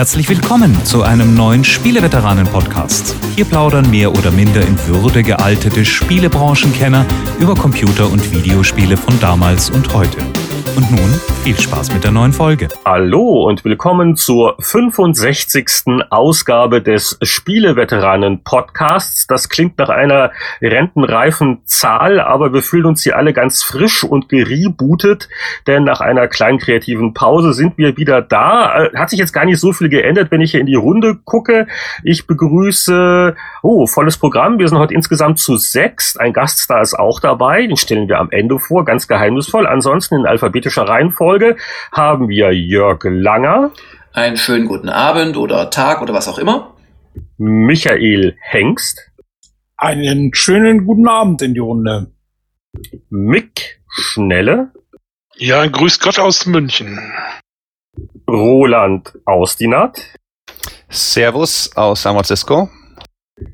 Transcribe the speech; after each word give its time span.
Herzlich 0.00 0.30
willkommen 0.30 0.82
zu 0.86 1.02
einem 1.02 1.34
neuen 1.34 1.62
Spieleveteranen-Podcast. 1.62 3.14
Hier 3.36 3.44
plaudern 3.44 3.90
mehr 3.90 4.10
oder 4.10 4.30
minder 4.30 4.62
in 4.66 4.78
Würde 4.86 5.22
gealtete 5.22 5.84
Spielebranchenkenner 5.84 7.04
über 7.38 7.54
Computer- 7.54 8.10
und 8.10 8.32
Videospiele 8.32 8.96
von 8.96 9.20
damals 9.20 9.68
und 9.68 9.92
heute. 9.92 10.16
Und 10.80 10.90
nun 10.92 11.20
viel 11.42 11.58
Spaß 11.58 11.92
mit 11.92 12.04
der 12.04 12.10
neuen 12.10 12.32
Folge. 12.32 12.68
Hallo 12.86 13.46
und 13.46 13.64
willkommen 13.64 14.16
zur 14.16 14.56
65. 14.60 16.04
Ausgabe 16.08 16.80
des 16.80 17.18
Spieleveteranen 17.20 18.44
Podcasts. 18.44 19.26
Das 19.26 19.48
klingt 19.48 19.76
nach 19.78 19.90
einer 19.90 20.32
rentenreifen 20.62 21.60
Zahl, 21.64 22.20
aber 22.20 22.54
wir 22.54 22.62
fühlen 22.62 22.86
uns 22.86 23.02
hier 23.02 23.16
alle 23.16 23.32
ganz 23.32 23.62
frisch 23.62 24.04
und 24.04 24.28
gerebootet, 24.28 25.28
denn 25.66 25.84
nach 25.84 26.00
einer 26.00 26.28
kleinen 26.28 26.58
kreativen 26.58 27.12
Pause 27.14 27.52
sind 27.52 27.76
wir 27.76 27.96
wieder 27.96 28.22
da. 28.22 28.84
Äh, 28.84 28.96
hat 28.96 29.10
sich 29.10 29.18
jetzt 29.18 29.32
gar 29.32 29.44
nicht 29.44 29.60
so 29.60 29.72
viel 29.72 29.88
geändert, 29.88 30.30
wenn 30.30 30.40
ich 30.40 30.52
hier 30.52 30.60
in 30.60 30.66
die 30.66 30.76
Runde 30.76 31.16
gucke. 31.24 31.66
Ich 32.04 32.26
begrüße, 32.26 33.34
oh, 33.62 33.86
volles 33.86 34.16
Programm. 34.16 34.58
Wir 34.58 34.68
sind 34.68 34.78
heute 34.78 34.94
insgesamt 34.94 35.38
zu 35.38 35.56
sechs. 35.56 36.16
Ein 36.16 36.32
Gaststar 36.32 36.80
ist 36.80 36.98
auch 36.98 37.20
dabei. 37.20 37.66
Den 37.66 37.76
stellen 37.76 38.08
wir 38.08 38.18
am 38.18 38.30
Ende 38.30 38.58
vor, 38.58 38.84
ganz 38.84 39.08
geheimnisvoll. 39.08 39.66
Ansonsten 39.66 40.16
in 40.16 40.26
alphabetischer 40.70 40.88
Reihenfolge 40.88 41.56
haben 41.92 42.28
wir 42.28 42.52
Jörg 42.52 43.02
Langer. 43.04 43.72
Einen 44.12 44.36
schönen 44.36 44.66
guten 44.66 44.88
Abend 44.88 45.36
oder 45.36 45.70
Tag 45.70 46.02
oder 46.02 46.14
was 46.14 46.28
auch 46.28 46.38
immer. 46.38 46.74
Michael 47.38 48.36
Hengst. 48.40 49.10
Einen 49.76 50.34
schönen 50.34 50.86
guten 50.86 51.08
Abend 51.08 51.42
in 51.42 51.54
die 51.54 51.60
Runde. 51.60 52.12
Mick 53.08 53.80
Schnelle. 53.88 54.72
Ja, 55.36 55.66
grüß 55.66 56.00
Gott 56.00 56.18
aus 56.18 56.46
München. 56.46 56.98
Roland 58.28 59.18
Austinat. 59.24 60.00
Servus 60.88 61.74
aus 61.76 62.02
San 62.02 62.14
Francisco. 62.14 62.68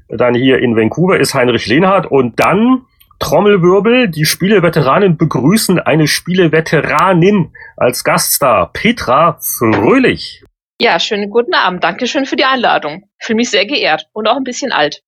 Dann 0.08 0.34
hier 0.34 0.58
in 0.58 0.74
Vancouver 0.74 1.20
ist 1.20 1.34
Heinrich 1.34 1.66
Lehnhardt 1.66 2.06
und 2.06 2.40
dann 2.40 2.86
Trommelwirbel, 3.18 4.08
die 4.08 4.24
Spieleveteranen 4.24 5.16
begrüßen 5.16 5.78
eine 5.78 6.06
Spieleveteranin 6.06 7.52
als 7.76 8.04
Gaststar, 8.04 8.70
Petra 8.72 9.38
Fröhlich. 9.40 10.44
Ja, 10.80 11.00
schönen 11.00 11.30
guten 11.30 11.54
Abend. 11.54 11.82
Dankeschön 11.82 12.26
für 12.26 12.36
die 12.36 12.44
Einladung. 12.44 13.08
Ich 13.18 13.26
fühle 13.26 13.36
mich 13.36 13.50
sehr 13.50 13.64
geehrt 13.64 14.08
und 14.12 14.28
auch 14.28 14.36
ein 14.36 14.44
bisschen 14.44 14.72
alt. 14.72 15.02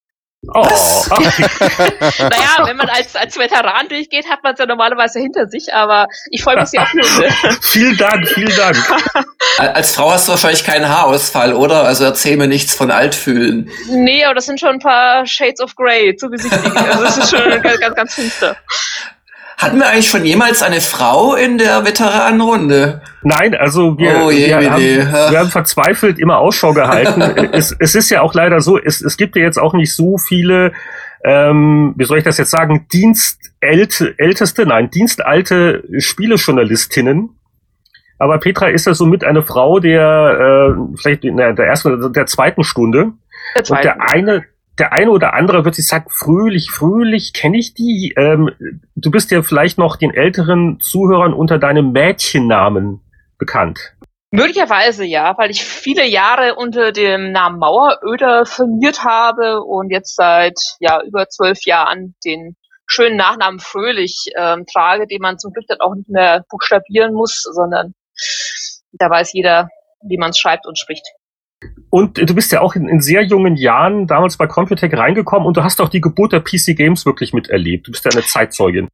Oh. 0.47 0.63
naja, 1.11 2.65
wenn 2.65 2.77
man 2.77 2.89
als, 2.89 3.17
als 3.17 3.37
Veteran 3.37 3.89
durchgeht, 3.89 4.31
hat 4.31 4.43
man 4.45 4.53
es 4.53 4.61
ja 4.61 4.67
normalerweise 4.67 5.19
hinter 5.19 5.49
sich, 5.49 5.75
aber 5.75 6.07
ich 6.31 6.45
freue 6.45 6.61
mich 6.61 6.69
sehr 6.69 6.83
auf 6.83 6.93
Hunde. 6.93 7.07
vielen 7.63 7.97
Dank, 7.97 8.29
vielen 8.29 8.57
Dank. 8.57 8.77
Als 9.59 9.97
Frau 9.97 10.13
hast 10.13 10.29
du 10.29 10.33
wahrscheinlich 10.33 10.63
keinen 10.63 10.89
Haarausfall, 10.89 11.53
oder? 11.53 11.83
Also 11.83 12.05
erzähl 12.05 12.37
mir 12.37 12.47
nichts 12.47 12.75
von 12.75 12.93
Altfühlen. 12.93 13.69
Nee, 13.89 14.25
aber 14.25 14.35
das 14.35 14.47
sind 14.47 14.61
schon 14.61 14.71
ein 14.71 14.79
paar 14.79 15.27
Shades 15.27 15.61
of 15.61 15.75
Grey 15.75 16.15
zu 16.15 16.29
besichtigen. 16.29 16.77
Also 16.77 17.03
das 17.03 17.19
ist 17.19 17.31
schon 17.31 17.61
ganz, 17.61 17.81
ganz, 17.81 17.97
ganz 17.97 18.15
finster. 18.15 18.57
Hatten 19.59 19.81
wir 19.81 19.89
eigentlich 19.89 20.09
schon 20.09 20.25
jemals 20.25 20.63
eine 20.63 20.81
Frau 20.81 21.35
in 21.35 21.59
der 21.59 21.85
Veteranenrunde? 21.85 23.03
Nein, 23.23 23.57
also 23.57 23.99
wir, 23.99 24.23
oh, 24.25 24.31
je, 24.31 24.47
wir, 24.47 24.71
haben, 24.71 24.81
wir 24.81 25.39
haben 25.39 25.51
verzweifelt 25.51 26.21
immer 26.21 26.39
Ausschau 26.39 26.73
gehalten. 26.73 27.21
es, 27.53 27.75
es 27.77 27.97
ist 27.97 28.09
ja 28.11 28.23
auch 28.23 28.35
leider 28.35 28.61
so, 28.61 28.79
es, 28.79 29.01
es 29.01 29.17
gibt 29.17 29.35
ja 29.35 29.43
jetzt 29.43 29.59
auch 29.59 29.75
nicht 29.75 29.93
so 29.93 30.17
viele, 30.17 30.73
ähm, 31.25 31.93
wie 31.97 32.05
soll 32.05 32.19
ich 32.19 32.25
das 32.25 32.39
jetzt 32.39 32.53
sagen, 32.53 32.87
dienstälteste, 32.93 34.65
nein, 34.65 34.93
dienstalte 34.93 35.83
Spielejournalistinnen. 35.99 37.31
Aber 38.21 38.39
Petra 38.39 38.69
ist 38.69 38.87
ja 38.87 38.95
somit 38.95 39.25
eine 39.25 39.43
Frau 39.43 39.81
der 39.81 40.77
äh, 40.77 40.97
vielleicht 40.97 41.25
in 41.25 41.37
der, 41.37 41.53
der 41.55 41.67
ersten 41.67 41.95
oder 41.95 42.11
der 42.11 42.27
zweiten 42.27 42.63
Stunde. 42.63 43.13
Der 43.57 43.65
zweiten. 43.65 43.89
Und 43.89 43.97
der 43.97 44.13
eine, 44.13 44.45
der 44.79 44.93
eine 44.93 45.11
oder 45.11 45.35
andere 45.35 45.65
wird 45.65 45.75
sich 45.75 45.87
sagen, 45.87 46.07
fröhlich, 46.09 46.71
fröhlich, 46.71 47.33
kenne 47.33 47.59
ich 47.59 47.75
die? 47.75 48.15
Ähm, 48.17 48.51
du 48.95 49.11
bist 49.11 49.31
ja 49.31 49.43
vielleicht 49.43 49.79
noch 49.79 49.97
den 49.97 50.15
älteren 50.15 50.79
Zuhörern 50.81 51.35
unter 51.35 51.59
deinem 51.59 51.93
Mädchennamen 51.93 53.01
bekannt. 53.39 53.95
Möglicherweise 54.31 55.05
ja, 55.05 55.37
weil 55.39 55.51
ich 55.51 55.65
viele 55.65 56.07
Jahre 56.07 56.55
unter 56.55 56.93
dem 56.93 57.33
Namen 57.33 57.59
Maueröder 57.59 58.45
firmiert 58.45 59.03
habe 59.05 59.63
und 59.63 59.91
jetzt 59.91 60.17
seit 60.17 60.59
ja 60.81 61.01
über 61.03 61.29
zwölf 61.29 61.65
Jahren 61.65 62.15
den 62.25 62.55
schönen 62.87 63.17
Nachnamen 63.17 63.59
Fröhlich 63.59 64.27
ähm, 64.37 64.67
trage, 64.71 65.07
den 65.07 65.23
man 65.23 65.39
zum 65.39 65.53
Glück 65.53 65.67
dann 65.67 65.81
auch 65.81 65.95
nicht 65.95 66.11
mehr 66.11 66.45
buchstabieren 66.51 67.15
muss, 67.15 67.43
sondern 67.43 67.95
da 68.93 69.09
weiß 69.09 69.33
jeder, 69.33 69.69
wie 70.03 70.19
man 70.19 70.31
es 70.31 70.39
schreibt 70.39 70.67
und 70.67 70.79
spricht. 70.79 71.07
Und 71.91 72.19
du 72.19 72.35
bist 72.35 72.53
ja 72.53 72.61
auch 72.61 72.75
in, 72.75 72.89
in, 72.89 73.01
sehr 73.01 73.23
jungen 73.23 73.57
Jahren 73.57 74.07
damals 74.07 74.37
bei 74.37 74.47
Computec 74.47 74.97
reingekommen 74.97 75.47
und 75.47 75.57
du 75.57 75.65
hast 75.65 75.81
auch 75.81 75.89
die 75.89 76.01
Geburt 76.01 76.33
der 76.33 76.41
PC 76.41 76.77
Games 76.77 77.07
wirklich 77.07 77.33
miterlebt. 77.33 77.87
Du 77.87 77.93
bist 77.93 78.05
ja 78.05 78.11
eine 78.11 78.23
Zeitzeugin. 78.23 78.89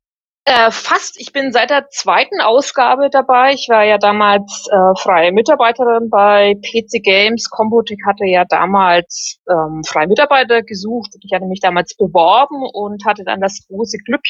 Äh, 0.47 0.71
fast. 0.71 1.19
Ich 1.19 1.33
bin 1.33 1.53
seit 1.53 1.71
der 1.71 1.89
zweiten 1.89 2.43
Ausgabe 2.43 3.09
dabei. 3.09 3.55
Ich 3.55 3.67
war 3.71 3.83
ja 3.83 3.97
damals 3.97 4.67
äh, 4.71 5.01
freie 5.01 5.33
Mitarbeiterin 5.33 6.11
bei 6.11 6.55
PC 6.57 7.03
Games. 7.03 7.49
Computec 7.49 8.01
hatte 8.07 8.27
ja 8.27 8.45
damals 8.45 9.39
ähm, 9.49 9.83
freie 9.87 10.07
Mitarbeiter 10.07 10.63
gesucht. 10.63 11.13
Ich 11.23 11.33
hatte 11.33 11.47
mich 11.47 11.61
damals 11.61 11.97
beworben 11.97 12.63
und 12.75 13.07
hatte 13.07 13.25
dann 13.25 13.41
das 13.41 13.67
große 13.69 13.97
Glück, 14.05 14.21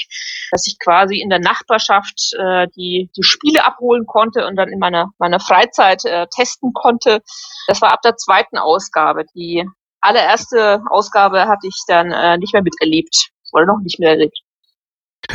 dass 0.52 0.68
ich 0.68 0.78
quasi 0.78 1.18
in 1.18 1.30
der 1.30 1.40
Nachbarschaft 1.40 2.32
äh, 2.38 2.68
die, 2.76 3.10
die 3.16 3.24
Spiele 3.24 3.64
abholen 3.64 4.06
konnte 4.06 4.46
und 4.46 4.54
dann 4.54 4.68
in 4.68 4.78
meiner, 4.78 5.10
meiner 5.18 5.40
Freizeit 5.40 6.04
äh, 6.04 6.28
testen 6.32 6.72
konnte. 6.74 7.22
Das 7.66 7.82
war 7.82 7.92
ab 7.92 8.02
der 8.04 8.16
zweiten 8.16 8.56
Ausgabe. 8.56 9.24
Die 9.34 9.68
allererste 10.00 10.80
Ausgabe 10.90 11.48
hatte 11.48 11.66
ich 11.66 11.82
dann 11.88 12.12
äh, 12.12 12.38
nicht 12.38 12.52
mehr 12.52 12.62
miterlebt 12.62 13.30
oder 13.50 13.66
noch 13.66 13.80
nicht 13.82 13.98
mehr 13.98 14.10
erlebt. 14.10 14.43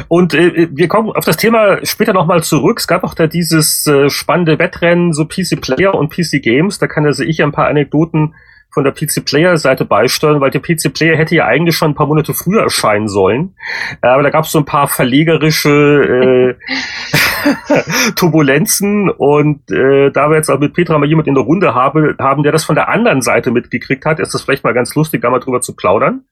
Und 0.07 0.33
äh, 0.33 0.69
wir 0.71 0.87
kommen 0.87 1.11
auf 1.11 1.25
das 1.25 1.37
Thema 1.37 1.85
später 1.85 2.13
nochmal 2.13 2.43
zurück. 2.43 2.79
Es 2.79 2.87
gab 2.87 3.03
auch 3.03 3.13
da 3.13 3.27
dieses 3.27 3.85
äh, 3.87 4.09
spannende 4.09 4.59
Wettrennen, 4.59 5.13
so 5.13 5.25
PC 5.25 5.61
Player 5.61 5.93
und 5.95 6.13
PC 6.13 6.41
Games. 6.41 6.79
Da 6.79 6.87
kann 6.87 7.05
also 7.05 7.23
ich 7.23 7.43
ein 7.43 7.51
paar 7.51 7.67
Anekdoten 7.67 8.33
von 8.71 8.83
der 8.83 8.91
PC 8.91 9.25
Player 9.25 9.57
Seite 9.57 9.83
beisteuern, 9.85 10.41
weil 10.41 10.51
der 10.51 10.61
PC 10.61 10.93
Player 10.93 11.17
hätte 11.17 11.35
ja 11.35 11.45
eigentlich 11.45 11.75
schon 11.75 11.91
ein 11.91 11.95
paar 11.95 12.05
Monate 12.05 12.33
früher 12.33 12.61
erscheinen 12.61 13.07
sollen. 13.07 13.55
Aber 14.01 14.21
da 14.21 14.29
gab 14.29 14.45
es 14.45 14.51
so 14.51 14.59
ein 14.59 14.65
paar 14.65 14.87
verlegerische 14.87 16.55
äh, 16.55 18.11
Turbulenzen 18.15 19.09
und 19.09 19.71
äh, 19.71 20.11
da 20.11 20.29
wir 20.29 20.37
jetzt 20.37 20.49
auch 20.49 20.59
mit 20.59 20.73
Petra 20.73 20.97
mal 20.99 21.07
jemand 21.07 21.27
in 21.27 21.35
der 21.35 21.43
Runde 21.43 21.73
habe, 21.73 22.15
haben, 22.19 22.43
der 22.43 22.51
das 22.51 22.63
von 22.63 22.75
der 22.75 22.89
anderen 22.89 23.21
Seite 23.21 23.49
mitgekriegt 23.51 24.05
hat, 24.05 24.19
ist 24.19 24.33
das 24.33 24.43
vielleicht 24.43 24.63
mal 24.63 24.73
ganz 24.73 24.93
lustig, 24.93 25.21
da 25.21 25.29
mal 25.29 25.39
drüber 25.39 25.61
zu 25.61 25.75
plaudern. 25.75 26.25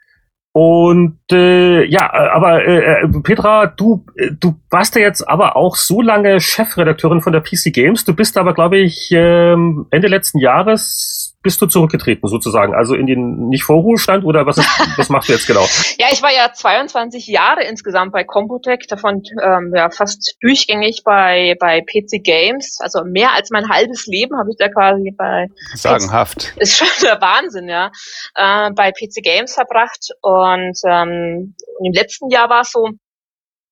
Und 0.60 1.20
äh, 1.32 1.86
ja, 1.86 2.12
aber 2.34 2.66
äh, 2.66 3.04
äh 3.04 3.08
Petra, 3.22 3.68
du 3.68 4.04
äh, 4.16 4.32
du 4.32 4.56
warst 4.72 4.96
ja 4.96 5.02
jetzt 5.02 5.22
aber 5.22 5.56
auch 5.56 5.76
so 5.76 6.02
lange 6.02 6.40
Chefredakteurin 6.40 7.22
von 7.22 7.32
der 7.32 7.42
PC 7.42 7.72
Games. 7.72 8.06
Du 8.06 8.16
bist 8.16 8.40
aber, 8.40 8.56
glaube 8.56 8.80
ich, 8.80 9.12
äh, 9.12 9.52
Ende 9.52 10.08
letzten 10.08 10.40
Jahres 10.40 11.17
bist 11.48 11.62
du 11.62 11.66
zurückgetreten 11.66 12.28
sozusagen? 12.28 12.76
Also 12.76 12.94
in 12.94 13.08
den 13.08 13.48
nicht 13.48 13.64
Vorruhestand 13.64 14.26
oder 14.26 14.46
was, 14.46 14.58
ist, 14.58 14.68
was 14.98 15.08
machst 15.08 15.30
du 15.30 15.34
jetzt 15.34 15.48
genau? 15.48 15.66
ja, 15.98 16.08
ich 16.12 16.22
war 16.22 16.34
ja 16.34 16.52
22 16.52 17.26
Jahre 17.28 17.64
insgesamt 17.64 18.12
bei 18.12 18.26
Computec, 18.26 18.86
davon 18.90 19.24
ähm, 19.42 19.72
ja 19.74 19.90
fast 19.90 20.36
durchgängig 20.42 21.04
bei 21.06 21.56
bei 21.58 21.80
PC 21.80 22.22
Games, 22.22 22.80
also 22.82 23.06
mehr 23.06 23.32
als 23.34 23.50
mein 23.50 23.70
halbes 23.70 24.08
Leben 24.08 24.38
habe 24.38 24.50
ich 24.50 24.58
da 24.60 24.68
quasi 24.68 25.14
bei 25.18 25.48
sagenhaft. 25.74 26.54
Ist 26.58 26.76
schon 26.76 26.88
der 27.02 27.22
Wahnsinn, 27.22 27.70
ja. 27.70 27.92
Äh, 28.36 28.72
bei 28.76 28.92
PC 28.92 29.24
Games 29.24 29.54
verbracht 29.54 30.10
und 30.22 30.78
ähm, 30.86 31.56
im 31.82 31.94
letzten 31.94 32.30
Jahr 32.30 32.50
war 32.50 32.62
es 32.62 32.72
so, 32.72 32.90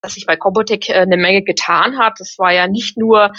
dass 0.05 0.13
sich 0.13 0.25
bei 0.25 0.37
Compotec 0.37 0.89
äh, 0.89 0.93
eine 0.93 1.17
Menge 1.17 1.41
getan 1.41 1.97
hat. 1.97 2.13
Das 2.19 2.35
war 2.37 2.53
ja 2.53 2.67
nicht 2.67 2.97
nur 2.97 3.31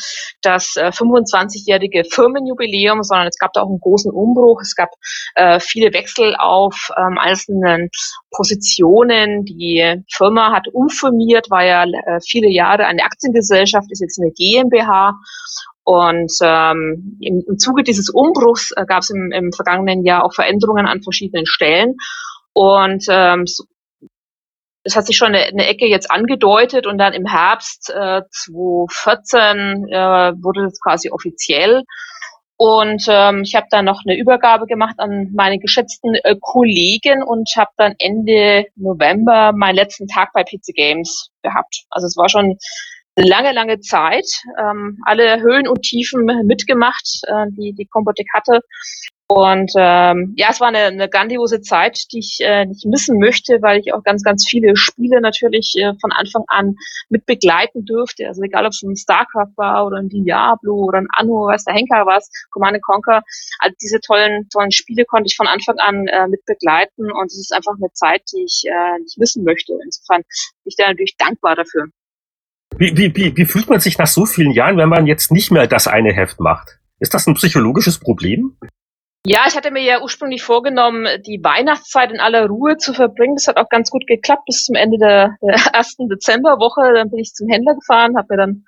das 0.42 0.74
25-jährige 0.76 2.00
äh, 2.00 2.04
Firmenjubiläum, 2.04 3.02
sondern 3.02 3.28
es 3.28 3.38
gab 3.38 3.52
da 3.52 3.62
auch 3.62 3.68
einen 3.68 3.80
großen 3.80 4.10
Umbruch. 4.10 4.60
Es 4.60 4.74
gab 4.74 4.90
äh, 5.36 5.60
viele 5.60 5.92
Wechsel 5.94 6.34
auf 6.36 6.90
ähm, 6.98 7.18
einzelnen 7.18 7.88
Positionen. 8.32 9.44
Die 9.44 10.02
Firma 10.12 10.52
hat 10.52 10.66
umfirmiert, 10.72 11.50
war 11.50 11.64
ja 11.64 11.86
viele 12.26 12.48
Jahre 12.50 12.86
eine 12.86 13.02
Aktiengesellschaft, 13.04 13.86
ist 13.90 14.00
jetzt 14.00 14.20
eine 14.20 14.32
GmbH. 14.32 15.14
Und 15.84 16.32
ähm, 16.42 17.16
im, 17.20 17.44
im 17.46 17.58
Zuge 17.58 17.84
dieses 17.84 18.10
Umbruchs 18.10 18.72
äh, 18.76 18.84
gab 18.86 19.02
es 19.02 19.10
im, 19.10 19.30
im 19.30 19.52
vergangenen 19.52 20.04
Jahr 20.04 20.24
auch 20.24 20.34
Veränderungen 20.34 20.86
an 20.86 21.02
verschiedenen 21.02 21.46
Stellen. 21.46 21.94
Und 22.52 23.06
ähm, 23.08 23.46
so, 23.46 23.64
das 24.86 24.94
hat 24.94 25.06
sich 25.06 25.16
schon 25.16 25.34
eine, 25.34 25.44
eine 25.44 25.66
Ecke 25.66 25.86
jetzt 25.86 26.10
angedeutet 26.12 26.86
und 26.86 26.98
dann 26.98 27.12
im 27.12 27.26
Herbst 27.26 27.90
äh, 27.90 28.22
2014 28.30 29.88
äh, 29.90 30.32
wurde 30.40 30.62
das 30.62 30.80
quasi 30.80 31.10
offiziell. 31.10 31.82
Und 32.56 33.04
ähm, 33.08 33.42
ich 33.42 33.54
habe 33.56 33.66
dann 33.70 33.84
noch 33.84 34.02
eine 34.06 34.16
Übergabe 34.16 34.66
gemacht 34.66 34.94
an 34.98 35.30
meine 35.34 35.58
geschätzten 35.58 36.14
äh, 36.14 36.36
Kollegen 36.40 37.22
und 37.22 37.50
habe 37.56 37.70
dann 37.76 37.94
Ende 37.98 38.66
November 38.76 39.52
meinen 39.52 39.74
letzten 39.74 40.06
Tag 40.06 40.30
bei 40.32 40.44
PC 40.44 40.74
Games 40.74 41.30
gehabt. 41.42 41.84
Also 41.90 42.06
es 42.06 42.16
war 42.16 42.28
schon 42.28 42.56
eine 43.16 43.28
lange, 43.28 43.52
lange 43.52 43.80
Zeit. 43.80 44.26
Ähm, 44.58 44.98
alle 45.04 45.40
Höhen 45.40 45.66
und 45.66 45.82
Tiefen 45.82 46.24
mitgemacht, 46.46 47.22
äh, 47.26 47.46
die 47.50 47.74
die 47.74 47.86
Compotec 47.86 48.28
hatte. 48.32 48.60
Und 49.28 49.72
ähm, 49.76 50.34
ja, 50.36 50.48
es 50.50 50.60
war 50.60 50.68
eine, 50.68 50.84
eine 50.84 51.08
grandiose 51.08 51.60
Zeit, 51.60 51.98
die 52.12 52.20
ich 52.20 52.38
äh, 52.40 52.64
nicht 52.64 52.86
missen 52.86 53.18
möchte, 53.18 53.60
weil 53.60 53.80
ich 53.80 53.92
auch 53.92 54.04
ganz, 54.04 54.22
ganz 54.22 54.46
viele 54.48 54.76
Spiele 54.76 55.20
natürlich 55.20 55.74
äh, 55.78 55.94
von 56.00 56.12
Anfang 56.12 56.44
an 56.46 56.76
mit 57.08 57.26
begleiten 57.26 57.84
durfte. 57.84 58.28
Also 58.28 58.42
egal, 58.42 58.66
ob 58.66 58.70
es 58.70 58.82
ein 58.82 58.94
StarCraft 58.94 59.52
war 59.56 59.84
oder 59.84 59.96
ein 59.96 60.08
Diablo 60.08 60.76
oder 60.76 60.98
ein 60.98 61.08
Anno, 61.12 61.48
was 61.48 61.64
der 61.64 61.74
Henker 61.74 62.06
war, 62.06 62.22
Command 62.52 62.80
Conquer. 62.82 63.22
all 63.58 63.72
diese 63.82 64.00
tollen, 64.00 64.48
tollen 64.48 64.70
Spiele 64.70 65.04
konnte 65.04 65.26
ich 65.26 65.36
von 65.36 65.48
Anfang 65.48 65.78
an 65.78 66.06
äh, 66.06 66.28
mit 66.28 66.44
begleiten 66.44 67.10
und 67.10 67.26
es 67.26 67.38
ist 67.38 67.52
einfach 67.52 67.74
eine 67.76 67.92
Zeit, 67.94 68.22
die 68.32 68.44
ich 68.44 68.62
äh, 68.66 69.00
nicht 69.00 69.18
missen 69.18 69.42
möchte. 69.42 69.76
Insofern 69.84 70.22
bin 70.22 70.66
ich 70.66 70.76
da 70.76 70.86
natürlich 70.86 71.16
dankbar 71.16 71.56
dafür. 71.56 71.86
Wie, 72.78 72.96
wie, 72.96 73.16
wie, 73.16 73.36
wie 73.36 73.44
fühlt 73.44 73.68
man 73.68 73.80
sich 73.80 73.98
nach 73.98 74.06
so 74.06 74.24
vielen 74.24 74.52
Jahren, 74.52 74.76
wenn 74.76 74.88
man 74.88 75.06
jetzt 75.06 75.32
nicht 75.32 75.50
mehr 75.50 75.66
das 75.66 75.88
eine 75.88 76.12
Heft 76.12 76.38
macht? 76.38 76.78
Ist 77.00 77.12
das 77.12 77.26
ein 77.26 77.34
psychologisches 77.34 77.98
Problem? 77.98 78.56
Ja, 79.28 79.44
ich 79.48 79.56
hatte 79.56 79.72
mir 79.72 79.82
ja 79.82 80.02
ursprünglich 80.02 80.44
vorgenommen, 80.44 81.08
die 81.26 81.40
Weihnachtszeit 81.42 82.12
in 82.12 82.20
aller 82.20 82.46
Ruhe 82.46 82.76
zu 82.76 82.94
verbringen. 82.94 83.34
Das 83.34 83.48
hat 83.48 83.56
auch 83.56 83.68
ganz 83.68 83.90
gut 83.90 84.06
geklappt 84.06 84.44
bis 84.46 84.64
zum 84.64 84.76
Ende 84.76 84.98
der, 84.98 85.36
der 85.42 85.56
ersten 85.74 86.08
Dezemberwoche. 86.08 86.92
Dann 86.94 87.10
bin 87.10 87.18
ich 87.18 87.34
zum 87.34 87.48
Händler 87.48 87.74
gefahren, 87.74 88.16
habe 88.16 88.28
mir 88.30 88.36
dann 88.36 88.64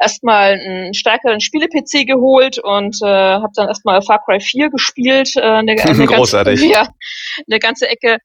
erstmal 0.00 0.54
einen 0.54 0.94
stärkeren 0.94 1.40
Spiele-PC 1.40 2.08
geholt 2.08 2.58
und 2.58 2.96
äh, 3.02 3.06
habe 3.06 3.52
dann 3.54 3.68
erstmal 3.68 4.02
Far 4.02 4.20
Cry 4.24 4.40
4 4.40 4.70
gespielt. 4.70 5.36
Äh, 5.36 5.42
eine, 5.42 5.72
eine 5.80 6.06
Großartig. 6.06 6.60
Ganze, 6.60 6.74
ja, 6.74 6.88
eine 7.48 7.58
ganze 7.60 7.88
Ecke. 7.88 8.18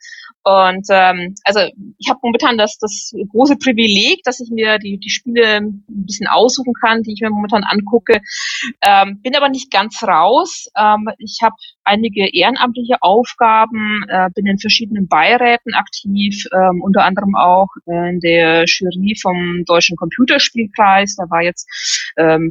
Und 0.44 0.88
ähm, 0.89 1.36
also 1.44 1.59
ich 1.97 2.09
habe 2.09 2.19
momentan 2.24 2.57
das, 2.57 2.77
das 2.80 3.13
große 3.31 3.57
Privileg, 3.57 4.21
dass 4.24 4.39
ich 4.39 4.50
mir 4.50 4.80
die, 4.80 4.97
die 4.97 5.09
Spiele 5.09 5.57
ein 5.57 5.83
bisschen 5.88 6.27
aussuchen 6.27 6.74
kann, 6.81 7.03
die 7.03 7.13
ich 7.13 7.21
mir 7.21 7.30
momentan 7.30 7.63
angucke. 7.63 8.21
Ähm, 8.81 9.21
bin 9.21 9.36
aber 9.36 9.50
nicht 9.50 9.71
ganz 9.71 10.01
raus. 10.01 10.68
Ähm, 10.77 11.09
ich 11.18 11.39
habe 11.41 11.56
einige 11.89 12.27
ehrenamtliche 12.33 13.01
Aufgaben, 13.01 14.06
äh, 14.07 14.30
bin 14.36 14.45
in 14.45 14.59
verschiedenen 14.59 15.07
Beiräten 15.07 15.74
aktiv, 15.74 16.45
ähm, 16.53 16.81
unter 16.81 17.03
anderem 17.03 17.36
auch 17.36 17.68
in 17.86 18.19
der 18.19 18.65
Jury 18.65 19.15
vom 19.21 19.63
Deutschen 19.65 19.97
Computerspielpreis. 19.97 21.15
Da 21.15 21.30
war 21.30 21.41
jetzt 21.41 21.68
ähm, 22.18 22.50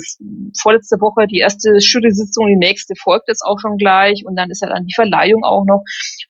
vorletzte 0.60 1.00
Woche 1.00 1.26
die 1.26 1.38
erste 1.38 1.78
Jury-Sitzung, 1.78 2.46
die 2.48 2.56
nächste 2.56 2.94
folgt 2.96 3.28
jetzt 3.28 3.42
auch 3.42 3.58
schon 3.60 3.76
gleich 3.76 4.24
und 4.26 4.36
dann 4.36 4.50
ist 4.50 4.62
ja 4.62 4.68
dann 4.68 4.86
die 4.86 4.94
Verleihung 4.94 5.44
auch 5.44 5.64
noch. 5.64 5.84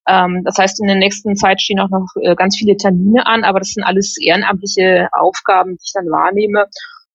Ähm, 0.06 0.42
das 0.44 0.58
heißt, 0.58 0.80
in 0.80 0.86
der 0.86 0.96
nächsten 0.96 1.36
Zeit 1.36 1.60
stehen 1.60 1.80
auch 1.80 1.90
noch 1.90 2.06
äh, 2.22 2.34
ganz 2.34 2.56
viele 2.56 2.76
Termine 2.76 3.26
an, 3.26 3.44
aber 3.44 3.58
das 3.58 3.72
sind 3.72 3.84
alles 3.84 4.16
ehrenamtliche 4.20 5.08
Aufgaben, 5.12 5.72
die 5.72 5.84
ich 5.84 5.92
dann 5.94 6.10
wahrnehme. 6.10 6.66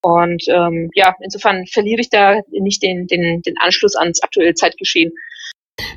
Und 0.01 0.43
ähm, 0.49 0.89
ja, 0.95 1.15
insofern 1.21 1.65
verliere 1.65 2.01
ich 2.01 2.09
da 2.09 2.41
nicht 2.51 2.83
den, 2.83 3.07
den, 3.07 3.41
den 3.41 3.55
Anschluss 3.59 3.95
ans 3.95 4.21
aktuelle 4.21 4.53
Zeitgeschehen. 4.53 5.13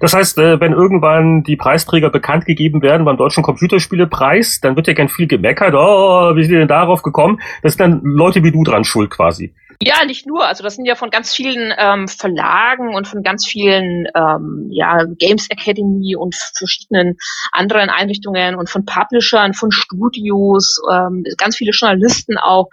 Das 0.00 0.14
heißt, 0.14 0.38
äh, 0.38 0.60
wenn 0.60 0.72
irgendwann 0.72 1.42
die 1.42 1.56
Preisträger 1.56 2.10
bekannt 2.10 2.44
gegeben 2.44 2.82
werden 2.82 3.04
beim 3.04 3.16
Deutschen 3.16 3.42
Computerspielepreis, 3.42 4.60
dann 4.60 4.76
wird 4.76 4.86
ja 4.86 4.94
gern 4.94 5.08
viel 5.08 5.26
gemeckert, 5.26 5.74
oh, 5.74 6.34
wie 6.36 6.42
sind 6.42 6.52
die 6.52 6.58
denn 6.58 6.68
darauf 6.68 7.02
gekommen? 7.02 7.40
Das 7.62 7.74
sind 7.74 7.80
dann 7.80 8.00
Leute 8.02 8.42
wie 8.42 8.52
du 8.52 8.64
dran 8.64 8.84
schuld 8.84 9.10
quasi. 9.10 9.54
Ja, 9.82 10.04
nicht 10.06 10.26
nur. 10.26 10.46
Also 10.46 10.62
das 10.62 10.76
sind 10.76 10.86
ja 10.86 10.94
von 10.94 11.10
ganz 11.10 11.34
vielen 11.34 11.72
ähm, 11.76 12.08
Verlagen 12.08 12.94
und 12.94 13.06
von 13.06 13.22
ganz 13.22 13.46
vielen 13.46 14.06
ähm, 14.14 14.68
ja, 14.70 15.04
Games 15.18 15.50
Academy 15.50 16.16
und 16.16 16.34
verschiedenen 16.34 17.16
anderen 17.52 17.90
Einrichtungen 17.90 18.54
und 18.54 18.70
von 18.70 18.86
Publishern, 18.86 19.52
von 19.52 19.70
Studios, 19.70 20.80
ähm, 20.90 21.24
ganz 21.36 21.56
viele 21.56 21.72
Journalisten 21.72 22.38
auch. 22.38 22.68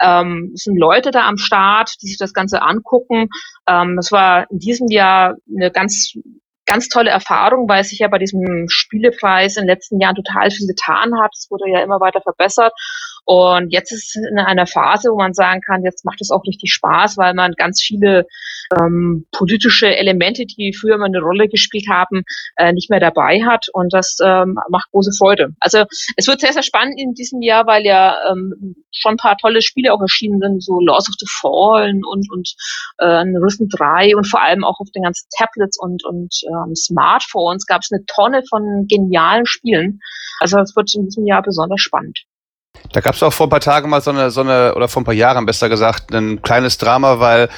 Ähm, 0.00 0.50
es 0.54 0.64
sind 0.64 0.76
Leute 0.76 1.12
da 1.12 1.28
am 1.28 1.36
Start, 1.36 1.94
die 2.02 2.08
sich 2.08 2.18
das 2.18 2.32
Ganze 2.32 2.62
angucken. 2.62 3.28
Ähm, 3.68 3.94
das 3.96 4.10
war 4.10 4.50
in 4.50 4.58
diesem 4.58 4.88
Jahr 4.88 5.36
eine 5.54 5.70
ganz 5.70 6.14
ganz 6.68 6.88
tolle 6.88 7.10
Erfahrung, 7.10 7.68
weil 7.68 7.82
sich 7.82 7.98
ja 7.98 8.08
bei 8.08 8.18
diesem 8.18 8.68
Spielepreis 8.68 9.56
in 9.56 9.62
den 9.64 9.70
letzten 9.70 10.00
Jahren 10.00 10.14
total 10.14 10.50
viel 10.50 10.66
getan 10.66 11.18
hat. 11.20 11.30
Es 11.34 11.50
wurde 11.50 11.68
ja 11.68 11.80
immer 11.82 11.98
weiter 11.98 12.20
verbessert. 12.20 12.72
Und 13.28 13.74
jetzt 13.74 13.92
ist 13.92 14.16
es 14.16 14.22
in 14.30 14.38
einer 14.38 14.66
Phase, 14.66 15.10
wo 15.10 15.16
man 15.16 15.34
sagen 15.34 15.60
kann, 15.60 15.84
jetzt 15.84 16.02
macht 16.06 16.18
es 16.22 16.30
auch 16.30 16.42
richtig 16.44 16.72
Spaß, 16.72 17.18
weil 17.18 17.34
man 17.34 17.52
ganz 17.52 17.82
viele 17.82 18.26
ähm, 18.80 19.26
politische 19.32 19.94
Elemente, 19.94 20.46
die 20.46 20.72
früher 20.72 20.96
mal 20.96 21.08
eine 21.08 21.20
Rolle 21.20 21.46
gespielt 21.46 21.88
haben, 21.90 22.22
äh, 22.56 22.72
nicht 22.72 22.88
mehr 22.88 23.00
dabei 23.00 23.42
hat. 23.44 23.66
Und 23.74 23.92
das 23.92 24.16
ähm, 24.24 24.58
macht 24.70 24.90
große 24.92 25.12
Freude. 25.12 25.50
Also 25.60 25.84
es 26.16 26.26
wird 26.26 26.40
sehr, 26.40 26.54
sehr 26.54 26.62
spannend 26.62 26.98
in 26.98 27.12
diesem 27.12 27.42
Jahr, 27.42 27.66
weil 27.66 27.84
ja 27.84 28.16
ähm, 28.30 28.76
schon 28.92 29.12
ein 29.12 29.18
paar 29.18 29.36
tolle 29.36 29.60
Spiele 29.60 29.92
auch 29.92 30.00
erschienen 30.00 30.40
sind, 30.40 30.64
so 30.64 30.80
Laws 30.80 31.10
of 31.10 31.16
the 31.18 31.26
Fallen 31.28 32.06
und, 32.06 32.32
und 32.32 32.48
äh, 32.96 33.04
Risen 33.04 33.68
3 33.68 34.16
und 34.16 34.26
vor 34.26 34.40
allem 34.40 34.64
auch 34.64 34.80
auf 34.80 34.88
den 34.94 35.02
ganzen 35.02 35.28
Tablets 35.36 35.78
und, 35.78 36.02
und 36.06 36.34
ähm, 36.48 36.74
Smartphones 36.74 37.66
gab 37.66 37.82
es 37.82 37.92
eine 37.92 38.06
Tonne 38.06 38.42
von 38.48 38.86
genialen 38.88 39.44
Spielen. 39.44 40.00
Also 40.40 40.58
es 40.60 40.74
wird 40.74 40.94
in 40.94 41.04
diesem 41.04 41.26
Jahr 41.26 41.42
besonders 41.42 41.82
spannend. 41.82 42.18
Da 42.92 43.00
gab 43.00 43.14
es 43.14 43.22
auch 43.22 43.32
vor 43.32 43.46
ein 43.46 43.50
paar 43.50 43.60
Tagen 43.60 43.90
mal 43.90 44.00
so 44.00 44.10
eine, 44.10 44.30
so 44.30 44.40
eine, 44.40 44.74
oder 44.74 44.88
vor 44.88 45.02
ein 45.02 45.04
paar 45.04 45.14
Jahren 45.14 45.46
besser 45.46 45.68
gesagt, 45.68 46.12
ein 46.14 46.42
kleines 46.42 46.78
Drama, 46.78 47.20
weil 47.20 47.48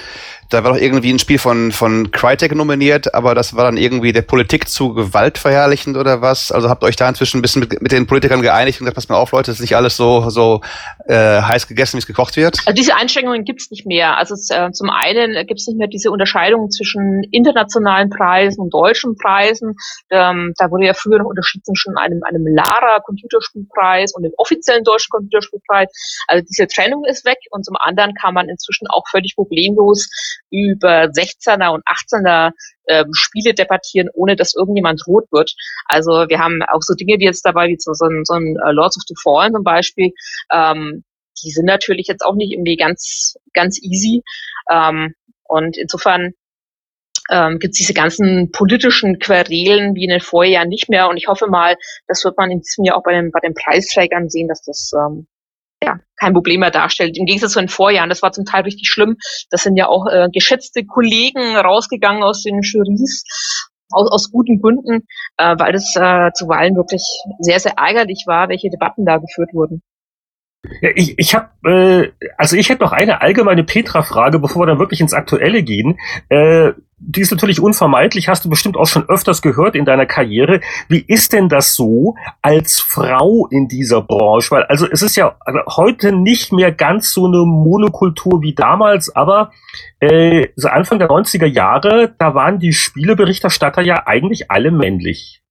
da 0.51 0.65
war 0.65 0.73
doch 0.73 0.81
irgendwie 0.81 1.13
ein 1.13 1.19
Spiel 1.19 1.39
von, 1.39 1.71
von 1.71 2.11
Crytek 2.11 2.55
nominiert, 2.55 3.15
aber 3.15 3.35
das 3.35 3.55
war 3.55 3.65
dann 3.65 3.77
irgendwie 3.77 4.13
der 4.13 4.23
Politik 4.23 4.69
zu 4.69 4.93
gewaltverherrlichend 4.93 5.97
oder 5.97 6.23
was. 6.23 6.51
Also 6.51 6.69
habt 6.69 6.83
euch 6.83 6.97
da 6.97 7.09
inzwischen 7.09 7.39
ein 7.39 7.43
bisschen 7.43 7.61
mit, 7.61 7.81
mit 7.81 7.93
den 7.93 8.07
Politikern 8.07 8.43
geeinigt 8.43 8.81
und 8.81 8.85
gesagt, 8.85 8.97
pass 8.97 9.09
mal 9.09 9.17
auf, 9.17 9.31
Leute, 9.31 9.53
es 9.53 9.59
ist 9.59 9.63
nicht 9.63 9.77
alles 9.77 9.97
so, 9.97 10.29
so 10.29 10.61
äh, 11.07 11.41
heiß 11.41 11.69
gegessen, 11.69 11.95
wie 11.95 12.01
es 12.01 12.07
gekocht 12.07 12.37
wird? 12.37 12.59
Also 12.67 12.75
diese 12.75 12.97
Einschränkungen 12.97 13.45
gibt 13.45 13.61
es 13.61 13.71
nicht 13.71 13.87
mehr. 13.87 14.19
Also 14.19 14.35
äh, 14.53 14.73
zum 14.73 14.91
einen 14.91 15.47
gibt 15.47 15.61
es 15.61 15.69
nicht 15.69 15.79
mehr 15.79 15.89
diese 15.89 16.11
Unterscheidung 16.11 16.69
zwischen 16.71 17.23
internationalen 17.31 18.11
Preisen 18.11 18.61
und 18.61 18.75
deutschen 18.75 19.17
Preisen. 19.17 19.77
Ähm, 20.11 20.53
da 20.59 20.71
wurde 20.71 20.87
ja 20.87 20.95
früher 20.95 21.19
noch 21.19 21.27
unterschieden 21.27 21.63
zwischen 21.65 21.97
einem, 21.97 22.23
einem 22.25 22.45
Lara 22.47 22.99
Computerspielpreis 23.01 24.15
und 24.15 24.25
dem 24.25 24.33
offiziellen 24.37 24.83
deutschen 24.83 25.11
Computerspielpreis. 25.11 25.89
Also 26.27 26.45
diese 26.49 26.67
Trennung 26.67 27.05
ist 27.05 27.25
weg 27.25 27.39
und 27.51 27.65
zum 27.65 27.77
anderen 27.79 28.15
kann 28.15 28.35
man 28.35 28.49
inzwischen 28.49 28.89
auch 28.89 29.05
völlig 29.11 29.37
problemlos 29.37 30.09
über 30.51 31.05
16er 31.05 31.73
und 31.73 31.83
18er 31.87 32.53
ähm, 32.89 33.11
Spiele 33.13 33.55
debattieren, 33.55 34.09
ohne 34.15 34.37
dass 34.37 34.55
irgendjemand 34.55 35.07
rot 35.07 35.25
wird. 35.31 35.55
Also 35.87 36.11
wir 36.29 36.39
haben 36.39 36.61
auch 36.73 36.83
so 36.83 36.95
Dinge 36.95 37.19
wie 37.19 37.25
jetzt 37.25 37.45
dabei, 37.45 37.69
wie 37.69 37.77
so, 37.79 37.93
so 37.93 38.07
ein, 38.07 38.23
so 38.25 38.35
ein 38.35 38.57
uh, 38.65 38.73
Lords 38.73 38.97
of 38.97 39.05
the 39.07 39.15
Fallen 39.23 39.53
zum 39.53 39.65
Beispiel, 39.65 40.13
ähm, 40.53 41.05
die 41.43 41.51
sind 41.51 41.67
natürlich 41.67 42.07
jetzt 42.07 42.23
auch 42.23 42.35
nicht 42.35 42.53
irgendwie 42.53 42.77
ganz, 42.77 43.37
ganz 43.55 43.79
easy. 43.83 44.23
Ähm, 44.71 45.15
und 45.45 45.77
insofern 45.77 46.33
ähm, 47.31 47.59
gibt 47.59 47.73
es 47.75 47.79
diese 47.79 47.95
ganzen 47.95 48.51
politischen 48.51 49.19
Querelen 49.19 49.95
wie 49.95 50.05
in 50.05 50.11
den 50.11 50.21
Vorjahren 50.21 50.69
nicht 50.69 50.89
mehr. 50.89 51.09
Und 51.09 51.17
ich 51.17 51.29
hoffe 51.29 51.47
mal, 51.47 51.77
das 52.07 52.25
wird 52.25 52.37
man 52.37 52.51
in 52.51 52.61
diesem 52.61 52.85
Jahr 52.85 52.97
auch 52.97 53.03
bei 53.03 53.13
den, 53.13 53.31
bei 53.31 53.41
den 53.41 53.55
Preisträgern 53.55 54.29
sehen, 54.29 54.49
dass 54.49 54.63
das 54.63 54.91
ähm, 54.95 55.27
ja, 55.83 55.99
kein 56.17 56.35
Problem 56.35 56.61
mehr 56.61 56.71
darstellt. 56.71 57.17
Im 57.17 57.27
Gegensatz 57.27 57.53
zu 57.53 57.59
den 57.59 57.69
Vorjahren, 57.69 58.11
das 58.11 58.23
war 58.23 58.33
zum 58.33 58.45
Teil 58.45 58.63
richtig 58.63 58.89
schlimm. 58.89 59.17
Das 59.51 59.63
sind 59.63 59.77
ja 59.77 59.87
auch 59.87 60.07
äh, 60.07 60.29
geschätzte 60.33 60.85
Kollegen 60.85 61.57
rausgegangen 61.57 62.23
aus 62.23 62.43
den 62.43 62.61
Jurys, 62.61 63.25
aus, 63.91 64.11
aus 64.11 64.31
guten 64.31 64.61
Gründen, 64.61 65.07
äh, 65.39 65.57
weil 65.59 65.73
das 65.73 65.95
äh, 65.97 66.31
zuweilen 66.35 66.77
wirklich 66.77 67.03
sehr, 67.39 67.61
sehr 67.61 67.79
ärgerlich 67.79 68.25
war, 68.27 68.49
welche 68.49 68.71
Debatten 68.71 69.05
da 69.05 69.17
geführt 69.17 69.51
wurden. 69.55 69.83
Ja, 70.83 70.91
ich 70.95 71.19
ich 71.19 71.35
habe, 71.35 71.49
äh, 71.65 72.29
also 72.37 72.57
ich 72.57 72.69
hätte 72.69 72.83
noch 72.83 72.93
eine 72.93 73.23
allgemeine 73.23 73.65
Petra-Frage, 73.65 74.39
bevor 74.39 74.63
wir 74.63 74.67
dann 74.67 74.79
wirklich 74.79 75.01
ins 75.01 75.15
Aktuelle 75.15 75.63
gehen. 75.63 75.99
Äh, 76.29 76.73
die 76.99 77.23
ist 77.23 77.31
natürlich 77.31 77.61
unvermeidlich, 77.61 78.29
hast 78.29 78.45
du 78.45 78.51
bestimmt 78.51 78.77
auch 78.77 78.87
schon 78.87 79.09
öfters 79.09 79.41
gehört 79.41 79.75
in 79.75 79.87
deiner 79.87 80.05
Karriere. 80.05 80.61
Wie 80.89 81.03
ist 81.07 81.33
denn 81.33 81.49
das 81.49 81.75
so 81.75 82.15
als 82.43 82.79
Frau 82.79 83.47
in 83.51 83.69
dieser 83.69 84.03
Branche? 84.03 84.51
Weil 84.51 84.65
also 84.65 84.87
es 84.87 85.01
ist 85.01 85.17
ja 85.17 85.35
heute 85.67 86.13
nicht 86.13 86.53
mehr 86.53 86.73
ganz 86.73 87.15
so 87.15 87.25
eine 87.25 87.47
Monokultur 87.47 88.43
wie 88.43 88.55
damals, 88.55 89.17
aber 89.17 89.53
äh, 90.01 90.49
so 90.57 90.69
Anfang 90.69 90.99
der 90.99 91.09
90er 91.09 91.47
Jahre, 91.47 92.15
da 92.19 92.35
waren 92.35 92.59
die 92.59 92.75
Spieleberichterstatter 92.75 93.81
ja 93.81 94.07
eigentlich 94.07 94.51
alle 94.51 94.71
männlich. 94.71 95.43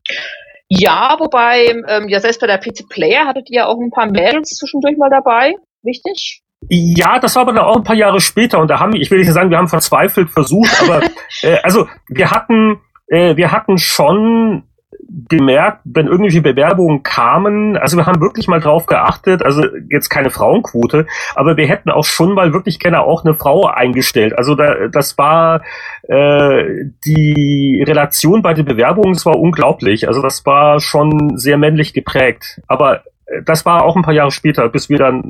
Ja, 0.70 1.16
wobei, 1.20 1.66
ähm, 1.88 2.08
ja, 2.10 2.20
selbst 2.20 2.40
bei 2.40 2.48
der 2.48 2.60
PC 2.60 2.88
Player 2.90 3.26
hattet 3.26 3.50
ihr 3.50 3.68
auch 3.68 3.80
ein 3.80 3.90
paar 3.90 4.06
Mädels 4.06 4.50
zwischendurch 4.50 4.98
mal 4.98 5.10
dabei, 5.10 5.56
richtig? 5.84 6.44
Ja, 6.70 7.20
das 7.20 7.36
war 7.36 7.42
aber 7.44 7.54
dann 7.54 7.66
auch 7.66 7.78
ein 7.78 7.84
paar 7.84 7.96
Jahre 7.96 8.20
später 8.22 8.60
und 8.60 8.68
da 8.70 8.80
haben, 8.80 8.94
ich 8.96 9.10
will 9.10 9.20
nicht 9.20 9.32
sagen, 9.32 9.50
wir 9.50 9.58
haben 9.58 9.68
verzweifelt 9.68 10.30
versucht, 10.30 10.72
aber 10.82 11.02
äh, 11.42 11.58
also 11.64 11.88
wir 12.08 12.30
hatten, 12.30 12.80
äh, 13.08 13.36
wir 13.36 13.52
hatten 13.52 13.80
schon 13.80 14.69
gemerkt, 15.08 15.82
wenn 15.86 16.08
irgendwelche 16.08 16.42
Bewerbungen 16.42 17.04
kamen, 17.04 17.78
also 17.78 17.98
wir 17.98 18.06
haben 18.06 18.22
wirklich 18.22 18.48
mal 18.48 18.60
drauf 18.60 18.86
geachtet, 18.86 19.44
also 19.44 19.64
jetzt 19.90 20.10
keine 20.10 20.30
Frauenquote, 20.30 21.08
aber 21.36 21.58
wir 21.58 21.68
hätten 21.68 21.90
auch 21.90 22.06
schon 22.06 22.34
mal 22.34 22.54
wirklich 22.54 22.80
gerne 22.80 23.02
auch 23.02 23.24
eine 23.24 23.34
Frau 23.34 23.66
eingestellt. 23.66 24.38
Also 24.38 24.56
da, 24.56 24.88
das 24.88 25.18
war 25.18 25.62
äh, 26.04 26.64
die 27.06 27.84
Relation 27.88 28.42
bei 28.42 28.54
den 28.54 28.66
Bewerbungen, 28.66 29.14
das 29.14 29.26
war 29.26 29.40
unglaublich. 29.40 30.08
Also 30.08 30.22
das 30.22 30.46
war 30.46 30.80
schon 30.80 31.38
sehr 31.38 31.58
männlich 31.58 31.94
geprägt. 31.94 32.62
Aber 32.68 33.04
das 33.46 33.66
war 33.66 33.86
auch 33.86 33.96
ein 33.96 34.02
paar 34.02 34.14
Jahre 34.14 34.32
später, 34.32 34.68
bis 34.70 34.90
wir 34.90 34.98
dann 34.98 35.22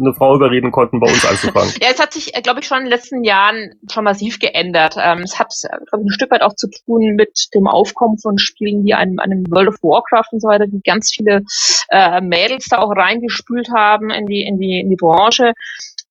eine 0.00 0.14
Frau 0.14 0.34
überreden 0.34 0.70
konnten, 0.70 1.00
bei 1.00 1.06
uns 1.06 1.24
anzufangen. 1.24 1.72
ja, 1.80 1.88
es 1.92 2.00
hat 2.00 2.12
sich, 2.12 2.34
äh, 2.34 2.42
glaube 2.42 2.60
ich, 2.60 2.66
schon 2.66 2.78
in 2.78 2.84
den 2.84 2.90
letzten 2.90 3.24
Jahren 3.24 3.72
schon 3.90 4.04
massiv 4.04 4.38
geändert. 4.38 4.96
Ähm, 4.98 5.20
es 5.20 5.38
hat, 5.38 5.52
glaube 5.60 6.02
ich, 6.02 6.10
ein 6.10 6.12
Stück 6.12 6.30
weit 6.30 6.42
auch 6.42 6.54
zu 6.54 6.68
tun 6.68 7.14
mit 7.16 7.48
dem 7.54 7.66
Aufkommen 7.66 8.18
von 8.18 8.38
Spielen 8.38 8.84
wie 8.84 8.94
einem, 8.94 9.18
einem 9.18 9.44
World 9.50 9.68
of 9.68 9.82
Warcraft 9.82 10.32
und 10.32 10.40
so 10.40 10.48
weiter, 10.48 10.66
die 10.66 10.80
ganz 10.84 11.12
viele 11.14 11.42
äh, 11.90 12.20
Mädels 12.20 12.66
da 12.68 12.78
auch 12.78 12.94
reingespült 12.96 13.68
haben 13.74 14.10
in 14.10 14.26
die, 14.26 14.42
in 14.42 14.58
die, 14.58 14.80
in 14.80 14.90
die 14.90 14.96
Branche. 14.96 15.52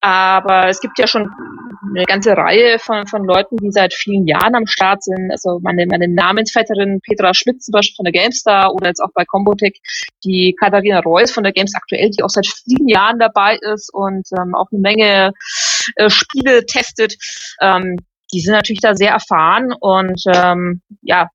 Aber 0.03 0.67
es 0.67 0.81
gibt 0.81 0.99
ja 0.99 1.07
schon 1.07 1.29
eine 1.95 2.03
ganze 2.03 2.35
Reihe 2.35 2.77
von, 2.77 3.07
von 3.07 3.23
Leuten, 3.23 3.55
die 3.55 3.71
seit 3.71 3.93
vielen 3.93 4.27
Jahren 4.27 4.53
am 4.53 4.67
Start 4.67 5.01
sind. 5.01 5.31
Also 5.31 5.59
meine, 5.61 5.85
meine 5.85 6.09
Namensvetterin 6.09 6.99
Petra 6.99 7.33
Schmidt 7.33 7.63
zum 7.63 7.71
Beispiel 7.71 7.95
von 7.95 8.03
der 8.03 8.11
GameStar 8.11 8.73
oder 8.73 8.87
jetzt 8.87 8.99
auch 8.99 9.11
bei 9.13 9.23
Combotech 9.23 9.79
die 10.25 10.55
Katharina 10.59 10.99
Reuss 10.99 11.31
von 11.31 11.43
der 11.43 11.53
Games 11.53 11.73
aktuell, 11.73 12.09
die 12.09 12.21
auch 12.21 12.29
seit 12.29 12.47
vielen 12.47 12.89
Jahren 12.89 13.17
dabei 13.17 13.57
ist 13.61 13.93
und 13.93 14.27
ähm, 14.37 14.55
auch 14.55 14.67
eine 14.73 14.81
Menge 14.81 15.31
äh, 15.95 16.09
Spiele 16.09 16.65
testet. 16.65 17.15
Ähm, 17.61 17.95
die 18.33 18.41
sind 18.41 18.55
natürlich 18.55 18.81
da 18.81 18.95
sehr 18.95 19.11
erfahren 19.11 19.73
und 19.79 20.21
ähm, 20.27 20.81
ja, 21.01 21.29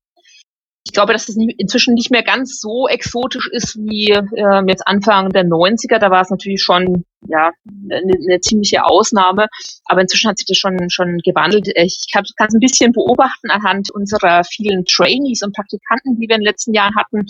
ich 0.85 0.93
glaube, 0.93 1.13
dass 1.13 1.27
es 1.27 1.35
inzwischen 1.57 1.93
nicht 1.93 2.09
mehr 2.09 2.23
ganz 2.23 2.59
so 2.59 2.87
exotisch 2.87 3.47
ist 3.51 3.77
wie 3.77 4.11
äh, 4.11 4.63
jetzt 4.67 4.87
Anfang 4.87 5.29
der 5.29 5.43
90er. 5.43 5.99
Da 5.99 6.09
war 6.09 6.21
es 6.21 6.29
natürlich 6.29 6.63
schon 6.63 7.03
ja 7.27 7.51
eine, 7.91 8.13
eine 8.13 8.39
ziemliche 8.39 8.85
Ausnahme, 8.85 9.47
aber 9.85 10.01
inzwischen 10.01 10.29
hat 10.29 10.37
sich 10.37 10.47
das 10.47 10.57
schon 10.57 10.89
schon 10.89 11.19
gewandelt. 11.23 11.67
Ich 11.75 12.05
kann 12.11 12.23
es 12.23 12.53
ein 12.53 12.59
bisschen 12.59 12.93
beobachten 12.93 13.51
anhand 13.51 13.91
unserer 13.91 14.43
vielen 14.45 14.85
Trainees 14.85 15.41
und 15.43 15.53
Praktikanten, 15.53 16.15
die 16.15 16.27
wir 16.29 16.35
in 16.35 16.41
den 16.41 16.47
letzten 16.47 16.73
Jahren 16.73 16.95
hatten. 16.95 17.25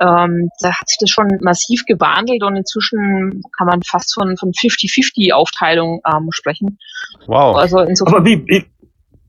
Ähm, 0.00 0.50
da 0.60 0.78
hat 0.78 0.88
sich 0.88 0.98
das 1.00 1.10
schon 1.10 1.38
massiv 1.40 1.84
gewandelt 1.86 2.42
und 2.42 2.56
inzwischen 2.56 3.42
kann 3.56 3.66
man 3.66 3.82
fast 3.82 4.12
von 4.12 4.36
von 4.36 4.52
50-50 4.52 5.32
Aufteilung 5.32 6.00
ähm, 6.06 6.28
sprechen. 6.32 6.78
Wow. 7.26 7.56
Also 7.56 7.80
insofern. 7.80 8.14
Aber 8.16 8.26
wie, 8.26 8.44
wie 8.46 8.66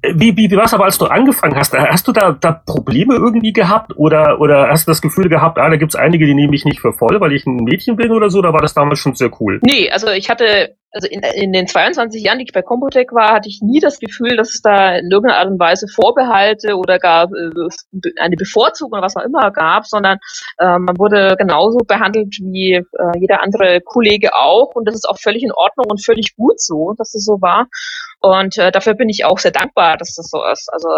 wie, 0.03 0.35
wie, 0.35 0.49
wie 0.49 0.57
war 0.57 0.65
es 0.65 0.73
aber, 0.73 0.85
als 0.85 0.97
du 0.97 1.05
angefangen 1.05 1.55
hast? 1.55 1.73
Hast 1.73 2.07
du 2.07 2.11
da, 2.11 2.31
da 2.31 2.51
Probleme 2.51 3.15
irgendwie 3.15 3.53
gehabt 3.53 3.95
oder, 3.97 4.41
oder 4.41 4.69
hast 4.69 4.87
du 4.87 4.91
das 4.91 5.01
Gefühl 5.01 5.29
gehabt, 5.29 5.59
ah, 5.59 5.69
da 5.69 5.75
gibt 5.75 5.93
es 5.93 5.99
einige, 5.99 6.25
die 6.25 6.33
nehme 6.33 6.55
ich 6.55 6.65
nicht 6.65 6.79
für 6.79 6.91
voll, 6.91 7.19
weil 7.21 7.33
ich 7.33 7.45
ein 7.45 7.57
Mädchen 7.57 7.97
bin 7.97 8.11
oder 8.11 8.29
so? 8.31 8.39
Oder 8.39 8.51
war 8.51 8.61
das 8.61 8.73
damals 8.73 8.99
schon 8.99 9.13
sehr 9.13 9.29
cool? 9.39 9.59
Nee, 9.61 9.91
also 9.91 10.07
ich 10.09 10.29
hatte, 10.31 10.75
also 10.91 11.07
in, 11.07 11.21
in 11.21 11.53
den 11.53 11.67
22 11.67 12.23
Jahren, 12.23 12.39
die 12.39 12.45
ich 12.45 12.51
bei 12.51 12.63
Compotech 12.63 13.09
war, 13.11 13.33
hatte 13.33 13.47
ich 13.47 13.61
nie 13.61 13.79
das 13.79 13.99
Gefühl, 13.99 14.35
dass 14.37 14.55
es 14.55 14.61
da 14.63 14.95
in 14.95 15.11
irgendeiner 15.11 15.39
Art 15.39 15.49
und 15.49 15.59
Weise 15.59 15.87
Vorbehalte 15.87 16.75
oder 16.77 16.97
gar 16.97 17.25
äh, 17.25 18.11
eine 18.19 18.35
Bevorzugung 18.37 18.93
oder 18.93 19.03
was 19.03 19.15
auch 19.15 19.23
immer 19.23 19.51
gab, 19.51 19.85
sondern 19.85 20.17
äh, 20.57 20.79
man 20.79 20.97
wurde 20.97 21.35
genauso 21.37 21.77
behandelt 21.77 22.37
wie 22.41 22.73
äh, 22.73 22.83
jeder 23.19 23.43
andere 23.43 23.81
Kollege 23.81 24.33
auch 24.33 24.73
und 24.73 24.85
das 24.85 24.95
ist 24.95 25.07
auch 25.07 25.19
völlig 25.19 25.43
in 25.43 25.51
Ordnung 25.51 25.85
und 25.89 26.03
völlig 26.03 26.35
gut 26.35 26.59
so, 26.59 26.95
dass 26.97 27.13
es 27.13 27.23
so 27.23 27.39
war. 27.39 27.67
Und 28.21 28.57
äh, 28.57 28.71
dafür 28.71 28.93
bin 28.93 29.09
ich 29.09 29.25
auch 29.25 29.39
sehr 29.39 29.51
dankbar, 29.51 29.97
dass 29.97 30.13
das 30.13 30.29
so 30.29 30.43
ist. 30.45 30.69
Also 30.71 30.89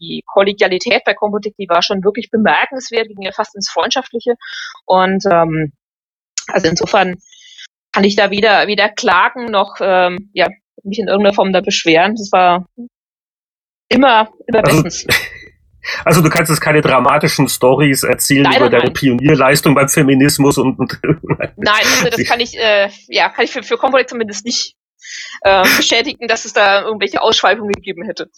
die 0.00 0.22
Kollegialität 0.26 1.02
bei 1.04 1.14
Computik, 1.14 1.54
die 1.58 1.68
war 1.68 1.82
schon 1.82 2.02
wirklich 2.02 2.30
bemerkenswert, 2.30 3.08
ging 3.08 3.22
ja 3.22 3.32
fast 3.32 3.54
ins 3.54 3.70
Freundschaftliche. 3.70 4.34
Und 4.86 5.24
ähm, 5.30 5.72
also 6.48 6.68
insofern 6.68 7.16
kann 7.92 8.04
ich 8.04 8.16
da 8.16 8.30
weder, 8.30 8.66
weder 8.66 8.88
klagen 8.88 9.46
noch 9.46 9.76
ähm, 9.80 10.30
ja, 10.32 10.48
mich 10.82 10.98
in 10.98 11.08
irgendeiner 11.08 11.34
Form 11.34 11.52
da 11.52 11.60
beschweren. 11.60 12.14
Das 12.14 12.30
war 12.32 12.66
immer, 13.88 14.30
immer 14.46 14.64
also, 14.64 14.82
bestens. 14.82 15.06
Also 16.04 16.20
du 16.20 16.28
kannst 16.28 16.50
jetzt 16.50 16.60
keine 16.60 16.80
dramatischen 16.80 17.48
Stories 17.48 18.02
erzählen 18.02 18.42
Leider 18.42 18.56
über 18.56 18.70
deine 18.70 18.84
nein. 18.86 18.92
Pionierleistung 18.92 19.72
beim 19.76 19.88
Feminismus 19.88 20.58
und, 20.58 20.76
und 20.80 21.00
Nein, 21.56 21.84
also 21.98 22.10
das 22.10 22.24
kann 22.26 22.40
ich, 22.40 22.58
äh, 22.58 22.88
ja, 23.06 23.28
kann 23.28 23.44
ich 23.44 23.52
für, 23.52 23.62
für 23.62 23.76
Computik 23.76 24.08
zumindest 24.08 24.44
nicht 24.44 24.74
äh, 25.42 25.62
bestätigen, 25.76 26.28
dass 26.28 26.44
es 26.44 26.52
da 26.52 26.82
irgendwelche 26.82 27.22
Ausschweifungen 27.22 27.72
gegeben 27.72 28.04
hätte. 28.04 28.28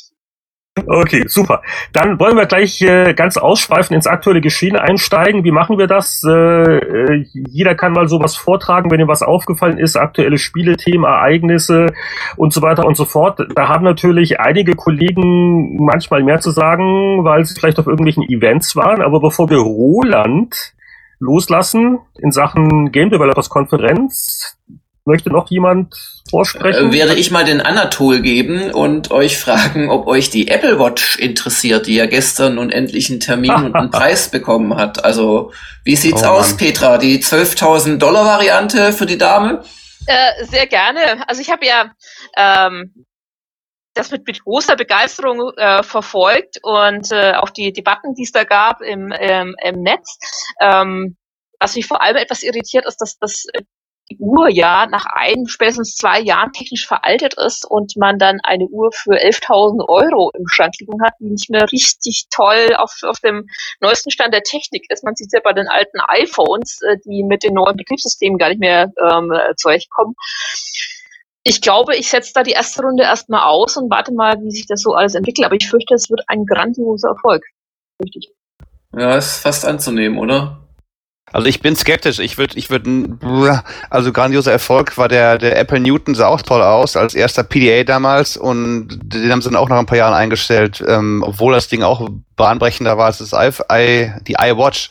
Okay, 0.86 1.24
super. 1.26 1.62
Dann 1.92 2.18
wollen 2.20 2.36
wir 2.36 2.46
gleich 2.46 2.80
äh, 2.82 3.14
ganz 3.14 3.36
ausschweifend 3.36 3.96
ins 3.96 4.06
aktuelle 4.06 4.40
Geschehen 4.40 4.76
einsteigen. 4.76 5.44
Wie 5.44 5.50
machen 5.50 5.78
wir 5.78 5.86
das? 5.86 6.22
Äh, 6.24 6.30
äh, 6.30 7.24
jeder 7.32 7.74
kann 7.74 7.92
mal 7.92 8.08
sowas 8.08 8.36
vortragen, 8.36 8.90
wenn 8.90 9.00
ihm 9.00 9.08
was 9.08 9.22
aufgefallen 9.22 9.78
ist, 9.78 9.96
aktuelle 9.96 10.38
Spiele, 10.38 10.76
Themen, 10.76 11.04
Ereignisse 11.04 11.86
und 12.36 12.52
so 12.52 12.62
weiter 12.62 12.86
und 12.86 12.96
so 12.96 13.04
fort. 13.04 13.40
Da 13.54 13.68
haben 13.68 13.84
natürlich 13.84 14.40
einige 14.40 14.74
Kollegen 14.74 15.84
manchmal 15.84 16.22
mehr 16.22 16.40
zu 16.40 16.50
sagen, 16.50 17.24
weil 17.24 17.44
sie 17.44 17.54
vielleicht 17.54 17.78
auf 17.78 17.86
irgendwelchen 17.86 18.28
Events 18.28 18.76
waren. 18.76 19.02
Aber 19.02 19.20
bevor 19.20 19.50
wir 19.50 19.58
Roland 19.58 20.74
loslassen 21.18 21.98
in 22.18 22.30
Sachen 22.30 22.92
Game 22.92 23.10
Developers 23.10 23.48
Konferenz, 23.48 24.56
Möchte 25.08 25.30
noch 25.30 25.50
jemand 25.50 25.94
vorsprechen? 26.28 26.90
Äh, 26.90 26.92
werde 26.92 27.14
ich 27.14 27.30
mal 27.30 27.42
den 27.42 27.62
Anatol 27.62 28.20
geben 28.20 28.70
und 28.72 29.10
euch 29.10 29.38
fragen, 29.38 29.88
ob 29.88 30.06
euch 30.06 30.28
die 30.28 30.48
Apple 30.48 30.78
Watch 30.78 31.16
interessiert, 31.16 31.86
die 31.86 31.94
ja 31.94 32.04
gestern 32.04 32.56
nun 32.56 32.68
endlich 32.68 33.08
einen 33.08 33.20
Termin 33.20 33.52
und 33.52 33.74
einen 33.74 33.90
Preis 33.90 34.30
bekommen 34.30 34.76
hat. 34.76 35.02
Also, 35.06 35.50
wie 35.82 35.96
sieht's 35.96 36.24
oh, 36.24 36.26
aus, 36.26 36.50
Mann. 36.50 36.58
Petra? 36.58 36.98
Die 36.98 37.22
12.000 37.22 37.96
Dollar 37.96 38.26
Variante 38.26 38.92
für 38.92 39.06
die 39.06 39.16
Dame? 39.16 39.64
Äh, 40.06 40.44
sehr 40.44 40.66
gerne. 40.66 41.26
Also 41.26 41.40
ich 41.40 41.50
habe 41.50 41.64
ja 41.64 41.90
ähm, 42.36 43.06
das 43.94 44.10
mit, 44.10 44.26
mit 44.26 44.44
großer 44.44 44.76
Begeisterung 44.76 45.52
äh, 45.56 45.82
verfolgt 45.82 46.58
und 46.62 47.10
äh, 47.12 47.32
auch 47.32 47.48
die 47.48 47.72
Debatten, 47.72 48.14
die 48.14 48.24
es 48.24 48.32
da 48.32 48.44
gab 48.44 48.82
im, 48.82 49.10
ähm, 49.18 49.56
im 49.64 49.82
Netz. 49.82 50.18
Ähm, 50.60 51.16
was 51.58 51.76
mich 51.76 51.86
vor 51.86 52.02
allem 52.02 52.16
etwas 52.16 52.42
irritiert, 52.42 52.84
ist, 52.86 52.98
dass 52.98 53.16
das 53.18 53.44
die 53.54 53.64
Uhr 54.18 54.48
ja 54.48 54.86
nach 54.86 55.06
ein, 55.06 55.46
spätestens 55.46 55.94
zwei 55.94 56.20
Jahren 56.20 56.52
technisch 56.52 56.86
veraltet 56.86 57.34
ist 57.34 57.64
und 57.64 57.96
man 57.96 58.18
dann 58.18 58.40
eine 58.42 58.64
Uhr 58.64 58.90
für 58.92 59.12
11.000 59.12 59.88
Euro 59.88 60.30
im 60.34 60.46
Schrank 60.48 60.74
liegen 60.80 61.02
hat, 61.02 61.14
die 61.20 61.30
nicht 61.30 61.50
mehr 61.50 61.70
richtig 61.70 62.26
toll 62.30 62.74
auf, 62.76 62.92
auf 63.02 63.20
dem 63.20 63.46
neuesten 63.80 64.10
Stand 64.10 64.32
der 64.32 64.42
Technik 64.42 64.86
ist. 64.90 65.04
Man 65.04 65.14
sieht 65.14 65.28
es 65.28 65.32
ja 65.32 65.40
bei 65.44 65.52
den 65.52 65.68
alten 65.68 66.00
iPhones, 66.08 66.80
äh, 66.82 66.96
die 67.04 67.22
mit 67.22 67.42
den 67.42 67.54
neuen 67.54 67.76
Betriebssystemen 67.76 68.38
gar 68.38 68.48
nicht 68.48 68.60
mehr 68.60 68.92
ähm, 68.98 69.32
zurechtkommen. 69.56 70.14
Ich 71.44 71.60
glaube, 71.60 71.96
ich 71.96 72.10
setze 72.10 72.32
da 72.34 72.42
die 72.42 72.52
erste 72.52 72.82
Runde 72.82 73.04
erstmal 73.04 73.48
aus 73.48 73.76
und 73.76 73.90
warte 73.90 74.12
mal, 74.12 74.36
wie 74.42 74.50
sich 74.50 74.66
das 74.66 74.82
so 74.82 74.92
alles 74.92 75.14
entwickelt. 75.14 75.46
Aber 75.46 75.54
ich 75.54 75.68
fürchte, 75.68 75.94
es 75.94 76.10
wird 76.10 76.22
ein 76.26 76.44
grandioser 76.44 77.08
Erfolg. 77.10 77.42
Richtig. 78.02 78.30
Ja, 78.96 79.16
ist 79.16 79.38
fast 79.38 79.64
anzunehmen, 79.64 80.18
oder? 80.18 80.67
Also 81.32 81.46
ich 81.46 81.60
bin 81.60 81.76
skeptisch. 81.76 82.18
Ich 82.18 82.38
würde, 82.38 82.56
ich 82.56 82.70
würde, 82.70 83.62
also 83.90 84.12
grandioser 84.12 84.52
Erfolg 84.52 84.96
war 84.98 85.08
der, 85.08 85.38
der 85.38 85.58
Apple 85.58 85.80
Newton 85.80 86.14
sah 86.14 86.28
auch 86.28 86.42
toll 86.42 86.62
aus 86.62 86.96
als 86.96 87.14
erster 87.14 87.44
PDA 87.44 87.84
damals 87.84 88.36
und 88.36 88.98
den 89.02 89.30
haben 89.30 89.42
sie 89.42 89.48
dann 89.48 89.56
auch 89.56 89.68
nach 89.68 89.78
ein 89.78 89.86
paar 89.86 89.98
Jahren 89.98 90.14
eingestellt, 90.14 90.82
ähm, 90.86 91.22
obwohl 91.26 91.52
das 91.52 91.68
Ding 91.68 91.82
auch 91.82 92.08
bahnbrechender 92.36 92.96
war 92.96 93.06
als 93.06 93.18
das 93.18 93.32
I, 93.32 93.50
I, 93.70 94.12
die 94.26 94.36
iWatch. 94.40 94.90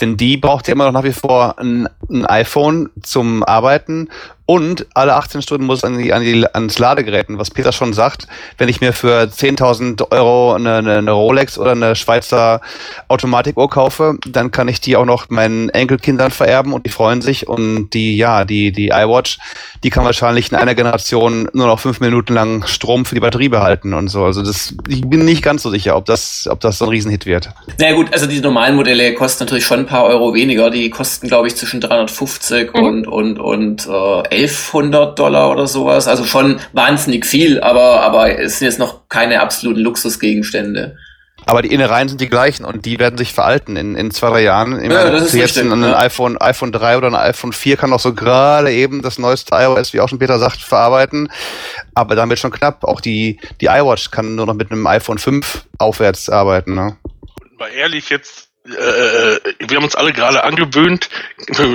Denn 0.00 0.16
die 0.16 0.36
braucht 0.36 0.68
ja 0.68 0.74
immer 0.74 0.84
noch 0.84 0.92
nach 0.92 1.04
wie 1.04 1.12
vor 1.12 1.58
ein, 1.58 1.88
ein 2.10 2.26
iPhone 2.26 2.90
zum 3.02 3.42
Arbeiten 3.42 4.08
und 4.50 4.84
alle 4.94 5.14
18 5.14 5.42
Stunden 5.42 5.64
muss 5.64 5.84
an 5.84 5.96
die, 5.96 6.12
an 6.12 6.22
die, 6.22 6.44
ans 6.44 6.76
Ladegeräten, 6.76 7.38
was 7.38 7.52
Peter 7.52 7.70
schon 7.70 7.92
sagt. 7.92 8.26
Wenn 8.58 8.68
ich 8.68 8.80
mir 8.80 8.92
für 8.92 9.22
10.000 9.22 10.10
Euro 10.10 10.54
eine, 10.54 10.78
eine, 10.78 11.12
Rolex 11.12 11.56
oder 11.56 11.70
eine 11.70 11.94
Schweizer 11.94 12.60
Automatikuhr 13.06 13.70
kaufe, 13.70 14.16
dann 14.26 14.50
kann 14.50 14.66
ich 14.66 14.80
die 14.80 14.96
auch 14.96 15.04
noch 15.04 15.30
meinen 15.30 15.68
Enkelkindern 15.68 16.32
vererben 16.32 16.72
und 16.72 16.84
die 16.84 16.90
freuen 16.90 17.22
sich. 17.22 17.46
Und 17.46 17.90
die, 17.90 18.16
ja, 18.16 18.44
die, 18.44 18.72
die 18.72 18.88
iWatch, 18.88 19.38
die 19.84 19.90
kann 19.90 20.04
wahrscheinlich 20.04 20.50
in 20.50 20.58
einer 20.58 20.74
Generation 20.74 21.48
nur 21.52 21.68
noch 21.68 21.78
fünf 21.78 22.00
Minuten 22.00 22.34
lang 22.34 22.66
Strom 22.66 23.04
für 23.04 23.14
die 23.14 23.20
Batterie 23.20 23.50
behalten 23.50 23.94
und 23.94 24.08
so. 24.08 24.24
Also 24.24 24.42
das, 24.42 24.74
ich 24.88 25.02
bin 25.02 25.24
nicht 25.24 25.44
ganz 25.44 25.62
so 25.62 25.70
sicher, 25.70 25.96
ob 25.96 26.06
das, 26.06 26.48
ob 26.50 26.58
das 26.58 26.78
so 26.78 26.86
ein 26.86 26.90
Riesenhit 26.90 27.24
wird. 27.24 27.50
Na 27.78 27.84
naja, 27.84 27.94
gut, 27.94 28.12
also 28.12 28.26
die 28.26 28.40
normalen 28.40 28.74
Modelle 28.74 29.14
kosten 29.14 29.44
natürlich 29.44 29.64
schon 29.64 29.78
ein 29.78 29.86
paar 29.86 30.06
Euro 30.06 30.34
weniger. 30.34 30.70
Die 30.70 30.90
kosten, 30.90 31.28
glaube 31.28 31.46
ich, 31.46 31.54
zwischen 31.54 31.80
350 31.80 32.74
mhm. 32.74 32.82
und, 32.82 33.06
und, 33.06 33.38
und 33.38 33.86
äh, 33.86 34.39
1100 34.46 35.18
Dollar 35.18 35.50
oder 35.50 35.66
sowas. 35.66 36.08
Also 36.08 36.24
schon 36.24 36.60
wahnsinnig 36.72 37.26
viel, 37.26 37.60
aber, 37.60 38.02
aber 38.02 38.38
es 38.38 38.58
sind 38.58 38.66
jetzt 38.66 38.78
noch 38.78 39.08
keine 39.08 39.40
absoluten 39.40 39.80
Luxusgegenstände. 39.80 40.96
Aber 41.46 41.62
die 41.62 41.72
Innereien 41.72 42.08
sind 42.08 42.20
die 42.20 42.28
gleichen 42.28 42.64
und 42.64 42.84
die 42.84 42.98
werden 42.98 43.16
sich 43.16 43.32
veralten 43.32 43.76
in, 43.76 43.96
in 43.96 44.10
zwei, 44.10 44.28
drei 44.28 44.42
Jahren. 44.42 44.82
Ich 44.82 44.90
ja, 44.90 45.10
das 45.10 45.22
ist 45.22 45.34
jetzt 45.34 45.56
richtig, 45.56 45.72
ein, 45.72 45.82
ja. 45.82 45.98
iPhone, 45.98 46.38
iPhone 46.38 46.70
3 46.70 46.98
oder 46.98 47.08
ein 47.08 47.14
iPhone 47.14 47.52
4 47.52 47.76
kann 47.76 47.92
auch 47.92 48.00
so 48.00 48.14
gerade 48.14 48.70
eben 48.72 49.02
das 49.02 49.18
neueste 49.18 49.54
iOS, 49.54 49.92
wie 49.92 50.00
auch 50.00 50.08
schon 50.08 50.18
Peter 50.18 50.38
sagt, 50.38 50.60
verarbeiten. 50.60 51.32
Aber 51.94 52.14
dann 52.14 52.28
wird 52.28 52.38
schon 52.38 52.50
knapp. 52.50 52.84
Auch 52.84 53.00
die, 53.00 53.40
die 53.60 53.66
iWatch 53.66 54.10
kann 54.10 54.34
nur 54.34 54.46
noch 54.46 54.54
mit 54.54 54.70
einem 54.70 54.86
iPhone 54.86 55.18
5 55.18 55.64
aufwärts 55.78 56.28
arbeiten. 56.28 56.74
Ne? 56.74 56.96
Mal 57.58 57.70
ehrlich, 57.70 58.10
jetzt 58.10 58.49
äh, 58.70 59.68
wir 59.68 59.76
haben 59.76 59.84
uns 59.84 59.96
alle 59.96 60.12
gerade 60.12 60.44
angewöhnt, 60.44 61.08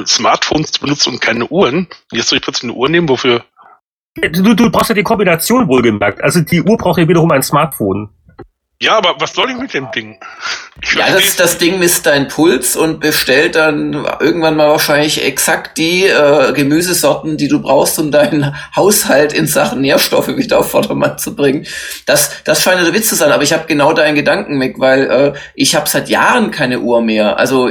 Smartphones 0.06 0.72
zu 0.72 0.82
benutzen 0.82 1.14
und 1.14 1.22
keine 1.22 1.48
Uhren. 1.48 1.88
Jetzt 2.12 2.30
soll 2.30 2.38
ich 2.38 2.44
plötzlich 2.44 2.72
eine 2.72 2.80
Uhr 2.80 2.90
nehmen, 2.90 3.10
wofür? 3.10 3.44
Du, 4.16 4.54
du 4.54 4.70
brauchst 4.70 4.90
ja 4.90 4.96
die 4.96 5.04
Kombination 5.04 5.68
wohlgemerkt. 5.68 6.24
Also 6.24 6.42
die 6.42 6.62
Uhr 6.62 6.78
braucht 6.78 7.00
ja 7.00 7.08
wiederum 7.08 7.32
ein 7.32 7.44
Smartphone. 7.44 8.10
Ja, 8.82 8.98
aber 8.98 9.16
was 9.20 9.34
soll 9.34 9.50
ich 9.52 9.58
mit 9.58 9.74
dem 9.74 9.90
Ding? 9.92 10.20
Ja, 10.98 11.10
das, 11.10 11.38
das 11.38 11.58
Ding 11.58 11.80
misst 11.80 12.06
deinen 12.06 12.28
Puls 12.28 12.76
und 12.76 13.00
bestellt 13.00 13.56
dann 13.56 13.94
irgendwann 14.20 14.58
mal 14.58 14.68
wahrscheinlich 14.68 15.24
exakt 15.24 15.78
die 15.78 16.06
äh, 16.06 16.52
Gemüsesorten, 16.52 17.38
die 17.38 17.48
du 17.48 17.62
brauchst, 17.62 17.98
um 18.00 18.12
deinen 18.12 18.54
Haushalt 18.76 19.32
in 19.32 19.48
Sachen 19.48 19.80
Nährstoffe 19.80 20.28
wieder 20.28 20.60
auf 20.60 20.72
Vordermann 20.72 21.18
zu 21.18 21.36
bringen. 21.36 21.66
Das, 22.06 22.44
das 22.44 22.62
scheint 22.62 22.86
der 22.86 22.94
Witz 22.94 23.08
zu 23.08 23.16
sein, 23.16 23.32
aber 23.32 23.44
ich 23.44 23.54
habe 23.54 23.64
genau 23.66 23.94
deinen 23.94 24.16
Gedanken, 24.16 24.58
Mick, 24.58 24.78
weil 24.78 25.10
äh, 25.10 25.34
ich 25.54 25.76
habe 25.76 25.88
seit 25.88 26.10
Jahren 26.10 26.52
keine 26.52 26.82
Uhr 26.82 27.02
mehr. 27.02 27.40
Also 27.40 27.70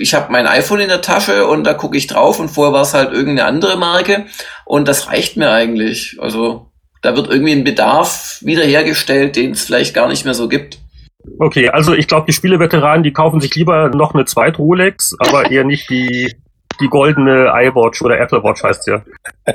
ich 0.00 0.14
habe 0.14 0.32
mein 0.32 0.48
iPhone 0.48 0.80
in 0.80 0.88
der 0.88 1.00
Tasche 1.00 1.46
und 1.46 1.62
da 1.62 1.74
gucke 1.74 1.96
ich 1.96 2.08
drauf 2.08 2.40
und 2.40 2.48
vorher 2.48 2.72
war 2.72 2.82
es 2.82 2.92
halt 2.92 3.12
irgendeine 3.12 3.46
andere 3.46 3.76
Marke 3.76 4.26
und 4.64 4.88
das 4.88 5.06
reicht 5.06 5.36
mir 5.36 5.52
eigentlich. 5.52 6.16
Also 6.20 6.69
da 7.02 7.16
wird 7.16 7.30
irgendwie 7.30 7.52
ein 7.52 7.64
Bedarf 7.64 8.38
wiederhergestellt, 8.42 9.36
den 9.36 9.52
es 9.52 9.64
vielleicht 9.64 9.94
gar 9.94 10.08
nicht 10.08 10.24
mehr 10.24 10.34
so 10.34 10.48
gibt. 10.48 10.78
Okay, 11.38 11.68
also 11.68 11.94
ich 11.94 12.08
glaube, 12.08 12.26
die 12.26 12.32
Spieleveteranen, 12.32 13.02
die 13.02 13.12
kaufen 13.12 13.40
sich 13.40 13.54
lieber 13.54 13.90
noch 13.90 14.14
eine 14.14 14.24
zweite 14.24 14.58
Rolex, 14.58 15.14
aber 15.18 15.50
eher 15.50 15.64
nicht 15.64 15.88
die, 15.90 16.34
die 16.80 16.88
goldene 16.88 17.52
iWatch 17.54 18.02
oder 18.02 18.18
Apple 18.18 18.42
Watch 18.42 18.62
heißt 18.62 18.86
ja. 18.86 19.02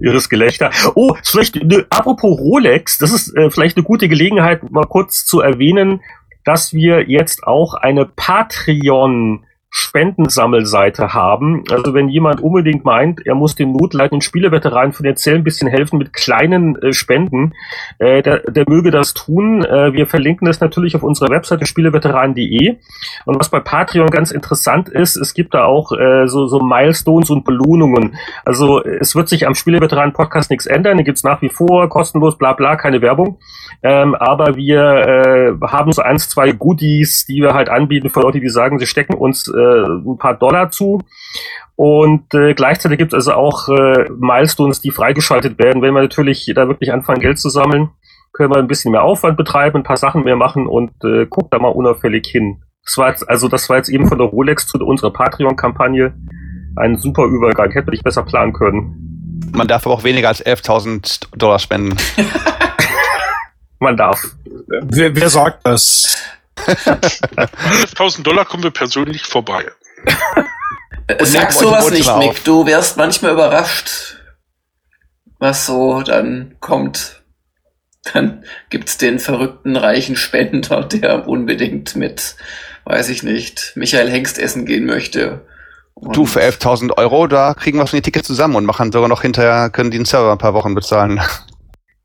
Ihres 0.00 0.30
Gelächter. 0.30 0.70
Oh, 0.94 1.14
vielleicht, 1.22 1.56
ne, 1.56 1.84
apropos 1.90 2.38
Rolex, 2.38 2.96
das 2.98 3.12
ist 3.12 3.36
äh, 3.36 3.50
vielleicht 3.50 3.76
eine 3.76 3.84
gute 3.84 4.08
Gelegenheit, 4.08 4.70
mal 4.70 4.86
kurz 4.86 5.26
zu 5.26 5.40
erwähnen, 5.40 6.00
dass 6.44 6.72
wir 6.72 7.08
jetzt 7.08 7.44
auch 7.44 7.74
eine 7.74 8.06
Patreon 8.06 9.44
Spendensammelseite 9.74 11.14
haben. 11.14 11.64
Also 11.70 11.94
wenn 11.94 12.10
jemand 12.10 12.42
unbedingt 12.42 12.84
meint, 12.84 13.26
er 13.26 13.34
muss 13.34 13.54
dem 13.54 13.72
notleidenden 13.72 14.20
Spieleveteranen 14.20 14.92
finanziell 14.92 15.36
ein 15.36 15.44
bisschen 15.44 15.66
helfen 15.66 15.98
mit 15.98 16.12
kleinen 16.12 16.76
äh, 16.82 16.92
Spenden, 16.92 17.54
äh, 17.98 18.20
der, 18.20 18.40
der 18.40 18.68
möge 18.68 18.90
das 18.90 19.14
tun. 19.14 19.64
Äh, 19.64 19.94
wir 19.94 20.06
verlinken 20.06 20.44
das 20.44 20.60
natürlich 20.60 20.94
auf 20.94 21.02
unserer 21.02 21.30
Webseite 21.30 21.64
spieleveteranen.de. 21.64 22.76
Und 23.24 23.40
was 23.40 23.48
bei 23.48 23.60
Patreon 23.60 24.10
ganz 24.10 24.30
interessant 24.30 24.90
ist, 24.90 25.16
es 25.16 25.32
gibt 25.32 25.54
da 25.54 25.64
auch 25.64 25.92
äh, 25.92 26.26
so, 26.26 26.46
so 26.48 26.60
Milestones 26.60 27.30
und 27.30 27.46
Belohnungen. 27.46 28.16
Also 28.44 28.84
es 28.84 29.16
wird 29.16 29.30
sich 29.30 29.46
am 29.46 29.54
Spieleveteranen-Podcast 29.54 30.50
nichts 30.50 30.66
ändern. 30.66 30.98
Den 30.98 31.06
gibt's 31.06 31.24
nach 31.24 31.40
wie 31.40 31.48
vor, 31.48 31.88
kostenlos, 31.88 32.36
bla 32.36 32.52
bla, 32.52 32.76
keine 32.76 33.00
Werbung. 33.00 33.38
Ähm, 33.82 34.14
aber 34.16 34.54
wir 34.54 34.82
äh, 34.82 35.66
haben 35.66 35.92
so 35.92 36.02
eins, 36.02 36.28
zwei 36.28 36.52
Goodies, 36.52 37.24
die 37.24 37.40
wir 37.40 37.54
halt 37.54 37.70
anbieten 37.70 38.10
für 38.10 38.20
Leute, 38.20 38.38
die 38.38 38.50
sagen, 38.50 38.78
sie 38.78 38.86
stecken 38.86 39.14
uns 39.14 39.48
äh, 39.62 40.10
ein 40.10 40.18
paar 40.18 40.34
Dollar 40.34 40.70
zu. 40.70 41.02
Und 41.76 42.34
äh, 42.34 42.54
gleichzeitig 42.54 42.98
gibt 42.98 43.12
es 43.12 43.26
also 43.26 43.32
auch 43.32 43.68
äh, 43.68 44.08
Milestones, 44.18 44.80
die 44.80 44.90
freigeschaltet 44.90 45.58
werden. 45.58 45.82
Wenn 45.82 45.94
wir 45.94 46.02
natürlich 46.02 46.50
da 46.54 46.68
wirklich 46.68 46.92
anfangen, 46.92 47.20
Geld 47.20 47.38
zu 47.38 47.48
sammeln, 47.48 47.90
können 48.32 48.52
wir 48.52 48.58
ein 48.58 48.68
bisschen 48.68 48.92
mehr 48.92 49.02
Aufwand 49.02 49.36
betreiben, 49.36 49.78
ein 49.78 49.84
paar 49.84 49.96
Sachen 49.96 50.24
mehr 50.24 50.36
machen 50.36 50.66
und 50.66 50.92
äh, 51.04 51.26
guckt 51.26 51.52
da 51.52 51.58
mal 51.58 51.68
unauffällig 51.68 52.26
hin. 52.26 52.62
Das 52.84 52.98
war 52.98 53.10
jetzt, 53.10 53.28
also 53.28 53.48
das 53.48 53.68
war 53.68 53.76
jetzt 53.76 53.88
eben 53.88 54.08
von 54.08 54.18
der 54.18 54.26
Rolex 54.26 54.66
zu 54.66 54.78
unserer 54.78 55.12
Patreon-Kampagne 55.12 56.14
ein 56.76 56.96
super 56.96 57.24
Übergang. 57.24 57.70
Hätte 57.70 57.92
ich 57.92 58.02
besser 58.02 58.22
planen 58.22 58.52
können. 58.52 59.42
Man 59.52 59.68
darf 59.68 59.86
aber 59.86 59.94
auch 59.94 60.04
weniger 60.04 60.28
als 60.28 60.44
11.000 60.44 61.36
Dollar 61.36 61.58
spenden. 61.58 61.96
Man 63.78 63.96
darf. 63.96 64.22
Wer, 64.66 65.14
wer 65.14 65.28
sagt 65.28 65.66
das? 65.66 66.16
11.000 66.56 68.22
Dollar 68.22 68.44
kommen 68.44 68.62
wir 68.62 68.70
persönlich 68.70 69.22
vorbei. 69.24 69.66
Sag 71.20 71.52
sowas 71.52 71.90
nicht, 71.90 72.06
Wohnzimmer 72.06 72.18
Mick. 72.18 72.28
auf. 72.30 72.40
Du 72.44 72.66
wärst 72.66 72.96
manchmal 72.96 73.32
überrascht, 73.32 74.18
was 75.38 75.66
so 75.66 76.02
dann 76.02 76.56
kommt. 76.60 77.22
Dann 78.12 78.44
gibt's 78.70 78.98
den 78.98 79.18
verrückten 79.18 79.76
reichen 79.76 80.16
Spender, 80.16 80.82
der 80.84 81.28
unbedingt 81.28 81.94
mit, 81.94 82.36
weiß 82.84 83.08
ich 83.10 83.22
nicht, 83.22 83.72
Michael 83.76 84.10
Hengst 84.10 84.38
essen 84.38 84.66
gehen 84.66 84.86
möchte. 84.86 85.46
Und 85.94 86.16
Du, 86.16 86.26
für 86.26 86.40
11.000 86.40 86.96
Euro, 86.96 87.26
da 87.28 87.54
kriegen 87.54 87.78
wir 87.78 87.86
schon 87.86 87.98
die 87.98 88.02
Tickets 88.02 88.26
zusammen 88.26 88.56
und 88.56 88.64
machen 88.64 88.90
sogar 88.90 89.08
noch 89.08 89.22
hinterher, 89.22 89.70
können 89.70 89.90
die 89.90 89.98
den 89.98 90.04
Server 90.04 90.32
ein 90.32 90.38
paar 90.38 90.54
Wochen 90.54 90.74
bezahlen. 90.74 91.20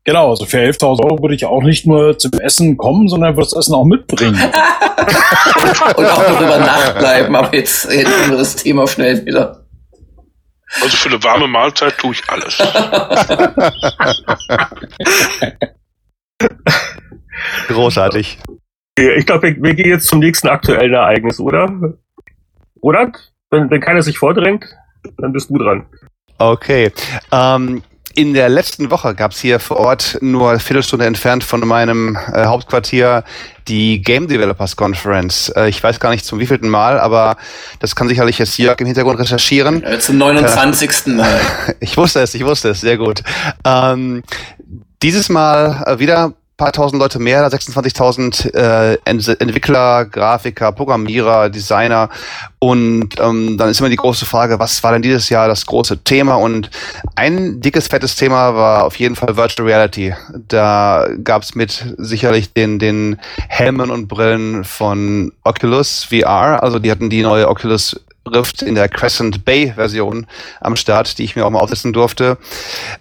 Genau, 0.04 0.30
also 0.30 0.46
für 0.46 0.58
11.000 0.58 1.04
Euro 1.04 1.20
würde 1.22 1.34
ich 1.34 1.44
auch 1.44 1.62
nicht 1.62 1.86
nur 1.86 2.16
zum 2.16 2.32
Essen 2.40 2.76
kommen, 2.76 3.08
sondern 3.08 3.36
würde 3.36 3.48
das 3.50 3.58
Essen 3.58 3.74
auch 3.74 3.84
mitbringen. 3.84 4.40
und 5.96 6.06
auch 6.06 6.24
darüber 6.24 6.58
nachbleiben, 6.58 7.36
aber 7.36 7.54
jetzt 7.54 7.90
hätten 7.90 8.30
wir 8.30 8.38
das 8.38 8.56
Thema 8.56 8.86
schnell 8.86 9.26
wieder. 9.26 9.64
Also 10.82 10.96
für 10.96 11.08
eine 11.08 11.22
warme 11.24 11.48
Mahlzeit 11.48 11.98
tue 11.98 12.12
ich 12.12 12.22
alles. 12.28 12.58
Großartig. 17.68 18.38
Ich 18.96 19.26
glaube, 19.26 19.48
wir, 19.48 19.62
wir 19.62 19.74
gehen 19.74 19.90
jetzt 19.90 20.08
zum 20.08 20.18
nächsten 20.20 20.48
aktuellen 20.48 20.94
Ereignis, 20.94 21.38
oder? 21.40 21.70
Oder? 22.80 23.12
Wenn, 23.50 23.70
wenn 23.70 23.80
keiner 23.80 24.02
sich 24.02 24.18
vordrängt, 24.18 24.64
dann 25.16 25.32
bist 25.32 25.50
du 25.50 25.58
dran. 25.58 25.86
Okay. 26.38 26.92
Ähm, 27.32 27.82
in 28.18 28.34
der 28.34 28.48
letzten 28.48 28.90
Woche 28.90 29.14
gab 29.14 29.30
es 29.30 29.38
hier 29.38 29.60
vor 29.60 29.76
Ort, 29.76 30.18
nur 30.20 30.50
eine 30.50 30.58
Viertelstunde 30.58 31.06
entfernt 31.06 31.44
von 31.44 31.60
meinem 31.60 32.18
äh, 32.32 32.46
Hauptquartier, 32.46 33.22
die 33.68 34.02
Game 34.02 34.26
Developers 34.26 34.74
Conference. 34.74 35.50
Äh, 35.50 35.68
ich 35.68 35.80
weiß 35.80 36.00
gar 36.00 36.10
nicht 36.10 36.24
zum 36.24 36.40
wievielten 36.40 36.68
Mal, 36.68 36.98
aber 36.98 37.36
das 37.78 37.94
kann 37.94 38.08
sicherlich 38.08 38.36
jetzt 38.38 38.58
Jörg 38.58 38.80
im 38.80 38.86
Hintergrund 38.86 39.20
recherchieren. 39.20 39.84
Äh, 39.84 40.00
zum 40.00 40.18
29. 40.18 41.14
Mal. 41.14 41.40
Ich 41.78 41.96
wusste 41.96 42.18
es, 42.18 42.34
ich 42.34 42.44
wusste 42.44 42.70
es, 42.70 42.80
sehr 42.80 42.96
gut. 42.96 43.22
Ähm, 43.64 44.24
dieses 45.00 45.28
Mal 45.28 45.84
äh, 45.86 46.00
wieder 46.00 46.32
paar 46.58 46.72
tausend 46.72 47.00
Leute 47.00 47.20
mehr, 47.20 47.48
26.000 47.48 48.52
äh, 48.52 48.98
Ent 49.04 49.28
Entwickler, 49.40 50.04
Grafiker, 50.04 50.72
Programmierer, 50.72 51.48
Designer. 51.48 52.10
Und 52.58 53.20
ähm, 53.20 53.56
dann 53.56 53.70
ist 53.70 53.78
immer 53.78 53.88
die 53.88 53.96
große 53.96 54.26
Frage, 54.26 54.58
was 54.58 54.82
war 54.82 54.92
denn 54.92 55.02
dieses 55.02 55.28
Jahr 55.28 55.46
das 55.46 55.64
große 55.64 56.02
Thema? 56.02 56.34
Und 56.34 56.68
ein 57.14 57.60
dickes, 57.60 57.86
fettes 57.86 58.16
Thema 58.16 58.56
war 58.56 58.84
auf 58.84 58.96
jeden 58.96 59.14
Fall 59.14 59.36
Virtual 59.36 59.68
Reality. 59.68 60.14
Da 60.48 61.06
gab's 61.22 61.54
mit 61.54 61.94
sicherlich 61.96 62.52
den, 62.52 62.80
den 62.80 63.18
Helmen 63.48 63.92
und 63.92 64.08
Brillen 64.08 64.64
von 64.64 65.32
Oculus 65.44 66.08
VR. 66.10 66.60
Also 66.64 66.80
die 66.80 66.90
hatten 66.90 67.08
die 67.08 67.22
neue 67.22 67.48
Oculus 67.48 68.00
Rift 68.28 68.62
in 68.62 68.74
der 68.74 68.88
Crescent 68.88 69.44
Bay 69.44 69.72
Version 69.74 70.26
am 70.60 70.76
Start, 70.76 71.18
die 71.18 71.24
ich 71.24 71.36
mir 71.36 71.44
auch 71.46 71.50
mal 71.50 71.60
aufsetzen 71.60 71.92
durfte. 71.92 72.38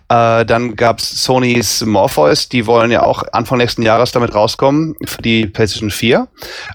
Äh, 0.10 0.46
dann 0.46 0.76
gab's 0.76 1.24
Sonys 1.24 1.86
Morpheus, 1.86 2.50
die 2.50 2.66
wollen 2.66 2.92
ja 2.92 3.04
auch 3.04 3.24
Anfang 3.32 3.60
nächsten 3.60 3.82
Jahres 3.82 4.12
damit 4.12 4.34
rauskommen 4.34 4.96
für 5.06 5.22
die 5.22 5.46
PlayStation 5.46 5.92
4. 5.92 6.28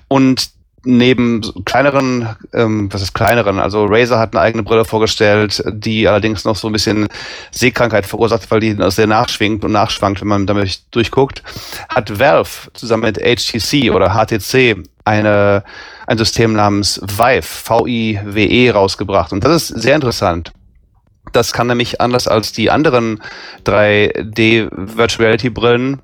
Und 0.08 0.50
neben 0.84 1.40
kleineren, 1.64 2.28
ähm, 2.52 2.92
was 2.92 3.02
ist 3.02 3.14
kleineren, 3.14 3.58
also 3.60 3.84
Razer 3.84 4.18
hat 4.18 4.34
eine 4.34 4.42
eigene 4.42 4.62
Brille 4.62 4.84
vorgestellt, 4.84 5.62
die 5.72 6.08
allerdings 6.08 6.44
noch 6.44 6.56
so 6.56 6.68
ein 6.68 6.72
bisschen 6.72 7.08
Sehkrankheit 7.52 8.06
verursacht, 8.06 8.50
weil 8.50 8.60
die 8.60 8.76
sehr 8.88 9.06
nachschwingt 9.06 9.64
und 9.64 9.72
nachschwankt, 9.72 10.20
wenn 10.20 10.28
man 10.28 10.46
damit 10.46 10.82
durchguckt, 10.90 11.42
hat 11.88 12.18
Valve 12.18 12.70
zusammen 12.74 13.04
mit 13.04 13.18
HTC 13.18 13.90
oder 13.92 14.14
HTC 14.14 14.82
eine, 15.04 15.64
ein 16.06 16.18
System 16.18 16.52
namens 16.52 17.00
Vive, 17.02 17.42
V-I-W-E, 17.42 18.70
rausgebracht. 18.70 19.32
Und 19.32 19.44
das 19.44 19.70
ist 19.70 19.82
sehr 19.82 19.94
interessant. 19.94 20.52
Das 21.32 21.52
kann 21.52 21.66
nämlich 21.66 22.00
anders 22.00 22.28
als 22.28 22.52
die 22.52 22.70
anderen 22.70 23.22
3D 23.64 24.68
Virtual 24.70 25.26
Reality 25.26 25.50
Brillen 25.50 26.02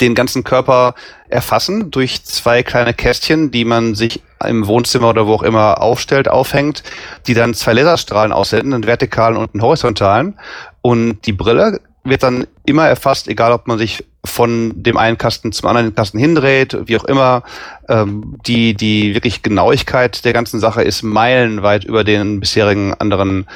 den 0.00 0.14
ganzen 0.14 0.44
Körper 0.44 0.94
erfassen 1.28 1.90
durch 1.90 2.22
zwei 2.24 2.62
kleine 2.62 2.94
Kästchen, 2.94 3.50
die 3.50 3.64
man 3.64 3.94
sich 3.94 4.22
im 4.46 4.66
Wohnzimmer 4.66 5.08
oder 5.08 5.26
wo 5.26 5.34
auch 5.34 5.42
immer 5.42 5.80
aufstellt, 5.80 6.28
aufhängt, 6.28 6.82
die 7.26 7.34
dann 7.34 7.54
zwei 7.54 7.72
Laserstrahlen 7.72 8.32
aussenden, 8.32 8.74
einen 8.74 8.86
vertikalen 8.86 9.36
und 9.36 9.54
einen 9.54 9.62
horizontalen. 9.62 10.38
Und 10.82 11.26
die 11.26 11.32
Brille 11.32 11.80
wird 12.04 12.22
dann 12.22 12.46
immer 12.64 12.86
erfasst, 12.86 13.28
egal 13.28 13.52
ob 13.52 13.66
man 13.66 13.78
sich 13.78 14.04
von 14.24 14.72
dem 14.74 14.96
einen 14.96 15.18
Kasten 15.18 15.52
zum 15.52 15.68
anderen 15.68 15.94
Kasten 15.94 16.18
hindreht, 16.18 16.76
wie 16.86 16.96
auch 16.96 17.04
immer. 17.04 17.42
Ähm, 17.88 18.36
die, 18.46 18.74
die 18.74 19.14
wirklich 19.14 19.42
Genauigkeit 19.42 20.24
der 20.24 20.32
ganzen 20.32 20.60
Sache 20.60 20.82
ist 20.82 21.02
meilenweit 21.02 21.84
über 21.84 22.04
den 22.04 22.40
bisherigen 22.40 22.94
anderen 22.94 23.46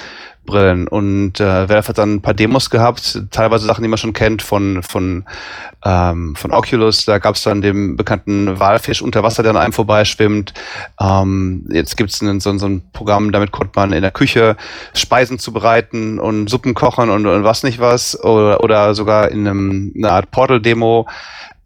Brillen. 0.44 0.88
Und 0.88 1.40
äh, 1.40 1.68
Valve 1.68 1.88
hat 1.88 1.98
dann 1.98 2.14
ein 2.14 2.22
paar 2.22 2.34
Demos 2.34 2.70
gehabt, 2.70 3.22
teilweise 3.30 3.66
Sachen, 3.66 3.82
die 3.82 3.88
man 3.88 3.98
schon 3.98 4.12
kennt 4.12 4.42
von, 4.42 4.82
von, 4.82 5.24
ähm, 5.84 6.34
von 6.34 6.52
Oculus. 6.52 7.04
Da 7.04 7.18
gab 7.18 7.36
es 7.36 7.42
dann 7.42 7.62
den 7.62 7.96
bekannten 7.96 8.58
Walfisch 8.58 9.02
unter 9.02 9.22
Wasser, 9.22 9.42
der 9.42 9.50
an 9.50 9.56
einem 9.56 9.72
vorbeischwimmt. 9.72 10.52
Ähm, 11.00 11.66
jetzt 11.70 11.96
gibt 11.96 12.10
es 12.10 12.18
so, 12.18 12.58
so 12.58 12.66
ein 12.66 12.82
Programm, 12.92 13.30
damit 13.30 13.52
konnte 13.52 13.72
man 13.76 13.92
in 13.92 14.02
der 14.02 14.10
Küche 14.10 14.56
Speisen 14.94 15.38
zubereiten 15.38 16.18
und 16.18 16.48
Suppen 16.48 16.74
kochen 16.74 17.10
und, 17.10 17.26
und 17.26 17.44
was 17.44 17.62
nicht 17.62 17.78
was. 17.78 18.18
Oder, 18.22 18.62
oder 18.62 18.94
sogar 18.94 19.30
in 19.30 19.46
einem, 19.46 19.92
einer 19.96 20.12
Art 20.12 20.30
Portal-Demo 20.32 21.06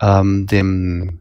ähm, 0.02 0.46
dem 0.46 1.20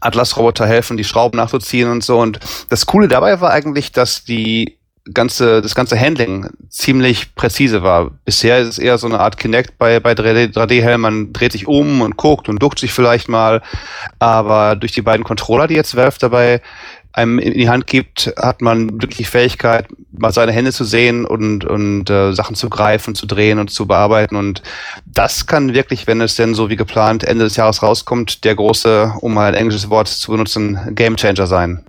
Atlas-Roboter 0.00 0.66
helfen, 0.66 0.96
die 0.96 1.04
Schrauben 1.04 1.36
nachzuziehen 1.36 1.90
und 1.90 2.02
so. 2.02 2.18
Und 2.18 2.38
das 2.70 2.86
Coole 2.86 3.08
dabei 3.08 3.40
war 3.40 3.50
eigentlich, 3.50 3.92
dass 3.92 4.24
die 4.24 4.78
ganze, 5.12 5.60
das 5.62 5.74
ganze 5.74 5.98
Handling 5.98 6.48
ziemlich 6.68 7.34
präzise 7.34 7.82
war. 7.82 8.10
Bisher 8.24 8.58
ist 8.58 8.68
es 8.68 8.78
eher 8.78 8.98
so 8.98 9.06
eine 9.06 9.20
Art 9.20 9.36
Kinect 9.36 9.78
bei, 9.78 10.00
bei 10.00 10.12
3D-Helm. 10.12 11.00
Man 11.00 11.32
dreht 11.32 11.52
sich 11.52 11.66
um 11.66 12.00
und 12.00 12.16
guckt 12.16 12.48
und 12.48 12.62
duckt 12.62 12.78
sich 12.78 12.92
vielleicht 12.92 13.28
mal. 13.28 13.62
Aber 14.18 14.76
durch 14.76 14.92
die 14.92 15.02
beiden 15.02 15.24
Controller, 15.24 15.66
die 15.66 15.74
jetzt 15.74 15.96
Valve 15.96 16.18
dabei 16.20 16.60
einem 17.14 17.38
in 17.38 17.52
die 17.52 17.68
Hand 17.68 17.86
gibt, 17.86 18.32
hat 18.38 18.62
man 18.62 18.90
wirklich 19.02 19.18
die 19.18 19.24
Fähigkeit, 19.24 19.86
mal 20.12 20.32
seine 20.32 20.52
Hände 20.52 20.72
zu 20.72 20.84
sehen 20.84 21.26
und, 21.26 21.64
und 21.64 22.08
äh, 22.08 22.32
Sachen 22.32 22.56
zu 22.56 22.70
greifen, 22.70 23.14
zu 23.14 23.26
drehen 23.26 23.58
und 23.58 23.70
zu 23.70 23.86
bearbeiten. 23.86 24.36
Und 24.36 24.62
das 25.04 25.46
kann 25.46 25.74
wirklich, 25.74 26.06
wenn 26.06 26.20
es 26.20 26.36
denn 26.36 26.54
so 26.54 26.70
wie 26.70 26.76
geplant 26.76 27.24
Ende 27.24 27.44
des 27.44 27.56
Jahres 27.56 27.82
rauskommt, 27.82 28.44
der 28.44 28.54
große, 28.54 29.14
um 29.20 29.34
mal 29.34 29.48
ein 29.48 29.54
englisches 29.54 29.90
Wort 29.90 30.08
zu 30.08 30.32
benutzen, 30.32 30.78
Gamechanger 30.94 31.46
sein. 31.46 31.84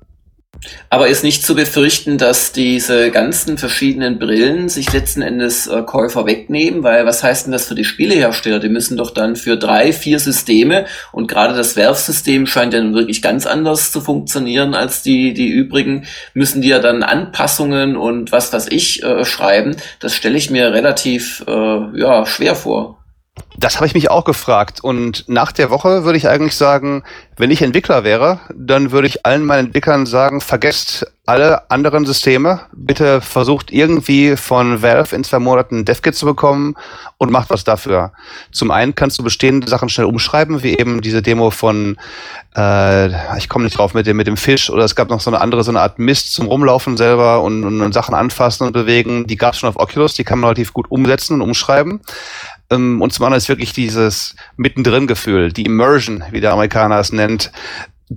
Aber 0.89 1.08
ist 1.08 1.24
nicht 1.24 1.44
zu 1.44 1.56
befürchten, 1.56 2.18
dass 2.18 2.52
diese 2.52 3.12
ganzen 3.12 3.58
verschiedenen 3.58 4.20
Brillen 4.20 4.70
sich 4.70 4.94
letzten 4.94 5.22
Endes 5.22 5.68
äh, 5.68 5.82
Käufer 5.82 6.26
wegnehmen, 6.26 6.84
weil 6.84 7.06
was 7.06 7.24
heißt 7.24 7.46
denn 7.46 7.52
das 7.52 7.68
für 7.68 7.76
die 7.76 7.84
Spielehersteller? 7.84 8.60
Die 8.60 8.70
müssen 8.70 8.96
doch 8.96 9.12
dann 9.12 9.36
für 9.36 9.58
drei, 9.58 9.92
vier 9.92 10.20
Systeme 10.20 10.86
und 11.12 11.28
gerade 11.28 11.56
das 11.56 11.76
Werfsystem 11.76 12.46
scheint 12.46 12.74
ja 12.74 12.82
nun 12.82 12.94
wirklich 12.94 13.22
ganz 13.22 13.46
anders 13.46 13.92
zu 13.92 14.02
funktionieren 14.02 14.74
als 14.76 15.02
die, 15.02 15.34
die 15.34 15.50
übrigen, 15.50 16.06
müssen 16.34 16.62
die 16.62 16.70
ja 16.70 16.80
dann 16.80 17.04
Anpassungen 17.04 17.98
und 17.98 18.32
was 18.32 18.54
weiß 18.54 18.68
ich 18.70 19.04
äh, 19.04 19.26
schreiben. 19.26 19.76
Das 20.00 20.16
stelle 20.16 20.38
ich 20.38 20.50
mir 20.50 20.74
relativ 20.74 21.44
äh, 21.48 22.00
ja, 22.00 22.26
schwer 22.26 22.56
vor. 22.56 23.03
Das 23.63 23.78
habe 23.78 23.88
ich 23.88 23.93
mich 23.93 24.12
auch 24.12 24.26
gefragt. 24.26 24.84
Und 24.84 25.23
nach 25.30 25.54
der 25.54 25.69
Woche 25.69 26.04
würde 26.04 26.17
ich 26.17 26.28
eigentlich 26.28 26.58
sagen, 26.58 27.02
wenn 27.38 27.49
ich 27.49 27.62
Entwickler 27.62 28.04
wäre, 28.04 28.41
dann 28.54 28.91
würde 28.91 29.08
ich 29.08 29.26
allen 29.26 29.45
meinen 29.45 29.67
Entwicklern 29.67 30.06
sagen, 30.06 30.41
vergesst 30.41 31.08
alle 31.26 31.71
anderen 31.71 32.06
Systeme. 32.06 32.60
Bitte 32.73 33.21
versucht 33.21 33.71
irgendwie 33.71 34.36
von 34.36 34.82
Valve 34.82 35.15
in 35.15 35.23
zwei 35.23 35.39
Monaten 35.39 35.86
DevKit 35.86 36.13
zu 36.13 36.26
bekommen 36.26 36.76
und 37.17 37.32
macht 37.32 37.49
was 37.49 37.63
dafür. 37.63 38.12
Zum 38.52 38.69
einen 38.69 38.95
kannst 38.95 39.17
du 39.17 39.23
bestehende 39.23 39.69
Sachen 39.69 39.88
schnell 39.88 40.08
umschreiben, 40.08 40.62
wie 40.63 40.78
eben 40.78 40.99
diese 40.99 41.21
Demo 41.21 41.49
von, 41.49 41.95
äh, 42.58 43.38
ich 43.38 43.47
komme 43.47 43.63
nicht 43.63 43.78
drauf 43.78 43.93
mit 43.93 44.06
dem, 44.06 44.17
mit 44.17 44.28
dem 44.28 44.36
Fisch, 44.36 44.69
oder 44.69 44.84
es 44.84 44.95
gab 44.95 45.10
noch 45.10 45.21
so 45.21 45.30
eine 45.30 45.39
andere, 45.39 45.63
so 45.63 45.71
eine 45.71 45.80
Art 45.80 45.97
Mist 45.97 46.34
zum 46.34 46.47
Rumlaufen 46.47 46.97
selber 46.97 47.41
und, 47.41 47.63
und 47.63 47.93
Sachen 47.93 48.13
anfassen 48.13 48.67
und 48.67 48.73
bewegen. 48.73 49.26
Die 49.26 49.38
gab 49.38 49.54
es 49.54 49.60
schon 49.60 49.69
auf 49.69 49.80
Oculus, 49.80 50.15
die 50.15 50.26
kann 50.26 50.39
man 50.39 50.49
relativ 50.49 50.73
gut 50.73 50.91
umsetzen 50.91 51.36
und 51.36 51.41
umschreiben. 51.41 52.02
Ähm, 52.74 53.02
und 53.02 53.14
zum 53.14 53.26
anderen 53.26 53.38
ist 53.38 53.50
wirklich 53.50 53.74
dieses 53.74 54.36
Mittendrin-Gefühl, 54.58 55.52
die 55.52 55.66
Immersion, 55.66 56.24
wie 56.32 56.42
der 56.42 56.54
Amerikaner 56.54 57.00
es 57.00 57.12
nennt, 57.12 57.52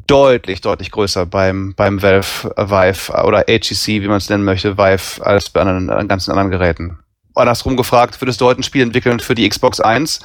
deutlich, 0.07 0.61
deutlich 0.61 0.91
größer 0.91 1.27
beim, 1.27 1.75
beim 1.75 2.03
Valve 2.03 2.53
Vive 2.57 3.25
oder 3.25 3.45
HEC, 3.47 3.87
wie 3.87 4.09
man 4.09 4.19
es 4.19 4.29
nennen 4.29 4.45
möchte, 4.45 4.77
Vive, 4.77 5.25
als 5.25 5.51
bei 5.51 5.61
anderen, 5.61 6.09
ganzen 6.09 6.31
anderen 6.33 6.51
Geräten. 6.51 6.99
Andersrum 7.35 7.77
gefragt, 7.77 8.21
würdest 8.21 8.41
du 8.41 8.47
heute 8.47 8.61
ein 8.61 8.65
Spiel 8.65 8.83
entwickeln 8.83 9.21
für 9.21 9.35
die 9.35 9.47
Xbox 9.47 9.79
1 9.79 10.21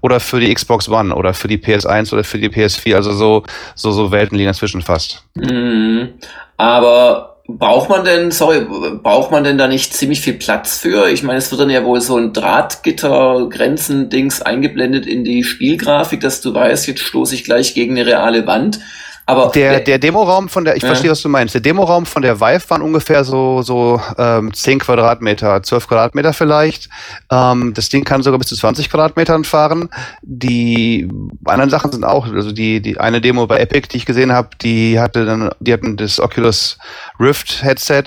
oder 0.00 0.18
für 0.18 0.40
die 0.40 0.52
Xbox 0.52 0.88
One 0.88 1.14
oder 1.14 1.32
für 1.32 1.46
die 1.46 1.58
PS1 1.58 2.12
oder 2.12 2.24
für 2.24 2.38
die 2.38 2.48
PS4? 2.48 2.96
Also 2.96 3.12
so, 3.12 3.44
so, 3.76 3.92
so 3.92 4.10
Welten 4.10 4.36
liegen 4.36 4.48
dazwischen 4.48 4.82
fast. 4.82 5.24
Mhm. 5.36 6.14
Aber 6.56 7.35
Braucht 7.48 7.88
man 7.88 8.04
denn, 8.04 8.32
sorry, 8.32 8.66
braucht 9.02 9.30
man 9.30 9.44
denn 9.44 9.56
da 9.56 9.68
nicht 9.68 9.94
ziemlich 9.94 10.20
viel 10.20 10.34
Platz 10.34 10.78
für? 10.78 11.08
Ich 11.08 11.22
meine, 11.22 11.38
es 11.38 11.52
wird 11.52 11.60
dann 11.60 11.70
ja 11.70 11.84
wohl 11.84 12.00
so 12.00 12.16
ein 12.16 12.32
Drahtgitter-Grenzen-Dings 12.32 14.42
eingeblendet 14.42 15.06
in 15.06 15.22
die 15.22 15.44
Spielgrafik, 15.44 16.20
dass 16.20 16.40
du 16.40 16.52
weißt, 16.52 16.88
jetzt 16.88 17.02
stoße 17.02 17.36
ich 17.36 17.44
gleich 17.44 17.74
gegen 17.74 17.96
eine 17.96 18.04
reale 18.04 18.48
Wand. 18.48 18.80
Aber 19.28 19.50
der, 19.52 19.80
der 19.80 19.98
Demoraum 19.98 20.48
von 20.48 20.64
der, 20.64 20.76
ich 20.76 20.84
ja. 20.84 20.88
verstehe, 20.88 21.10
was 21.10 21.20
du 21.20 21.28
meinst. 21.28 21.52
Der 21.52 21.60
Demoraum 21.60 22.06
von 22.06 22.22
der 22.22 22.40
Vive 22.40 22.70
waren 22.70 22.80
ungefähr 22.80 23.24
so, 23.24 23.60
so 23.60 24.00
ähm, 24.18 24.54
10 24.54 24.78
Quadratmeter, 24.78 25.64
12 25.64 25.88
Quadratmeter 25.88 26.32
vielleicht. 26.32 26.88
Ähm, 27.30 27.74
das 27.74 27.88
Ding 27.88 28.04
kann 28.04 28.22
sogar 28.22 28.38
bis 28.38 28.48
zu 28.48 28.56
20 28.56 28.88
Quadratmetern 28.88 29.42
fahren. 29.42 29.88
Die 30.22 31.08
anderen 31.44 31.70
Sachen 31.70 31.90
sind 31.90 32.04
auch, 32.04 32.32
also 32.32 32.52
die, 32.52 32.80
die 32.80 33.00
eine 33.00 33.20
Demo 33.20 33.48
bei 33.48 33.58
Epic, 33.58 33.88
die 33.88 33.96
ich 33.96 34.06
gesehen 34.06 34.30
habe, 34.30 34.50
die 34.62 35.00
hatte 35.00 35.26
dann, 35.26 35.50
die 35.58 35.72
hatten 35.72 35.96
das 35.96 36.20
Oculus 36.20 36.78
Rift 37.18 37.64
Headset. 37.64 38.04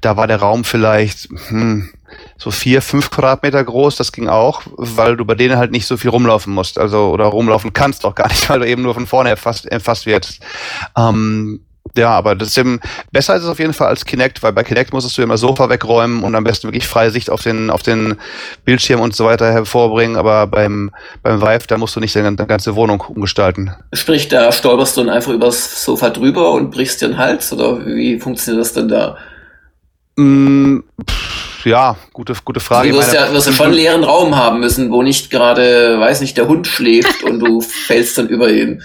Da 0.00 0.16
war 0.16 0.28
der 0.28 0.36
Raum 0.36 0.62
vielleicht, 0.62 1.28
hm, 1.48 1.90
so 2.38 2.50
vier, 2.50 2.82
fünf 2.82 3.10
Quadratmeter 3.10 3.62
groß, 3.62 3.96
das 3.96 4.12
ging 4.12 4.28
auch, 4.28 4.62
weil 4.76 5.16
du 5.16 5.24
bei 5.24 5.34
denen 5.34 5.56
halt 5.56 5.70
nicht 5.70 5.86
so 5.86 5.96
viel 5.96 6.10
rumlaufen 6.10 6.52
musst, 6.52 6.78
also 6.78 7.10
oder 7.10 7.26
rumlaufen 7.26 7.72
kannst 7.72 8.04
auch 8.04 8.14
gar 8.14 8.28
nicht, 8.28 8.48
weil 8.48 8.60
du 8.60 8.66
eben 8.66 8.82
nur 8.82 8.94
von 8.94 9.06
vorne 9.06 9.30
erfasst, 9.30 9.66
erfasst 9.66 10.06
wirst. 10.06 10.40
Ähm, 10.96 11.60
ja, 11.96 12.10
aber 12.10 12.36
das 12.36 12.48
ist 12.48 12.58
eben, 12.58 12.78
besser 13.10 13.34
ist 13.34 13.42
es 13.42 13.48
auf 13.48 13.58
jeden 13.58 13.72
Fall 13.72 13.88
als 13.88 14.04
Kinect, 14.04 14.42
weil 14.42 14.52
bei 14.52 14.62
Kinect 14.62 14.92
musstest 14.92 15.18
du 15.18 15.22
immer 15.22 15.36
Sofa 15.36 15.68
wegräumen 15.68 16.22
und 16.22 16.34
am 16.34 16.44
besten 16.44 16.68
wirklich 16.68 16.86
freie 16.86 17.10
Sicht 17.10 17.30
auf 17.30 17.42
den, 17.42 17.70
auf 17.70 17.82
den 17.82 18.16
Bildschirm 18.64 19.00
und 19.00 19.14
so 19.16 19.24
weiter 19.24 19.50
hervorbringen, 19.50 20.16
aber 20.16 20.46
beim, 20.46 20.92
beim 21.22 21.40
Vive, 21.40 21.66
da 21.66 21.78
musst 21.78 21.96
du 21.96 22.00
nicht 22.00 22.14
deine, 22.14 22.36
ganze 22.36 22.76
Wohnung 22.76 23.00
umgestalten. 23.00 23.72
Sprich, 23.92 24.28
da 24.28 24.52
stolperst 24.52 24.96
du 24.96 25.02
dann 25.02 25.10
einfach 25.10 25.32
übers 25.32 25.84
Sofa 25.84 26.10
drüber 26.10 26.52
und 26.52 26.70
brichst 26.70 27.02
dir 27.02 27.08
den 27.08 27.18
Hals 27.18 27.52
oder 27.52 27.84
wie 27.84 28.20
funktioniert 28.20 28.64
das 28.64 28.72
denn 28.72 28.88
da? 28.88 29.16
Mm, 30.16 30.80
pff 31.08 31.29
ja, 31.64 31.96
gute, 32.12 32.34
gute 32.44 32.60
Frage. 32.60 32.90
Du 32.90 32.98
wirst 32.98 33.12
ja, 33.12 33.32
wirst 33.32 33.46
ja 33.46 33.52
schon 33.52 33.66
einen 33.66 33.74
leeren 33.74 34.04
Raum 34.04 34.36
haben 34.36 34.60
müssen, 34.60 34.90
wo 34.90 35.02
nicht 35.02 35.30
gerade, 35.30 35.98
weiß 35.98 36.20
nicht, 36.20 36.36
der 36.36 36.48
Hund 36.48 36.66
schläft 36.66 37.22
und 37.24 37.40
du 37.40 37.60
fällst 37.86 38.18
dann 38.18 38.28
über 38.28 38.50
ihn. 38.50 38.82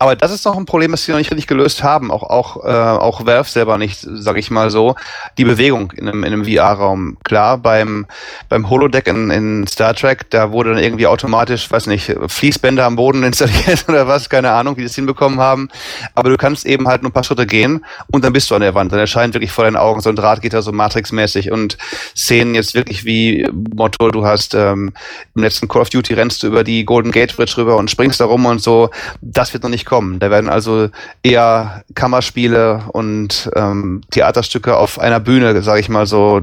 Aber 0.00 0.14
das 0.14 0.30
ist 0.30 0.44
noch 0.44 0.56
ein 0.56 0.64
Problem, 0.64 0.92
das 0.92 1.04
sie 1.04 1.10
noch 1.10 1.18
nicht 1.18 1.30
richtig 1.32 1.48
gelöst 1.48 1.82
haben. 1.82 2.12
Auch, 2.12 2.22
auch, 2.22 2.64
äh, 2.64 2.68
auch 2.68 3.26
Valve 3.26 3.48
selber 3.48 3.78
nicht, 3.78 3.98
sag 4.00 4.38
ich 4.38 4.50
mal 4.50 4.70
so. 4.70 4.94
Die 5.38 5.44
Bewegung 5.44 5.92
in 5.92 6.08
einem, 6.08 6.22
in 6.22 6.32
einem 6.32 6.44
VR-Raum. 6.44 7.16
Klar, 7.24 7.58
beim, 7.58 8.06
beim 8.48 8.70
Holodeck 8.70 9.08
in, 9.08 9.30
in 9.30 9.66
Star 9.66 9.94
Trek, 9.94 10.30
da 10.30 10.52
wurde 10.52 10.74
dann 10.74 10.82
irgendwie 10.82 11.08
automatisch, 11.08 11.68
weiß 11.68 11.88
nicht, 11.88 12.14
Fließbänder 12.28 12.84
am 12.84 12.94
Boden 12.94 13.22
installiert 13.24 13.88
oder 13.88 14.06
was, 14.06 14.30
keine 14.30 14.52
Ahnung, 14.52 14.76
wie 14.76 14.82
sie 14.82 14.86
es 14.86 14.94
hinbekommen 14.94 15.40
haben. 15.40 15.68
Aber 16.14 16.30
du 16.30 16.36
kannst 16.36 16.64
eben 16.64 16.86
halt 16.86 17.02
nur 17.02 17.10
ein 17.10 17.14
paar 17.14 17.24
Schritte 17.24 17.46
gehen 17.46 17.84
und 18.12 18.24
dann 18.24 18.32
bist 18.32 18.50
du 18.50 18.54
an 18.54 18.60
der 18.60 18.74
Wand. 18.74 18.92
Dann 18.92 19.00
erscheint 19.00 19.34
wirklich 19.34 19.50
vor 19.50 19.64
deinen 19.64 19.76
Augen 19.76 20.00
so 20.00 20.10
ein 20.10 20.16
Drahtgitter, 20.16 20.62
so 20.62 20.70
Matrix-mäßig 20.70 21.50
und 21.50 21.76
Szenen 22.16 22.54
jetzt 22.54 22.74
wirklich 22.74 23.04
wie 23.04 23.48
Motto, 23.74 24.10
du 24.12 24.24
hast 24.24 24.54
ähm, 24.54 24.92
im 25.34 25.42
letzten 25.42 25.66
Call 25.66 25.82
of 25.82 25.90
Duty 25.90 26.14
rennst 26.14 26.42
du 26.42 26.46
über 26.46 26.62
die 26.62 26.84
Golden 26.84 27.10
Gate 27.10 27.36
Bridge 27.36 27.54
rüber 27.56 27.76
und 27.76 27.90
springst 27.90 28.20
da 28.20 28.26
rum 28.26 28.46
und 28.46 28.62
so. 28.62 28.90
Das 29.20 29.52
wird 29.52 29.64
noch 29.64 29.70
nicht 29.70 29.87
kommen. 29.88 30.18
Da 30.18 30.30
werden 30.30 30.50
also 30.50 30.90
eher 31.22 31.82
Kammerspiele 31.94 32.84
und 32.92 33.50
ähm, 33.56 34.02
Theaterstücke 34.10 34.76
auf 34.76 35.00
einer 35.00 35.18
Bühne, 35.18 35.60
sage 35.62 35.80
ich 35.80 35.88
mal 35.88 36.06
so, 36.06 36.42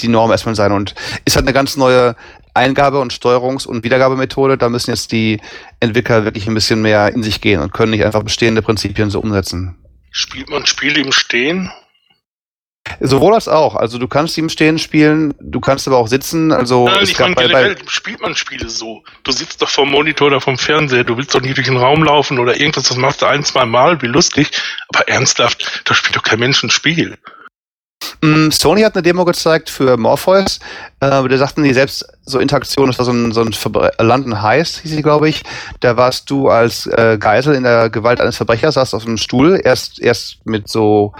die 0.00 0.08
Norm 0.08 0.30
erstmal 0.30 0.54
sein. 0.54 0.72
Und 0.72 0.94
ist 1.24 1.34
halt 1.36 1.46
eine 1.46 1.54
ganz 1.54 1.76
neue 1.76 2.14
Eingabe- 2.54 3.00
und 3.00 3.12
Steuerungs- 3.12 3.66
und 3.66 3.82
Wiedergabemethode. 3.82 4.58
Da 4.58 4.68
müssen 4.68 4.90
jetzt 4.90 5.10
die 5.10 5.40
Entwickler 5.80 6.24
wirklich 6.24 6.46
ein 6.46 6.54
bisschen 6.54 6.82
mehr 6.82 7.12
in 7.14 7.22
sich 7.22 7.40
gehen 7.40 7.60
und 7.60 7.72
können 7.72 7.92
nicht 7.92 8.04
einfach 8.04 8.22
bestehende 8.22 8.60
Prinzipien 8.60 9.10
so 9.10 9.20
umsetzen. 9.20 9.74
Spielt 10.10 10.50
man 10.50 10.66
Spiele 10.66 11.00
im 11.00 11.12
Stehen? 11.12 11.72
Sowohl 13.00 13.34
als 13.34 13.48
auch. 13.48 13.76
Also 13.76 13.98
du 13.98 14.08
kannst 14.08 14.36
im 14.38 14.48
Stehen 14.48 14.78
spielen, 14.78 15.34
du 15.40 15.60
kannst 15.60 15.86
aber 15.86 15.98
auch 15.98 16.08
sitzen. 16.08 16.52
Also 16.52 16.86
Nein, 16.86 17.04
ich 17.04 17.18
meine, 17.18 17.34
generell 17.34 17.76
spielt 17.86 18.20
man 18.20 18.34
Spiele 18.34 18.68
so. 18.68 19.02
Du 19.22 19.32
sitzt 19.32 19.62
doch 19.62 19.68
vom 19.68 19.90
Monitor 19.90 20.28
oder 20.28 20.40
vom 20.40 20.58
Fernseher, 20.58 21.04
du 21.04 21.16
willst 21.16 21.34
doch 21.34 21.40
nicht 21.40 21.56
durch 21.56 21.66
den 21.66 21.76
Raum 21.76 22.02
laufen 22.02 22.38
oder 22.38 22.58
irgendwas, 22.58 22.84
das 22.84 22.96
machst 22.96 23.22
du 23.22 23.26
ein, 23.26 23.44
zwei 23.44 23.64
Mal, 23.66 24.02
wie 24.02 24.06
lustig. 24.06 24.50
Aber 24.88 25.08
ernsthaft, 25.08 25.82
da 25.84 25.94
spielt 25.94 26.16
doch 26.16 26.22
kein 26.22 26.40
Mensch 26.40 26.62
ein 26.62 26.70
Spiel. 26.70 27.18
Mm, 28.20 28.50
Sony 28.50 28.82
hat 28.82 28.94
eine 28.94 29.02
Demo 29.02 29.24
gezeigt 29.24 29.70
für 29.70 29.96
Morpheus. 29.96 30.60
Äh, 31.00 31.28
der 31.28 31.38
sagten 31.38 31.62
die 31.62 31.74
selbst 31.74 32.06
so 32.24 32.38
Interaktion, 32.38 32.86
das 32.86 32.98
war 32.98 33.04
so 33.04 33.12
ein, 33.12 33.32
so 33.32 33.40
ein 33.40 33.52
Verbre 33.52 33.92
London 33.98 34.42
Heist, 34.42 34.80
hieß 34.80 34.92
sie, 34.92 35.02
glaube 35.02 35.28
ich. 35.28 35.42
Da 35.80 35.96
warst 35.96 36.30
du 36.30 36.48
als 36.48 36.86
äh, 36.86 37.18
Geisel 37.18 37.54
in 37.54 37.64
der 37.64 37.90
Gewalt 37.90 38.20
eines 38.20 38.36
Verbrechers, 38.36 38.74
saßt 38.74 38.94
auf 38.94 39.06
einem 39.06 39.16
Stuhl, 39.16 39.60
erst, 39.62 40.00
erst 40.00 40.44
mit 40.46 40.68
so 40.68 41.12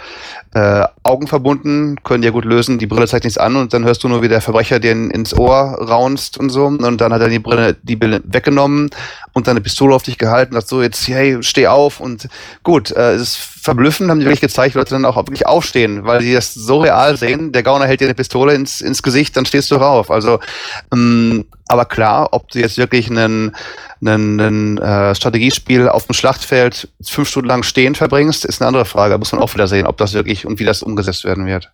äh, 0.54 0.84
Augen 1.02 1.26
verbunden, 1.26 1.96
können 2.04 2.22
dir 2.22 2.30
gut 2.30 2.44
lösen, 2.44 2.78
die 2.78 2.86
Brille 2.86 3.08
zeigt 3.08 3.24
nichts 3.24 3.38
an 3.38 3.56
und 3.56 3.72
dann 3.72 3.84
hörst 3.84 4.04
du 4.04 4.08
nur, 4.08 4.22
wie 4.22 4.28
der 4.28 4.40
Verbrecher 4.40 4.78
dir 4.78 4.92
in, 4.92 5.10
ins 5.10 5.36
Ohr 5.36 5.78
raunst 5.80 6.38
und 6.38 6.50
so. 6.50 6.66
Und 6.66 7.00
dann 7.00 7.12
hat 7.12 7.20
er 7.20 7.28
die 7.28 7.38
Brille, 7.38 7.76
die 7.82 7.96
Brille 7.96 8.20
weggenommen 8.24 8.90
und 9.32 9.46
dann 9.46 9.52
eine 9.52 9.62
Pistole 9.62 9.94
auf 9.94 10.02
dich 10.02 10.18
gehalten, 10.18 10.54
sagt 10.54 10.68
so, 10.68 10.82
jetzt, 10.82 11.08
hey, 11.08 11.38
steh 11.42 11.66
auf 11.66 12.00
und 12.00 12.28
gut, 12.62 12.90
äh, 12.90 13.14
es 13.14 13.22
ist 13.22 13.36
verblüffend, 13.36 14.10
haben 14.10 14.18
die 14.18 14.26
wirklich 14.26 14.40
gezeigt, 14.40 14.74
Leute 14.74 14.90
dann 14.90 15.04
auch 15.04 15.16
wirklich 15.16 15.46
aufstehen, 15.46 16.04
weil 16.04 16.20
sie 16.20 16.34
das 16.34 16.52
so 16.52 16.80
real 16.80 17.16
sehen. 17.16 17.52
Der 17.52 17.62
Gauner 17.62 17.86
hält 17.86 18.00
dir 18.00 18.06
eine 18.06 18.14
Pistole 18.14 18.54
ins, 18.54 18.80
ins 18.80 19.02
Gesicht, 19.02 19.36
dann 19.36 19.46
stehst 19.46 19.70
du 19.70 19.76
rauf. 19.76 20.10
Also, 20.10 20.40
aber 21.68 21.84
klar, 21.86 22.28
ob 22.32 22.48
du 22.50 22.58
jetzt 22.58 22.76
wirklich 22.76 23.10
einen, 23.10 23.56
einen, 24.04 24.78
äh, 24.78 25.14
Strategiespiel 25.14 25.88
auf 25.88 26.06
dem 26.06 26.14
Schlachtfeld 26.14 26.88
fünf 27.02 27.28
Stunden 27.28 27.48
lang 27.48 27.62
stehen 27.62 27.94
verbringst, 27.94 28.44
ist 28.44 28.60
eine 28.60 28.68
andere 28.68 28.84
Frage. 28.84 29.12
Da 29.12 29.18
muss 29.18 29.32
man 29.32 29.40
auch 29.40 29.54
wieder 29.54 29.68
sehen, 29.68 29.86
ob 29.86 29.96
das 29.96 30.12
wirklich 30.12 30.46
und 30.46 30.58
wie 30.58 30.64
das 30.64 30.82
umgesetzt 30.82 31.24
werden 31.24 31.46
wird. 31.46 31.72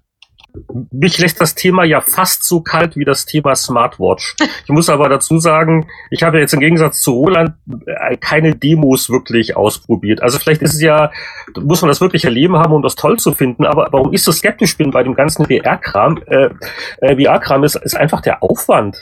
Mich 0.90 1.18
lässt 1.18 1.40
das 1.40 1.54
Thema 1.54 1.84
ja 1.84 2.00
fast 2.00 2.44
so 2.44 2.60
kalt 2.60 2.96
wie 2.96 3.04
das 3.04 3.26
Thema 3.26 3.54
Smartwatch. 3.54 4.36
Ich 4.64 4.70
muss 4.70 4.88
aber 4.88 5.08
dazu 5.08 5.38
sagen, 5.38 5.88
ich 6.10 6.22
habe 6.22 6.38
jetzt 6.38 6.54
im 6.54 6.60
Gegensatz 6.60 7.00
zu 7.00 7.12
Roland 7.12 7.54
äh, 7.86 8.16
keine 8.16 8.54
Demos 8.54 9.10
wirklich 9.10 9.56
ausprobiert. 9.56 10.22
Also 10.22 10.38
vielleicht 10.38 10.62
ist 10.62 10.74
es 10.74 10.80
ja, 10.80 11.10
muss 11.60 11.82
man 11.82 11.88
das 11.88 12.00
wirklich 12.00 12.24
erleben 12.24 12.56
haben, 12.56 12.72
um 12.72 12.82
das 12.82 12.94
toll 12.94 13.18
zu 13.18 13.32
finden. 13.32 13.64
Aber 13.64 13.88
warum 13.90 14.12
ich 14.12 14.22
so 14.22 14.32
skeptisch 14.32 14.76
bin 14.76 14.90
bei 14.90 15.02
dem 15.02 15.14
ganzen 15.14 15.46
VR-Kram, 15.46 16.20
äh, 16.26 16.50
äh, 17.00 17.16
VR-Kram 17.16 17.64
ist, 17.64 17.76
ist 17.76 17.96
einfach 17.96 18.20
der 18.20 18.42
Aufwand. 18.42 19.00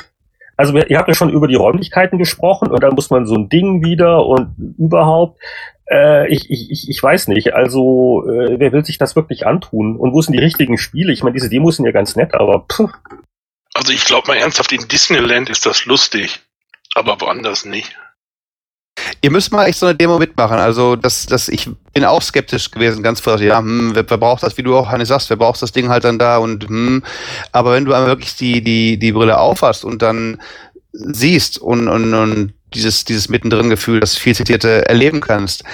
Also 0.56 0.76
ihr 0.76 0.98
habt 0.98 1.08
ja 1.08 1.14
schon 1.14 1.30
über 1.30 1.48
die 1.48 1.54
Räumlichkeiten 1.54 2.18
gesprochen 2.18 2.70
und 2.70 2.82
dann 2.82 2.94
muss 2.94 3.10
man 3.10 3.26
so 3.26 3.34
ein 3.34 3.48
Ding 3.48 3.84
wieder 3.84 4.24
und 4.24 4.74
überhaupt. 4.78 5.38
Äh, 5.90 6.32
ich, 6.32 6.50
ich, 6.50 6.88
ich 6.88 7.02
weiß 7.02 7.28
nicht. 7.28 7.54
Also 7.54 8.24
äh, 8.26 8.58
wer 8.58 8.72
will 8.72 8.84
sich 8.84 8.98
das 8.98 9.16
wirklich 9.16 9.46
antun? 9.46 9.96
Und 9.96 10.12
wo 10.12 10.22
sind 10.22 10.32
die 10.32 10.42
richtigen 10.42 10.78
Spiele? 10.78 11.12
Ich 11.12 11.22
meine, 11.22 11.34
diese 11.34 11.50
Demos 11.50 11.76
sind 11.76 11.84
ja 11.84 11.92
ganz 11.92 12.16
nett, 12.16 12.34
aber 12.34 12.66
pff. 12.70 12.90
Also 13.74 13.92
ich 13.92 14.04
glaube 14.06 14.28
mal 14.28 14.38
ernsthaft, 14.38 14.72
in 14.72 14.88
Disneyland 14.88 15.50
ist 15.50 15.66
das 15.66 15.84
lustig, 15.84 16.40
aber 16.94 17.20
woanders 17.20 17.66
nicht. 17.66 17.94
Ihr 19.20 19.30
müsst 19.30 19.52
mal 19.52 19.66
echt 19.66 19.78
so 19.78 19.86
eine 19.86 19.94
Demo 19.94 20.18
mitmachen. 20.18 20.58
Also, 20.58 20.96
das, 20.96 21.26
das, 21.26 21.48
ich 21.48 21.68
bin 21.92 22.04
auch 22.04 22.22
skeptisch 22.22 22.70
gewesen, 22.70 23.02
ganz 23.02 23.20
vorher. 23.20 23.46
Ja, 23.46 23.58
hm, 23.58 23.94
wer, 23.94 24.08
wer 24.08 24.18
braucht 24.18 24.42
das, 24.42 24.56
wie 24.58 24.62
du 24.62 24.76
auch 24.76 24.88
Hannes 24.88 25.08
sagst, 25.08 25.30
wer 25.30 25.36
braucht 25.36 25.62
das 25.62 25.72
Ding 25.72 25.88
halt 25.88 26.04
dann 26.04 26.18
da 26.18 26.38
und 26.38 26.68
hm. 26.68 27.02
Aber 27.52 27.72
wenn 27.72 27.84
du 27.84 27.92
einmal 27.92 28.08
wirklich 28.08 28.36
die, 28.36 28.62
die, 28.62 28.98
die 28.98 29.12
Brille 29.12 29.38
aufhast 29.38 29.84
und 29.84 30.02
dann 30.02 30.40
siehst 30.92 31.58
und, 31.58 31.88
und, 31.88 32.14
und 32.14 32.52
dieses, 32.76 33.04
dieses 33.04 33.28
mittendrin-Gefühl, 33.28 34.00
das 34.00 34.16
viel 34.16 34.34
zitierte 34.34 34.88
erleben 34.88 35.20
kannst. 35.20 35.64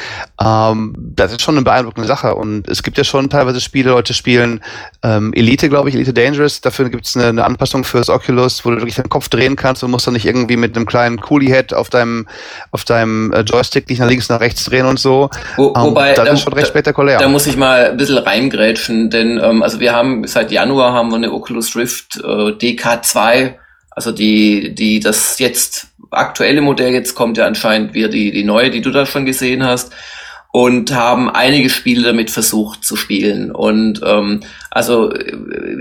Ähm, 0.40 0.94
das 0.96 1.32
ist 1.32 1.42
schon 1.42 1.56
eine 1.56 1.64
beeindruckende 1.64 2.06
Sache. 2.06 2.34
Und 2.34 2.68
es 2.68 2.82
gibt 2.82 2.98
ja 2.98 3.04
schon 3.04 3.28
teilweise 3.28 3.60
Spiele, 3.60 3.90
Leute 3.90 4.14
spielen 4.14 4.60
ähm, 5.02 5.32
Elite, 5.34 5.68
glaube 5.68 5.88
ich, 5.88 5.94
Elite 5.94 6.12
Dangerous. 6.12 6.60
Dafür 6.60 6.88
gibt 6.88 7.06
es 7.06 7.16
eine, 7.16 7.26
eine, 7.26 7.44
Anpassung 7.44 7.84
fürs 7.84 8.08
Oculus, 8.08 8.64
wo 8.64 8.70
du 8.70 8.76
wirklich 8.76 8.94
den 8.94 9.08
Kopf 9.08 9.28
drehen 9.28 9.56
kannst 9.56 9.82
und 9.82 9.90
musst 9.90 10.06
dann 10.06 10.14
nicht 10.14 10.26
irgendwie 10.26 10.56
mit 10.56 10.76
einem 10.76 10.86
kleinen 10.86 11.20
Coolie-Head 11.20 11.74
auf 11.74 11.90
deinem, 11.90 12.26
auf 12.70 12.84
deinem 12.84 13.32
äh, 13.32 13.40
Joystick 13.40 13.86
dich 13.86 13.98
nach 13.98 14.08
links, 14.08 14.28
nach 14.28 14.40
rechts 14.40 14.64
drehen 14.64 14.86
und 14.86 14.98
so. 14.98 15.28
Wo, 15.56 15.74
ähm, 15.76 15.82
wobei, 15.82 16.14
das 16.14 16.24
da, 16.24 16.32
ist 16.32 16.42
schon 16.42 16.52
recht 16.52 16.68
spektakulär. 16.68 17.18
Da 17.18 17.28
muss 17.28 17.46
ich 17.46 17.56
mal 17.56 17.90
ein 17.90 17.96
bisschen 17.96 18.18
reingrätschen, 18.18 19.10
denn 19.10 19.40
ähm, 19.42 19.62
also 19.62 19.80
wir 19.80 19.92
haben 19.92 20.26
seit 20.26 20.52
Januar 20.52 20.92
haben 20.92 21.10
wir 21.10 21.16
eine 21.16 21.32
Oculus 21.32 21.76
Rift 21.76 22.16
äh, 22.16 22.52
DK2 22.52 23.56
also 23.94 24.10
die, 24.10 24.74
die, 24.74 25.00
das 25.00 25.38
jetzt 25.38 25.88
aktuelle 26.12 26.60
Modell 26.60 26.92
jetzt 26.92 27.14
kommt 27.14 27.36
ja 27.38 27.46
anscheinend 27.46 27.94
wieder 27.94 28.08
die, 28.08 28.30
die 28.30 28.44
neue, 28.44 28.70
die 28.70 28.80
du 28.80 28.90
da 28.90 29.06
schon 29.06 29.26
gesehen 29.26 29.64
hast 29.64 29.92
und 30.54 30.94
haben 30.94 31.30
einige 31.30 31.70
Spiele 31.70 32.02
damit 32.02 32.30
versucht 32.30 32.84
zu 32.84 32.94
spielen. 32.94 33.50
Und 33.50 34.02
ähm, 34.04 34.42
also 34.70 35.10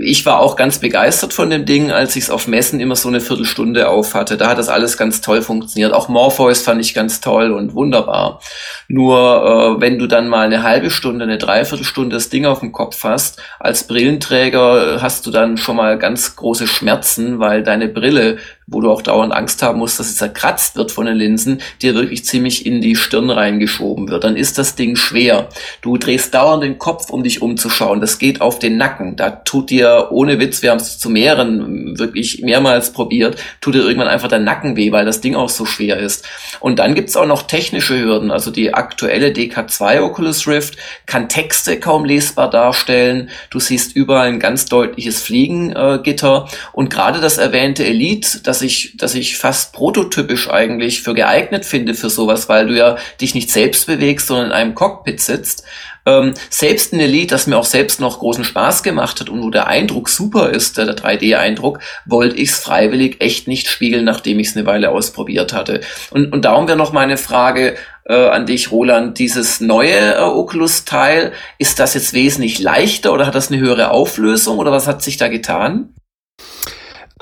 ich 0.00 0.24
war 0.24 0.40
auch 0.40 0.56
ganz 0.56 0.78
begeistert 0.78 1.34
von 1.34 1.50
dem 1.50 1.66
Ding, 1.66 1.90
als 1.90 2.16
ich 2.16 2.24
es 2.24 2.30
auf 2.30 2.48
Messen 2.48 2.80
immer 2.80 2.96
so 2.96 3.08
eine 3.08 3.20
Viertelstunde 3.20 3.90
auf 3.90 4.14
hatte. 4.14 4.38
Da 4.38 4.48
hat 4.48 4.56
das 4.56 4.70
alles 4.70 4.96
ganz 4.96 5.20
toll 5.20 5.42
funktioniert. 5.42 5.92
Auch 5.92 6.08
Morpheus 6.08 6.62
fand 6.62 6.80
ich 6.80 6.94
ganz 6.94 7.20
toll 7.20 7.52
und 7.52 7.74
wunderbar. 7.74 8.40
Nur 8.88 9.76
äh, 9.76 9.80
wenn 9.82 9.98
du 9.98 10.06
dann 10.06 10.28
mal 10.28 10.46
eine 10.46 10.62
halbe 10.62 10.90
Stunde, 10.90 11.24
eine 11.24 11.36
Dreiviertelstunde 11.36 12.16
das 12.16 12.30
Ding 12.30 12.46
auf 12.46 12.60
dem 12.60 12.72
Kopf 12.72 13.04
hast, 13.04 13.42
als 13.60 13.86
Brillenträger 13.86 15.02
hast 15.02 15.26
du 15.26 15.30
dann 15.30 15.58
schon 15.58 15.76
mal 15.76 15.98
ganz 15.98 16.34
große 16.34 16.66
Schmerzen, 16.66 17.38
weil 17.40 17.62
deine 17.62 17.88
Brille 17.88 18.38
wo 18.66 18.80
du 18.80 18.90
auch 18.90 19.02
dauernd 19.02 19.32
Angst 19.32 19.62
haben 19.62 19.78
musst, 19.78 19.98
dass 19.98 20.08
es 20.08 20.16
zerkratzt 20.16 20.76
wird 20.76 20.90
von 20.90 21.06
den 21.06 21.16
Linsen, 21.16 21.60
dir 21.82 21.94
wirklich 21.94 22.24
ziemlich 22.24 22.64
in 22.64 22.80
die 22.80 22.96
Stirn 22.96 23.30
reingeschoben 23.30 24.08
wird. 24.08 24.24
Dann 24.24 24.36
ist 24.36 24.58
das 24.58 24.74
Ding 24.74 24.96
schwer. 24.96 25.48
Du 25.80 25.96
drehst 25.96 26.34
dauernd 26.34 26.62
den 26.62 26.78
Kopf, 26.78 27.10
um 27.10 27.22
dich 27.22 27.42
umzuschauen. 27.42 28.00
Das 28.00 28.18
geht 28.18 28.40
auf 28.40 28.58
den 28.58 28.76
Nacken. 28.76 29.16
Da 29.16 29.30
tut 29.30 29.70
dir, 29.70 30.08
ohne 30.10 30.38
Witz, 30.38 30.62
wir 30.62 30.70
haben 30.70 30.78
es 30.78 30.98
zu 30.98 31.10
mehreren 31.10 31.98
wirklich 31.98 32.42
mehrmals 32.42 32.92
probiert, 32.92 33.36
tut 33.60 33.74
dir 33.74 33.82
irgendwann 33.82 34.08
einfach 34.08 34.28
der 34.28 34.38
Nacken 34.38 34.76
weh, 34.76 34.92
weil 34.92 35.04
das 35.04 35.20
Ding 35.20 35.34
auch 35.34 35.48
so 35.48 35.64
schwer 35.64 35.98
ist. 35.98 36.24
Und 36.60 36.78
dann 36.78 36.94
gibt's 36.94 37.16
auch 37.16 37.26
noch 37.26 37.42
technische 37.42 37.98
Hürden. 37.98 38.30
Also 38.30 38.50
die 38.50 38.74
aktuelle 38.74 39.28
DK2 39.28 40.02
Oculus 40.02 40.46
Rift 40.46 40.76
kann 41.06 41.28
Texte 41.28 41.78
kaum 41.80 42.04
lesbar 42.04 42.48
darstellen. 42.48 43.30
Du 43.50 43.60
siehst 43.60 43.96
überall 43.96 44.28
ein 44.28 44.40
ganz 44.40 44.66
deutliches 44.66 45.22
Fliegengitter. 45.22 46.48
Und 46.72 46.90
gerade 46.90 47.20
das 47.20 47.38
erwähnte 47.38 47.84
Elite, 47.84 48.40
das 48.42 48.51
ich, 48.60 48.96
dass 48.98 49.14
ich 49.14 49.38
fast 49.38 49.72
prototypisch 49.72 50.50
eigentlich 50.50 51.00
für 51.00 51.14
geeignet 51.14 51.64
finde 51.64 51.94
für 51.94 52.10
sowas, 52.10 52.50
weil 52.50 52.66
du 52.66 52.76
ja 52.76 52.96
dich 53.20 53.34
nicht 53.34 53.50
selbst 53.50 53.86
bewegst, 53.86 54.26
sondern 54.26 54.48
in 54.48 54.52
einem 54.52 54.74
Cockpit 54.74 55.20
sitzt. 55.20 55.64
Ähm, 56.04 56.34
selbst 56.50 56.92
in 56.92 56.98
Elite, 56.98 57.32
das 57.32 57.46
mir 57.46 57.56
auch 57.56 57.64
selbst 57.64 58.00
noch 58.00 58.18
großen 58.18 58.44
Spaß 58.44 58.82
gemacht 58.82 59.20
hat 59.20 59.28
und 59.28 59.40
wo 59.40 59.50
der 59.50 59.68
Eindruck 59.68 60.08
super 60.08 60.50
ist, 60.50 60.76
der, 60.76 60.86
der 60.86 60.96
3D-Eindruck, 60.96 61.78
wollte 62.06 62.36
ich 62.36 62.50
es 62.50 62.58
freiwillig 62.58 63.20
echt 63.20 63.46
nicht 63.46 63.68
spiegeln, 63.68 64.04
nachdem 64.04 64.40
ich 64.40 64.48
es 64.48 64.56
eine 64.56 64.66
Weile 64.66 64.90
ausprobiert 64.90 65.52
hatte. 65.52 65.80
Und, 66.10 66.32
und 66.32 66.44
darum 66.44 66.66
wäre 66.66 66.76
noch 66.76 66.92
meine 66.92 67.16
Frage 67.16 67.76
äh, 68.04 68.14
an 68.14 68.46
dich, 68.46 68.72
Roland, 68.72 69.20
dieses 69.20 69.60
neue 69.60 70.16
äh, 70.16 70.18
Oculus-Teil, 70.18 71.32
ist 71.58 71.78
das 71.78 71.94
jetzt 71.94 72.14
wesentlich 72.14 72.58
leichter 72.58 73.12
oder 73.12 73.26
hat 73.26 73.36
das 73.36 73.52
eine 73.52 73.60
höhere 73.60 73.92
Auflösung 73.92 74.58
oder 74.58 74.72
was 74.72 74.88
hat 74.88 75.02
sich 75.02 75.18
da 75.18 75.28
getan? 75.28 75.94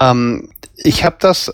Ähm, 0.00 0.50
ich 0.76 1.04
habe 1.04 1.16
das 1.18 1.52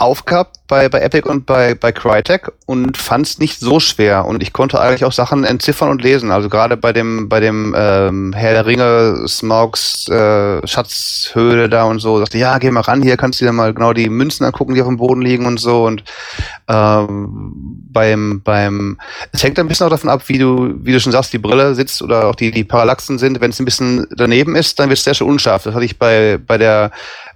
aufgehabt 0.00 0.56
bei, 0.66 0.88
bei 0.88 1.00
Epic 1.00 1.28
und 1.28 1.44
bei, 1.44 1.74
bei 1.74 1.92
Crytek 1.92 2.50
und 2.64 2.96
fand 2.96 3.26
es 3.26 3.38
nicht 3.38 3.60
so 3.60 3.80
schwer. 3.80 4.24
Und 4.24 4.42
ich 4.42 4.52
konnte 4.52 4.80
eigentlich 4.80 5.04
auch 5.04 5.12
Sachen 5.12 5.44
entziffern 5.44 5.90
und 5.90 6.02
lesen. 6.02 6.30
Also 6.30 6.48
gerade 6.48 6.76
bei 6.76 6.92
dem, 6.92 7.28
bei 7.28 7.40
dem 7.40 7.74
ähm, 7.76 8.32
Herr 8.32 8.52
der 8.52 8.66
Ringe, 8.66 9.24
Smaugs 9.28 10.08
äh, 10.08 10.66
Schatzhöhle 10.66 11.68
da 11.68 11.84
und 11.84 12.00
so, 12.00 12.18
sagte, 12.18 12.38
ja, 12.38 12.56
geh 12.58 12.70
mal 12.70 12.80
ran, 12.80 13.02
hier 13.02 13.16
kannst 13.16 13.40
du 13.40 13.44
dir 13.44 13.52
mal 13.52 13.74
genau 13.74 13.92
die 13.92 14.08
Münzen 14.08 14.46
angucken, 14.46 14.74
die 14.74 14.80
auf 14.80 14.88
dem 14.88 14.96
Boden 14.96 15.20
liegen 15.20 15.44
und 15.44 15.60
so. 15.60 15.84
Und 15.84 16.02
ähm, 16.68 17.52
beim, 17.92 18.40
beim, 18.42 18.98
es 19.32 19.42
hängt 19.42 19.58
ein 19.58 19.68
bisschen 19.68 19.86
auch 19.86 19.90
davon 19.90 20.08
ab, 20.08 20.22
wie 20.28 20.38
du, 20.38 20.74
wie 20.78 20.92
du 20.92 21.00
schon 21.00 21.12
sagst, 21.12 21.32
die 21.32 21.38
Brille 21.38 21.74
sitzt 21.74 22.00
oder 22.00 22.26
auch 22.26 22.34
die, 22.34 22.52
die 22.52 22.64
Parallaxen 22.64 23.18
sind. 23.18 23.40
Wenn 23.40 23.50
es 23.50 23.60
ein 23.60 23.64
bisschen 23.66 24.06
daneben 24.16 24.56
ist, 24.56 24.78
dann 24.78 24.88
wird 24.88 24.98
es 24.98 25.04
sehr 25.04 25.14
schön 25.14 25.28
unscharf. 25.28 25.64
Das 25.64 25.74
hatte 25.74 25.84
ich 25.84 25.98
bei, 25.98 26.38
bei 26.38 26.56
der 26.56 26.90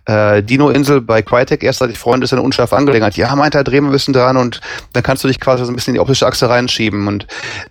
äh, 0.07 0.43
Dino-Insel 0.43 1.01
bei 1.01 1.23
Crytek 1.23 1.63
erst 1.63 1.81
hatte 1.81 1.93
ich 1.93 1.99
Freunde, 1.99 2.25
ist 2.25 2.33
eine 2.33 2.43
unscharfe 2.43 2.77
Angelegenheit. 2.77 3.17
Ja, 3.17 3.35
meint 3.37 3.55
er, 3.55 3.65
drehen 3.65 3.85
wir 3.85 3.91
ein 3.91 3.93
bisschen 3.93 4.15
dran 4.15 4.37
und 4.37 4.61
dann 4.93 5.03
kannst 5.03 5.25
du 5.25 5.29
dich 5.29 5.41
quasi 5.41 5.65
so 5.65 5.73
ein 5.73 5.75
bisschen 5.75 5.93
in 5.93 5.95
die 5.95 6.01
optische 6.01 6.27
Achse 6.27 6.49
reinschieben. 6.49 7.07
Und 7.07 7.27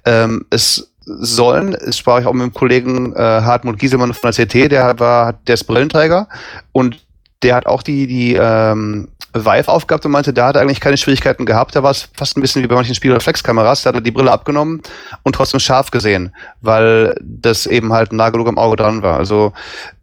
ähm, 0.05 0.45
es 0.49 0.91
sollen, 1.05 1.71
das 1.71 1.97
sprach 1.97 2.19
ich 2.19 2.25
auch 2.25 2.33
mit 2.33 2.43
dem 2.43 2.53
Kollegen 2.53 3.13
äh, 3.13 3.19
Hartmut 3.19 3.77
Gieselmann 3.77 4.13
von 4.13 4.31
der 4.31 4.45
CT, 4.45 4.71
der 4.71 4.99
war, 4.99 5.33
der 5.47 5.55
ist 5.55 5.65
Brillenträger 5.65 6.27
und 6.71 6.99
der 7.43 7.55
hat 7.55 7.65
auch 7.65 7.83
die, 7.83 8.07
die 8.07 8.33
ähm, 8.33 9.09
Vive 9.33 9.67
aufgehabt 9.67 10.05
und 10.05 10.11
meinte, 10.11 10.31
da 10.31 10.47
hat 10.47 10.55
er 10.55 10.61
eigentlich 10.61 10.79
keine 10.79 10.97
Schwierigkeiten 10.97 11.45
gehabt. 11.45 11.75
Da 11.75 11.81
war 11.81 11.91
es 11.91 12.09
fast 12.13 12.37
ein 12.37 12.41
bisschen 12.41 12.61
wie 12.61 12.67
bei 12.67 12.75
manchen 12.75 12.93
Spielreflexkameras. 12.93 13.81
Da 13.81 13.89
hat 13.89 13.95
er 13.95 14.01
die 14.01 14.11
Brille 14.11 14.31
abgenommen 14.31 14.81
und 15.23 15.33
trotzdem 15.33 15.59
scharf 15.59 15.89
gesehen, 15.89 16.33
weil 16.61 17.15
das 17.19 17.65
eben 17.65 17.93
halt 17.93 18.13
nah 18.13 18.29
genug 18.29 18.47
am 18.47 18.59
Auge 18.59 18.75
dran 18.75 19.01
war. 19.01 19.17
Also 19.17 19.53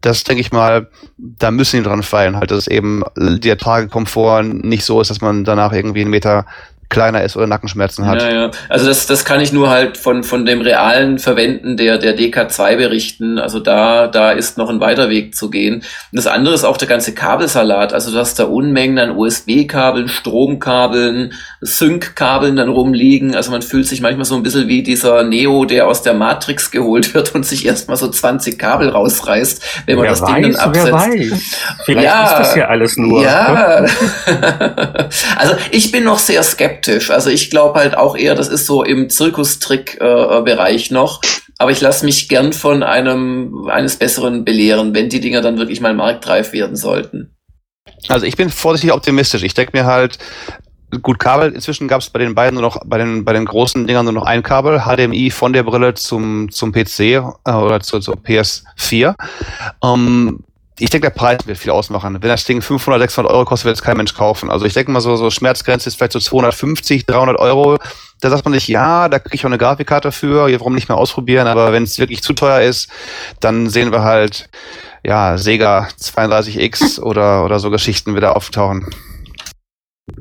das 0.01 0.23
denke 0.23 0.41
ich 0.41 0.51
mal, 0.51 0.87
da 1.17 1.49
müssen 1.49 1.77
die 1.77 1.83
dran 1.83 2.03
feilen, 2.03 2.35
halt, 2.35 2.51
dass 2.51 2.67
eben 2.67 3.03
der 3.15 3.57
Tragekomfort 3.57 4.43
nicht 4.43 4.83
so 4.83 4.99
ist, 4.99 5.09
dass 5.09 5.21
man 5.21 5.45
danach 5.45 5.71
irgendwie 5.71 6.01
einen 6.01 6.11
Meter 6.11 6.45
kleiner 6.91 7.23
ist 7.23 7.35
oder 7.35 7.47
Nackenschmerzen 7.47 8.05
hat. 8.05 8.21
Ja, 8.21 8.29
ja. 8.31 8.51
Also 8.69 8.85
das, 8.85 9.07
das 9.07 9.25
kann 9.25 9.41
ich 9.41 9.51
nur 9.51 9.71
halt 9.71 9.97
von, 9.97 10.23
von 10.23 10.45
dem 10.45 10.61
realen 10.61 11.17
Verwenden 11.17 11.77
der, 11.77 11.97
der 11.97 12.15
DK2 12.15 12.75
berichten. 12.75 13.39
Also 13.39 13.59
da, 13.59 14.07
da 14.07 14.31
ist 14.31 14.59
noch 14.59 14.69
ein 14.69 14.79
weiter 14.79 15.09
Weg 15.09 15.35
zu 15.35 15.49
gehen. 15.49 15.75
Und 15.75 15.83
das 16.11 16.27
andere 16.27 16.53
ist 16.53 16.63
auch 16.63 16.77
der 16.77 16.87
ganze 16.87 17.15
Kabelsalat. 17.15 17.93
Also 17.93 18.11
du 18.11 18.17
hast 18.17 18.37
da 18.37 18.43
Unmengen 18.43 18.99
an 18.99 19.17
USB-Kabeln, 19.17 20.09
Stromkabeln, 20.09 21.33
Sync-Kabeln 21.61 22.55
dann 22.55 22.69
rumliegen. 22.69 23.35
Also 23.35 23.51
man 23.51 23.61
fühlt 23.61 23.87
sich 23.87 24.01
manchmal 24.01 24.25
so 24.25 24.35
ein 24.35 24.41
bisschen 24.41 24.67
wie 24.67 24.81
dieser 24.81 25.23
Neo, 25.23 25.65
der 25.65 25.87
aus 25.87 26.01
der 26.01 26.15
Matrix 26.15 26.71
geholt 26.71 27.13
wird 27.13 27.35
und 27.35 27.45
sich 27.45 27.65
erstmal 27.67 27.97
so 27.97 28.09
20 28.09 28.57
Kabel 28.57 28.89
rausreißt, 28.89 29.83
wenn 29.85 29.95
man 29.95 30.05
wer 30.05 30.11
das 30.11 30.21
weiß, 30.21 30.33
Ding 30.33 30.41
dann 30.43 30.55
absetzt. 30.55 30.85
Wer 30.87 30.93
weiß. 30.93 31.41
Vielleicht 31.85 32.05
ja, 32.05 32.23
ist 32.23 32.39
das 32.39 32.55
ja 32.55 32.67
alles 32.67 32.97
nur. 32.97 33.21
Ja. 33.21 33.85
also 35.37 35.55
ich 35.69 35.91
bin 35.91 36.03
noch 36.03 36.17
sehr 36.17 36.41
skeptisch. 36.41 37.11
Also 37.11 37.29
ich 37.29 37.51
glaube 37.51 37.79
halt 37.79 37.95
auch 37.95 38.17
eher, 38.17 38.33
das 38.33 38.47
ist 38.47 38.65
so 38.65 38.83
im 38.83 39.09
Zirkustrick-Bereich 39.09 40.89
äh, 40.89 40.93
noch. 40.93 41.21
Aber 41.59 41.69
ich 41.69 41.79
lasse 41.79 42.05
mich 42.05 42.27
gern 42.27 42.53
von 42.53 42.81
einem 42.81 43.67
eines 43.69 43.97
Besseren 43.97 44.45
belehren, 44.45 44.95
wenn 44.95 45.09
die 45.09 45.19
Dinger 45.19 45.41
dann 45.41 45.59
wirklich 45.59 45.79
mal 45.79 45.93
marktreif 45.93 46.53
werden 46.53 46.75
sollten. 46.75 47.35
Also 48.07 48.25
ich 48.25 48.35
bin 48.35 48.49
vorsichtig 48.49 48.91
optimistisch. 48.91 49.43
Ich 49.43 49.53
denke 49.53 49.77
mir 49.77 49.85
halt, 49.85 50.17
gut, 51.01 51.19
Kabel, 51.19 51.53
inzwischen 51.53 51.87
gab 51.87 52.01
es 52.01 52.09
bei 52.09 52.19
den 52.19 52.35
beiden 52.35 52.55
nur 52.55 52.63
noch, 52.63 52.77
bei 52.85 52.97
den, 52.97 53.23
bei 53.25 53.33
den 53.33 53.45
großen 53.45 53.87
Dingern 53.87 54.05
nur 54.05 54.13
noch 54.13 54.25
ein 54.25 54.43
Kabel, 54.43 54.81
HDMI 54.81 55.31
von 55.31 55.53
der 55.53 55.63
Brille 55.63 55.93
zum, 55.93 56.51
zum 56.51 56.71
PC 56.71 56.99
äh, 56.99 57.21
oder 57.45 57.79
zur, 57.79 58.01
zur 58.01 58.15
PS4. 58.15 59.15
Ähm, 59.83 60.39
ich 60.79 60.89
denke, 60.89 61.07
der 61.07 61.15
Preis 61.15 61.45
wird 61.45 61.59
viel 61.59 61.71
ausmachen. 61.71 62.17
Wenn 62.21 62.29
das 62.29 62.43
Ding 62.45 62.61
500, 62.61 63.01
600 63.01 63.31
Euro 63.31 63.45
kostet, 63.45 63.65
wird 63.65 63.77
es 63.77 63.83
kein 63.83 63.97
Mensch 63.97 64.15
kaufen. 64.15 64.49
Also 64.49 64.65
ich 64.65 64.73
denke 64.73 64.91
mal 64.91 64.99
so, 64.99 65.15
so 65.15 65.29
Schmerzgrenze 65.29 65.87
ist 65.89 65.95
vielleicht 65.95 66.13
so 66.13 66.19
250, 66.19 67.05
300 67.05 67.37
Euro. 67.37 67.77
Da 68.19 68.29
sagt 68.31 68.45
man 68.45 68.53
nicht, 68.53 68.67
ja, 68.67 69.07
da 69.07 69.19
kriege 69.19 69.35
ich 69.35 69.41
auch 69.41 69.49
eine 69.49 69.59
Grafikkarte 69.59 70.11
für, 70.11 70.51
warum 70.51 70.73
nicht 70.73 70.89
mehr 70.89 70.97
ausprobieren. 70.97 71.47
Aber 71.47 71.71
wenn 71.71 71.83
es 71.83 71.99
wirklich 71.99 72.23
zu 72.23 72.33
teuer 72.33 72.61
ist, 72.61 72.89
dann 73.39 73.69
sehen 73.69 73.91
wir 73.91 74.01
halt 74.01 74.49
ja, 75.03 75.37
Sega 75.37 75.87
32X 75.99 76.99
oder, 76.99 77.45
oder 77.45 77.59
so 77.59 77.69
Geschichten 77.69 78.15
wieder 78.15 78.35
auftauchen. 78.35 78.87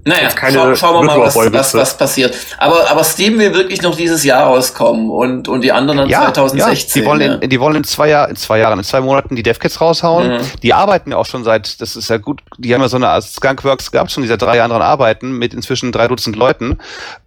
Naja, 0.04 0.28
keine 0.30 0.52
schau, 0.54 0.74
schauen 0.76 0.94
wir 0.94 1.02
mal, 1.02 1.20
was, 1.20 1.34
was, 1.34 1.74
was 1.74 1.96
passiert. 1.96 2.36
Aber, 2.58 2.90
aber 2.90 3.02
Steam 3.02 3.38
will 3.38 3.54
wirklich 3.54 3.82
noch 3.82 3.96
dieses 3.96 4.24
Jahr 4.24 4.44
rauskommen 4.44 5.10
und, 5.10 5.48
und 5.48 5.62
die 5.62 5.72
anderen 5.72 5.98
dann 5.98 6.08
Ja, 6.08 6.32
2016. 6.32 7.02
ja, 7.02 7.04
die 7.04 7.10
wollen, 7.10 7.20
ja. 7.20 7.34
in, 7.36 7.50
die 7.50 7.60
wollen 7.60 7.76
in 7.76 7.84
zwei 7.84 8.08
Jahren, 8.08 8.30
in 8.30 8.36
zwei 8.36 8.58
Jahren, 8.58 8.78
in 8.78 8.84
zwei 8.84 9.00
Monaten 9.00 9.36
die 9.36 9.42
DevKits 9.42 9.80
raushauen. 9.80 10.32
Mhm. 10.32 10.40
Die 10.62 10.74
arbeiten 10.74 11.10
ja 11.10 11.16
auch 11.16 11.26
schon 11.26 11.44
seit, 11.44 11.80
das 11.80 11.96
ist 11.96 12.08
ja 12.08 12.18
gut, 12.18 12.42
die 12.58 12.74
haben 12.74 12.82
ja 12.82 12.88
so 12.88 12.96
eine, 12.96 13.08
also 13.08 13.28
Skunkworks 13.28 13.90
gab 13.90 14.10
schon 14.10 14.22
diese 14.22 14.38
drei 14.38 14.58
dran 14.58 14.70
arbeiten 14.70 15.32
mit 15.32 15.54
inzwischen 15.54 15.92
drei 15.92 16.08
Dutzend 16.08 16.36
Leuten. 16.36 16.78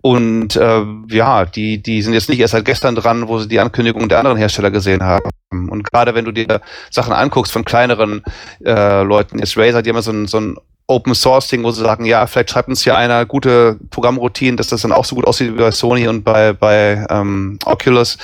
Und 0.02 0.56
äh, 0.56 0.84
ja, 1.10 1.46
die, 1.46 1.82
die 1.82 2.02
sind 2.02 2.13
jetzt 2.13 2.30
nicht 2.30 2.39
erst 2.39 2.54
seit 2.54 2.66
gestern 2.66 2.96
dran, 2.96 3.28
wo 3.28 3.39
sie 3.39 3.48
die 3.48 3.60
Ankündigung 3.60 4.10
der 4.10 4.20
anderen 4.20 4.38
Hersteller 4.38 4.72
gesehen 4.72 5.04
haben. 5.04 5.30
Und 5.52 5.84
gerade 5.84 6.16
wenn 6.16 6.26
du 6.26 6.32
dir 6.32 6.62
Sachen 6.89 7.13
anguckst 7.13 7.52
von 7.52 7.66
kleineren 7.66 8.24
äh, 8.66 9.02
Leuten, 9.04 9.39
jetzt 9.39 9.58
Razer, 9.58 9.82
die 9.82 9.89
haben 9.89 9.98
ja 9.98 10.02
so 10.02 10.12
ein, 10.12 10.28
so 10.28 10.39
ein 10.39 10.58
Open 10.88 11.15
Source 11.15 11.48
Ding, 11.48 11.63
wo 11.63 11.72
sie 11.72 11.82
sagen, 11.82 12.06
ja, 12.06 12.28
vielleicht 12.28 12.50
schreibt 12.52 12.67
uns 12.67 12.84
hier 12.84 12.98
einer 12.98 13.26
gute 13.26 13.78
Programmroutinen, 13.89 14.58
dass 14.58 14.67
das 14.67 14.82
dann 14.82 14.91
auch 14.91 15.06
so 15.06 15.15
gut 15.15 15.26
aussieht 15.26 15.54
wie 15.54 15.58
bei 15.58 15.72
Sony 15.72 16.08
und 16.08 16.24
bei, 16.24 16.54
bei 16.54 17.06
ähm, 17.10 17.58
Oculus. 17.65 18.17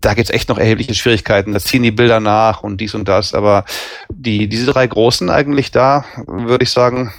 Da 0.00 0.14
gibt's 0.14 0.30
echt 0.30 0.48
noch 0.48 0.58
erhebliche 0.58 0.94
Schwierigkeiten. 0.94 1.52
Da 1.52 1.60
ziehen 1.60 1.82
die 1.82 1.90
Bilder 1.90 2.20
nach 2.20 2.62
und 2.62 2.80
dies 2.80 2.94
und 2.94 3.08
das. 3.08 3.32
Aber 3.32 3.64
die, 4.10 4.48
diese 4.48 4.66
drei 4.66 4.86
großen 4.86 5.30
eigentlich 5.30 5.70
da, 5.70 6.04
würde 6.26 6.64
ich 6.64 6.70
sagen, 6.70 7.12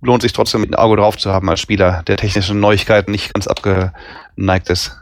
lohnt 0.00 0.22
sich 0.22 0.32
trotzdem 0.32 0.62
ein 0.62 0.74
Auge 0.74 0.96
drauf 0.96 1.16
zu 1.16 1.32
haben 1.32 1.48
als 1.50 1.60
Spieler, 1.60 2.02
der 2.06 2.16
technischen 2.16 2.60
Neuigkeiten 2.60 3.10
nicht 3.10 3.34
ganz 3.34 3.46
abgeneigt 3.46 4.70
ist. 4.70 4.96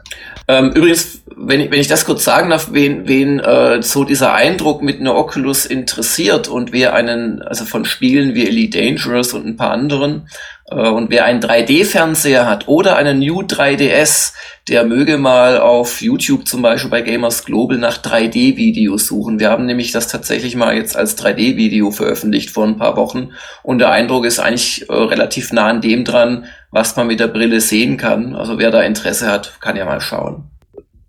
Ähm, 0.47 0.71
übrigens, 0.71 1.21
wenn 1.35 1.59
ich, 1.59 1.71
wenn 1.71 1.79
ich 1.79 1.87
das 1.87 2.05
kurz 2.05 2.23
sagen 2.23 2.49
darf, 2.49 2.69
wen, 2.71 3.07
wen 3.07 3.39
äh, 3.39 3.81
so 3.83 4.03
dieser 4.03 4.33
Eindruck 4.33 4.81
mit 4.81 4.99
einer 4.99 5.15
Oculus 5.15 5.65
interessiert 5.65 6.47
und 6.47 6.71
wer 6.71 6.93
einen, 6.93 7.41
also 7.41 7.65
von 7.65 7.85
Spielen 7.85 8.33
wie 8.33 8.47
Elite 8.47 8.79
Dangerous 8.79 9.33
und 9.33 9.45
ein 9.45 9.55
paar 9.55 9.71
anderen, 9.71 10.29
und 10.69 11.09
wer 11.09 11.23
einen 11.23 11.39
3D-Fernseher 11.39 12.45
hat 12.45 12.67
oder 12.67 12.97
einen 12.97 13.19
New 13.19 13.41
3DS, 13.41 14.33
der 14.67 14.83
möge 14.83 15.17
mal 15.17 15.59
auf 15.59 16.01
YouTube 16.01 16.45
zum 16.45 16.61
Beispiel 16.61 16.91
bei 16.91 17.01
Gamers 17.01 17.45
Global 17.45 17.77
nach 17.77 17.97
3D-Videos 17.97 19.07
suchen. 19.07 19.39
Wir 19.39 19.49
haben 19.49 19.65
nämlich 19.65 19.93
das 19.93 20.09
tatsächlich 20.09 20.57
mal 20.57 20.75
jetzt 20.75 20.97
als 20.97 21.17
3D-Video 21.17 21.91
veröffentlicht 21.91 22.49
vor 22.49 22.65
ein 22.65 22.77
paar 22.77 22.97
Wochen 22.97 23.29
und 23.63 23.79
der 23.79 23.91
Eindruck 23.91 24.25
ist 24.25 24.39
eigentlich 24.39 24.89
äh, 24.89 24.93
relativ 24.93 25.53
nah 25.53 25.67
an 25.67 25.79
dem 25.79 26.03
dran, 26.03 26.45
was 26.71 26.97
man 26.97 27.07
mit 27.07 27.21
der 27.21 27.27
Brille 27.27 27.61
sehen 27.61 27.95
kann. 27.95 28.35
Also 28.35 28.59
wer 28.59 28.69
da 28.69 28.81
Interesse 28.81 29.31
hat, 29.31 29.61
kann 29.61 29.77
ja 29.77 29.85
mal 29.85 30.01
schauen. 30.01 30.49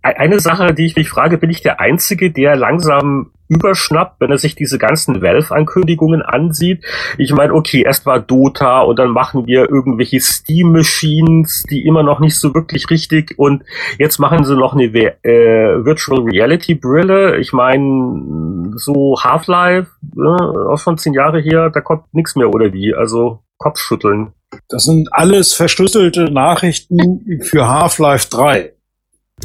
Eine 0.03 0.41
Sache, 0.41 0.75
die 0.75 0.87
ich 0.87 0.97
mich 0.97 1.09
frage, 1.09 1.39
bin 1.39 1.51
ich 1.51 1.61
der 1.61 1.81
Einzige, 1.81 2.31
der 2.31 2.57
langsam 2.57 3.33
überschnappt, 3.49 4.21
wenn 4.21 4.31
er 4.31 4.39
sich 4.39 4.55
diese 4.55 4.79
ganzen 4.79 5.23
Valve-Ankündigungen 5.23 6.23
ansieht. 6.23 6.85
Ich 7.17 7.33
meine, 7.33 7.55
okay, 7.55 7.83
erst 7.83 8.07
war 8.07 8.21
Dota 8.21 8.81
und 8.83 8.99
dann 8.99 9.11
machen 9.11 9.47
wir 9.47 9.69
irgendwelche 9.69 10.21
Steam-Machines, 10.21 11.65
die 11.71 11.87
immer 11.87 12.03
noch 12.03 12.21
nicht 12.21 12.39
so 12.39 12.55
wirklich 12.55 12.91
richtig 12.91 13.39
und 13.39 13.65
jetzt 13.99 14.19
machen 14.19 14.45
sie 14.45 14.57
noch 14.57 14.75
eine 14.75 14.85
äh, 14.85 15.85
Virtual 15.85 16.21
Reality-Brille. 16.23 17.39
Ich 17.39 17.53
meine, 17.53 18.73
so 18.77 19.17
Half-Life, 19.21 19.91
äh, 20.17 20.21
auch 20.21 20.79
schon 20.79 20.99
zehn 20.99 21.15
Jahre 21.15 21.41
her, 21.41 21.71
da 21.71 21.81
kommt 21.81 22.13
nichts 22.13 22.37
mehr 22.37 22.51
oder 22.51 22.73
wie, 22.73 22.95
also 22.95 23.41
Kopfschütteln. 23.57 24.33
Das 24.69 24.85
sind 24.85 25.13
alles 25.13 25.53
verschlüsselte 25.55 26.31
Nachrichten 26.31 27.43
für 27.43 27.69
Half-Life 27.69 28.29
3. 28.31 28.73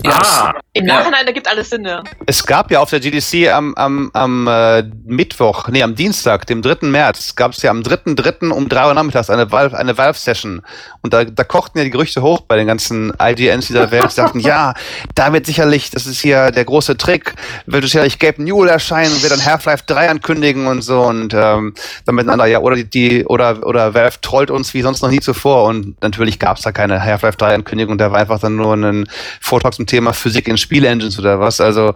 Ah, 0.06 0.54
Im 0.74 0.88
Ja. 0.88 0.96
Nachhinein 1.00 1.28
ergibt 1.28 1.48
alles 1.48 1.70
Sinn, 1.70 1.86
ja. 1.86 2.04
Es 2.26 2.46
gab 2.46 2.72
ja 2.72 2.80
auf 2.80 2.90
der 2.90 3.00
GDC 3.00 3.50
am, 3.52 3.76
am, 3.76 4.10
am 4.14 4.48
äh, 4.48 4.84
Mittwoch, 5.06 5.68
nee, 5.68 5.84
am 5.84 5.94
Dienstag, 5.96 6.48
dem 6.48 6.62
3. 6.64 6.88
März, 6.88 7.36
gab 7.36 7.52
es 7.52 7.62
ja 7.62 7.70
am 7.70 7.82
3.3. 7.82 8.50
um 8.50 8.68
3 8.68 8.88
Uhr 8.88 8.94
nachmittags 8.96 9.30
eine 9.30 9.52
Valve, 9.52 9.78
eine 9.78 9.98
Valve-Session. 9.98 10.64
Und 11.02 11.14
da, 11.14 11.24
da 11.26 11.44
kochten 11.44 11.78
ja 11.78 11.84
die 11.84 11.92
Gerüchte 11.92 12.22
hoch 12.24 12.42
bei 12.42 12.56
den 12.56 12.66
ganzen 12.66 13.14
IGNs 13.22 13.68
dieser 13.68 13.92
Welt. 13.92 14.06
Die 14.06 14.14
sagten, 14.16 14.40
ja, 14.42 14.74
da 15.14 15.32
wird 15.32 15.46
sicherlich, 15.46 15.92
das 15.92 16.08
ist 16.08 16.20
hier 16.20 16.50
der 16.52 16.66
große 16.66 16.98
Trick, 16.98 17.36
wird 17.68 17.84
sicherlich 17.84 18.18
Gabe 18.18 18.42
Newell 18.42 18.70
erscheinen 18.70 19.14
und 19.14 19.22
wird 19.22 19.32
dann 19.32 19.46
Half-Life 19.46 19.84
3 19.86 20.10
ankündigen 20.10 20.66
und 20.66 20.82
so. 20.82 21.02
Und 21.02 21.34
ähm, 21.36 21.76
dann 22.06 22.16
miteinander, 22.16 22.48
ja, 22.48 22.60
oder 22.60 22.76
die, 22.76 22.90
die 22.90 23.26
oder, 23.26 23.66
oder 23.66 23.94
Valve 23.94 24.20
trollt 24.22 24.50
uns 24.50 24.74
wie 24.74 24.82
sonst 24.82 25.04
noch 25.04 25.12
nie 25.12 25.20
zuvor. 25.20 25.66
Und 25.66 26.02
natürlich 26.02 26.40
gab 26.40 26.58
es 26.58 26.64
da 26.64 26.72
keine 26.72 27.04
Half-Life 27.04 27.38
3 27.38 27.54
Ankündigung, 27.54 28.00
da 28.00 28.12
war 28.12 28.20
einfach 28.20 28.40
dann 28.40 28.56
nur 28.56 28.74
ein 28.74 29.08
Vortrag 29.40 29.74
zum 29.84 29.88
Thema 29.88 30.14
Physik 30.14 30.48
in 30.48 30.58
Spielengines 30.58 31.20
oder 31.20 31.40
was. 31.40 31.60
Also 31.60 31.94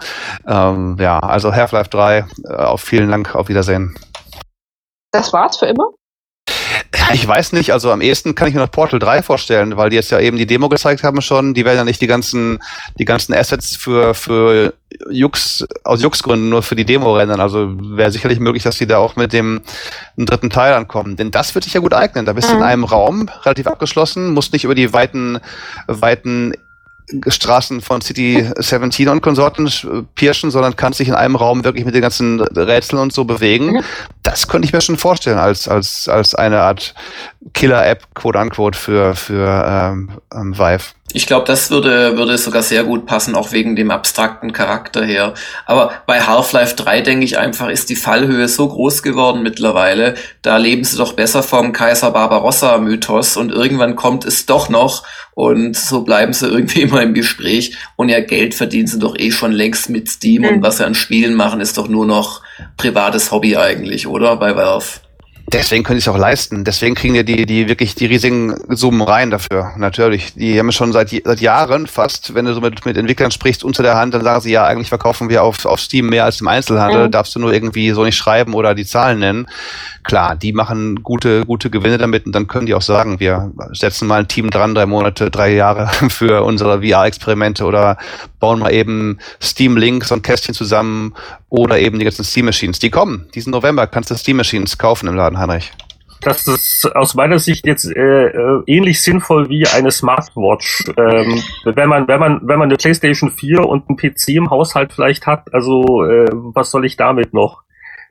ähm, 0.48 0.98
ja, 1.00 1.20
also 1.20 1.54
Half-Life 1.54 1.90
3, 1.90 2.18
äh, 2.18 2.54
auf 2.54 2.82
vielen 2.82 3.10
Dank, 3.10 3.34
auf 3.34 3.48
Wiedersehen. 3.48 3.96
Das 5.12 5.32
war's 5.34 5.58
für 5.58 5.68
immer? 5.68 5.90
Ich 7.14 7.26
weiß 7.26 7.54
nicht, 7.54 7.72
also 7.72 7.92
am 7.92 8.02
ehesten 8.02 8.36
kann 8.36 8.50
ich 8.50 8.54
mir 8.54 8.60
noch 8.60 8.72
Portal 8.72 9.00
3 9.00 9.22
vorstellen, 9.22 9.78
weil 9.78 9.90
die 9.90 9.96
jetzt 9.96 10.12
ja 10.12 10.20
eben 10.20 10.36
die 10.36 10.46
Demo 10.46 10.68
gezeigt 10.68 11.04
haben 11.04 11.22
schon. 11.22 11.54
Die 11.54 11.64
werden 11.64 11.78
ja 11.78 11.84
nicht 11.86 12.02
die 12.02 12.08
ganzen, 12.08 12.60
die 13.00 13.06
ganzen 13.06 13.34
Assets 13.34 13.78
für, 13.78 14.14
für 14.14 14.74
Jux, 15.10 15.66
aus 15.86 16.02
Jux-Gründen 16.02 16.50
nur 16.50 16.64
für 16.64 16.76
die 16.76 16.84
Demo 16.84 17.16
rendern. 17.16 17.40
Also 17.40 17.70
wäre 17.96 18.12
sicherlich 18.12 18.40
möglich, 18.42 18.64
dass 18.64 18.78
die 18.78 18.88
da 18.88 18.98
auch 18.98 19.16
mit 19.16 19.32
dem 19.32 19.62
dritten 20.18 20.50
Teil 20.50 20.74
ankommen. 20.74 21.16
Denn 21.16 21.32
das 21.32 21.56
wird 21.56 21.64
sich 21.64 21.74
ja 21.74 21.80
gut 21.80 21.94
eignen. 21.94 22.26
Da 22.26 22.34
bist 22.34 22.50
du 22.50 22.54
in 22.54 22.60
Mhm. 22.60 22.66
einem 22.66 22.84
Raum, 22.84 23.30
relativ 23.44 23.68
abgeschlossen, 23.68 24.34
musst 24.34 24.52
nicht 24.52 24.66
über 24.66 24.76
die 24.76 24.92
weiten, 24.92 25.40
weiten 25.88 26.54
Straßen 27.28 27.80
von 27.82 28.02
City 28.02 28.50
17 28.58 29.08
und 29.08 29.22
Konsorten 29.22 29.68
sch- 29.68 30.06
pirschen, 30.16 30.52
sondern 30.52 30.76
kannst 30.76 31.00
dich 31.00 31.08
in 31.08 31.14
einem 31.14 31.36
Raum 31.38 31.64
wirklich 31.64 31.86
mit 31.86 31.96
den 31.96 32.02
ganzen 32.02 32.42
Rätseln 32.42 33.02
und 33.02 33.14
so 33.14 33.24
bewegen. 33.24 33.82
Das 34.24 34.48
könnte 34.50 34.66
ich 34.66 34.74
mir 34.74 34.82
schon 34.82 34.98
vorstellen 34.98 35.38
als, 35.38 35.68
als, 35.70 36.10
als 36.10 36.36
eine 36.36 36.60
Art 36.62 36.94
Killer-App, 37.54 38.14
quote 38.14 38.40
unquote, 38.40 38.78
für, 38.78 39.16
für 39.16 39.66
ähm, 39.68 40.10
ähm, 40.34 40.58
Vive. 40.58 40.84
Ich 41.14 41.26
glaube, 41.26 41.46
das 41.46 41.72
würde, 41.72 42.18
würde 42.18 42.38
sogar 42.38 42.62
sehr 42.62 42.84
gut 42.84 43.06
passen, 43.06 43.34
auch 43.34 43.54
wegen 43.54 43.78
dem 43.78 43.92
abstrakten 43.92 44.52
Charakter 44.52 45.06
her. 45.06 45.34
Aber 45.66 45.92
bei 46.06 46.20
Half-Life 46.22 46.76
3 46.76 47.00
denke 47.02 47.24
ich 47.24 47.38
einfach, 47.38 47.70
ist 47.70 47.90
die 47.90 47.96
Fallhöhe 47.96 48.48
so 48.50 48.68
groß 48.68 49.04
geworden 49.04 49.42
mittlerweile. 49.42 50.16
Da 50.42 50.58
leben 50.58 50.84
sie 50.84 50.98
doch 50.98 51.14
besser 51.14 51.44
vom 51.44 51.72
Kaiser 51.72 52.12
Barbarossa-Mythos 52.12 53.38
und 53.38 53.52
irgendwann 53.54 53.96
kommt 53.96 54.26
es 54.26 54.46
doch 54.46 54.68
noch 54.68 55.04
und 55.34 55.78
so 55.78 56.02
bleiben 56.02 56.34
sie 56.34 56.48
irgendwie 56.48 56.82
immer 56.84 57.02
im 57.02 57.14
Gespräch. 57.14 57.78
Und 57.96 58.10
ja, 58.10 58.20
Geld 58.20 58.54
verdienen 58.54 58.88
sie 58.88 59.00
doch 59.00 59.18
eh 59.18 59.32
schon 59.32 59.54
längst 59.54 59.90
mit 59.90 60.10
Steam 60.10 60.42
Mhm. 60.42 60.48
und 60.50 60.62
was 60.62 60.78
sie 60.78 60.86
an 60.86 60.94
Spielen 60.94 61.36
machen, 61.36 61.62
ist 61.62 61.78
doch 61.78 61.88
nur 61.88 62.06
noch 62.06 62.42
privates 62.76 63.32
Hobby 63.32 63.56
eigentlich, 63.56 64.08
oder? 64.08 64.36
Bei 64.36 64.56
Valve. 64.58 64.86
Deswegen 65.50 65.86
können 65.86 65.98
sie 65.98 66.10
es 66.10 66.14
auch 66.14 66.20
leisten. 66.20 66.66
Deswegen 66.66 66.94
kriegen 66.94 67.16
ja 67.16 67.24
die, 67.24 67.46
die 67.46 67.70
wirklich 67.70 67.96
die 67.96 68.06
riesigen 68.06 68.54
Summen 68.68 69.02
rein 69.02 69.32
dafür. 69.32 69.72
Natürlich. 69.78 70.34
Die 70.34 70.60
haben 70.60 70.74
schon 70.74 70.92
seit, 70.92 71.10
seit 71.10 71.40
Jahren 71.40 71.88
fast, 71.88 72.36
wenn 72.36 72.44
du 72.44 72.54
so 72.54 72.60
mit, 72.60 72.86
mit 72.86 72.98
Entwicklern 72.98 73.32
sprichst, 73.32 73.64
unter 73.64 73.82
der 73.82 73.96
Hand, 73.96 74.14
dann 74.14 74.24
sagen 74.24 74.42
sie, 74.42 74.52
ja, 74.52 74.66
eigentlich 74.66 74.90
verkaufen 74.90 75.30
wir 75.30 75.44
auf, 75.44 75.66
auf 75.66 75.80
Steam 75.80 76.10
mehr 76.10 76.26
als 76.26 76.42
im 76.42 76.50
Einzelhandel. 76.50 77.08
Mhm. 77.08 77.12
Darfst 77.12 77.34
du 77.34 77.40
nur 77.40 77.54
irgendwie 77.54 77.92
so 77.92 78.04
nicht 78.04 78.18
schreiben 78.18 78.54
oder 78.56 78.76
die 78.76 78.86
Zahlen 78.86 79.20
nennen. 79.20 79.48
Klar, 80.04 80.36
die 80.36 80.52
machen 80.52 81.02
gute, 81.04 81.46
gute 81.46 81.70
Gewinne 81.70 81.98
damit 81.98 82.26
und 82.26 82.36
dann 82.36 82.48
können 82.48 82.66
die 82.66 82.74
auch 82.74 82.82
sagen, 82.82 83.22
wir 83.22 83.52
setzen 83.72 84.08
mal 84.08 84.20
ein 84.20 84.28
Team 84.28 84.50
dran, 84.50 84.76
drei 84.76 84.86
Monate, 84.86 85.32
drei 85.32 85.54
Jahre 85.54 85.88
für 86.10 86.44
unsere 86.44 86.82
VR-Experimente 86.82 87.64
oder 87.64 87.98
bauen 88.40 88.60
mal 88.60 88.74
eben 88.74 89.20
Steam-Links 89.42 90.12
und 90.12 90.24
Kästchen 90.24 90.54
zusammen 90.54 91.14
oder 91.50 91.80
eben 91.80 92.00
die 92.00 92.06
ganzen 92.06 92.24
Steam-Machines. 92.24 92.80
Die 92.80 92.90
kommen. 92.90 93.28
Diesen 93.34 93.52
November 93.52 93.88
kannst 93.88 94.12
du 94.12 94.16
Steam-Machines 94.16 94.78
kaufen 94.78 95.08
im 95.08 95.16
Laden, 95.16 95.38
Heinrich. 95.38 95.72
das 96.22 96.48
ist 96.48 96.96
aus 96.96 97.16
meiner 97.16 97.40
Sicht 97.40 97.66
jetzt 97.66 97.86
äh, 97.86 98.28
äh, 98.28 98.64
ähnlich 98.66 99.02
sinnvoll 99.02 99.50
wie 99.50 99.68
eine 99.68 99.92
Smartwatch. 99.92 100.86
Ähm, 100.98 101.42
wenn 101.64 101.90
man 101.90 102.08
wenn 102.08 102.20
man 102.20 102.40
wenn 102.44 102.60
man 102.60 102.70
eine 102.70 102.78
PlayStation 102.78 103.32
4 103.32 103.66
und 103.66 103.88
einen 103.88 103.98
PC 103.98 104.30
im 104.30 104.50
Haushalt 104.50 104.94
vielleicht 104.94 105.28
hat, 105.28 105.54
also 105.54 106.04
äh, 106.06 106.28
was 106.32 106.72
soll 106.72 106.86
ich 106.86 106.98
damit 106.98 107.34
noch? 107.34 107.64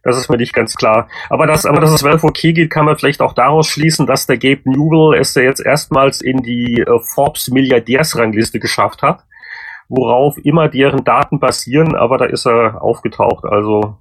Das 0.07 0.17
ist 0.17 0.31
mir 0.31 0.37
nicht 0.37 0.53
ganz 0.53 0.77
klar. 0.77 1.09
Aber 1.31 1.49
dass, 1.49 1.67
aber 1.67 1.81
dass 1.81 1.91
es 1.91 2.05
Valve 2.05 2.29
okay 2.29 2.53
geht, 2.53 2.71
kann 2.71 2.85
man 2.85 2.97
vielleicht 2.97 3.21
auch 3.21 3.33
daraus 3.33 3.67
schließen, 3.67 4.07
dass 4.07 4.27
der 4.27 4.39
Gabe 4.39 4.61
Newell 4.65 5.19
es 5.19 5.35
jetzt 5.35 5.59
erstmals 5.59 6.21
in 6.21 6.45
die 6.45 6.81
äh, 6.81 7.01
Forbes 7.01 7.49
Milliardärsrangliste 7.49 8.61
geschafft 8.61 9.03
hat, 9.03 9.25
worauf 9.89 10.37
immer 10.39 10.69
deren 10.69 11.05
Daten 11.05 11.39
basieren, 11.41 11.95
aber 11.95 12.19
da 12.19 12.25
ist 12.27 12.47
er 12.47 12.83
aufgetaucht. 12.83 13.45
Also 13.45 13.97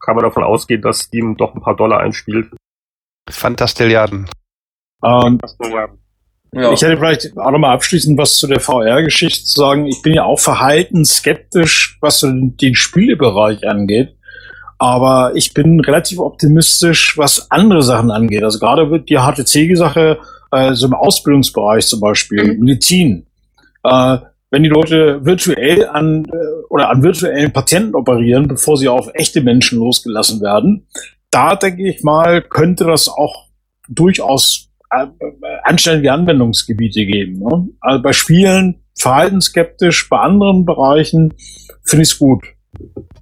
kann 0.00 0.16
man 0.16 0.24
davon 0.24 0.44
ausgehen, 0.44 0.82
dass 0.82 1.00
Steam 1.00 1.36
doch 1.36 1.54
ein 1.54 1.60
paar 1.60 1.76
Dollar 1.76 2.00
einspielt. 2.00 2.50
Fantastilliarden. 3.28 4.28
Und 5.02 5.42
Ja. 6.52 6.72
ich 6.72 6.82
hätte 6.82 6.96
vielleicht 6.96 7.36
auch 7.38 7.50
nochmal 7.52 7.74
abschließend 7.74 8.18
was 8.18 8.36
zu 8.36 8.46
der 8.48 8.60
VR-Geschichte 8.60 9.44
zu 9.44 9.60
sagen. 9.60 9.86
Ich 9.86 10.02
bin 10.02 10.14
ja 10.14 10.24
auch 10.24 10.40
verhalten 10.40 11.04
skeptisch, 11.04 11.96
was 12.00 12.20
so 12.20 12.28
den 12.30 12.74
Spielebereich 12.74 13.66
angeht. 13.68 14.16
Aber 14.78 15.32
ich 15.36 15.52
bin 15.54 15.78
relativ 15.80 16.18
optimistisch, 16.18 17.16
was 17.18 17.50
andere 17.50 17.82
Sachen 17.82 18.10
angeht. 18.10 18.42
Also 18.42 18.58
gerade 18.58 18.90
wird 18.90 19.10
die 19.10 19.18
HTC-Sache, 19.18 20.18
äh, 20.52 20.72
so 20.74 20.86
im 20.86 20.94
Ausbildungsbereich 20.94 21.86
zum 21.86 22.00
Beispiel, 22.00 22.54
Mhm. 22.54 22.64
Medizin. 22.64 23.26
Äh, 23.84 24.18
wenn 24.50 24.62
die 24.62 24.68
Leute 24.68 25.24
virtuell 25.24 25.86
an 25.86 26.24
äh, 26.24 26.64
oder 26.68 26.90
an 26.90 27.02
virtuellen 27.02 27.52
Patienten 27.52 27.94
operieren, 27.94 28.48
bevor 28.48 28.76
sie 28.76 28.88
auf 28.88 29.08
echte 29.14 29.40
Menschen 29.40 29.78
losgelassen 29.78 30.40
werden. 30.40 30.86
Da 31.30 31.54
denke 31.54 31.88
ich 31.88 32.02
mal, 32.02 32.42
könnte 32.42 32.84
das 32.84 33.08
auch 33.08 33.46
durchaus 33.88 34.68
äh, 34.90 35.06
anständige 35.62 36.12
Anwendungsgebiete 36.12 37.06
geben. 37.06 37.38
Ne? 37.38 37.68
Also 37.80 38.02
bei 38.02 38.12
Spielen 38.12 38.82
verhaltensskeptisch, 38.98 40.08
bei 40.08 40.18
anderen 40.18 40.64
Bereichen 40.64 41.34
finde 41.84 42.02
ich 42.02 42.10
es 42.10 42.18
gut. 42.18 42.44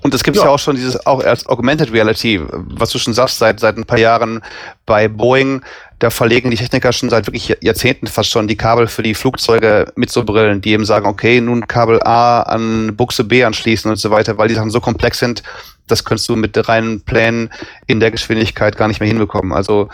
Und 0.03 0.15
es 0.15 0.23
gibt 0.23 0.37
ja. 0.37 0.45
ja. 0.45 0.51
auch 0.51 0.59
schon 0.59 0.77
dieses 0.77 1.07
auch 1.07 1.23
als 1.23 1.47
Augmented 1.47 1.93
Reality, 1.93 2.41
was 2.41 2.91
du 2.91 2.99
schon 2.99 3.15
sagst, 3.15 3.39
seit 3.39 3.61
seit 3.61 3.77
ein 3.77 3.85
paar 3.85 3.99
Jahren 3.99 4.43
bei 4.87 5.09
Boeing, 5.09 5.63
da 5.99 6.11
verlegen 6.11 6.51
die 6.51 6.57
Techniker 6.57 6.93
schon 6.93 7.11
seit 7.11 7.27
wirklich 7.27 7.57
Jahrzehnten 7.61 8.07
fast 8.07 8.31
schon 8.31 8.47
die 8.47 8.57
Kabel 8.57 8.87
für 8.87 9.03
die 9.03 9.15
Flugzeuge 9.15 9.93
mit 9.97 10.11
so 10.11 10.25
Brillen, 10.25 10.61
die 10.61 10.71
eben 10.71 10.85
sagen, 10.85 11.07
okay, 11.07 11.41
nun 11.41 11.67
Kabel 11.67 12.01
A 12.03 12.43
an 12.43 12.97
Buchse 12.97 13.25
B 13.25 13.45
anschließen 13.45 13.91
und 13.91 13.97
so 13.97 14.11
weiter, 14.11 14.39
weil 14.39 14.49
die 14.49 14.55
Sachen 14.55 14.71
so 14.71 14.81
komplex 14.81 15.19
sind, 15.19 15.43
das 15.87 16.05
könntest 16.05 16.29
du 16.29 16.37
mit 16.37 16.69
reinen 16.69 17.01
Plänen 17.01 17.51
in 17.87 17.99
der 17.99 18.11
Geschwindigkeit 18.11 18.77
gar 18.77 18.89
nicht 18.89 19.01
mehr 19.01 19.09
hinbekommen. 19.09 19.53
Also 19.53 19.89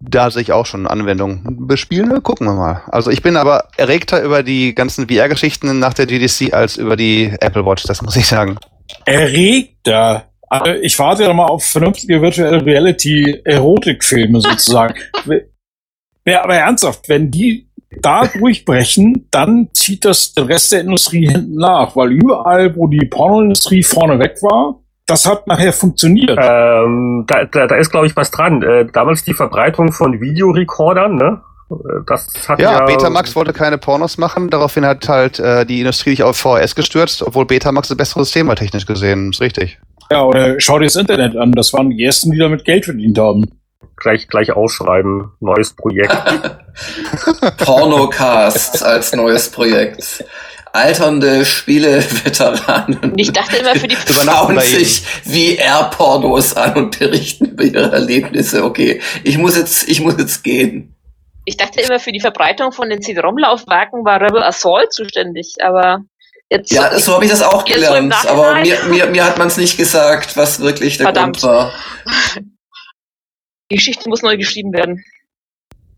da 0.00 0.30
sehe 0.30 0.42
ich 0.42 0.52
auch 0.52 0.66
schon 0.66 0.86
Anwendungen. 0.86 1.66
Bespielen, 1.66 2.22
gucken 2.22 2.46
wir 2.46 2.54
mal. 2.54 2.82
Also 2.88 3.10
ich 3.10 3.22
bin 3.22 3.36
aber 3.36 3.68
erregter 3.76 4.22
über 4.22 4.42
die 4.42 4.74
ganzen 4.74 5.08
VR-Geschichten 5.08 5.78
nach 5.78 5.94
der 5.94 6.06
GDC 6.06 6.52
als 6.52 6.76
über 6.76 6.96
die 6.96 7.32
Apple 7.40 7.64
Watch, 7.64 7.84
das 7.84 8.02
muss 8.02 8.16
ich 8.16 8.26
sagen. 8.26 8.58
Erregter? 9.06 10.26
Also 10.60 10.80
ich 10.80 10.98
warte 10.98 11.24
ja 11.24 11.32
mal 11.32 11.46
auf 11.46 11.64
vernünftige 11.64 12.20
Virtual 12.20 12.58
Reality 12.58 13.40
Erotikfilme 13.44 14.40
sozusagen. 14.40 14.94
ja, 16.24 16.42
aber 16.44 16.54
ernsthaft, 16.54 17.08
wenn 17.08 17.30
die 17.30 17.68
da 18.00 18.26
durchbrechen, 18.26 19.28
dann 19.30 19.68
zieht 19.72 20.04
das 20.04 20.34
den 20.34 20.44
Rest 20.44 20.72
der 20.72 20.80
Industrie 20.80 21.28
hinten 21.28 21.56
nach, 21.56 21.94
weil 21.96 22.12
überall, 22.12 22.74
wo 22.76 22.86
die 22.86 23.06
Pornoindustrie 23.06 23.82
vorne 23.82 24.18
weg 24.18 24.36
war, 24.42 24.80
das 25.06 25.26
hat 25.26 25.46
nachher 25.46 25.72
funktioniert. 25.72 26.38
Ähm, 26.40 27.24
da, 27.26 27.44
da, 27.44 27.66
da 27.66 27.76
ist, 27.76 27.90
glaube 27.90 28.06
ich, 28.06 28.16
was 28.16 28.30
dran. 28.30 28.62
Äh, 28.62 28.86
damals 28.92 29.22
die 29.22 29.34
Verbreitung 29.34 29.92
von 29.92 30.20
Videorekordern, 30.20 31.16
ne? 31.16 31.42
Äh, 31.70 31.74
das 32.06 32.26
hat 32.48 32.58
ja, 32.58 32.72
ja, 32.72 32.84
Betamax 32.84 33.36
wollte 33.36 33.52
keine 33.52 33.76
Pornos 33.76 34.16
machen, 34.16 34.48
daraufhin 34.48 34.86
hat 34.86 35.08
halt 35.08 35.38
äh, 35.38 35.66
die 35.66 35.80
Industrie 35.80 36.10
sich 36.10 36.22
auf 36.22 36.36
VHS 36.36 36.74
gestürzt, 36.74 37.22
obwohl 37.22 37.44
Betamax 37.44 37.88
das 37.88 37.96
bessere 37.96 38.24
System 38.24 38.48
war, 38.48 38.56
technisch 38.56 38.86
gesehen. 38.86 39.30
Ist 39.30 39.40
richtig. 39.40 39.78
Ja, 40.10 40.24
oder 40.24 40.60
schau 40.60 40.78
dir 40.78 40.86
das 40.86 40.96
Internet 40.96 41.36
an, 41.36 41.52
das 41.52 41.72
waren 41.72 41.90
die 41.90 42.04
ersten, 42.04 42.30
die 42.30 42.38
damit 42.38 42.64
Geld 42.64 42.84
verdient 42.84 43.18
haben. 43.18 43.58
Gleich, 43.96 44.28
gleich 44.28 44.52
ausschreiben, 44.52 45.32
neues 45.40 45.74
Projekt. 45.74 46.12
Pornocast 47.58 48.82
als 48.82 49.14
neues 49.14 49.50
Projekt 49.50 50.24
alternde 50.74 51.44
Spieleveteranen. 51.44 53.14
Ich 53.16 53.32
dachte 53.32 53.56
immer 53.58 53.76
für 53.76 53.86
die 53.86 53.96
schauen 54.24 54.58
sich 54.58 55.02
VR-Pornos 55.24 56.56
an 56.56 56.76
und 56.76 56.98
berichten 56.98 57.46
über 57.46 57.62
ihre 57.62 57.92
Erlebnisse. 57.92 58.64
Okay, 58.64 59.00
ich 59.22 59.38
muss 59.38 59.56
jetzt, 59.56 59.88
ich 59.88 60.00
muss 60.00 60.16
jetzt 60.18 60.42
gehen. 60.42 60.96
Ich 61.44 61.56
dachte 61.56 61.80
immer 61.80 62.00
für 62.00 62.10
die 62.10 62.20
Verbreitung 62.20 62.72
von 62.72 62.90
den 62.90 63.02
CD-ROM-Laufwerken 63.02 64.04
war 64.04 64.20
Rebel 64.20 64.42
Assault 64.42 64.92
zuständig, 64.92 65.54
aber 65.62 66.00
jetzt. 66.54 66.72
Ja, 66.72 66.98
so 66.98 67.14
habe 67.14 67.24
ich 67.24 67.30
das 67.30 67.42
auch 67.42 67.64
gelernt, 67.64 68.14
so 68.14 68.28
aber 68.28 68.60
mir, 68.60 68.76
mir, 68.88 69.06
mir 69.06 69.24
hat 69.24 69.38
man 69.38 69.48
es 69.48 69.56
nicht 69.56 69.76
gesagt, 69.76 70.36
was 70.36 70.60
wirklich 70.60 70.96
der 70.96 71.06
Verdammt. 71.06 71.40
Grund 71.40 71.52
war. 71.52 71.72
Die 73.70 73.76
Geschichte 73.76 74.08
muss 74.08 74.22
neu 74.22 74.36
geschrieben 74.36 74.72
werden. 74.72 75.02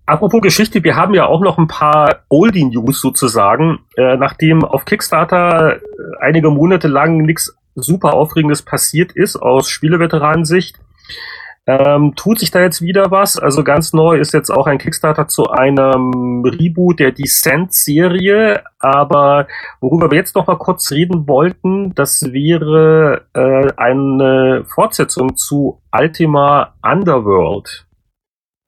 Apropos 0.07 0.41
Geschichte, 0.41 0.85
wir 0.85 0.95
haben 0.95 1.15
ja 1.15 1.27
auch 1.27 1.41
noch 1.41 1.59
ein 1.59 1.67
paar 1.67 2.23
Oldie-News 2.29 3.01
sozusagen. 3.01 3.81
Äh, 3.97 4.17
nachdem 4.17 4.65
auf 4.65 4.85
Kickstarter 4.85 5.77
äh, 5.77 5.81
einige 6.21 6.51
Monate 6.51 6.87
lang 6.87 7.19
nichts 7.19 7.57
super 7.75 8.15
Aufregendes 8.15 8.63
passiert 8.63 9.13
ist 9.13 9.37
aus 9.37 9.69
Spieleveteranensicht, 9.69 10.77
ähm, 11.67 12.15
tut 12.15 12.39
sich 12.39 12.53
da 12.53 12.61
jetzt 12.61 12.81
wieder 12.81 13.11
was. 13.11 13.39
Also 13.39 13.65
ganz 13.65 13.93
neu 13.93 14.19
ist 14.19 14.33
jetzt 14.33 14.51
auch 14.51 14.69
ein 14.69 14.79
Kickstarter 14.79 15.27
zu 15.27 15.51
einem 15.51 16.45
Reboot 16.45 17.01
der 17.01 17.11
Descent-Serie. 17.11 18.63
Aber 18.79 19.49
worüber 19.81 20.11
wir 20.11 20.19
jetzt 20.19 20.37
noch 20.37 20.47
mal 20.47 20.59
kurz 20.59 20.93
reden 20.93 21.27
wollten, 21.27 21.93
das 21.95 22.33
wäre 22.33 23.27
äh, 23.35 23.73
eine 23.77 24.65
Fortsetzung 24.67 25.37
zu 25.37 25.83
Ultima 25.93 26.75
Underworld. 26.83 27.87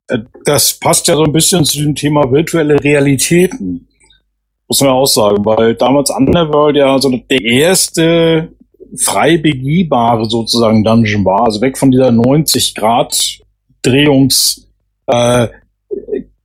Äh, 0.09 0.19
das 0.43 0.77
passt 0.77 1.07
ja 1.07 1.15
so 1.15 1.23
ein 1.23 1.31
bisschen 1.31 1.63
zu 1.63 1.81
dem 1.81 1.95
Thema 1.95 2.29
virtuelle 2.29 2.83
Realitäten. 2.83 3.87
Muss 4.67 4.81
man 4.81 4.89
auch 4.89 5.05
sagen, 5.05 5.43
weil 5.45 5.73
damals 5.73 6.09
Underworld 6.09 6.75
ja 6.75 6.99
so 6.99 7.09
der 7.09 7.41
erste 7.41 8.49
frei 8.97 9.37
begehbare 9.37 10.25
sozusagen 10.25 10.83
Dungeon 10.83 11.25
war, 11.25 11.45
also 11.45 11.61
weg 11.61 11.77
von 11.77 11.91
dieser 11.91 12.11
90 12.11 12.75
Grad 12.75 13.15
Drehungs 13.81 14.67
äh, 15.07 15.47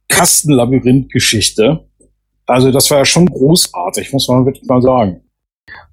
Kastenlabyrinth-Geschichte. 0.08 1.84
Also 2.46 2.70
das 2.70 2.90
war 2.90 2.98
ja 2.98 3.04
schon 3.04 3.26
großartig, 3.26 4.12
muss 4.12 4.28
man 4.28 4.46
wirklich 4.46 4.64
mal 4.66 4.82
sagen. 4.82 5.20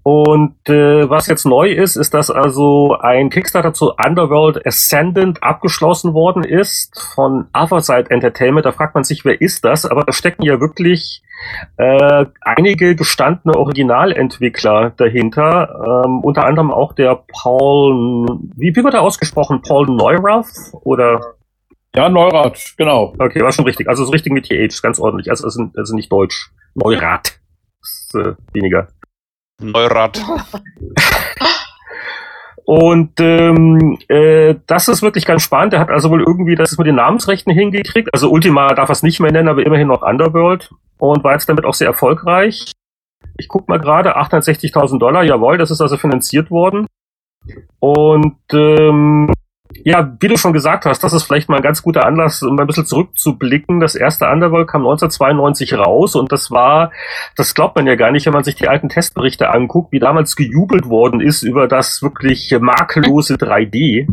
Und 0.03 0.67
äh, 0.67 1.09
was 1.09 1.27
jetzt 1.27 1.45
neu 1.45 1.71
ist, 1.71 1.95
ist, 1.95 2.13
dass 2.13 2.31
also 2.31 2.97
ein 2.99 3.29
Kickstarter 3.29 3.73
zu 3.73 3.93
Underworld 3.93 4.65
Ascendant 4.65 5.43
abgeschlossen 5.43 6.13
worden 6.13 6.43
ist 6.43 6.99
von 7.13 7.47
Otherside 7.53 8.09
Entertainment. 8.09 8.65
Da 8.65 8.71
fragt 8.71 8.95
man 8.95 9.03
sich, 9.03 9.23
wer 9.25 9.39
ist 9.39 9.63
das? 9.63 9.85
Aber 9.85 10.03
da 10.03 10.11
stecken 10.11 10.43
ja 10.43 10.59
wirklich 10.59 11.21
äh, 11.77 12.25
einige 12.41 12.95
gestandene 12.95 13.57
Originalentwickler 13.57 14.91
dahinter. 14.91 16.03
Ähm, 16.05 16.19
unter 16.21 16.45
anderem 16.45 16.71
auch 16.71 16.93
der 16.93 17.23
Paul, 17.31 18.25
wie, 18.55 18.75
wie 18.75 18.83
wird 18.83 18.93
er 18.93 19.01
ausgesprochen? 19.01 19.61
Paul 19.61 19.87
Neurath 19.87 20.47
oder? 20.83 21.35
Ja, 21.95 22.07
Neurath, 22.07 22.75
genau. 22.77 23.13
Okay, 23.19 23.41
war 23.41 23.51
schon 23.51 23.65
richtig. 23.65 23.89
Also 23.89 24.05
so 24.05 24.11
richtig 24.11 24.31
mit 24.31 24.45
TH, 24.45 24.81
ganz 24.81 24.99
ordentlich. 24.99 25.29
Also, 25.29 25.45
also, 25.45 25.69
also 25.75 25.95
nicht 25.95 26.11
Deutsch. 26.11 26.51
Neurath. 26.75 27.39
Ist, 27.81 28.15
äh, 28.15 28.33
weniger. 28.53 28.87
Neurad. 29.61 30.21
Und 32.65 33.19
ähm, 33.19 33.97
äh, 34.07 34.55
das 34.67 34.87
ist 34.87 35.01
wirklich 35.01 35.25
ganz 35.25 35.41
spannend. 35.41 35.73
Er 35.73 35.79
hat 35.79 35.89
also 35.89 36.09
wohl 36.09 36.21
irgendwie 36.21 36.55
das 36.55 36.77
mit 36.77 36.87
den 36.87 36.95
Namensrechten 36.95 37.53
hingekriegt. 37.53 38.09
Also 38.13 38.29
Ultima 38.29 38.73
darf 38.73 38.89
er 38.89 38.93
es 38.93 39.03
nicht 39.03 39.19
mehr 39.19 39.31
nennen, 39.31 39.49
aber 39.49 39.65
immerhin 39.65 39.87
noch 39.87 40.01
Underworld. 40.03 40.71
Und 40.97 41.23
war 41.23 41.33
jetzt 41.33 41.49
damit 41.49 41.65
auch 41.65 41.73
sehr 41.73 41.87
erfolgreich. 41.87 42.71
Ich 43.37 43.47
guck 43.47 43.67
mal 43.67 43.79
gerade, 43.79 44.17
860.000 44.17 44.99
Dollar, 44.99 45.23
jawohl, 45.23 45.57
das 45.57 45.71
ist 45.71 45.81
also 45.81 45.97
finanziert 45.97 46.51
worden. 46.51 46.85
Und 47.79 48.37
ähm, 48.53 49.31
ja, 49.83 50.15
wie 50.19 50.27
du 50.27 50.37
schon 50.37 50.53
gesagt 50.53 50.85
hast, 50.85 51.03
das 51.03 51.13
ist 51.13 51.23
vielleicht 51.23 51.49
mal 51.49 51.57
ein 51.57 51.61
ganz 51.63 51.81
guter 51.81 52.05
Anlass, 52.05 52.43
um 52.43 52.59
ein 52.59 52.67
bisschen 52.67 52.85
zurückzublicken. 52.85 53.79
Das 53.79 53.95
erste 53.95 54.27
Underworld 54.27 54.67
kam 54.67 54.81
1992 54.81 55.73
raus 55.73 56.15
und 56.15 56.31
das 56.31 56.51
war, 56.51 56.91
das 57.35 57.53
glaubt 57.53 57.75
man 57.75 57.87
ja 57.87 57.95
gar 57.95 58.11
nicht, 58.11 58.25
wenn 58.25 58.33
man 58.33 58.43
sich 58.43 58.55
die 58.55 58.67
alten 58.67 58.89
Testberichte 58.89 59.49
anguckt, 59.49 59.91
wie 59.91 59.99
damals 59.99 60.35
gejubelt 60.35 60.87
worden 60.87 61.21
ist 61.21 61.43
über 61.43 61.67
das 61.67 62.01
wirklich 62.01 62.55
makellose 62.59 63.35
3D. 63.35 64.07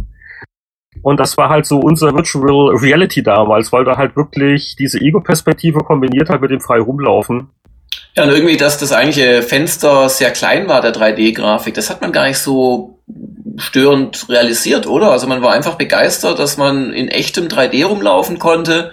Und 1.03 1.21
das 1.21 1.37
war 1.37 1.49
halt 1.49 1.67
so 1.67 1.79
unser 1.79 2.15
Virtual 2.15 2.77
Reality 2.77 3.23
damals, 3.23 3.73
weil 3.73 3.85
da 3.85 3.97
halt 3.97 4.17
wirklich 4.17 4.75
diese 4.77 5.01
Ego-Perspektive 5.01 5.81
kombiniert 5.81 6.29
hat 6.29 6.41
mit 6.41 6.51
dem 6.51 6.61
frei 6.61 6.81
rumlaufen. 6.81 7.51
Ja, 8.15 8.25
und 8.25 8.31
irgendwie, 8.31 8.57
dass 8.57 8.79
das 8.79 8.93
eigentliche 8.93 9.43
Fenster 9.43 10.09
sehr 10.09 10.33
klein 10.33 10.69
war, 10.69 10.81
der 10.81 10.93
3D-Grafik, 10.93 11.75
das 11.75 11.89
hat 11.91 12.01
man 12.01 12.11
gar 12.11 12.27
nicht 12.27 12.39
so 12.39 12.98
störend 13.57 14.29
realisiert, 14.29 14.87
oder? 14.87 15.11
Also 15.11 15.27
man 15.27 15.43
war 15.43 15.53
einfach 15.53 15.75
begeistert, 15.75 16.39
dass 16.39 16.57
man 16.57 16.93
in 16.93 17.09
echtem 17.09 17.49
3D 17.49 17.85
rumlaufen 17.85 18.39
konnte, 18.39 18.93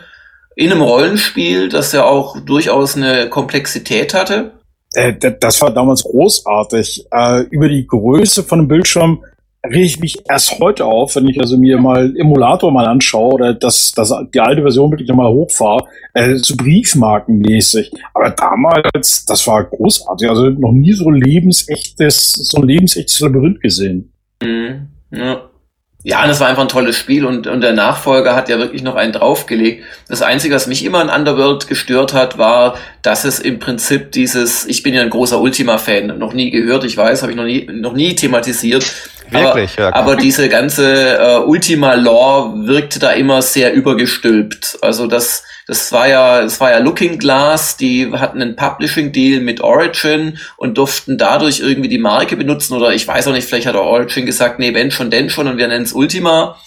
in 0.55 0.72
einem 0.72 0.82
Rollenspiel, 0.82 1.70
das 1.70 1.91
ja 1.91 2.05
auch 2.05 2.39
durchaus 2.39 2.95
eine 2.95 3.30
Komplexität 3.30 4.13
hatte. 4.13 4.53
Äh, 4.93 5.13
das 5.39 5.61
war 5.61 5.72
damals 5.72 6.03
großartig. 6.03 7.07
Äh, 7.11 7.41
über 7.49 7.68
die 7.68 7.86
Größe 7.86 8.43
von 8.43 8.59
dem 8.59 8.68
Bildschirm 8.68 9.24
rege 9.72 9.86
ich 9.86 9.99
mich 9.99 10.18
erst 10.28 10.59
heute 10.59 10.86
auf, 10.86 11.16
wenn 11.16 11.28
ich 11.28 11.39
also 11.39 11.57
mir 11.57 11.78
mal 11.78 12.13
Emulator 12.18 12.72
mal 12.72 12.86
anschaue 12.86 13.34
oder 13.34 13.53
das, 13.53 13.91
das, 13.91 14.13
die 14.34 14.39
alte 14.39 14.61
Version 14.61 14.91
wirklich 14.91 15.11
mal 15.11 15.30
hochfahre, 15.30 15.86
äh, 16.13 16.36
so 16.36 16.55
briefmarkenmäßig. 16.55 17.91
Aber 18.13 18.32
damals, 18.32 19.26
das 19.26 19.45
war 19.47 19.63
großartig. 19.63 20.30
Also 20.30 20.49
noch 20.49 20.72
nie 20.72 20.93
so 20.93 21.09
lebensechtes, 21.09 22.32
so 22.32 22.61
ein 22.61 22.68
lebensechtes 22.68 23.20
Labyrinth 23.20 23.61
gesehen. 23.61 24.13
Mhm. 24.41 24.88
Ja. 25.11 26.30
Es 26.30 26.39
war 26.39 26.47
einfach 26.47 26.61
ein 26.61 26.68
tolles 26.68 26.95
Spiel 26.97 27.26
und, 27.26 27.47
und 27.47 27.61
der 27.61 27.74
Nachfolger 27.74 28.36
hat 28.36 28.47
ja 28.47 28.59
wirklich 28.59 28.84
noch 28.84 28.93
einen 28.93 29.11
draufgelegt. 29.11 29.84
Das 30.07 30.22
Einzige, 30.22 30.53
was 30.53 30.68
mich 30.68 30.86
immer 30.86 30.99
an 30.99 31.09
Underworld 31.09 31.68
gestört 31.68 32.13
hat, 32.13 32.38
war, 32.38 32.76
dass 33.01 33.26
es 33.26 33.39
im 33.39 33.57
Prinzip 33.57 34.11
dieses, 34.11 34.68
ich 34.68 34.84
bin 34.84 34.93
ja 34.93 35.01
ein 35.01 35.09
großer 35.09 35.41
Ultima-Fan, 35.41 36.20
noch 36.20 36.34
nie 36.34 36.51
gehört, 36.51 36.84
ich 36.84 36.95
weiß, 36.95 37.24
habe 37.24 37.32
ich 37.32 37.38
noch 37.38 37.45
nie, 37.45 37.68
noch 37.72 37.93
nie 37.93 38.13
thematisiert, 38.13 38.86
Wirklich, 39.30 39.80
aber, 39.80 39.89
ja. 39.89 39.95
aber 39.95 40.15
diese 40.15 40.49
ganze 40.49 41.17
äh, 41.17 41.38
Ultima-Lore 41.39 42.67
wirkte 42.67 42.99
da 42.99 43.11
immer 43.11 43.41
sehr 43.41 43.73
übergestülpt. 43.73 44.78
Also 44.82 45.07
das, 45.07 45.43
das 45.67 45.91
war 45.91 46.07
ja, 46.07 46.41
es 46.41 46.59
war 46.59 46.71
ja 46.71 46.78
Looking 46.78 47.17
Glass, 47.17 47.78
die 47.78 48.11
hatten 48.13 48.41
einen 48.41 48.55
Publishing-Deal 48.55 49.41
mit 49.41 49.61
Origin 49.61 50.38
und 50.57 50.78
durften 50.78 51.17
dadurch 51.17 51.59
irgendwie 51.59 51.89
die 51.89 51.97
Marke 51.97 52.36
benutzen 52.36 52.76
oder 52.76 52.93
ich 52.93 53.07
weiß 53.07 53.28
auch 53.28 53.34
nicht, 53.34 53.47
vielleicht 53.47 53.67
hat 53.67 53.76
auch 53.76 53.86
Origin 53.86 54.26
gesagt, 54.26 54.59
nee, 54.59 54.73
wenn 54.73 54.91
schon, 54.91 55.09
denn 55.09 55.30
schon 55.30 55.47
und 55.47 55.57
wir 55.57 55.67
nennen 55.67 55.86
es 55.86 55.93
Ultima. 55.93 56.57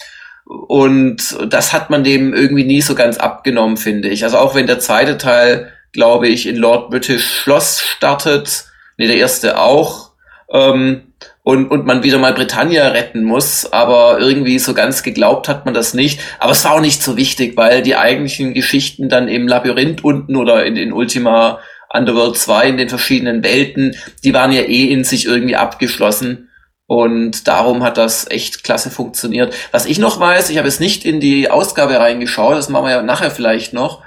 Und 0.45 1.37
das 1.47 1.73
hat 1.73 1.89
man 1.89 2.03
dem 2.03 2.33
irgendwie 2.33 2.63
nie 2.63 2.81
so 2.81 2.95
ganz 2.95 3.17
abgenommen, 3.17 3.77
finde 3.77 4.09
ich. 4.09 4.23
Also 4.23 4.37
auch 4.37 4.55
wenn 4.55 4.65
der 4.65 4.79
zweite 4.79 5.17
Teil, 5.17 5.71
glaube 5.91 6.27
ich, 6.27 6.47
in 6.47 6.55
Lord 6.55 6.89
British 6.89 7.23
Schloss 7.23 7.81
startet, 7.81 8.65
nee, 8.97 9.07
der 9.07 9.17
erste 9.17 9.59
auch, 9.59 10.11
ähm, 10.51 11.08
und, 11.43 11.71
und 11.71 11.85
man 11.85 12.03
wieder 12.03 12.19
mal 12.19 12.33
Britannia 12.33 12.89
retten 12.89 13.23
muss, 13.23 13.71
aber 13.71 14.19
irgendwie 14.19 14.59
so 14.59 14.73
ganz 14.73 15.03
geglaubt 15.03 15.47
hat 15.47 15.65
man 15.65 15.73
das 15.73 15.93
nicht. 15.93 16.19
Aber 16.39 16.51
es 16.51 16.63
war 16.65 16.73
auch 16.73 16.81
nicht 16.81 17.01
so 17.01 17.17
wichtig, 17.17 17.55
weil 17.55 17.81
die 17.81 17.95
eigentlichen 17.95 18.53
Geschichten 18.53 19.09
dann 19.09 19.27
im 19.27 19.47
Labyrinth 19.47 20.03
unten 20.03 20.35
oder 20.35 20.65
in, 20.65 20.75
in 20.75 20.93
Ultima 20.93 21.59
Underworld 21.91 22.37
2 22.37 22.69
in 22.69 22.77
den 22.77 22.89
verschiedenen 22.89 23.43
Welten, 23.43 23.95
die 24.23 24.33
waren 24.33 24.51
ja 24.51 24.61
eh 24.61 24.91
in 24.91 25.03
sich 25.03 25.25
irgendwie 25.25 25.55
abgeschlossen. 25.55 26.49
Und 26.85 27.47
darum 27.47 27.83
hat 27.83 27.97
das 27.97 28.29
echt 28.29 28.63
klasse 28.63 28.89
funktioniert. 28.89 29.53
Was 29.71 29.85
ich 29.85 29.99
noch 29.99 30.19
weiß, 30.19 30.49
ich 30.49 30.57
habe 30.57 30.67
jetzt 30.67 30.79
nicht 30.79 31.05
in 31.05 31.19
die 31.19 31.49
Ausgabe 31.49 31.99
reingeschaut, 31.99 32.57
das 32.57 32.69
machen 32.69 32.85
wir 32.85 32.91
ja 32.91 33.01
nachher 33.03 33.31
vielleicht 33.31 33.73
noch. 33.73 34.01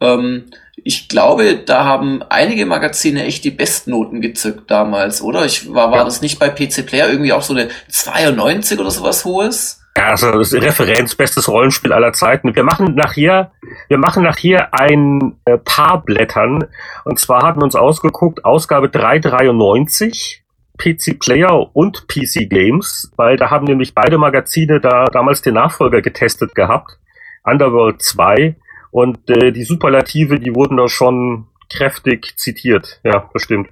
Ähm, 0.00 0.44
ich 0.84 1.08
glaube, 1.08 1.56
da 1.64 1.84
haben 1.84 2.22
einige 2.28 2.66
Magazine 2.66 3.24
echt 3.24 3.44
die 3.44 3.50
Bestnoten 3.50 4.20
gezückt 4.20 4.70
damals, 4.70 5.22
oder? 5.22 5.44
Ich 5.44 5.72
war, 5.72 5.90
war 5.90 5.98
ja. 5.98 6.04
das 6.04 6.22
nicht 6.22 6.38
bei 6.38 6.48
PC 6.48 6.86
Player 6.86 7.08
irgendwie 7.08 7.32
auch 7.32 7.42
so 7.42 7.54
eine 7.54 7.68
92 7.88 8.78
oder 8.78 8.90
sowas 8.90 9.24
hohes? 9.24 9.82
Ja, 9.96 10.10
also 10.10 10.30
das 10.30 10.52
ist 10.52 10.62
Referenz, 10.62 11.14
bestes 11.14 11.48
Rollenspiel 11.48 11.92
aller 11.92 12.12
Zeiten. 12.12 12.54
Wir 12.54 12.64
machen 12.64 12.94
nachher, 12.94 13.52
wir 13.88 13.96
machen 13.96 14.24
nachher 14.24 14.74
ein 14.74 15.38
äh, 15.46 15.56
paar 15.56 16.04
Blättern. 16.04 16.66
Und 17.04 17.18
zwar 17.18 17.42
hatten 17.42 17.60
wir 17.60 17.64
uns 17.64 17.74
ausgeguckt, 17.74 18.44
Ausgabe 18.44 18.90
393, 18.90 20.44
PC 20.76 21.18
Player 21.18 21.74
und 21.74 22.06
PC 22.08 22.50
Games, 22.50 23.10
weil 23.16 23.38
da 23.38 23.50
haben 23.50 23.64
nämlich 23.64 23.94
beide 23.94 24.18
Magazine 24.18 24.80
da 24.80 25.06
damals 25.06 25.40
den 25.40 25.54
Nachfolger 25.54 26.02
getestet 26.02 26.54
gehabt. 26.54 26.98
Underworld 27.44 28.02
2 28.02 28.54
und 28.96 29.28
äh, 29.28 29.52
die 29.52 29.64
Superlative, 29.64 30.40
die 30.40 30.54
wurden 30.54 30.78
da 30.78 30.88
schon 30.88 31.48
kräftig 31.68 32.32
zitiert. 32.38 32.98
Ja, 33.04 33.28
bestimmt. 33.30 33.68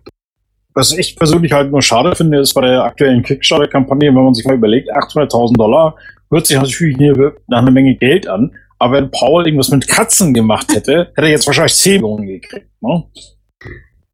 Was 0.75 0.93
ich 0.93 1.17
persönlich 1.17 1.51
halt 1.51 1.71
nur 1.71 1.81
schade 1.81 2.15
finde, 2.15 2.41
ist 2.41 2.53
bei 2.53 2.61
der 2.61 2.85
aktuellen 2.85 3.23
Kickstarter-Kampagne, 3.23 4.09
wenn 4.09 4.23
man 4.23 4.35
sich 4.35 4.45
mal 4.45 4.57
überlegt, 4.57 4.95
800.000 4.95 5.57
Dollar, 5.57 5.97
hört 6.31 6.47
sich 6.47 6.59
natürlich 6.59 6.99
nach 7.47 7.63
einer 7.63 7.71
Menge 7.71 7.95
Geld 7.97 8.29
an. 8.29 8.55
Aber 8.79 8.99
wenn 8.99 9.11
Paul 9.11 9.47
irgendwas 9.47 9.71
mit 9.71 9.89
Katzen 9.89 10.35
gemacht 10.35 10.75
hätte, 10.75 11.11
hätte 11.15 11.23
er 11.23 11.31
jetzt 11.31 11.47
wahrscheinlich 11.47 11.77
10 11.77 12.03
Millionen 12.03 12.27
gekriegt. 12.27 12.69
Ne? 12.83 13.05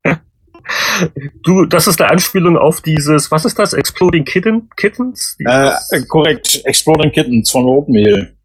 Du, 1.43 1.65
das 1.65 1.89
ist 1.89 2.01
eine 2.01 2.13
Anspielung 2.13 2.57
auf 2.57 2.83
dieses, 2.83 3.33
was 3.33 3.45
ist 3.45 3.59
das? 3.59 3.73
Exploding 3.73 4.25
Kitten, 4.25 4.69
Kittens? 4.77 5.37
Äh, 5.45 5.73
korrekt, 6.07 6.61
Exploding 6.65 7.11
Kittens 7.11 7.51
von 7.51 7.65
Oatmeal. 7.65 8.37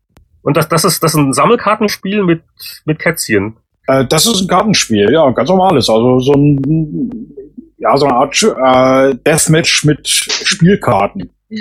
Und 0.46 0.56
das, 0.56 0.70
das 0.70 0.86
ist 0.86 1.02
das 1.02 1.16
ist 1.16 1.18
ein 1.18 1.34
Sammelkartenspiel 1.34 2.24
mit, 2.24 2.44
mit 2.86 3.00
Kätzchen. 3.00 3.58
Äh, 3.88 4.06
das 4.06 4.28
ist 4.28 4.42
ein 4.42 4.48
Kartenspiel, 4.48 5.12
ja, 5.12 5.28
ganz 5.32 5.50
normales. 5.50 5.90
Also 5.90 6.20
so 6.20 6.34
ein 6.34 7.36
ja, 7.78 7.98
so 7.98 8.06
eine 8.06 8.16
Art 8.16 8.44
äh, 8.44 9.16
Deathmatch 9.26 9.86
mit 9.86 10.08
Spielkarten. 10.08 11.32
Äh, 11.50 11.58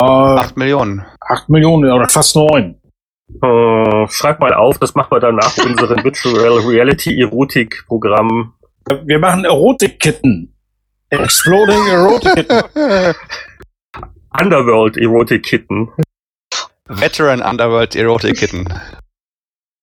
acht 0.00 0.56
Millionen. 0.56 1.04
Acht 1.20 1.50
Millionen 1.50 1.92
oder 1.92 2.08
fast 2.08 2.34
neun. 2.34 2.80
Äh, 3.42 4.08
schreib 4.08 4.40
mal 4.40 4.54
auf, 4.54 4.78
das 4.78 4.94
machen 4.94 5.10
wir 5.10 5.20
dann 5.20 5.36
nach 5.36 5.54
unserem 5.58 6.02
Virtual 6.04 6.60
Reality 6.60 7.20
Erotik 7.20 7.84
Programm. 7.86 8.54
Wir 9.04 9.18
machen 9.18 9.44
Erotik-Kitten. 9.44 10.54
Exploding 11.10 11.86
Erotik-Kitten. 11.88 12.62
Underworld 14.40 14.96
Erotik-Kitten. 14.96 15.90
Veteran 16.88 17.40
Underworld 17.40 17.94
Erotic 17.94 18.38
Kitten. 18.38 18.64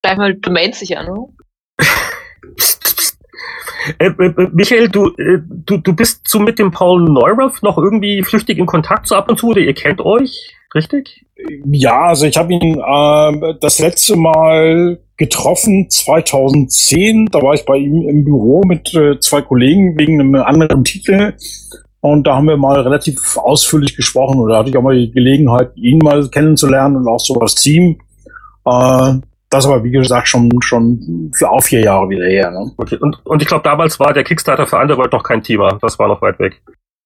Gleich 0.02 0.18
mal 0.18 0.36
Domain 0.36 0.74
sicher, 0.74 1.04
ne? 1.04 1.28
Äh, 3.98 4.08
äh, 4.08 4.50
Michael, 4.52 4.90
du, 4.90 5.08
äh, 5.18 5.40
du, 5.48 5.78
du 5.78 5.94
bist 5.94 6.28
so 6.28 6.40
mit 6.40 6.60
dem 6.60 6.70
Paul 6.70 7.10
Neurath 7.10 7.64
noch 7.64 7.78
irgendwie 7.78 8.22
flüchtig 8.22 8.58
in 8.58 8.66
Kontakt 8.66 9.08
so 9.08 9.16
ab 9.16 9.30
und 9.30 9.40
zu 9.40 9.48
oder 9.48 9.62
ihr 9.62 9.74
kennt 9.74 10.02
euch, 10.02 10.54
richtig? 10.76 11.26
Ja, 11.66 12.10
also 12.10 12.26
ich 12.26 12.38
habe 12.38 12.54
ihn 12.54 12.78
äh, 12.78 13.54
das 13.62 13.80
letzte 13.80 14.16
Mal 14.16 15.00
getroffen 15.18 15.90
2010. 15.90 17.28
Da 17.32 17.42
war 17.42 17.54
ich 17.54 17.66
bei 17.66 17.78
ihm 17.78 18.08
im 18.08 18.26
Büro 18.26 18.62
mit 18.66 18.94
äh, 18.94 19.20
zwei 19.20 19.42
Kollegen 19.42 19.98
wegen 19.98 20.20
einem 20.20 20.36
anderen 20.36 20.84
Titel. 20.84 21.34
Und 22.02 22.26
da 22.26 22.36
haben 22.36 22.48
wir 22.48 22.58
mal 22.58 22.80
relativ 22.80 23.38
ausführlich 23.38 23.96
gesprochen 23.96 24.40
und 24.40 24.50
da 24.50 24.60
hatte 24.60 24.70
ich 24.70 24.78
auch 24.78 24.82
mal 24.82 24.96
die 24.96 25.12
Gelegenheit, 25.12 25.72
ihn 25.76 25.98
mal 25.98 26.28
kennenzulernen 26.30 26.96
und 26.96 27.08
auch 27.08 27.20
so 27.20 27.38
das 27.40 27.56
Team. 27.56 28.00
Äh, 28.66 29.16
das 29.50 29.66
aber, 29.66 29.84
wie 29.84 29.92
gesagt, 29.92 30.28
schon, 30.28 30.50
schon 30.62 31.32
für 31.36 31.50
auch 31.50 31.62
vier 31.62 31.82
Jahre 31.82 32.08
wieder 32.10 32.26
her. 32.26 32.52
Ne? 32.52 32.72
Okay. 32.78 32.98
Und, 33.02 33.26
und 33.26 33.42
ich 33.42 33.48
glaube, 33.48 33.64
damals 33.64 34.00
war 34.00 34.14
der 34.14 34.24
Kickstarter 34.24 34.68
für 34.68 34.78
Underworld 34.78 35.12
noch 35.12 35.24
kein 35.24 35.42
Thema. 35.42 35.78
Das 35.82 35.98
war 35.98 36.08
noch 36.08 36.22
weit 36.22 36.40
weg. 36.40 36.62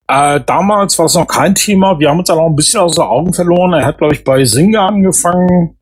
Äh, 0.07 0.41
damals 0.45 0.99
war 0.99 1.05
es 1.05 1.15
noch 1.15 1.27
kein 1.27 1.55
Thema. 1.55 1.97
Wir 1.99 2.09
haben 2.09 2.19
uns 2.19 2.27
dann 2.27 2.39
auch 2.39 2.49
ein 2.49 2.55
bisschen 2.55 2.81
aus 2.81 2.95
den 2.95 3.05
Augen 3.05 3.33
verloren. 3.33 3.73
Er 3.73 3.85
hat, 3.85 3.97
glaube 3.97 4.13
ich, 4.13 4.23
bei 4.23 4.43
Singer 4.43 4.81
angefangen 4.81 5.77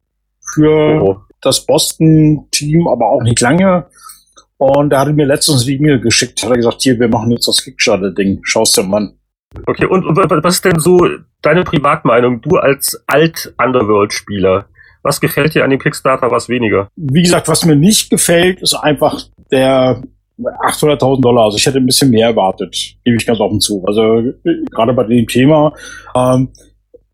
für 0.53 1.01
oh. 1.01 1.17
das 1.41 1.65
Boston-Team, 1.65 2.87
aber 2.87 3.09
auch 3.09 3.23
nicht 3.23 3.41
lange. 3.41 3.87
Und 4.61 4.93
er 4.93 4.99
hatte 4.99 5.13
mir 5.13 5.25
letztens 5.25 5.63
eine 5.63 5.75
E-Mail 5.75 5.99
geschickt, 5.99 6.43
hat 6.43 6.51
er 6.51 6.55
gesagt, 6.55 6.83
hier, 6.83 6.99
wir 6.99 7.07
machen 7.07 7.31
jetzt 7.31 7.47
das 7.47 7.63
Kickstarter-Ding, 7.63 8.41
schaust 8.43 8.77
dir 8.77 8.83
mal 8.83 8.97
an. 8.97 9.13
Okay, 9.65 9.87
und, 9.87 10.05
und 10.05 10.15
was 10.15 10.55
ist 10.57 10.65
denn 10.65 10.79
so 10.79 10.99
deine 11.41 11.63
Privatmeinung, 11.63 12.41
du 12.41 12.57
als 12.57 13.03
Alt-Underworld-Spieler? 13.07 14.67
Was 15.01 15.19
gefällt 15.19 15.55
dir 15.55 15.63
an 15.63 15.71
dem 15.71 15.79
Kickstarter, 15.79 16.29
was 16.29 16.47
weniger? 16.47 16.89
Wie 16.95 17.23
gesagt, 17.23 17.47
was 17.47 17.65
mir 17.65 17.75
nicht 17.75 18.11
gefällt, 18.11 18.61
ist 18.61 18.75
einfach 18.75 19.23
der 19.51 20.03
800.000 20.39 21.21
Dollar. 21.21 21.45
Also 21.45 21.57
ich 21.57 21.65
hätte 21.65 21.79
ein 21.79 21.87
bisschen 21.87 22.11
mehr 22.11 22.27
erwartet, 22.27 22.97
gebe 23.03 23.17
ich 23.17 23.25
ganz 23.25 23.39
offen 23.39 23.59
zu. 23.59 23.83
Also 23.87 24.31
gerade 24.69 24.93
bei 24.93 25.05
dem 25.05 25.25
Thema. 25.25 25.73
Ähm, 26.15 26.49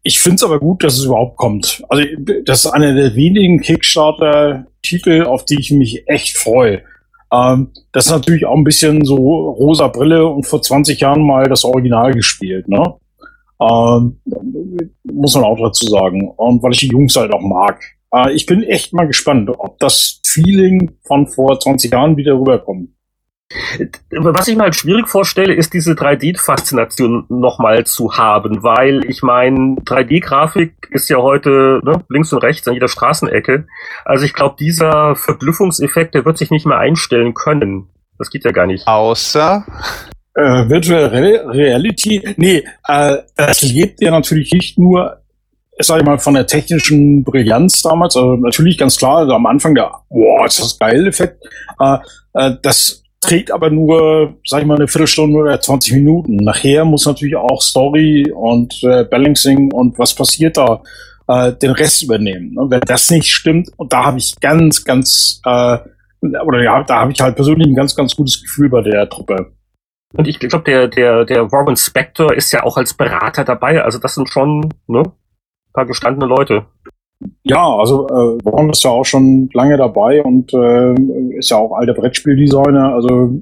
ich 0.04 0.20
finde 0.20 0.36
es 0.36 0.44
aber 0.44 0.60
gut, 0.60 0.84
dass 0.84 0.98
es 0.98 1.06
überhaupt 1.06 1.38
kommt. 1.38 1.82
Also 1.88 2.04
das 2.44 2.66
ist 2.66 2.72
einer 2.72 2.94
der 2.94 3.16
wenigen 3.16 3.62
Kickstarter-Titel, 3.62 5.24
auf 5.24 5.46
die 5.46 5.62
ich 5.62 5.72
mich 5.72 6.04
echt 6.08 6.38
freue. 6.38 6.84
Ähm, 7.32 7.72
das 7.92 8.06
ist 8.06 8.12
natürlich 8.12 8.46
auch 8.46 8.56
ein 8.56 8.64
bisschen 8.64 9.04
so 9.04 9.16
rosa 9.16 9.88
Brille 9.88 10.28
und 10.28 10.46
vor 10.46 10.62
20 10.62 11.00
Jahren 11.00 11.26
mal 11.26 11.46
das 11.46 11.66
Original 11.66 12.14
gespielt, 12.14 12.68
ne? 12.68 12.96
Ähm, 13.60 14.20
muss 15.04 15.36
man 15.36 15.44
auch 15.44 15.58
dazu 15.60 15.88
sagen. 15.88 16.30
Und 16.30 16.62
weil 16.62 16.74
ich 16.74 16.80
die 16.80 16.88
Jungs 16.88 17.16
halt 17.16 17.34
auch 17.34 17.42
mag. 17.42 17.82
Äh, 18.14 18.34
ich 18.34 18.46
bin 18.46 18.64
echt 18.64 18.94
mal 18.94 19.08
gespannt, 19.08 19.50
ob 19.58 19.80
das 19.80 20.22
Feeling 20.26 20.92
von 21.06 21.28
vor 21.28 21.60
20 21.60 21.92
Jahren 21.92 22.18
wieder 22.18 22.34
rüberkommt. 22.34 22.90
Was 24.12 24.48
ich 24.50 24.58
mir 24.58 24.64
halt 24.64 24.76
schwierig 24.76 25.08
vorstelle, 25.08 25.54
ist 25.54 25.74
diese 25.74 25.94
3D-Faszination 25.94 27.26
nochmal 27.30 27.86
zu 27.86 28.18
haben, 28.18 28.62
weil 28.62 29.06
ich 29.06 29.24
meine, 29.24 29.76
3D-Grafik 29.86 30.90
ist 30.92 31.10
ja 31.10 31.18
heute 31.18 31.80
ne, 31.84 32.04
links 32.10 32.34
und 32.34 32.44
rechts 32.44 32.68
an 32.68 32.74
jeder 32.74 32.90
Straßenecke. 32.90 33.66
Also 34.04 34.26
ich 34.26 34.34
glaube, 34.34 34.58
dieser 34.60 35.16
Verblüffungseffekt, 35.16 36.14
der 36.14 36.26
wird 36.26 36.38
sich 36.38 36.52
nicht 36.52 36.66
mehr 36.66 36.78
einstellen 36.78 37.34
können. 37.34 37.88
Das 38.18 38.30
geht 38.30 38.44
ja 38.44 38.52
gar 38.52 38.68
nicht. 38.68 38.86
Außer 38.86 39.66
äh, 40.34 40.70
Virtual 40.70 41.06
Reality. 41.06 42.36
Nee, 42.36 42.66
äh, 42.88 43.18
das 43.36 43.62
lebt 43.62 44.02
ja 44.02 44.12
natürlich 44.12 44.52
nicht 44.52 44.78
nur 44.78 45.22
sag 45.80 46.00
ich 46.00 46.06
mal, 46.06 46.18
von 46.18 46.34
der 46.34 46.48
technischen 46.48 47.24
Brillanz 47.24 47.84
damals, 47.84 48.16
also 48.16 48.36
natürlich 48.36 48.80
ganz 48.80 48.98
klar, 48.98 49.18
also 49.18 49.34
am 49.34 49.46
Anfang 49.46 49.76
der, 49.76 49.92
boah, 50.10 50.46
ist 50.46 50.60
das 50.60 50.80
geil 50.80 51.06
Effekt, 51.06 51.44
äh, 51.80 51.98
äh, 52.34 52.56
das 52.62 53.04
trägt 53.20 53.52
aber 53.52 53.70
nur, 53.70 54.36
sag 54.46 54.62
ich 54.62 54.68
mal, 54.68 54.76
eine 54.76 54.88
Viertelstunde 54.88 55.40
oder 55.40 55.60
20 55.60 55.94
Minuten. 55.94 56.38
Nachher 56.38 56.86
muss 56.86 57.06
natürlich 57.06 57.36
auch 57.36 57.62
Story 57.62 58.32
und 58.34 58.74
äh, 58.84 59.04
Balancing 59.04 59.72
und 59.72 59.98
was 59.98 60.14
passiert 60.14 60.58
da 60.58 60.82
äh, 61.28 61.54
den 61.54 61.72
Rest 61.72 62.04
übernehmen. 62.04 62.58
Und 62.58 62.72
wenn 62.72 62.82
das 62.82 63.10
nicht 63.10 63.28
stimmt, 63.28 63.70
und 63.78 63.92
da 63.92 64.06
habe 64.06 64.18
ich 64.18 64.40
ganz, 64.40 64.84
ganz, 64.84 65.42
äh, 65.46 65.78
oder 66.22 66.64
ja, 66.64 66.84
da 66.84 67.02
habe 67.02 67.12
ich 67.12 67.20
halt 67.20 67.36
persönlich 67.36 67.68
ein 67.68 67.76
ganz, 67.76 67.96
ganz 67.96 68.16
gutes 68.16 68.42
Gefühl 68.42 68.70
bei 68.70 68.82
der 68.82 69.10
Truppe. 69.10 69.54
Und 70.14 70.28
ich 70.28 70.40
glaube, 70.40 70.64
der, 70.64 70.88
der, 70.88 71.26
der 71.26 71.52
Warren 71.52 71.76
Spector 71.76 72.34
ist 72.34 72.52
ja 72.54 72.64
auch 72.64 72.78
als 72.78 72.94
Berater 72.94 73.44
dabei. 73.44 73.84
Also 73.84 74.00
das 74.00 74.16
sind 74.16 74.30
schon 74.30 74.74
ne, 74.88 75.04
paar 75.78 75.86
gestandene 75.86 76.26
Leute. 76.26 76.66
Ja, 77.44 77.76
also 77.76 78.08
äh, 78.08 78.46
Warren 78.46 78.70
ist 78.70 78.84
ja 78.84 78.92
auch 78.92 79.06
schon 79.06 79.50
lange 79.54 79.78
dabei 79.78 80.22
und 80.22 80.54
äh, 80.54 80.94
ist 81.38 81.50
ja 81.50 81.58
auch 81.58 81.74
alter 81.74 81.94
Brettspieldesigner. 81.94 82.94
Also 82.94 83.42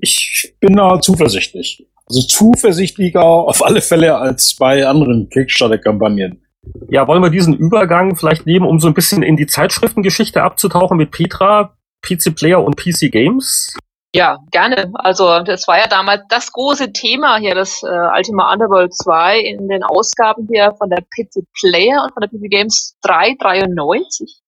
ich 0.00 0.54
bin 0.60 0.76
da 0.76 1.00
zuversichtlich. 1.00 1.86
Also 2.06 2.22
zuversichtlicher 2.22 3.24
auf 3.24 3.64
alle 3.64 3.80
Fälle 3.80 4.16
als 4.16 4.54
bei 4.56 4.86
anderen 4.86 5.28
Kickstarter-Kampagnen. 5.30 6.40
Ja, 6.88 7.06
wollen 7.08 7.22
wir 7.22 7.30
diesen 7.30 7.54
Übergang 7.54 8.16
vielleicht 8.16 8.46
nehmen, 8.46 8.66
um 8.66 8.78
so 8.78 8.88
ein 8.88 8.94
bisschen 8.94 9.22
in 9.22 9.36
die 9.36 9.46
Zeitschriftengeschichte 9.46 10.42
abzutauchen 10.42 10.96
mit 10.96 11.10
Petra, 11.10 11.76
PC 12.02 12.34
Player 12.34 12.62
und 12.62 12.76
PC 12.76 13.10
Games? 13.10 13.76
Ja, 14.14 14.38
gerne. 14.52 14.92
Also 14.94 15.40
das 15.40 15.66
war 15.66 15.78
ja 15.78 15.88
damals 15.88 16.22
das 16.28 16.52
große 16.52 16.92
Thema 16.92 17.36
hier, 17.38 17.56
das 17.56 17.82
äh, 17.82 18.16
Ultima 18.16 18.52
Underworld 18.52 18.94
2 18.94 19.40
in 19.40 19.68
den 19.68 19.82
Ausgaben 19.82 20.46
hier 20.48 20.72
von 20.78 20.88
der 20.88 21.02
PC 21.02 21.42
Player 21.58 22.04
und 22.04 22.12
von 22.12 22.20
der 22.20 22.28
PC 22.28 22.48
Games 22.48 22.96
393. 23.02 24.40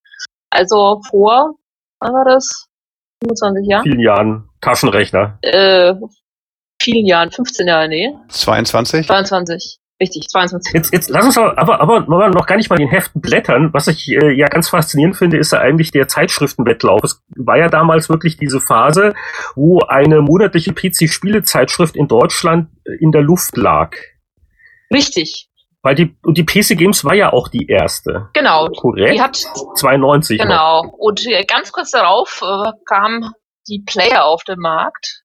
Also 0.50 1.00
vor, 1.10 1.56
wann 1.98 2.12
war 2.12 2.24
das? 2.24 2.68
25 3.24 3.66
Jahren? 3.68 3.82
Vielen 3.82 4.00
Jahren 4.00 4.48
Taschenrechner. 4.60 5.38
Äh, 5.42 5.94
vielen 6.80 7.06
Jahren, 7.06 7.32
15 7.32 7.66
Jahre, 7.66 7.88
nee. 7.88 8.14
22? 8.28 9.04
22. 9.04 9.78
Richtig, 9.98 10.28
22. 10.28 10.74
Jetzt, 10.74 10.92
jetzt 10.92 11.08
lass 11.08 11.24
uns 11.24 11.38
aber, 11.38 11.58
aber, 11.58 12.00
aber 12.00 12.28
noch 12.28 12.46
gar 12.46 12.56
nicht 12.56 12.68
mal 12.68 12.76
den 12.76 12.88
Heften 12.88 13.22
blättern. 13.22 13.72
Was 13.72 13.88
ich 13.88 14.08
äh, 14.08 14.30
ja 14.30 14.46
ganz 14.48 14.68
faszinierend 14.68 15.16
finde, 15.16 15.38
ist 15.38 15.52
ja 15.52 15.60
eigentlich 15.60 15.90
der 15.90 16.06
Zeitschriftenwettlauf. 16.06 17.02
Es 17.02 17.22
war 17.34 17.56
ja 17.56 17.68
damals 17.68 18.10
wirklich 18.10 18.36
diese 18.36 18.60
Phase, 18.60 19.14
wo 19.54 19.80
eine 19.80 20.20
monatliche 20.20 20.74
PC-Spielezeitschrift 20.74 21.96
in 21.96 22.08
Deutschland 22.08 22.68
äh, 22.84 22.92
in 23.00 23.10
der 23.10 23.22
Luft 23.22 23.56
lag. 23.56 23.96
Richtig. 24.92 25.48
Weil 25.80 25.94
die, 25.94 26.14
und 26.24 26.36
die 26.36 26.44
PC 26.44 26.76
Games 26.76 27.04
war 27.04 27.14
ja 27.14 27.32
auch 27.32 27.48
die 27.48 27.66
erste. 27.66 28.28
Genau. 28.34 28.68
Korrekt? 28.68 29.14
Die 29.14 29.20
hat, 29.22 29.36
92. 29.76 30.38
noch. 30.38 30.44
genau. 30.44 30.94
Und 30.98 31.26
äh, 31.26 31.44
ganz 31.44 31.72
kurz 31.72 31.92
darauf 31.92 32.42
äh, 32.42 32.72
kam 32.84 33.32
die 33.66 33.82
Player 33.86 34.26
auf 34.26 34.44
den 34.44 34.58
Markt. 34.58 35.22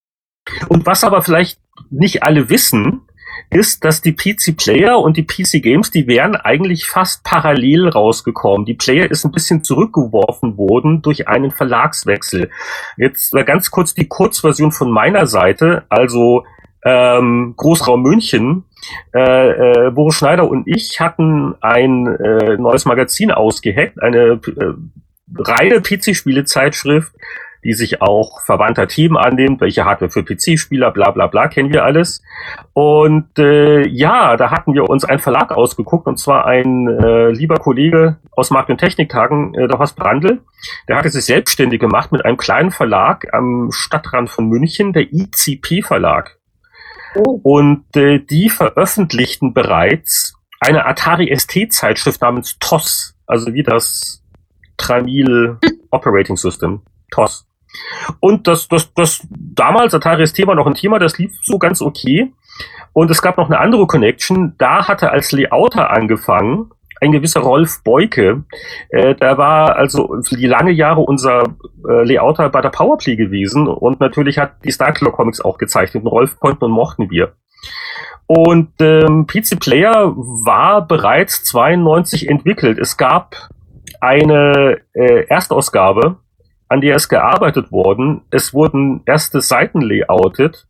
Und 0.70 0.86
was 0.86 1.04
aber 1.04 1.22
vielleicht 1.22 1.60
nicht 1.90 2.24
alle 2.24 2.50
wissen, 2.50 3.08
ist, 3.50 3.84
dass 3.84 4.02
die 4.02 4.14
PC 4.14 4.56
Player 4.56 5.00
und 5.00 5.18
die 5.18 5.26
PC 5.26 5.62
Games, 5.62 5.92
die 5.92 6.08
wären 6.08 6.36
eigentlich 6.36 6.86
fast 6.86 7.24
parallel 7.24 7.90
rausgekommen. 7.90 8.66
Die 8.66 8.74
Player 8.74 9.10
ist 9.10 9.26
ein 9.26 9.32
bisschen 9.32 9.64
zurückgeworfen 9.64 10.58
worden 10.58 11.02
durch 11.02 11.28
einen 11.28 11.52
Verlagswechsel. 11.52 12.50
Jetzt 12.98 13.34
ganz 13.46 13.72
kurz 13.72 13.94
die 13.94 14.08
Kurzversion 14.08 14.72
von 14.72 14.92
meiner 14.92 15.28
Seite, 15.28 15.84
also 15.90 16.46
ähm, 16.84 17.54
Großraum 17.58 18.02
München. 18.02 18.66
Äh, 19.14 19.88
äh, 19.88 19.92
Boris 19.92 20.16
Schneider 20.16 20.50
und 20.50 20.68
ich 20.68 21.00
hatten 21.00 21.54
ein 21.62 22.08
äh, 22.08 22.58
neues 22.58 22.86
Magazin 22.86 23.32
ausgeheckt, 23.32 24.02
eine 24.02 24.40
äh, 24.42 24.74
reine 25.38 25.82
PC-Spiele-Zeitschrift, 25.82 27.14
die 27.64 27.74
sich 27.74 28.02
auch 28.02 28.42
verwandter 28.42 28.88
Themen 28.88 29.18
annimmt, 29.18 29.62
welche 29.62 29.86
Hardware 29.86 30.12
für 30.12 30.24
PC-Spieler, 30.24 30.92
bla 30.92 31.12
bla 31.12 31.28
bla, 31.28 31.48
kennen 31.48 31.72
wir 31.72 31.86
alles. 31.86 32.22
Und 32.74 33.38
äh, 33.38 33.88
ja, 33.88 34.36
da 34.38 34.52
hatten 34.52 34.74
wir 34.74 34.90
uns 34.90 35.06
einen 35.06 35.20
Verlag 35.20 35.52
ausgeguckt, 35.52 36.08
und 36.08 36.18
zwar 36.18 36.46
ein 36.46 36.88
äh, 36.88 37.30
lieber 37.32 37.56
Kollege 37.58 38.18
aus 38.32 38.50
Markt- 38.50 38.70
und 38.70 38.78
Techniktagen, 38.78 39.54
äh, 39.54 39.68
der 39.68 39.80
Horst 39.80 39.96
Brandl, 39.96 40.42
der 40.88 40.98
hatte 40.98 41.10
sich 41.10 41.26
selbstständig 41.26 41.80
gemacht 41.80 42.12
mit 42.12 42.26
einem 42.26 42.38
kleinen 42.38 42.72
Verlag 42.72 43.34
am 43.34 43.70
Stadtrand 43.72 44.30
von 44.30 44.48
München, 44.48 44.94
der 44.94 45.12
ICP-Verlag. 45.12 46.38
Und 47.44 47.86
äh, 47.96 48.20
die 48.20 48.50
veröffentlichten 48.50 49.54
bereits 49.54 50.36
eine 50.60 50.86
Atari 50.86 51.36
ST-Zeitschrift 51.36 52.22
namens 52.22 52.58
TOS, 52.60 53.16
also 53.26 53.54
wie 53.54 53.64
das 53.64 54.24
Tramil 54.78 55.58
Operating 55.90 56.38
System, 56.38 56.82
TOS. 57.12 57.46
Und 58.20 58.48
das, 58.48 58.68
das, 58.68 58.94
das 58.94 59.28
damals 59.32 59.94
Atari 59.94 60.26
war 60.46 60.56
noch 60.56 60.68
ein 60.68 60.74
Thema, 60.74 61.00
das 61.00 61.18
lief 61.18 61.34
so 61.44 61.58
ganz 61.58 61.82
okay. 61.82 62.34
Und 62.94 63.10
es 63.10 63.22
gab 63.22 63.38
noch 63.38 63.48
eine 63.48 63.60
andere 63.60 63.88
Connection. 63.88 64.56
Da 64.58 64.88
hatte 64.88 65.12
als 65.12 65.32
Layouter 65.32 65.92
angefangen 65.92 66.72
ein 67.02 67.12
gewisser 67.12 67.42
Rolf 67.42 67.84
Beuke. 67.84 68.44
Äh, 68.90 69.16
der 69.16 69.38
war 69.38 69.76
also 69.76 70.18
für 70.24 70.38
die 70.38 70.48
lange 70.48 70.72
Jahre 70.72 71.02
unser 71.02 71.44
äh, 71.88 72.04
Layouter 72.04 72.50
bei 72.50 72.62
der 72.62 72.70
Powerplay 72.70 73.16
gewesen 73.16 73.68
und 73.68 74.00
natürlich 74.00 74.38
hat 74.38 74.64
die 74.64 74.72
Starkiller 74.72 75.12
Comics 75.12 75.42
auch 75.42 75.58
gezeichnet. 75.58 76.04
Und 76.04 76.12
Rolf 76.12 76.40
konnten 76.40 76.66
und 76.66 76.72
mochten 76.72 77.10
wir. 77.10 77.34
Und 78.28 78.70
ähm, 78.80 79.26
PC 79.28 79.60
Player 79.60 80.14
war 80.16 80.88
bereits 80.88 81.44
92 81.44 82.30
entwickelt. 82.30 82.78
Es 82.78 82.96
gab 82.96 83.36
eine 84.00 84.78
äh, 84.94 85.26
Erstausgabe, 85.28 86.18
an 86.72 86.80
der 86.80 86.96
ist 86.96 87.10
gearbeitet 87.10 87.72
worden. 87.72 88.22
Es 88.32 88.54
wurden 88.54 89.02
erste 89.06 89.42
Seiten 89.42 89.82
layoutet. 89.82 90.68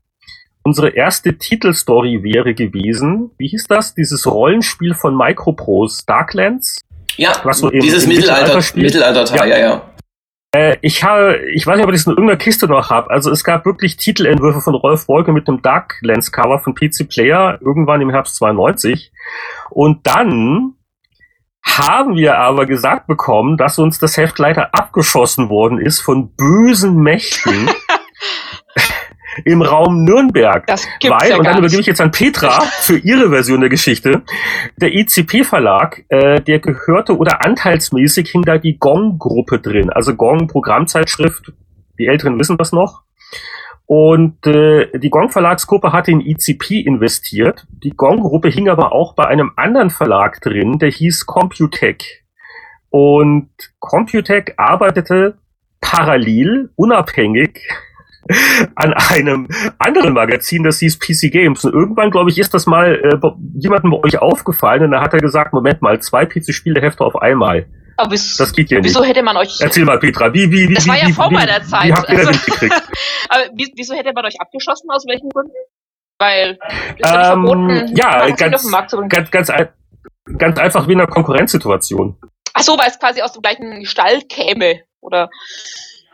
Unsere 0.64 0.90
erste 0.90 1.38
Titelstory 1.38 2.24
wäre 2.24 2.56
gewesen, 2.56 3.32
wie 3.38 3.48
hieß 3.48 3.68
das? 3.68 3.94
Dieses 3.94 4.26
Rollenspiel 4.26 4.96
von 4.96 5.16
Microprose, 5.16 6.04
Darklands? 6.08 6.80
Ja, 7.18 7.34
Was 7.44 7.60
so 7.60 7.70
dieses 7.70 8.08
Mittelalter, 8.08 8.34
Mittelalterspiel? 8.42 8.84
Mittelalter-Teil, 8.84 9.50
ja, 9.50 9.58
ja. 9.60 9.82
Äh, 10.56 10.78
ich 10.82 11.04
habe, 11.04 11.40
ich 11.54 11.68
weiß 11.68 11.78
nicht, 11.78 11.86
ob 11.86 11.94
ich 11.94 12.00
das 12.00 12.08
in 12.08 12.14
irgendeiner 12.14 12.38
Kiste 12.38 12.68
noch 12.68 12.90
habe. 12.90 13.12
Also 13.12 13.30
es 13.30 13.44
gab 13.44 13.66
wirklich 13.66 13.98
Titelentwürfe 13.98 14.62
von 14.62 14.74
Rolf 14.74 15.08
Wolke 15.08 15.32
mit 15.32 15.48
einem 15.48 15.62
Darklands 15.62 16.32
Cover 16.32 16.60
von 16.60 16.74
PC 16.74 17.08
Player 17.10 17.60
irgendwann 17.62 18.02
im 18.02 18.10
Herbst 18.10 18.36
92. 18.38 19.12
Und 19.70 20.08
dann 20.08 20.74
haben 21.64 22.16
wir 22.16 22.38
aber 22.38 22.66
gesagt 22.66 23.08
bekommen, 23.08 23.58
dass 23.58 23.80
uns 23.80 24.00
das 24.00 24.18
Heft 24.18 24.40
leider 24.40 24.74
abgeschossen 24.74 25.50
worden 25.50 25.80
ist 25.80 26.02
von 26.02 26.36
bösen 26.36 26.98
Mächten 26.98 27.70
im 29.46 29.62
Raum 29.62 30.04
Nürnberg. 30.04 30.66
Das 30.68 30.88
gibt's 31.00 31.22
Weil, 31.22 31.30
ja 31.30 31.38
und 31.38 31.46
dann 31.46 31.58
übergebe 31.58 31.82
ich 31.82 31.88
jetzt 31.88 32.02
an 32.02 32.12
Petra 32.12 32.62
für 32.82 32.98
ihre 32.98 33.30
Version 33.30 33.62
der 33.62 33.70
Geschichte. 33.70 34.24
Der 34.78 34.94
ICP-Verlag, 34.94 36.04
äh, 36.10 36.42
der 36.42 36.60
gehörte 36.60 37.18
oder 37.18 37.44
anteilsmäßig 37.46 38.32
hing 38.32 38.44
da 38.44 38.58
die 38.58 38.78
Gong-Gruppe 38.78 39.60
drin. 39.60 39.90
Also 39.90 40.16
Gong, 40.16 40.48
Programmzeitschrift, 40.48 41.54
die 41.98 42.08
Älteren 42.08 42.38
wissen 42.40 42.58
das 42.58 42.72
noch. 42.72 43.04
Und 43.94 44.48
äh, 44.48 44.88
die 44.98 45.10
Gong-Verlagsgruppe 45.10 45.92
hatte 45.92 46.12
in 46.12 46.22
ICP 46.22 46.80
investiert. 46.80 47.68
Die 47.84 47.90
Gong-Gruppe 47.90 48.48
hing 48.48 48.70
aber 48.70 48.94
auch 48.94 49.16
bei 49.16 49.28
einem 49.28 49.52
anderen 49.58 49.90
Verlag 49.90 50.40
drin, 50.40 50.80
der 50.80 50.90
hieß 50.90 51.26
Computec. 51.26 52.24
Und 52.90 53.50
Computec 53.80 54.54
arbeitete 54.56 55.40
parallel, 55.82 56.70
unabhängig 56.78 57.68
an 58.76 58.94
einem 58.94 59.50
anderen 59.78 60.14
Magazin, 60.14 60.64
das 60.64 60.80
hieß 60.80 60.98
PC 60.98 61.30
Games. 61.30 61.66
Und 61.66 61.74
irgendwann, 61.74 62.12
glaube 62.12 62.30
ich, 62.30 62.40
ist 62.40 62.54
das 62.54 62.68
mal 62.68 62.96
äh, 62.96 63.20
jemandem 63.56 63.92
bei 63.92 63.98
euch 64.06 64.20
aufgefallen 64.20 64.86
und 64.86 64.92
da 64.92 65.02
hat 65.02 65.14
er 65.14 65.20
gesagt, 65.20 65.52
Moment 65.52 65.82
mal, 65.82 66.00
zwei 66.00 66.26
PC-Spielehefte 66.26 67.04
auf 67.04 67.18
einmal. 67.18 67.66
Aber 68.02 68.12
wieso, 68.12 68.44
Das 68.44 68.52
geht 68.54 68.72
ja 68.72 68.78
nicht. 68.80 68.86
wieso 68.88 69.04
hätte 69.04 69.22
man 69.22 69.38
euch, 69.38 69.60
Erzähl 69.60 69.86
mal, 69.86 70.00
Petra, 70.00 70.34
wie, 70.34 70.52
wie, 70.52 70.70
wie, 70.70 70.74
Das 70.74 70.86
wie, 70.86 70.90
war 70.90 70.98
ja 70.98 71.08
wie, 71.08 71.14
vor 71.14 71.30
wie, 71.30 71.36
meiner 71.36 71.62
Zeit, 71.64 71.86
Wie 71.86 71.94
habt 71.94 72.10
ihr 72.10 72.18
das 72.18 72.28
also- 72.28 72.40
mitgekriegt? 72.40 72.74
aber 73.30 73.44
wie- 73.54 73.74
wieso 73.76 73.94
hätte 73.96 74.12
man 74.14 74.26
euch 74.26 74.40
abgeschossen? 74.42 74.90
Aus 74.90 75.06
welchen 75.08 75.30
Gründen? 75.30 75.52
Weil, 76.20 76.58
ist 76.98 77.06
ja 77.06 77.34
Ähm, 77.34 77.46
verboten, 77.46 77.96
ja, 77.96 78.30
ganz- 78.32 78.70
ganz, 79.10 79.30
ganz, 79.30 79.50
ganz 80.38 80.58
einfach 80.60 80.88
wie 80.88 80.94
in 80.94 81.00
einer 81.02 81.10
Konkurrenzsituation. 81.10 82.18
Ach 82.54 82.62
so, 82.64 82.78
weil 82.78 82.88
es 82.90 83.00
quasi 83.00 83.22
aus 83.22 83.34
dem 83.34 83.42
gleichen 83.42 83.86
Stall 83.86 84.22
käme, 84.24 84.82
oder? 85.00 85.30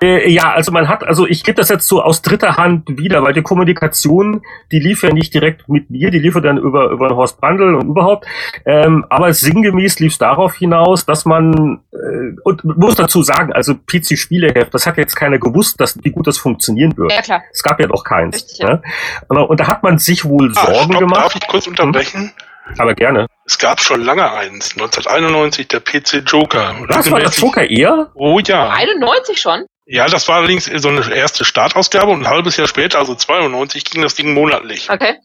Äh, 0.02 0.30
ja, 0.30 0.52
also 0.52 0.72
man 0.72 0.88
hat, 0.88 1.04
also 1.04 1.26
ich 1.26 1.44
gebe 1.44 1.56
das 1.56 1.70
jetzt 1.70 1.88
so 1.88 2.04
aus 2.04 2.22
dritter 2.22 2.56
Hand 2.56 2.98
wieder, 3.00 3.24
weil 3.24 3.34
die 3.34 3.42
Kommunikation, 3.42 4.44
die 4.72 4.80
lief 4.80 5.02
ja 5.02 5.12
nicht 5.12 5.34
direkt 5.34 5.68
mit 5.70 5.90
mir, 5.90 6.12
die 6.12 6.20
lief 6.20 6.36
ja 6.36 6.42
dann 6.42 6.58
über, 6.58 6.92
über 6.92 7.08
den 7.08 7.18
Horst 7.18 7.42
Brandl 7.42 7.74
und 7.74 7.88
überhaupt. 7.90 8.28
Ähm, 8.66 9.06
aber 9.10 9.34
sinngemäß 9.34 10.00
lief 10.00 10.12
es 10.12 10.18
darauf 10.20 10.56
hinaus, 10.56 11.06
dass 11.06 11.26
man, 11.26 11.82
äh, 11.92 12.40
und 12.44 12.64
muss 12.78 12.96
dazu 12.96 13.24
sagen, 13.24 13.54
also 13.54 13.74
PC-Spieleheft, 13.74 14.72
das 14.72 14.86
hat 14.86 14.98
jetzt 14.98 15.16
keiner 15.16 15.40
gewusst, 15.40 15.82
dass, 15.82 15.98
wie 16.04 16.12
gut 16.12 16.28
das 16.28 16.38
funktionieren 16.38 16.96
wird. 16.96 17.12
Ja, 17.12 17.22
klar. 17.22 17.44
Es 17.52 17.64
gab 17.64 17.80
ja 17.80 17.88
doch 17.88 18.04
keins. 18.04 18.36
Richtig, 18.36 18.60
ja. 18.60 18.74
ne? 18.74 18.82
und, 19.30 19.38
und 19.38 19.60
da 19.60 19.66
hat 19.68 19.82
man 19.82 19.98
sich 19.98 20.26
wohl 20.26 20.52
Ah, 20.56 20.66
Sorgen 20.74 20.92
stopp, 20.92 21.00
gemacht, 21.00 21.26
darf 21.26 21.36
ich 21.36 21.48
kurz 21.48 21.66
unterbrechen? 21.66 22.32
aber 22.78 22.94
gerne. 22.94 23.28
Es 23.46 23.58
gab 23.58 23.80
schon 23.80 24.02
lange 24.04 24.30
eins, 24.32 24.74
1991, 24.74 25.70
der 25.70 25.80
PC 25.80 26.24
Joker. 26.26 26.76
Was 26.90 27.10
war 27.10 27.20
das 27.20 27.40
Joker 27.40 27.68
eher? 27.68 28.12
Oh 28.14 28.40
ja. 28.40 28.70
91 28.70 29.40
schon? 29.40 29.66
Ja, 29.90 30.08
das 30.08 30.28
war 30.28 30.38
allerdings 30.38 30.66
so 30.66 30.90
eine 30.90 31.14
erste 31.14 31.46
Startausgabe 31.46 32.12
und 32.12 32.22
ein 32.26 32.28
halbes 32.30 32.58
Jahr 32.58 32.68
später, 32.68 33.00
also 33.00 33.16
92, 33.16 33.86
ging 33.86 34.02
das 34.02 34.16
Ding 34.16 34.34
monatlich. 34.34 34.90
Okay. 34.90 35.16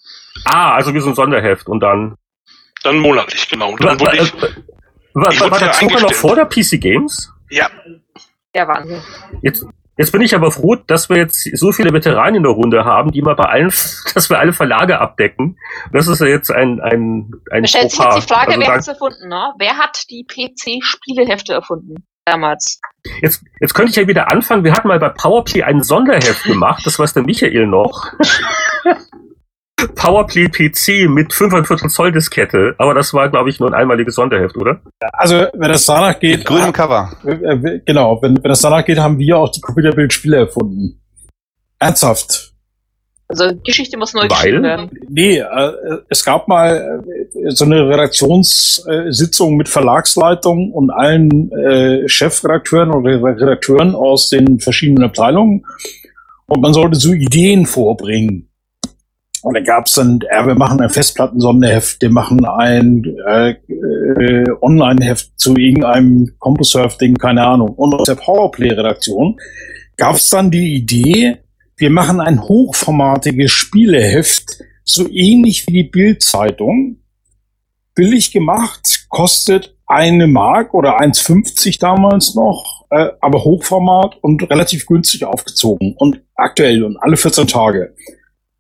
Ah, 0.45 0.73
also 0.75 0.95
wie 0.95 1.01
so 1.01 1.09
ein 1.09 1.15
Sonderheft 1.17 1.67
und 1.67 1.81
dann. 1.81 2.17
Dann 2.85 2.99
monatlich, 2.99 3.49
genau. 3.49 3.71
Und 3.73 3.81
War, 3.83 3.97
dann 3.97 4.01
wurde 4.01 4.17
ich, 4.23 4.35
war, 4.35 4.49
ich 4.49 4.57
war, 5.15 5.33
wurde 5.33 5.51
war 5.51 5.59
der 5.59 5.73
Joker 5.81 6.01
noch 6.01 6.13
vor 6.15 6.35
der 6.37 6.47
PC 6.47 6.81
Games? 6.81 7.33
ja, 7.51 7.69
Ja, 8.55 8.67
Wahnsinn. 8.69 9.01
Jetzt, 9.43 9.67
jetzt 9.99 10.11
bin 10.13 10.21
ich 10.23 10.35
aber 10.35 10.51
froh, 10.51 10.77
dass 10.77 11.09
wir 11.09 11.17
jetzt 11.17 11.49
so 11.57 11.71
viele 11.73 11.93
Veteranen 11.93 12.37
in 12.37 12.43
der 12.45 12.53
Runde 12.53 12.85
haben, 12.85 13.11
die 13.13 13.23
mal 13.23 13.35
bei 13.37 13.45
allen, 13.45 13.69
dass 14.15 14.31
wir 14.31 14.39
alle 14.39 14.53
Verlage 14.53 15.01
abdecken. 15.01 15.59
Das 15.93 16.07
ist 16.09 16.21
ja 16.21 16.27
jetzt 16.29 16.51
ein, 16.51 16.81
ein, 16.81 17.31
ein 17.51 17.63
Da 17.63 17.69
stellt 17.69 17.91
sich 17.91 18.01
jetzt 18.01 18.17
die 18.17 18.33
Frage, 18.33 18.49
Also 18.53 18.61
wer 18.61 18.67
da- 18.69 18.75
hat's 18.75 18.89
erfunden, 18.89 19.29
ne? 19.29 19.53
Wer 19.59 19.77
hat 19.77 20.05
die 20.11 20.25
PC-Spielehefte 20.25 21.53
erfunden? 21.53 22.07
Damals. 22.25 22.81
jetzt, 23.21 23.45
jetzt 23.61 23.75
könnte 23.75 23.91
ich 23.91 23.97
ja 23.97 24.07
wieder 24.07 24.31
anfangen. 24.31 24.65
Wir 24.65 24.73
hatten 24.73 24.89
mal 24.89 24.99
bei 24.99 25.09
Powerplay 25.09 25.63
ein 25.63 25.83
Sonderheft 25.83 26.45
gemacht. 26.45 26.87
Das 26.87 26.99
weiß 26.99 27.15
der 27.15 27.25
Michael 27.25 27.67
noch. 27.67 28.13
Powerplay 29.97 30.49
PC 30.49 31.09
mit 31.11 31.33
5,25 31.33 31.89
Zoll 31.89 32.13
Diskette, 32.13 32.77
aber 32.79 32.95
das 32.95 33.13
war, 33.15 33.29
glaube 33.29 33.51
ich, 33.51 33.59
nur 33.59 33.69
ein 33.69 33.75
einmaliges 33.75 34.15
Sonderheft, 34.15 34.57
oder? 34.57 34.81
Also, 35.13 35.47
wenn 35.55 35.71
es 35.73 35.87
danach 35.87 36.19
geht. 36.21 36.39
Mit 36.39 36.47
grünem 36.47 36.73
Cover. 36.73 37.11
Äh, 37.25 37.81
Genau, 37.85 38.23
wenn, 38.23 38.43
wenn 38.43 38.51
es 38.51 38.61
danach 38.61 38.85
geht, 38.85 38.99
haben 38.99 39.19
wir 39.19 39.39
auch 39.39 39.51
die 39.51 39.61
Computerbildspiele 39.61 40.37
erfunden. 40.37 41.01
Ernsthaft. 41.81 42.52
Also 43.33 43.57
Geschichte 43.65 43.97
muss 43.97 44.13
neu 44.13 44.23
Weil? 44.23 44.29
geschrieben 44.29 44.63
werden. 44.63 44.91
Nee, 45.09 45.39
äh, 45.39 45.73
es 46.11 46.23
gab 46.23 46.49
mal 46.49 47.03
äh, 47.35 47.51
so 47.51 47.65
eine 47.65 47.89
Redaktionssitzung 47.89 49.57
mit 49.57 49.71
Verlagsleitung 49.71 50.71
und 50.71 50.91
allen 50.91 51.51
äh, 51.53 52.07
Chefredakteuren 52.07 52.91
oder 52.91 53.23
Redakteuren 53.23 53.95
aus 53.95 54.29
den 54.29 54.61
verschiedenen 54.61 55.05
Abteilungen. 55.05 55.65
Und 56.47 56.61
man 56.61 56.75
sollte 56.75 56.99
so 56.99 57.15
Ideen 57.15 57.65
vorbringen. 57.65 58.51
Und 59.43 59.55
da 59.55 59.61
gab's 59.61 59.95
dann, 59.95 60.21
ja, 60.31 60.47
wir 60.47 60.55
machen 60.55 60.81
ein 60.83 60.91
Festplatten-Sonderheft, 60.91 62.03
wir 62.03 62.11
machen 62.11 62.45
ein 62.45 63.03
äh, 63.27 63.51
äh, 63.51 64.47
Online-Heft 64.61 65.33
zu 65.37 65.57
irgendeinem 65.57 66.31
CompuServe-Ding, 66.39 67.15
keine 67.15 67.45
Ahnung. 67.47 67.71
Und 67.71 67.95
aus 67.95 68.07
der 68.07 68.15
Powerplay-Redaktion 68.17 69.41
gab's 69.97 70.29
dann 70.29 70.51
die 70.51 70.75
Idee, 70.77 71.39
wir 71.83 71.91
machen 71.91 72.21
ein 72.21 72.41
hochformatiges 72.41 73.51
Spieleheft, 73.51 74.61
so 74.85 75.09
ähnlich 75.11 75.67
wie 75.67 75.73
die 75.73 75.91
Bild-Zeitung. 75.91 76.99
Billig 77.97 78.31
gemacht, 78.31 79.07
kostet 79.09 79.77
eine 79.89 80.29
Mark 80.29 80.75
oder 80.75 81.01
1,50 81.01 81.81
damals 81.81 82.37
noch, 82.37 82.87
äh, 82.91 83.09
aber 83.21 83.43
Hochformat 83.43 84.17
und 84.23 84.49
relativ 84.49 84.87
günstig 84.87 85.25
aufgezogen 85.25 85.97
und 85.99 86.23
aktuell 86.37 86.85
und 86.85 86.97
alle 86.99 87.17
14 87.17 87.49
Tage. 87.49 87.97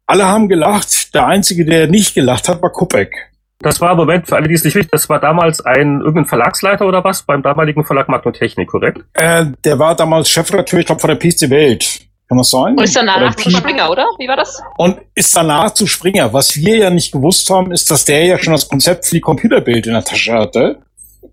Alle 0.07 0.27
haben 0.27 0.49
gelacht. 0.49 1.14
Der 1.14 1.29
Einzige, 1.29 1.64
der 1.64 1.87
nicht 1.87 2.14
gelacht 2.14 2.49
hat, 2.49 2.61
war 2.61 2.73
Kupek. 2.73 3.14
Das 3.61 3.81
war, 3.81 3.95
Moment, 3.95 4.27
für 4.27 4.35
alle, 4.35 4.49
die 4.49 4.55
es 4.55 4.64
nicht 4.64 4.75
wissen, 4.75 4.89
das 4.91 5.09
war 5.09 5.20
damals 5.20 5.64
ein 5.64 6.01
irgendein 6.01 6.27
Verlagsleiter 6.27 6.89
oder 6.89 7.05
was 7.05 7.23
beim 7.23 7.45
damaligen 7.45 7.85
Verlag 7.85 8.09
Markt 8.09 8.27
und 8.27 8.37
Technik, 8.37 8.66
korrekt? 8.66 9.05
Äh, 9.12 9.47
der 9.64 9.79
war 9.79 9.95
damals 9.95 10.29
Chefredakteur, 10.29 10.81
ich 10.81 10.87
glaube, 10.87 11.01
von 11.01 11.09
der 11.09 11.16
PC 11.16 11.49
Welt. 11.51 12.09
Kann 12.33 12.39
das 12.39 12.51
sein? 12.51 12.78
Und 12.78 12.85
ist 12.85 12.97
danach 12.97 13.18
Oder 13.18 13.37
zu 13.37 13.51
Springer, 13.51 13.91
oder? 13.91 14.07
Wie 14.16 14.26
war 14.26 14.39
das? 14.39 14.62
Und 14.78 14.97
ist 15.14 15.37
danach 15.37 15.74
zu 15.74 15.87
Springer. 15.87 16.33
Was 16.33 16.57
wir 16.57 16.78
ja 16.78 16.89
nicht 16.89 17.12
gewusst 17.12 17.51
haben, 17.51 17.72
ist, 17.72 17.91
dass 17.91 18.07
der 18.07 18.24
ja 18.24 18.39
schon 18.39 18.55
das 18.55 18.66
Konzept 18.66 19.05
für 19.05 19.16
die 19.16 19.20
Computerbild 19.20 19.87
in 19.87 19.93
der 19.93 20.03
Tasche 20.03 20.33
hatte 20.33 20.80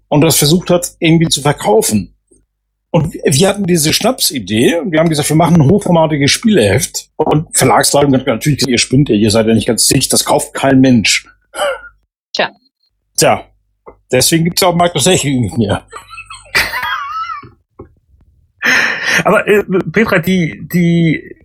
und 0.10 0.20
das 0.20 0.36
versucht 0.36 0.70
hat, 0.72 0.91
irgendwie 1.00 1.30
zu 1.30 1.41
verkaufen. 1.41 2.18
Und 2.91 3.14
wir 3.14 3.47
hatten 3.47 3.64
diese 3.64 3.93
Schnapsidee 3.93 4.80
und 4.80 4.91
wir 4.91 5.00
haben 5.00 5.08
gesagt, 5.08 5.30
wir 5.30 5.38
machen 5.38 5.62
ein 5.62 5.70
hochformatiges 5.70 6.32
Spieleheft. 6.32 7.12
Und 7.16 7.58
Verlagsleitung 7.58 8.14
hat 8.16 8.28
natürlich 8.28 8.58
gesagt, 8.58 8.72
ihr 8.72 8.78
spinnt 8.78 9.08
ja, 9.08 9.16
ihr 9.16 9.32
seid 9.32 9.47
ja 9.47 9.54
nicht 9.54 9.68
ganz 9.68 9.88
dicht, 9.88 10.12
das 10.12 10.26
kauft 10.26 10.54
kein 10.54 10.82
Mensch. 10.82 11.30
Tja. 12.36 12.50
Tja, 13.18 13.45
deswegen 14.12 14.43
gibt's 14.43 14.60
ja 14.60 14.68
auch 14.68 14.76
Microtechnik 14.76 15.39
nicht 15.39 15.58
mehr. 15.58 15.88
Aber 19.26 19.47
äh, 19.47 19.64
Petra, 19.91 20.20
die, 20.20 20.68
die, 20.72 21.36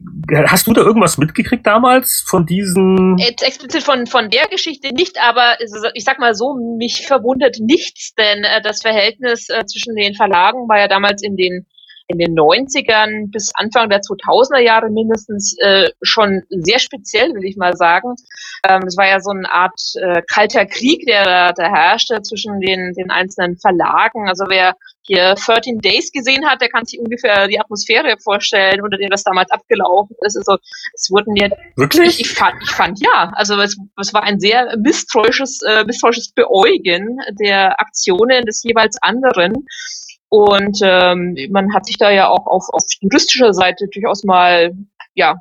hast 0.46 0.66
du 0.66 0.72
da 0.72 0.82
irgendwas 0.82 1.18
mitgekriegt 1.18 1.66
damals 1.66 2.24
von 2.26 2.46
diesen? 2.46 3.18
Jetzt 3.18 3.42
explizit 3.42 3.82
von, 3.82 4.06
von 4.06 4.30
der 4.30 4.46
Geschichte 4.48 4.94
nicht, 4.94 5.18
aber 5.20 5.56
ich 5.94 6.04
sag 6.04 6.18
mal 6.18 6.34
so, 6.34 6.54
mich 6.78 7.06
verwundert 7.06 7.58
nichts, 7.60 8.14
denn 8.14 8.44
äh, 8.44 8.62
das 8.62 8.82
Verhältnis 8.82 9.48
äh, 9.48 9.64
zwischen 9.66 9.94
den 9.94 10.14
Verlagen 10.14 10.68
war 10.68 10.78
ja 10.78 10.88
damals 10.88 11.22
in 11.22 11.36
den 11.36 11.66
in 12.06 12.18
den 12.18 12.34
90ern 12.34 13.30
bis 13.30 13.50
Anfang 13.54 13.88
der 13.88 14.00
2000er 14.00 14.60
Jahre 14.60 14.90
mindestens 14.90 15.56
äh, 15.58 15.90
schon 16.02 16.42
sehr 16.50 16.78
speziell, 16.78 17.32
will 17.34 17.44
ich 17.44 17.56
mal 17.56 17.74
sagen. 17.76 18.14
Ähm, 18.68 18.82
es 18.86 18.96
war 18.96 19.08
ja 19.08 19.20
so 19.20 19.30
eine 19.30 19.50
Art 19.50 19.80
äh, 19.94 20.22
kalter 20.30 20.66
Krieg, 20.66 21.06
der 21.06 21.52
da 21.54 21.62
herrschte 21.62 22.20
zwischen 22.22 22.60
den, 22.60 22.92
den 22.92 23.10
einzelnen 23.10 23.56
Verlagen. 23.56 24.28
Also 24.28 24.44
wer 24.48 24.74
hier 25.06 25.34
13 25.34 25.78
Days 25.78 26.10
gesehen 26.12 26.46
hat, 26.46 26.60
der 26.60 26.68
kann 26.68 26.84
sich 26.86 26.98
ungefähr 26.98 27.46
die 27.46 27.60
Atmosphäre 27.60 28.16
vorstellen, 28.22 28.82
unter 28.82 28.96
der 28.96 29.10
das 29.10 29.22
damals 29.22 29.50
abgelaufen 29.50 30.16
ist. 30.20 30.36
Also 30.36 30.56
es 30.94 31.10
wurden 31.10 31.36
ja 31.36 31.48
Wirklich? 31.76 32.20
ich 32.20 32.30
fand, 32.30 32.54
ich 32.62 32.70
fand 32.70 33.00
ja. 33.00 33.32
Also 33.34 33.60
es, 33.60 33.76
es 34.00 34.14
war 34.14 34.22
ein 34.22 34.40
sehr 34.40 34.76
misstrauisches, 34.78 35.60
äh, 35.62 35.84
misstrauisches 35.84 36.32
Beäugen 36.32 37.18
der 37.40 37.78
Aktionen 37.80 38.46
des 38.46 38.62
jeweils 38.62 38.96
anderen. 39.02 39.52
Und 40.30 40.78
ähm, 40.82 41.36
man 41.50 41.72
hat 41.74 41.86
sich 41.86 41.96
da 41.98 42.10
ja 42.10 42.28
auch 42.28 42.46
auf, 42.46 42.64
auf 42.72 42.82
juristischer 43.00 43.52
Seite 43.52 43.86
durchaus 43.92 44.24
mal 44.24 44.72
ja 45.14 45.36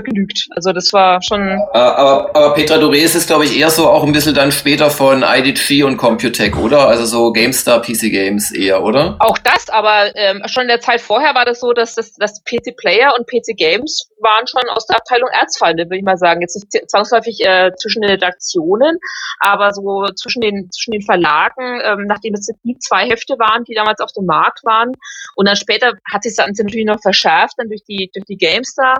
begnügt. 0.00 0.46
Also 0.54 0.72
das 0.72 0.92
war 0.92 1.20
schon 1.22 1.40
Äh, 1.72 1.78
aber, 1.78 2.34
aber 2.34 2.54
Petra, 2.54 2.78
du 2.78 2.86
redest 2.86 3.16
es, 3.16 3.26
glaube 3.26 3.44
ich, 3.44 3.58
eher 3.58 3.70
so 3.70 3.88
auch 3.88 4.04
ein 4.04 4.12
bisschen 4.12 4.34
dann 4.34 4.52
später 4.52 4.90
von 4.90 5.22
IDG 5.22 5.82
und 5.82 5.96
Computec, 5.96 6.56
oder? 6.56 6.88
Also 6.88 7.04
so 7.04 7.32
GameStar, 7.32 7.80
PC 7.80 8.10
Games 8.10 8.52
eher, 8.52 8.82
oder? 8.82 9.16
auch 9.18 9.38
das, 9.38 9.68
aber 9.68 10.14
ähm, 10.14 10.42
schon 10.46 10.62
in 10.62 10.68
der 10.68 10.80
Zeit 10.80 11.00
vorher 11.00 11.34
war 11.34 11.44
das 11.44 11.60
so, 11.60 11.72
dass 11.72 11.94
das 11.94 12.14
dass 12.14 12.42
PC 12.44 12.76
Player 12.76 13.14
und 13.16 13.26
PC 13.26 13.56
Games 13.56 14.08
waren 14.20 14.46
schon 14.46 14.62
aus 14.70 14.86
der 14.86 14.96
Abteilung 14.96 15.28
Erzfeinde, 15.32 15.84
würde 15.84 15.98
ich 15.98 16.04
mal 16.04 16.16
sagen. 16.16 16.40
Jetzt 16.40 16.56
nicht 16.56 16.90
zwangsläufig 16.90 17.40
äh, 17.44 17.72
zwischen 17.76 18.02
den 18.02 18.10
Redaktionen, 18.10 18.98
aber 19.40 19.72
so 19.72 20.06
zwischen 20.14 20.40
den 20.40 20.70
zwischen 20.70 20.92
den 20.92 21.02
Verlagen, 21.02 21.80
ähm, 21.82 22.06
nachdem 22.06 22.34
es 22.34 22.46
die 22.64 22.78
zwei 22.78 23.06
Hefte 23.08 23.34
waren, 23.38 23.64
die 23.64 23.74
damals 23.74 24.00
auf 24.00 24.12
dem 24.12 24.26
Markt 24.26 24.64
waren. 24.64 24.92
Und 25.34 25.48
dann 25.48 25.56
später 25.56 25.92
hat 26.10 26.22
sich 26.22 26.36
das 26.36 26.46
natürlich 26.46 26.86
noch 26.86 27.00
verschärft, 27.00 27.54
dann 27.58 27.68
durch 27.68 27.84
die 27.84 28.10
durch 28.14 28.24
die 28.26 28.36
GameStar. 28.36 28.96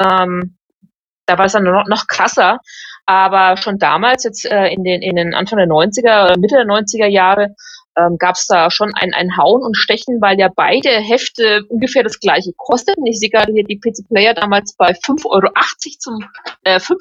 Ähm, 0.00 0.56
da 1.26 1.38
war 1.38 1.46
es 1.46 1.52
dann 1.52 1.64
noch, 1.64 1.86
noch 1.86 2.06
krasser. 2.06 2.58
Aber 3.06 3.56
schon 3.56 3.78
damals, 3.78 4.24
jetzt 4.24 4.44
äh, 4.44 4.68
in 4.68 4.84
den 4.84 5.02
in 5.02 5.16
den 5.16 5.34
Anfang 5.34 5.58
der 5.58 5.66
90er, 5.66 6.38
Mitte 6.38 6.56
der 6.56 6.66
90er 6.66 7.06
Jahre, 7.06 7.54
ähm, 7.96 8.18
gab 8.18 8.36
es 8.36 8.46
da 8.46 8.70
schon 8.70 8.92
ein, 8.94 9.12
ein 9.14 9.36
Hauen 9.36 9.62
und 9.62 9.76
Stechen, 9.76 10.20
weil 10.20 10.38
ja 10.38 10.48
beide 10.54 10.90
Hefte 10.90 11.64
ungefähr 11.68 12.02
das 12.02 12.20
gleiche 12.20 12.52
kosteten. 12.56 13.06
Ich 13.06 13.18
sehe 13.18 13.30
gerade 13.30 13.52
hier 13.52 13.64
die 13.64 13.78
PC 13.78 14.08
Player 14.08 14.34
damals 14.34 14.74
bei 14.76 14.92
5,80 14.92 15.26
Euro 15.26 15.50
zum 15.98 16.24
äh, 16.62 16.78
5, 16.78 16.98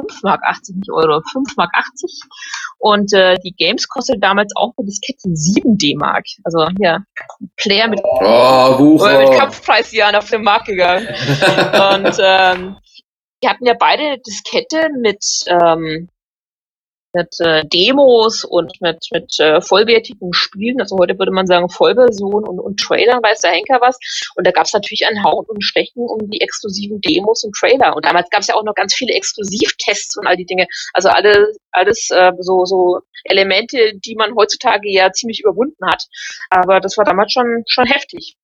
5 0.00 0.22
Mark 0.22 0.42
80, 0.44 0.76
nicht 0.76 0.90
Euro, 0.90 1.20
5 1.32 1.56
Mark 1.56 1.70
80. 1.74 2.20
Und 2.78 3.12
äh, 3.12 3.36
die 3.44 3.52
Games 3.52 3.88
kostete 3.88 4.20
damals 4.20 4.52
auch 4.56 4.72
eine 4.76 4.86
Diskette 4.86 5.28
7 5.34 5.76
D-Mark. 5.78 6.24
Also 6.44 6.68
hier, 6.78 7.04
Player 7.56 7.88
mit, 7.88 8.00
Oh, 8.04 8.16
äh, 9.04 9.18
mit 9.18 9.28
Wucher. 9.28 9.38
Kampfpreisjahren 9.38 10.16
auf 10.16 10.30
den 10.30 10.42
Markt 10.42 10.66
gegangen. 10.66 11.06
Und 11.08 12.16
ähm, 12.20 12.76
die 13.42 13.48
hatten 13.48 13.66
ja 13.66 13.74
beide 13.78 14.02
eine 14.02 14.18
Diskette 14.20 14.88
mit, 15.00 15.24
ähm, 15.46 16.08
mit 17.18 17.40
äh, 17.40 17.64
Demos 17.66 18.44
und 18.44 18.80
mit, 18.80 18.98
mit 19.12 19.38
äh, 19.40 19.60
vollwertigen 19.60 20.32
Spielen. 20.32 20.80
Also 20.80 20.96
heute 20.98 21.18
würde 21.18 21.32
man 21.32 21.46
sagen 21.46 21.68
Vollversion 21.68 22.46
und, 22.46 22.60
und 22.60 22.78
Trailern, 22.80 23.22
weiß 23.22 23.40
der 23.40 23.52
Henker 23.52 23.80
was. 23.80 23.98
Und 24.36 24.46
da 24.46 24.52
gab 24.52 24.66
es 24.66 24.72
natürlich 24.72 25.04
ein 25.06 25.22
Hauen 25.24 25.44
und 25.46 25.62
Stechen 25.62 26.02
um 26.02 26.30
die 26.30 26.40
exklusiven 26.40 27.00
Demos 27.00 27.42
und 27.44 27.54
Trailer. 27.54 27.96
Und 27.96 28.04
damals 28.04 28.30
gab 28.30 28.40
es 28.40 28.46
ja 28.46 28.54
auch 28.54 28.64
noch 28.64 28.74
ganz 28.74 28.94
viele 28.94 29.14
Exklusivtests 29.14 30.16
und 30.16 30.26
all 30.26 30.36
die 30.36 30.46
Dinge. 30.46 30.66
Also 30.92 31.08
alle, 31.08 31.52
alles 31.72 32.10
äh, 32.10 32.32
so, 32.38 32.64
so 32.64 33.00
Elemente, 33.24 33.92
die 33.94 34.14
man 34.14 34.34
heutzutage 34.36 34.88
ja 34.90 35.12
ziemlich 35.12 35.40
überwunden 35.40 35.84
hat. 35.86 36.04
Aber 36.50 36.80
das 36.80 36.96
war 36.96 37.04
damals 37.04 37.32
schon, 37.32 37.64
schon 37.66 37.86
heftig. 37.86 38.36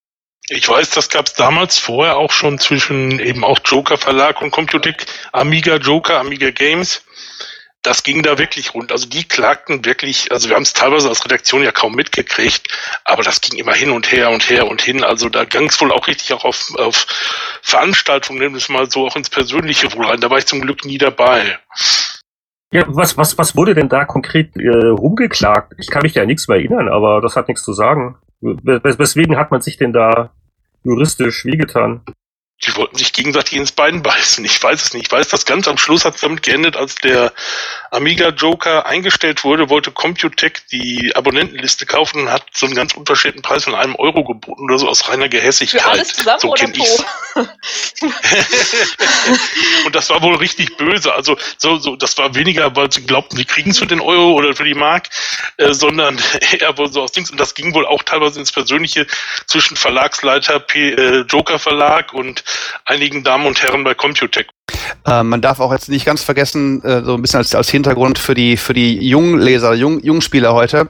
Ich 0.48 0.68
weiß, 0.68 0.90
das 0.90 1.08
gab 1.08 1.26
es 1.26 1.34
damals 1.34 1.78
vorher 1.78 2.18
auch 2.18 2.30
schon 2.30 2.58
zwischen 2.58 3.18
eben 3.18 3.44
auch 3.44 3.58
Joker 3.64 3.96
Verlag 3.96 4.42
und 4.42 4.50
Computec, 4.50 5.06
Amiga 5.32 5.76
Joker, 5.76 6.20
Amiga 6.20 6.50
Games. 6.50 7.02
Das 7.84 8.02
ging 8.02 8.22
da 8.22 8.38
wirklich 8.38 8.72
rund. 8.74 8.90
Also 8.90 9.06
die 9.06 9.24
klagten 9.28 9.84
wirklich, 9.84 10.32
also 10.32 10.48
wir 10.48 10.56
haben 10.56 10.62
es 10.62 10.72
teilweise 10.72 11.08
als 11.08 11.22
Redaktion 11.24 11.62
ja 11.62 11.70
kaum 11.70 11.94
mitgekriegt, 11.94 12.66
aber 13.04 13.22
das 13.22 13.42
ging 13.42 13.58
immer 13.58 13.74
hin 13.74 13.90
und 13.90 14.10
her 14.10 14.30
und 14.30 14.48
her 14.48 14.66
und 14.66 14.80
hin. 14.80 15.04
Also 15.04 15.28
da 15.28 15.44
ging 15.44 15.68
es 15.68 15.78
wohl 15.80 15.92
auch 15.92 16.06
richtig 16.06 16.32
auch 16.32 16.44
auf, 16.46 16.74
auf 16.76 17.06
Veranstaltungen, 17.62 18.38
nehmen 18.38 18.54
wir 18.54 18.58
es 18.58 18.70
mal 18.70 18.90
so, 18.90 19.06
auch 19.06 19.16
ins 19.16 19.28
Persönliche 19.28 19.92
wohl 19.92 20.06
rein. 20.06 20.20
Da 20.20 20.30
war 20.30 20.38
ich 20.38 20.46
zum 20.46 20.62
Glück 20.62 20.84
nie 20.86 20.96
dabei. 20.96 21.58
Ja, 22.72 22.84
was, 22.88 23.18
was, 23.18 23.36
was 23.36 23.54
wurde 23.54 23.74
denn 23.74 23.90
da 23.90 24.06
konkret 24.06 24.56
äh, 24.56 24.68
rumgeklagt? 24.88 25.74
Ich 25.78 25.90
kann 25.90 26.02
mich 26.02 26.14
da 26.14 26.20
ja 26.20 26.26
nichts 26.26 26.48
mehr 26.48 26.56
erinnern, 26.56 26.88
aber 26.88 27.20
das 27.20 27.36
hat 27.36 27.48
nichts 27.48 27.62
zu 27.64 27.74
sagen. 27.74 28.16
Wes- 28.40 28.98
Weswegen 28.98 29.36
hat 29.36 29.50
man 29.50 29.60
sich 29.60 29.76
denn 29.76 29.92
da 29.92 30.32
juristisch 30.84 31.44
wehgetan? 31.44 32.02
Die 32.62 32.74
wollten 32.76 32.96
sich 32.96 33.12
gegenseitig 33.12 33.54
ins 33.54 33.72
Bein 33.72 34.02
beißen. 34.02 34.44
Ich 34.44 34.62
weiß 34.62 34.82
es 34.82 34.94
nicht. 34.94 35.06
Ich 35.06 35.12
weiß, 35.12 35.28
dass 35.28 35.44
ganz 35.44 35.68
am 35.68 35.76
Schluss 35.76 36.04
hat 36.04 36.14
es 36.14 36.20
damit 36.20 36.42
geendet, 36.42 36.76
als 36.76 36.94
der 36.94 37.32
Amiga 37.90 38.28
Joker 38.28 38.86
eingestellt 38.86 39.44
wurde, 39.44 39.68
wollte 39.68 39.90
Computec 39.90 40.66
die 40.68 41.14
Abonnentenliste 41.14 41.84
kaufen 41.84 42.22
und 42.22 42.32
hat 42.32 42.46
so 42.52 42.66
einen 42.66 42.74
ganz 42.74 42.94
unverschämten 42.94 43.42
Preis 43.42 43.64
von 43.64 43.74
einem 43.74 43.94
Euro 43.96 44.24
geboten 44.24 44.64
oder 44.64 44.78
so 44.78 44.88
aus 44.88 45.08
reiner 45.08 45.28
Gehässigkeit. 45.28 45.82
Für 45.82 45.88
alles 45.88 46.14
zusammen 46.14 46.40
so 46.40 46.52
oder 46.52 46.68
pro? 46.68 47.04
und 49.86 49.94
das 49.94 50.10
war 50.10 50.22
wohl 50.22 50.36
richtig 50.36 50.76
böse. 50.76 51.12
Also 51.12 51.36
so, 51.58 51.78
so, 51.78 51.96
das 51.96 52.16
war 52.18 52.34
weniger, 52.34 52.74
weil 52.76 52.90
sie 52.90 53.04
glaubten, 53.04 53.36
sie 53.36 53.44
kriegen 53.44 53.70
es 53.70 53.78
für 53.78 53.86
den 53.86 54.00
Euro 54.00 54.32
oder 54.32 54.54
für 54.54 54.64
die 54.64 54.74
Mark, 54.74 55.08
äh, 55.56 55.72
sondern 55.72 56.20
eher 56.58 56.76
wohl 56.78 56.92
so 56.92 57.02
aus 57.02 57.12
Dings. 57.12 57.30
Und 57.30 57.38
das 57.38 57.54
ging 57.54 57.74
wohl 57.74 57.86
auch 57.86 58.02
teilweise 58.04 58.40
ins 58.40 58.52
Persönliche 58.52 59.06
zwischen 59.46 59.76
Verlagsleiter 59.76 60.60
P, 60.60 60.90
äh, 60.90 61.20
Joker 61.22 61.58
Verlag 61.58 62.12
und 62.12 62.43
einigen 62.84 63.24
Damen 63.24 63.46
und 63.46 63.62
Herren 63.62 63.84
bei 63.84 63.94
Computec. 63.94 64.48
Äh, 65.06 65.22
man 65.22 65.40
darf 65.40 65.60
auch 65.60 65.72
jetzt 65.72 65.88
nicht 65.88 66.06
ganz 66.06 66.22
vergessen, 66.22 66.82
äh, 66.82 67.02
so 67.02 67.14
ein 67.14 67.22
bisschen 67.22 67.38
als, 67.38 67.54
als 67.54 67.68
Hintergrund 67.68 68.18
für 68.18 68.34
die, 68.34 68.56
für 68.56 68.72
die 68.72 69.06
jungen 69.06 69.38
Leser, 69.38 69.74
jungen, 69.74 70.00
jungen 70.00 70.22
Spieler 70.22 70.54
heute. 70.54 70.88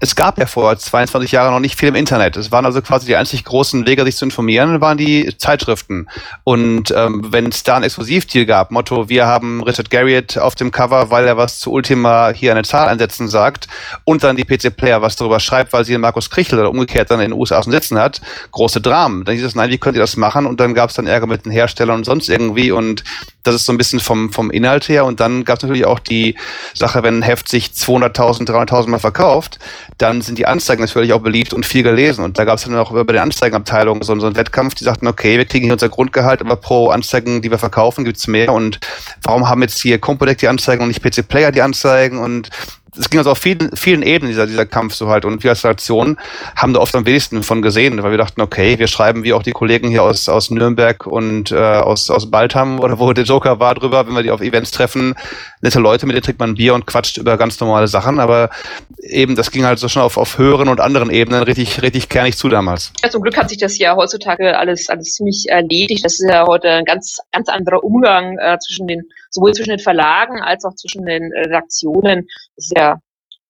Es 0.00 0.14
gab 0.14 0.38
ja 0.38 0.46
vor 0.46 0.76
22 0.76 1.32
Jahren 1.32 1.52
noch 1.52 1.60
nicht 1.60 1.78
viel 1.78 1.88
im 1.88 1.94
Internet. 1.94 2.36
Es 2.36 2.52
waren 2.52 2.64
also 2.64 2.80
quasi 2.80 3.06
die 3.06 3.16
einzig 3.16 3.44
großen 3.44 3.86
Wege, 3.86 4.04
sich 4.04 4.16
zu 4.16 4.24
informieren, 4.24 4.80
waren 4.80 4.98
die 4.98 5.36
Zeitschriften. 5.36 6.06
Und 6.44 6.92
ähm, 6.96 7.26
wenn 7.30 7.46
es 7.46 7.64
da 7.64 7.76
ein 7.76 7.82
Exklusivdeal 7.82 8.46
gab, 8.46 8.70
Motto, 8.70 9.08
wir 9.08 9.26
haben 9.26 9.62
Richard 9.62 9.90
Garriott 9.90 10.38
auf 10.38 10.54
dem 10.54 10.70
Cover, 10.70 11.10
weil 11.10 11.26
er 11.26 11.36
was 11.36 11.58
zu 11.58 11.72
Ultima 11.72 12.30
hier 12.30 12.52
eine 12.52 12.62
Zahl 12.62 12.88
einsetzen 12.88 13.28
sagt 13.28 13.66
und 14.04 14.22
dann 14.22 14.36
die 14.36 14.44
PC-Player 14.44 15.02
was 15.02 15.16
darüber 15.16 15.40
schreibt, 15.40 15.72
weil 15.72 15.84
sie 15.84 15.98
Markus 15.98 16.30
Krichel 16.30 16.60
oder 16.60 16.70
umgekehrt 16.70 17.10
dann 17.10 17.20
in 17.20 17.30
den 17.30 17.38
USA 17.38 17.62
sitzen 17.62 17.98
hat, 17.98 18.20
große 18.52 18.80
Dramen. 18.80 19.24
Dann 19.24 19.34
hieß 19.34 19.44
es, 19.44 19.54
nein, 19.54 19.70
wie 19.70 19.78
könnt 19.78 19.96
ihr 19.96 20.00
das 20.00 20.16
machen? 20.16 20.46
Und 20.46 20.60
dann 20.60 20.74
gab 20.74 20.90
es 20.90 20.96
dann 20.96 21.06
Ärger 21.06 21.26
mit 21.26 21.46
den 21.46 21.52
Herstellern 21.52 21.96
und 21.96 22.04
sonst 22.04 22.28
irgendwie 22.28 22.70
und 22.70 23.02
das 23.42 23.55
ist 23.56 23.66
so 23.66 23.72
ein 23.72 23.78
bisschen 23.78 24.00
vom, 24.00 24.32
vom 24.32 24.50
Inhalt 24.50 24.88
her. 24.88 25.04
Und 25.04 25.20
dann 25.20 25.44
gab 25.44 25.58
es 25.58 25.62
natürlich 25.62 25.86
auch 25.86 25.98
die 25.98 26.36
Sache, 26.74 27.02
wenn 27.02 27.18
ein 27.18 27.22
Heft 27.22 27.48
sich 27.48 27.68
200.000, 27.68 28.46
300.000 28.48 28.88
Mal 28.88 28.98
verkauft, 28.98 29.58
dann 29.98 30.22
sind 30.22 30.38
die 30.38 30.46
Anzeigen 30.46 30.82
natürlich 30.82 31.12
auch 31.12 31.20
beliebt 31.20 31.52
und 31.52 31.66
viel 31.66 31.82
gelesen. 31.82 32.24
Und 32.24 32.38
da 32.38 32.44
gab 32.44 32.58
es 32.58 32.64
dann 32.64 32.76
auch 32.76 32.92
über 32.92 33.12
den 33.12 33.22
Anzeigenabteilung 33.22 34.02
so, 34.02 34.18
so 34.18 34.26
einen 34.26 34.36
Wettkampf, 34.36 34.74
die 34.74 34.84
sagten, 34.84 35.06
okay, 35.06 35.38
wir 35.38 35.44
kriegen 35.44 35.64
hier 35.64 35.72
unser 35.72 35.88
Grundgehalt, 35.88 36.40
aber 36.40 36.56
pro 36.56 36.88
Anzeigen, 36.88 37.42
die 37.42 37.50
wir 37.50 37.58
verkaufen, 37.58 38.04
gibt's 38.04 38.26
mehr. 38.26 38.52
Und 38.52 38.78
warum 39.22 39.48
haben 39.48 39.62
jetzt 39.62 39.80
hier 39.80 39.98
Compodec 39.98 40.38
die 40.38 40.48
Anzeigen 40.48 40.82
und 40.82 40.88
nicht 40.88 41.02
PC 41.02 41.26
Player 41.26 41.52
die 41.52 41.62
Anzeigen? 41.62 42.18
Und 42.18 42.50
es 42.98 43.10
ging 43.10 43.18
also 43.18 43.30
auf 43.30 43.38
vielen, 43.38 43.74
vielen 43.76 44.02
Ebenen 44.02 44.30
dieser, 44.30 44.46
dieser 44.46 44.66
Kampf 44.66 44.94
so 44.94 45.08
halt. 45.08 45.24
Und 45.24 45.42
wir 45.42 45.50
als 45.50 45.64
Redaktion 45.64 46.16
haben 46.56 46.72
da 46.72 46.80
oft 46.80 46.94
am 46.94 47.06
wenigsten 47.06 47.42
von 47.42 47.62
gesehen, 47.62 48.02
weil 48.02 48.10
wir 48.10 48.18
dachten, 48.18 48.40
okay, 48.40 48.78
wir 48.78 48.86
schreiben 48.86 49.24
wie 49.24 49.32
auch 49.32 49.42
die 49.42 49.52
Kollegen 49.52 49.88
hier 49.88 50.02
aus, 50.02 50.28
aus 50.28 50.50
Nürnberg 50.50 51.06
und 51.06 51.52
äh, 51.52 51.56
aus, 51.56 52.10
aus 52.10 52.30
Baltham 52.30 52.80
oder 52.80 52.98
wo 52.98 53.12
der 53.12 53.24
Joker 53.24 53.60
war 53.60 53.74
drüber, 53.74 54.06
wenn 54.06 54.14
wir 54.14 54.22
die 54.22 54.30
auf 54.30 54.40
Events 54.40 54.70
treffen, 54.70 55.14
nette 55.60 55.80
Leute, 55.80 56.06
mit 56.06 56.14
denen 56.14 56.22
trinkt 56.22 56.40
man 56.40 56.54
Bier 56.54 56.74
und 56.74 56.86
quatscht 56.86 57.18
über 57.18 57.36
ganz 57.36 57.58
normale 57.60 57.88
Sachen. 57.88 58.20
Aber 58.20 58.50
eben, 58.98 59.36
das 59.36 59.50
ging 59.50 59.64
halt 59.64 59.78
so 59.78 59.88
schon 59.88 60.02
auf, 60.02 60.16
auf 60.16 60.38
höheren 60.38 60.68
und 60.68 60.80
anderen 60.80 61.10
Ebenen 61.10 61.42
richtig, 61.42 61.82
richtig 61.82 62.08
kernig 62.08 62.36
zu 62.36 62.48
damals. 62.48 62.92
Ja, 63.02 63.10
zum 63.10 63.22
Glück 63.22 63.36
hat 63.36 63.48
sich 63.48 63.58
das 63.58 63.78
ja 63.78 63.96
heutzutage 63.96 64.56
alles, 64.58 64.88
alles 64.88 65.14
ziemlich 65.14 65.46
erledigt. 65.48 66.04
Das 66.04 66.14
ist 66.20 66.28
ja 66.28 66.46
heute 66.46 66.68
ein 66.68 66.84
ganz, 66.84 67.18
ganz 67.32 67.48
anderer 67.48 67.82
Umgang 67.84 68.38
äh, 68.38 68.58
zwischen 68.58 68.86
den, 68.86 69.02
sowohl 69.30 69.52
zwischen 69.52 69.70
den 69.70 69.78
Verlagen 69.78 70.40
als 70.40 70.64
auch 70.64 70.74
zwischen 70.74 71.04
den 71.04 71.32
Redaktionen. 71.32 72.26
Das 72.56 72.66
ist 72.66 72.72
ja 72.76 72.96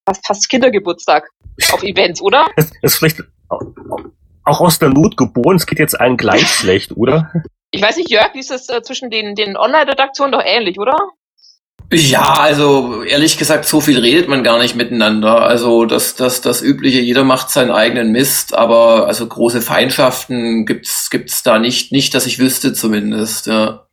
fast, 0.06 0.26
fast 0.26 0.48
Kindergeburtstag 0.48 1.28
auf 1.72 1.82
Events, 1.82 2.20
oder? 2.20 2.46
Das 2.56 2.70
ist 2.82 2.96
vielleicht 2.96 3.22
auch 3.48 4.60
aus 4.60 4.78
der 4.78 4.90
Not 4.90 5.16
geboren. 5.16 5.56
Es 5.56 5.66
geht 5.66 5.78
jetzt 5.78 5.98
allen 5.98 6.16
gleich 6.16 6.46
schlecht, 6.46 6.92
oder? 6.96 7.30
Ich 7.70 7.82
weiß 7.82 7.96
nicht, 7.96 8.10
Jörg, 8.10 8.32
wie 8.34 8.40
ist 8.40 8.50
das 8.50 8.68
äh, 8.68 8.80
zwischen 8.82 9.10
den, 9.10 9.34
den 9.34 9.56
Online-Redaktionen 9.56 10.32
doch 10.32 10.42
ähnlich, 10.44 10.78
oder? 10.78 10.96
Ja, 11.92 12.34
also 12.40 13.02
ehrlich 13.04 13.38
gesagt, 13.38 13.64
so 13.64 13.80
viel 13.80 14.00
redet 14.00 14.28
man 14.28 14.42
gar 14.42 14.58
nicht 14.58 14.74
miteinander. 14.74 15.42
Also 15.42 15.84
das, 15.84 16.16
das, 16.16 16.40
das 16.40 16.60
übliche, 16.60 17.00
jeder 17.00 17.22
macht 17.22 17.50
seinen 17.50 17.70
eigenen 17.70 18.10
Mist, 18.10 18.54
aber 18.54 19.06
also 19.06 19.26
große 19.26 19.62
Feindschaften 19.62 20.66
gibt's, 20.66 21.10
gibt's 21.10 21.44
da 21.44 21.58
nicht, 21.58 21.92
nicht, 21.92 22.14
dass 22.14 22.26
ich 22.26 22.40
wüsste 22.40 22.72
zumindest. 22.72 23.46
Ja. 23.46 23.85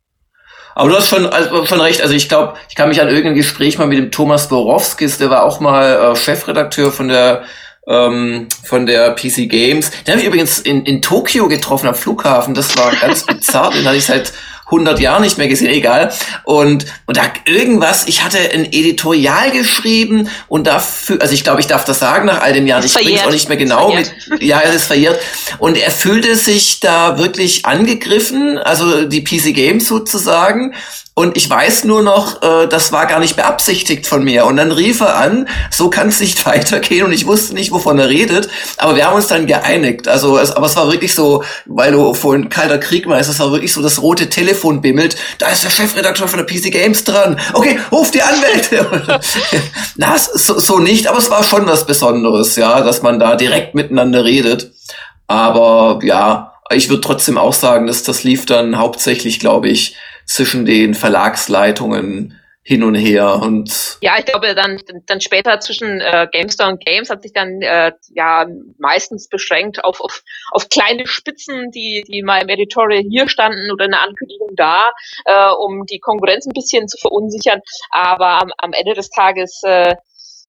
Aber 0.74 0.88
du 0.88 0.96
hast 0.96 1.08
schon, 1.08 1.26
also 1.26 1.64
schon 1.66 1.80
recht. 1.80 2.02
Also 2.02 2.14
ich 2.14 2.28
glaube, 2.28 2.54
ich 2.68 2.74
kann 2.74 2.88
mich 2.88 3.00
an 3.00 3.08
irgendein 3.08 3.34
Gespräch 3.34 3.78
mal 3.78 3.86
mit 3.86 3.98
dem 3.98 4.10
Thomas 4.10 4.48
Borowskis, 4.48 5.18
der 5.18 5.30
war 5.30 5.44
auch 5.44 5.60
mal 5.60 6.12
äh, 6.12 6.16
Chefredakteur 6.16 6.90
von 6.90 7.08
der 7.08 7.44
ähm, 7.86 8.48
von 8.62 8.86
der 8.86 9.14
PC 9.14 9.48
Games. 9.48 9.90
Den 10.06 10.12
habe 10.12 10.20
ich 10.20 10.26
übrigens 10.26 10.58
in, 10.58 10.84
in 10.86 11.02
Tokio 11.02 11.48
getroffen 11.48 11.88
am 11.88 11.94
Flughafen. 11.94 12.54
Das 12.54 12.76
war 12.78 12.92
ganz 12.96 13.24
bizarr. 13.26 13.70
Den 13.72 13.84
hatte 13.84 13.96
ich 13.96 14.06
seit 14.06 14.32
100 14.74 15.00
Jahren 15.00 15.22
nicht 15.22 15.38
mehr 15.38 15.48
gesehen, 15.48 15.68
egal. 15.68 16.12
Und, 16.44 16.86
und 17.06 17.16
da 17.16 17.22
irgendwas, 17.46 18.06
ich 18.06 18.24
hatte 18.24 18.38
ein 18.38 18.66
Editorial 18.66 19.50
geschrieben 19.50 20.28
und 20.48 20.66
dafür, 20.66 21.20
also 21.20 21.34
ich 21.34 21.44
glaube, 21.44 21.60
ich 21.60 21.66
darf 21.66 21.84
das 21.84 21.98
sagen 21.98 22.26
nach 22.26 22.40
all 22.40 22.52
den 22.52 22.66
Jahren, 22.66 22.84
ich 22.84 22.94
bringe 22.94 23.14
es 23.14 23.24
auch 23.24 23.30
nicht 23.30 23.48
mehr 23.48 23.58
genau 23.58 23.92
mit, 23.92 24.14
ja, 24.40 24.60
es 24.62 24.74
ist 24.74 24.84
verjährt. 24.84 25.20
Und 25.58 25.76
er 25.76 25.90
fühlte 25.90 26.36
sich 26.36 26.80
da 26.80 27.18
wirklich 27.18 27.66
angegriffen, 27.66 28.58
also 28.58 29.04
die 29.04 29.22
PC 29.22 29.54
Games 29.54 29.86
sozusagen. 29.86 30.74
Und 31.16 31.36
ich 31.36 31.48
weiß 31.48 31.84
nur 31.84 32.02
noch, 32.02 32.42
äh, 32.42 32.66
das 32.66 32.90
war 32.90 33.06
gar 33.06 33.20
nicht 33.20 33.36
beabsichtigt 33.36 34.04
von 34.04 34.24
mir. 34.24 34.46
Und 34.46 34.56
dann 34.56 34.72
rief 34.72 35.00
er 35.00 35.16
an, 35.16 35.48
so 35.70 35.88
kann 35.88 36.08
es 36.08 36.18
nicht 36.18 36.44
weitergehen. 36.46 37.06
Und 37.06 37.12
ich 37.12 37.24
wusste 37.26 37.54
nicht, 37.54 37.70
wovon 37.70 38.00
er 38.00 38.08
redet. 38.08 38.48
Aber 38.78 38.96
wir 38.96 39.06
haben 39.06 39.14
uns 39.14 39.28
dann 39.28 39.46
geeinigt. 39.46 40.08
Also, 40.08 40.38
es, 40.38 40.50
aber 40.50 40.66
es 40.66 40.74
war 40.74 40.90
wirklich 40.90 41.14
so, 41.14 41.44
weil 41.66 41.92
du 41.92 42.14
vorhin 42.14 42.48
kalter 42.48 42.78
Krieg 42.78 43.06
meinst, 43.06 43.30
es 43.30 43.38
war 43.38 43.52
wirklich 43.52 43.72
so, 43.72 43.80
das 43.80 44.02
rote 44.02 44.28
Telefon 44.28 44.80
bimmelt. 44.80 45.16
Da 45.38 45.46
ist 45.48 45.62
der 45.62 45.70
Chefredakteur 45.70 46.26
von 46.26 46.44
der 46.44 46.46
PC 46.46 46.72
Games 46.72 47.04
dran. 47.04 47.38
Okay, 47.52 47.78
ruf 47.92 48.10
die 48.10 48.22
Anwälte. 48.22 49.20
Na, 49.96 50.16
so, 50.18 50.58
so 50.58 50.80
nicht. 50.80 51.06
Aber 51.06 51.18
es 51.18 51.30
war 51.30 51.44
schon 51.44 51.64
was 51.66 51.86
Besonderes, 51.86 52.56
ja, 52.56 52.80
dass 52.80 53.02
man 53.02 53.20
da 53.20 53.36
direkt 53.36 53.76
miteinander 53.76 54.24
redet. 54.24 54.72
Aber 55.28 56.00
ja, 56.02 56.54
ich 56.70 56.88
würde 56.88 57.02
trotzdem 57.02 57.38
auch 57.38 57.52
sagen, 57.52 57.86
dass 57.86 58.02
das 58.02 58.24
lief 58.24 58.46
dann 58.46 58.78
hauptsächlich, 58.78 59.38
glaube 59.38 59.68
ich, 59.68 59.94
zwischen 60.26 60.64
den 60.64 60.94
Verlagsleitungen 60.94 62.40
hin 62.66 62.82
und 62.82 62.94
her 62.94 63.40
und 63.42 63.98
ja 64.00 64.14
ich 64.18 64.24
glaube 64.24 64.54
dann 64.54 64.80
dann 65.04 65.20
später 65.20 65.60
zwischen 65.60 66.00
äh, 66.00 66.26
GameStar 66.32 66.70
und 66.70 66.82
Games 66.82 67.10
hat 67.10 67.22
sich 67.22 67.34
dann 67.34 67.60
äh, 67.60 67.92
ja 68.14 68.46
meistens 68.78 69.28
beschränkt 69.28 69.84
auf, 69.84 70.00
auf 70.00 70.22
auf 70.50 70.70
kleine 70.70 71.06
Spitzen 71.06 71.70
die 71.72 72.04
die 72.08 72.22
mal 72.22 72.40
im 72.40 72.48
Editorial 72.48 73.02
hier 73.02 73.28
standen 73.28 73.70
oder 73.70 73.84
eine 73.84 73.98
Ankündigung 73.98 74.52
da 74.56 74.92
äh, 75.26 75.50
um 75.50 75.84
die 75.84 75.98
Konkurrenz 75.98 76.46
ein 76.46 76.54
bisschen 76.54 76.88
zu 76.88 76.96
verunsichern 76.96 77.60
aber 77.90 78.40
am, 78.40 78.50
am 78.56 78.72
Ende 78.72 78.94
des 78.94 79.10
Tages 79.10 79.60
äh, 79.64 79.94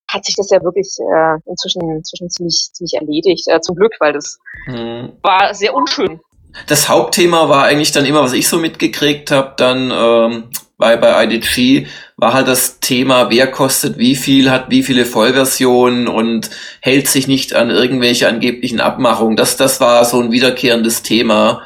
hat 0.07 0.23
sich 0.23 0.35
das 0.35 0.49
ja 0.51 0.61
wirklich 0.63 0.87
äh, 0.99 1.49
inzwischen, 1.49 1.81
inzwischen 1.89 2.29
ziemlich, 2.29 2.69
ziemlich 2.73 2.93
erledigt. 2.93 3.47
Äh, 3.47 3.59
zum 3.61 3.75
Glück, 3.75 3.93
weil 3.99 4.13
das 4.13 4.37
hm. 4.67 5.17
war 5.23 5.55
sehr 5.55 5.73
unschön 5.73 6.19
das 6.67 6.89
Hauptthema 6.89 7.49
war 7.49 7.65
eigentlich 7.65 7.91
dann 7.91 8.05
immer, 8.05 8.23
was 8.23 8.33
ich 8.33 8.47
so 8.47 8.57
mitgekriegt 8.57 9.31
habe, 9.31 9.53
dann 9.57 9.91
ähm, 9.91 10.43
bei, 10.77 10.97
bei 10.97 11.23
IDG, 11.23 11.87
war 12.17 12.33
halt 12.33 12.47
das 12.47 12.79
Thema, 12.79 13.29
wer 13.29 13.47
kostet 13.47 13.97
wie 13.97 14.15
viel, 14.15 14.49
hat 14.49 14.69
wie 14.69 14.83
viele 14.83 15.05
Vollversionen 15.05 16.07
und 16.07 16.49
hält 16.81 17.07
sich 17.07 17.27
nicht 17.27 17.53
an 17.53 17.69
irgendwelche 17.69 18.27
angeblichen 18.27 18.79
Abmachungen. 18.79 19.35
Das, 19.35 19.57
das 19.57 19.81
war 19.81 20.03
so 20.05 20.21
ein 20.21 20.31
wiederkehrendes 20.31 21.01
Thema. 21.01 21.63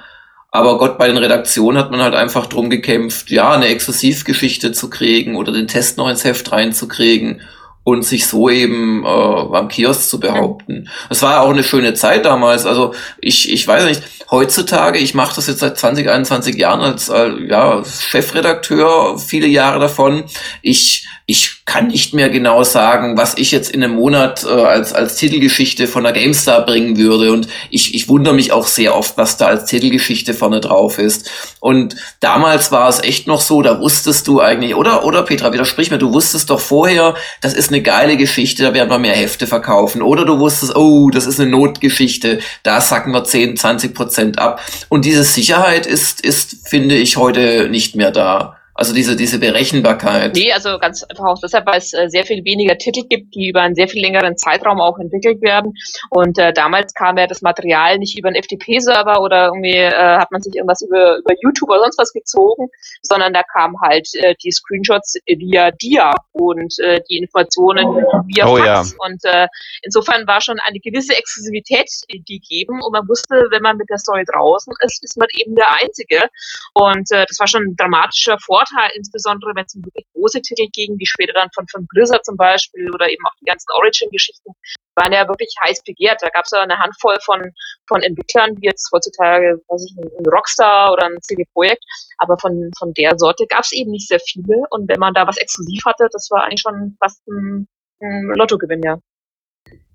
Aber 0.52 0.80
Gott, 0.80 0.98
bei 0.98 1.08
den 1.08 1.18
Redaktionen 1.18 1.78
hat 1.78 1.92
man 1.92 2.02
halt 2.02 2.16
einfach 2.16 2.48
drum 2.48 2.72
gekämpft, 2.72 3.30
ja, 3.30 3.52
eine 3.52 3.68
Exklusivgeschichte 3.68 4.72
zu 4.72 4.90
kriegen 4.90 5.36
oder 5.36 5.52
den 5.52 5.68
Test 5.68 5.98
noch 5.98 6.10
ins 6.10 6.24
Heft 6.24 6.52
reinzukriegen 6.52 7.42
und 7.90 8.04
sich 8.04 8.28
so 8.28 8.50
eben 8.50 9.04
äh, 9.04 9.08
am 9.08 9.68
Kiosk 9.68 10.10
zu 10.10 10.20
behaupten. 10.20 10.90
Es 11.10 11.22
war 11.22 11.42
auch 11.42 11.50
eine 11.50 11.64
schöne 11.64 11.94
Zeit 11.94 12.26
damals. 12.26 12.66
Also 12.66 12.94
ich, 13.20 13.52
ich 13.52 13.68
weiß 13.68 13.86
nicht, 13.86 14.02
heutzutage, 14.32 15.00
ich 15.00 15.14
mache 15.14 15.36
das 15.36 15.48
jetzt 15.48 15.60
seit 15.60 15.78
20, 15.78 16.10
21 16.10 16.56
Jahren 16.56 16.82
als 16.82 17.10
äh, 17.10 17.30
ja, 17.48 17.84
Chefredakteur, 17.84 19.18
viele 19.18 19.48
Jahre 19.48 19.80
davon. 19.80 20.24
Ich 20.62 21.08
ich 21.30 21.64
kann 21.66 21.90
nicht 21.90 22.16
mehr 22.16 22.30
genau 22.32 22.64
sagen, 22.64 23.16
was 23.16 23.38
ich 23.38 23.52
jetzt 23.52 23.70
in 23.70 23.84
einem 23.84 23.94
Monat 23.94 24.44
äh, 24.46 24.50
als, 24.50 24.94
als 24.94 25.16
Titelgeschichte 25.16 25.86
von 25.86 26.02
der 26.04 26.12
GameStar 26.12 26.66
bringen 26.66 26.98
würde. 26.98 27.32
Und 27.32 27.48
ich, 27.70 27.94
ich 27.94 28.10
wundere 28.10 28.34
mich 28.34 28.52
auch 28.52 28.66
sehr 28.66 28.96
oft, 28.96 29.16
was 29.16 29.38
da 29.38 29.46
als 29.46 29.66
Titelgeschichte 29.66 30.34
vorne 30.34 30.60
drauf 30.60 30.98
ist. 30.98 31.30
Und 31.60 31.96
damals 32.20 32.72
war 32.72 32.90
es 32.90 33.04
echt 33.04 33.28
noch 33.28 33.42
so, 33.42 33.62
da 33.62 33.80
wusstest 33.80 34.28
du 34.28 34.42
eigentlich, 34.42 34.74
oder, 34.74 35.06
oder 35.06 35.22
Petra, 35.22 35.54
widersprich 35.54 35.92
mir, 35.92 36.00
du 36.00 36.12
wusstest 36.14 36.50
doch 36.50 36.60
vorher, 36.60 37.14
das 37.42 37.54
ist 37.54 37.70
eine 37.70 37.84
geile 37.84 38.18
Geschichte, 38.18 38.64
da 38.64 38.74
werden 38.74 38.90
wir 38.90 38.98
mehr 38.98 39.16
Hefte 39.16 39.46
verkaufen. 39.46 40.02
Oder 40.02 40.26
du 40.26 40.40
wusstest, 40.40 40.76
oh, 40.76 41.12
das 41.12 41.28
ist 41.28 41.40
eine 41.40 41.52
Notgeschichte, 41.52 42.40
da 42.64 42.82
sacken 42.82 43.14
wir 43.14 43.24
10, 43.24 43.56
20 43.56 43.94
Prozent 43.94 44.40
ab. 44.40 44.62
Und 44.90 45.06
diese 45.06 45.24
Sicherheit 45.24 45.86
ist, 45.86 46.22
ist, 46.22 46.68
finde 46.68 46.96
ich, 46.96 47.18
heute 47.18 47.70
nicht 47.70 47.96
mehr 47.96 48.10
da. 48.10 48.59
Also 48.80 48.94
diese, 48.94 49.18
diese 49.18 49.40
Berechenbarkeit. 49.40 50.36
Nee, 50.36 50.54
also 50.54 50.80
ganz 50.80 51.04
einfach 51.04 51.26
auch 51.26 51.40
deshalb, 51.44 51.66
weil 51.66 51.80
es 51.80 51.92
äh, 51.92 52.08
sehr 52.08 52.24
viel 52.24 52.46
weniger 52.46 52.78
Titel 52.78 53.02
gibt, 53.10 53.36
die 53.36 53.50
über 53.50 53.60
einen 53.60 53.76
sehr 53.76 53.90
viel 53.90 54.02
längeren 54.02 54.38
Zeitraum 54.38 54.80
auch 54.80 54.98
entwickelt 55.00 55.42
werden. 55.42 55.74
Und 56.12 56.38
äh, 56.38 56.54
damals 56.54 56.94
kam 56.94 57.18
ja 57.18 57.28
das 57.28 57.42
Material 57.42 57.98
nicht 57.98 58.18
über 58.18 58.30
einen 58.30 58.42
FTP-Server 58.42 59.22
oder 59.22 59.48
irgendwie 59.48 59.76
äh, 59.76 59.92
hat 59.92 60.32
man 60.32 60.42
sich 60.42 60.56
irgendwas 60.56 60.82
über, 60.82 61.18
über 61.18 61.34
YouTube 61.44 61.70
oder 61.70 61.82
sonst 61.82 62.00
was 62.00 62.14
gezogen, 62.14 62.70
sondern 63.02 63.34
da 63.34 63.44
kamen 63.44 63.76
halt 63.82 64.08
äh, 64.14 64.34
die 64.42 64.52
Screenshots 64.52 65.16
via 65.28 65.72
Dia 65.72 66.14
und 66.32 66.74
äh, 66.80 67.02
die 67.10 67.18
Informationen 67.18 67.86
via 68.28 68.48
oh, 68.48 68.56
Fax. 68.56 68.92
Ja. 68.92 69.06
Und 69.06 69.20
äh, 69.26 69.48
insofern 69.82 70.26
war 70.26 70.40
schon 70.40 70.58
eine 70.66 70.80
gewisse 70.80 71.18
Exklusivität 71.18 71.90
die 72.10 72.24
gegeben 72.40 72.80
und 72.82 72.94
man 72.94 73.06
wusste, 73.10 73.48
wenn 73.52 73.62
man 73.62 73.76
mit 73.76 73.90
der 73.90 73.98
Story 73.98 74.24
draußen 74.24 74.74
ist, 74.86 75.04
ist 75.04 75.18
man 75.18 75.28
eben 75.36 75.56
der 75.56 75.70
Einzige. 75.82 76.30
Und 76.74 77.12
äh, 77.12 77.26
das 77.28 77.40
war 77.40 77.48
schon 77.48 77.64
ein 77.64 77.76
dramatischer 77.76 78.38
Vorteil 78.40 78.69
Vorteil, 78.70 78.92
insbesondere 78.96 79.52
wenn 79.56 79.66
es 79.66 79.76
um 79.76 79.84
wirklich 79.84 80.06
große 80.14 80.42
Titel 80.42 80.68
ging, 80.74 80.98
wie 80.98 81.06
später 81.06 81.34
dann 81.34 81.50
von, 81.54 81.68
von 81.68 81.88
Blizzard 81.88 82.26
zum 82.26 82.38
Beispiel 82.38 82.92
oder 82.94 83.10
eben 83.10 83.26
auch 83.26 83.36
die 83.42 83.46
ganzen 83.46 83.72
Origin-Geschichten, 83.74 84.52
waren 84.96 85.14
ja 85.14 85.28
wirklich 85.28 85.54
heiß 85.64 85.84
begehrt. 85.84 86.22
Da 86.22 86.30
gab 86.30 86.46
es 86.46 86.52
ja 86.52 86.60
eine 86.60 86.78
Handvoll 86.78 87.18
von, 87.24 87.52
von 87.88 88.02
Entwicklern, 88.02 88.56
wie 88.58 88.68
jetzt 88.68 88.90
heutzutage, 88.92 89.60
weiß 89.68 89.86
ich, 89.86 89.98
ein 89.98 90.26
Rockstar 90.26 90.94
oder 90.94 91.06
ein 91.06 91.22
CD 91.22 91.46
Projekt, 91.54 91.84
aber 92.18 92.38
von, 92.38 92.72
von 92.78 92.94
der 92.94 93.18
Sorte 93.18 93.46
gab 93.48 93.64
es 93.64 93.72
eben 93.72 93.92
nicht 93.92 94.08
sehr 94.08 94.20
viele. 94.20 94.64
Und 94.70 94.90
wenn 94.90 95.00
man 95.00 95.14
da 95.14 95.28
was 95.28 95.38
exklusiv 95.38 95.84
hatte, 95.86 96.08
das 96.12 96.30
war 96.32 96.44
eigentlich 96.44 96.62
schon 96.62 96.96
fast 97.00 97.26
ein, 97.28 97.68
ein 98.02 98.32
Lottogewinn, 98.36 98.84
ja. 98.84 99.00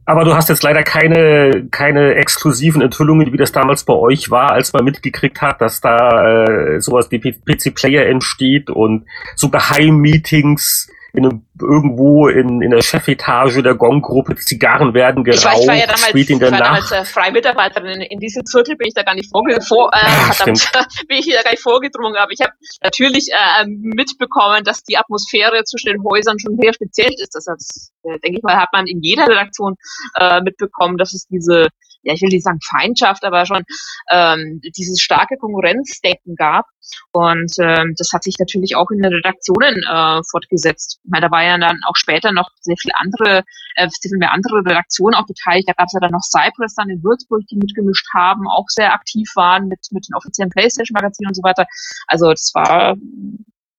Aber 0.06 0.24
du 0.24 0.34
hast 0.34 0.50
jetzt 0.50 0.62
leider 0.62 0.82
keine, 0.82 1.66
keine 1.70 2.14
exklusiven 2.14 2.82
Enthüllungen, 2.82 3.32
wie 3.32 3.38
das 3.38 3.52
damals 3.52 3.84
bei 3.84 3.94
euch 3.94 4.30
war, 4.30 4.50
als 4.50 4.72
man 4.72 4.84
mitgekriegt 4.84 5.40
hat, 5.40 5.60
dass 5.60 5.80
da 5.80 6.44
äh, 6.44 6.80
sowas 6.80 7.10
wie 7.10 7.18
PC 7.18 7.74
Player 7.74 8.06
entsteht 8.06 8.68
und 8.68 9.06
so 9.34 9.48
Geheimmeetings 9.48 10.90
in 11.14 11.24
einem, 11.24 11.46
irgendwo 11.60 12.26
in, 12.26 12.60
in 12.60 12.70
der 12.70 12.82
Chefetage 12.82 13.62
der 13.62 13.76
Gong-Gruppe 13.76 14.34
Zigarren 14.34 14.94
werden 14.94 15.22
geraucht, 15.22 15.38
ich 15.38 15.44
war, 15.44 15.60
ich 15.60 15.66
war 15.68 15.74
ja 15.74 15.86
damals, 15.86 16.08
spät 16.08 16.28
in 16.28 16.40
der 16.40 16.48
ich 16.48 16.52
war 16.52 16.58
Nacht. 16.58 16.90
damals 16.90 16.90
äh, 16.90 17.04
Freimitarbeiterin. 17.04 18.00
In, 18.00 18.18
diesem 18.18 18.44
Zirkel 18.44 18.76
bin 18.76 18.88
ich 18.88 18.94
da 18.94 19.04
gar 19.04 19.14
nicht 19.14 19.30
vorge 19.30 19.60
vor, 19.60 19.90
äh, 19.92 20.10
verdammt, 20.32 20.72
bin 21.08 21.18
ich 21.18 21.32
da 21.32 21.42
gar 21.42 21.52
nicht 21.52 21.62
vorgedrungen. 21.62 22.16
Aber 22.16 22.32
ich 22.32 22.40
habe 22.40 22.52
natürlich 22.82 23.28
äh, 23.30 23.64
mitbekommen, 23.66 24.64
dass 24.64 24.82
die 24.82 24.96
Atmosphäre 24.96 25.62
zwischen 25.62 25.92
den 25.92 26.02
Häusern 26.02 26.36
schon 26.40 26.56
sehr 26.56 26.74
speziell 26.74 27.12
ist. 27.16 27.34
Das, 27.34 27.44
das 27.44 27.92
äh, 28.02 28.18
denke 28.18 28.38
ich 28.38 28.42
mal, 28.42 28.56
hat 28.56 28.70
man 28.72 28.88
in 28.88 29.00
jeder 29.00 29.28
Redaktion 29.28 29.76
äh, 30.18 30.40
mitbekommen, 30.40 30.98
dass 30.98 31.14
es 31.14 31.28
diese 31.28 31.68
ja, 32.04 32.14
ich 32.14 32.22
will 32.22 32.28
nicht 32.28 32.44
sagen 32.44 32.60
Feindschaft, 32.62 33.24
aber 33.24 33.46
schon 33.46 33.64
ähm, 34.10 34.60
dieses 34.76 35.00
starke 35.00 35.36
Konkurrenzdenken 35.36 36.36
gab. 36.36 36.66
Und 37.12 37.52
ähm, 37.60 37.94
das 37.96 38.10
hat 38.12 38.22
sich 38.22 38.36
natürlich 38.38 38.76
auch 38.76 38.90
in 38.90 39.00
den 39.00 39.12
Redaktionen 39.12 39.82
äh, 39.82 40.20
fortgesetzt. 40.30 41.00
Ich 41.02 41.10
meine, 41.10 41.26
da 41.26 41.30
war 41.30 41.42
ja 41.42 41.58
dann 41.58 41.80
auch 41.86 41.96
später 41.96 42.32
noch 42.32 42.48
sehr 42.60 42.76
viel 42.76 42.92
andere, 42.94 43.42
äh, 43.76 43.88
sehr 43.88 44.10
viel 44.10 44.18
mehr 44.18 44.32
andere 44.32 44.58
Redaktionen 44.58 45.14
auch 45.14 45.26
beteiligt. 45.26 45.68
Da 45.68 45.72
gab 45.72 45.86
es 45.86 45.94
ja 45.94 46.00
dann 46.00 46.12
noch 46.12 46.22
Cypress 46.22 46.74
dann 46.74 46.90
in 46.90 47.02
Würzburg, 47.02 47.42
die 47.50 47.56
mitgemischt 47.56 48.06
haben, 48.14 48.46
auch 48.48 48.66
sehr 48.68 48.92
aktiv 48.92 49.28
waren 49.34 49.68
mit, 49.68 49.80
mit 49.90 50.06
den 50.08 50.14
offiziellen 50.14 50.50
Playstation-Magazinen 50.50 51.28
und 51.28 51.34
so 51.34 51.42
weiter. 51.42 51.66
Also 52.06 52.30
das 52.30 52.52
war, 52.54 52.96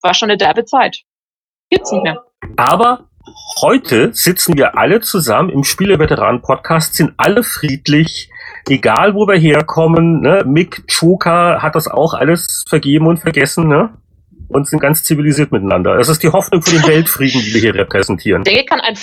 war 0.01 0.13
schon 0.13 0.29
eine 0.29 0.37
derbe 0.37 0.65
Zeit. 0.65 0.97
Gibt's 1.69 1.91
nicht 1.91 2.03
mehr. 2.03 2.23
Aber 2.57 3.09
heute 3.61 4.13
sitzen 4.13 4.57
wir 4.57 4.77
alle 4.77 5.01
zusammen 5.01 5.49
im 5.49 5.63
Spieleveteranen-Podcast, 5.63 6.95
sind 6.95 7.13
alle 7.17 7.43
friedlich, 7.43 8.29
egal 8.69 9.15
wo 9.15 9.27
wir 9.27 9.37
herkommen. 9.37 10.21
Ne? 10.21 10.43
Mick 10.45 10.83
Choka 10.87 11.61
hat 11.61 11.75
das 11.75 11.87
auch 11.87 12.13
alles 12.13 12.63
vergeben 12.67 13.07
und 13.07 13.17
vergessen 13.17 13.67
ne? 13.67 13.97
und 14.47 14.67
sind 14.67 14.79
ganz 14.79 15.03
zivilisiert 15.03 15.51
miteinander. 15.51 15.97
Das 15.97 16.09
ist 16.09 16.23
die 16.23 16.29
Hoffnung 16.29 16.61
für 16.61 16.71
den 16.71 16.87
Weltfrieden, 16.87 17.41
die 17.41 17.53
wir 17.53 17.61
hier 17.61 17.75
repräsentieren. 17.75 18.43
Denke, 18.43 18.65
kann 18.65 18.81
ein 18.81 18.97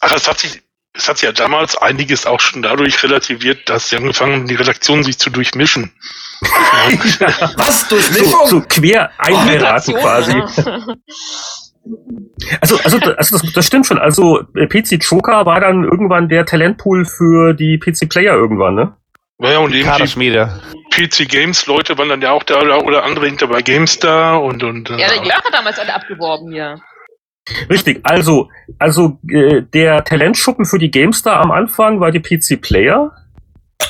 Ach, 0.00 0.12
es 0.12 0.28
hat 0.28 0.38
sich, 0.38 0.62
es 0.92 1.08
hat 1.08 1.22
ja 1.22 1.32
damals 1.32 1.76
einiges 1.76 2.26
auch 2.26 2.40
schon 2.40 2.62
dadurch 2.62 3.02
relativiert, 3.02 3.68
dass 3.68 3.88
sie 3.88 3.96
angefangen 3.96 4.32
haben, 4.32 4.46
die 4.46 4.54
Redaktionen 4.54 5.02
sich 5.02 5.18
zu 5.18 5.30
durchmischen. 5.30 5.92
Was? 7.56 7.88
Durch 7.88 8.04
So, 8.04 8.46
so 8.46 8.60
quer 8.60 9.10
einheiraten 9.18 9.94
quasi. 9.94 10.36
Ja. 10.36 10.86
Also, 12.60 12.76
also, 12.82 12.98
also 12.98 13.38
das, 13.38 13.52
das 13.52 13.66
stimmt 13.66 13.86
schon. 13.86 13.98
Also 13.98 14.40
äh, 14.54 14.66
PC 14.66 15.02
Choka 15.02 15.46
war 15.46 15.60
dann 15.60 15.84
irgendwann 15.84 16.28
der 16.28 16.44
Talentpool 16.44 17.04
für 17.04 17.54
die 17.54 17.78
PC 17.78 18.08
Player 18.08 18.34
irgendwann, 18.34 18.74
ne? 18.74 18.96
Ja, 19.38 19.58
und 19.58 19.70
eben 19.70 19.72
die 19.74 19.82
Kaderschmiede. 19.82 20.60
PC 20.90 21.28
Games 21.28 21.66
Leute 21.66 21.98
waren 21.98 22.08
dann 22.08 22.22
ja 22.22 22.32
auch 22.32 22.42
da 22.42 22.60
oder, 22.60 22.84
oder 22.84 23.04
andere 23.04 23.26
hinter 23.26 23.48
bei 23.48 23.60
GameStar 23.60 24.42
und, 24.42 24.62
und 24.62 24.88
Ja, 24.90 24.96
der 24.96 25.16
Jörg 25.16 25.44
hat 25.44 25.52
damals 25.52 25.78
alle 25.78 25.94
abgeworben 25.94 26.52
hier. 26.52 26.80
Richtig. 27.70 28.00
Also, 28.02 28.48
also 28.78 29.18
äh, 29.28 29.62
der 29.62 30.04
Talentschuppen 30.04 30.64
für 30.64 30.78
die 30.78 30.90
GameStar 30.90 31.40
am 31.40 31.50
Anfang 31.50 32.00
war 32.00 32.10
die 32.10 32.20
PC 32.20 32.60
Player. 32.60 33.12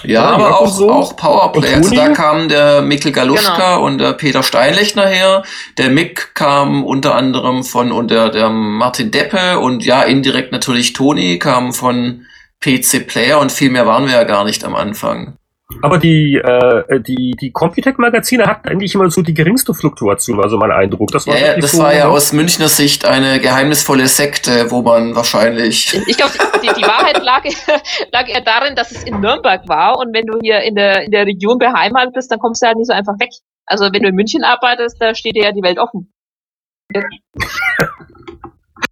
Ja, 0.03 0.09
Ja, 0.23 0.31
aber 0.31 0.61
auch, 0.61 0.69
so. 0.69 0.91
auch 0.91 1.17
Powerplay. 1.17 1.75
Also 1.75 1.95
da 1.95 2.09
kam 2.11 2.49
der 2.49 2.83
Mikkel 2.83 3.13
Galuschka 3.13 3.77
Genau. 3.77 3.85
und 3.87 3.99
der 3.99 4.13
Peter 4.13 4.43
Steinlechner 4.43 5.07
her. 5.07 5.43
Der 5.79 5.91
Mick 5.91 6.35
kam 6.35 6.85
unter 6.85 7.15
anderem 7.15 7.65
von 7.65 7.93
und 7.93 8.11
der, 8.11 8.29
der 8.31 8.51
Martin 8.51 9.11
Deppe 9.11 9.59
und 9.59 9.85
ja, 9.85 10.03
indirekt 10.03 10.53
natürlich 10.53 10.93
Toni 10.93 11.39
kam 11.39 11.73
von 11.73 12.27
PC 12.61 13.07
Player 13.07 13.39
und 13.41 13.53
viel 13.53 13.71
mehr 13.71 13.87
waren 13.87 14.07
wir 14.07 14.13
ja 14.15 14.25
gar 14.25 14.45
nicht 14.45 14.65
am 14.65 14.75
Anfang. 14.75 15.37
Aber 15.83 15.99
die, 15.99 16.37
äh, 16.37 17.01
die, 17.01 17.33
die 17.41 17.51
Computec-Magazine 17.51 18.47
hatten 18.47 18.69
eigentlich 18.69 18.95
immer 18.95 19.11
so 19.11 19.21
die 19.23 19.35
geringste 19.35 19.75
Fluktuation, 19.75 20.41
also 20.41 20.57
mein 20.59 20.71
Eindruck. 20.71 21.11
Das 21.11 21.27
war 21.27 21.37
Ja, 21.37 21.59
das 21.59 21.73
so, 21.73 21.83
war 21.83 21.93
ja 21.93 22.07
aus 22.07 22.33
Münchner 22.33 22.69
Sicht 22.69 23.05
eine 23.05 23.41
geheimnisvolle 23.41 24.07
Sekte, 24.07 24.71
wo 24.71 24.83
man 24.83 25.17
wahrscheinlich 25.17 25.93
Ich 26.07 26.17
glaube, 26.17 26.33
die, 26.63 26.69
die 26.69 26.83
Wahrheit 26.83 27.21
lag, 27.23 27.43
lag 28.13 28.29
eher 28.29 28.43
darin, 28.43 28.77
dass 28.77 28.93
es 28.93 29.03
in 29.03 29.21
Nürnberg 29.21 29.69
war 29.69 29.99
und 29.99 30.15
wenn 30.15 30.27
du 30.27 30.39
hier 30.41 30.61
in 30.61 30.77
der, 30.77 31.03
in 31.03 31.11
der 31.11 31.27
Region 31.27 31.59
beheimatet 31.59 32.15
bist, 32.15 32.31
dann 32.31 32.39
kommst 32.39 32.63
du 32.63 32.67
halt 32.69 32.77
nicht 32.77 32.87
so 32.87 32.93
einfach 32.93 33.19
weg. 33.19 33.31
Also 33.67 33.87
wenn 33.93 34.03
du 34.03 34.09
in 34.09 34.15
München 34.15 34.45
arbeitest, 34.45 35.01
da 35.01 35.17
steht 35.17 35.35
dir 35.35 35.45
ja 35.45 35.53
die 35.53 35.63
Welt 35.63 35.79
offen. 35.79 36.13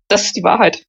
Das 0.08 0.24
ist 0.24 0.36
die 0.36 0.42
Wahrheit. 0.42 0.82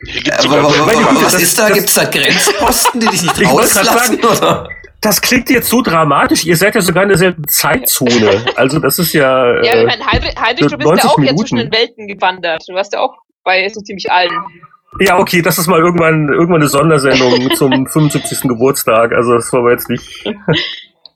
Aber, 0.00 0.58
aber, 0.58 0.68
aber, 0.68 0.92
aber 0.92 1.14
was 1.22 1.32
das- 1.32 1.42
ist 1.42 1.58
da? 1.58 1.68
das- 1.68 1.78
Gibt's 1.78 1.94
da 1.94 2.04
Grenzposten, 2.04 3.00
die 3.00 3.06
dich 3.08 3.22
nicht 3.22 3.44
rauslassen? 3.46 4.20
Oder? 4.24 4.68
Das 5.00 5.20
klingt 5.20 5.48
jetzt 5.50 5.68
so 5.68 5.80
dramatisch. 5.82 6.44
Ihr 6.44 6.56
seid 6.56 6.74
ja 6.74 6.80
sogar 6.80 7.04
in 7.04 7.08
derselben 7.10 7.46
Zeitzone. 7.48 8.44
Also 8.56 8.78
das 8.80 8.98
ist 8.98 9.12
ja. 9.12 9.54
Ja, 9.62 9.62
ich 9.62 9.70
Äh, 9.82 9.86
meine, 9.86 10.06
Heinrich, 10.06 10.34
Heinrich, 10.36 10.66
du 10.66 10.76
bist 10.76 10.88
90 10.88 11.04
ja 11.04 11.10
auch 11.10 11.14
hier 11.16 11.24
Minuten. 11.24 11.38
zwischen 11.40 11.56
den 11.58 11.72
Welten 11.72 12.06
gewandert. 12.08 12.62
Du 12.68 12.74
warst 12.74 12.92
ja 12.92 13.00
auch 13.00 13.14
bei 13.44 13.68
so 13.68 13.80
ziemlich 13.80 14.10
allen. 14.10 14.32
ja, 15.00 15.18
okay, 15.18 15.40
das 15.42 15.58
ist 15.58 15.66
mal 15.68 15.78
irgendwann 15.78 16.28
irgendwann 16.28 16.60
eine 16.62 16.68
Sondersendung 16.68 17.50
zum 17.56 17.86
75. 17.86 18.42
Geburtstag. 18.42 19.12
Also 19.12 19.34
das 19.34 19.52
war 19.52 19.60
aber 19.60 19.70
jetzt 19.72 19.88
nicht 19.88 20.04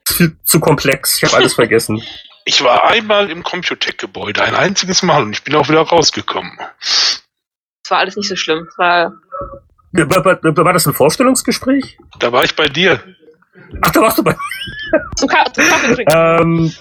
viel 0.06 0.36
zu 0.44 0.60
komplex. 0.60 1.16
Ich 1.18 1.24
habe 1.28 1.36
alles 1.36 1.54
vergessen. 1.54 2.02
Ich 2.44 2.62
war 2.64 2.84
einmal 2.88 3.30
im 3.30 3.42
Computec-Gebäude, 3.44 4.42
ein 4.42 4.54
einziges 4.56 5.02
Mal, 5.04 5.22
und 5.22 5.32
ich 5.32 5.44
bin 5.44 5.54
auch 5.54 5.68
wieder 5.68 5.82
rausgekommen. 5.82 6.58
Das 7.92 7.96
war 7.96 8.00
alles 8.04 8.16
nicht 8.16 8.28
so 8.30 8.36
schlimm. 8.36 8.64
Das 8.64 8.78
war, 8.78 9.12
War, 9.92 10.24
war, 10.24 10.64
war 10.64 10.72
das 10.72 10.86
ein 10.86 10.94
Vorstellungsgespräch? 10.94 11.98
Da 12.18 12.32
war 12.32 12.42
ich 12.42 12.56
bei 12.56 12.66
dir. 12.66 13.02
Ach, 13.82 13.90
da 13.90 14.00
warst 14.00 14.16
du 14.16 14.24
bei. 14.24 14.34
zum, 15.16 15.28
Ka 15.28 15.44
zum 15.52 15.62
Kaffee 15.62 15.94
trinken. 15.94 16.10
Ähm, 16.10 16.72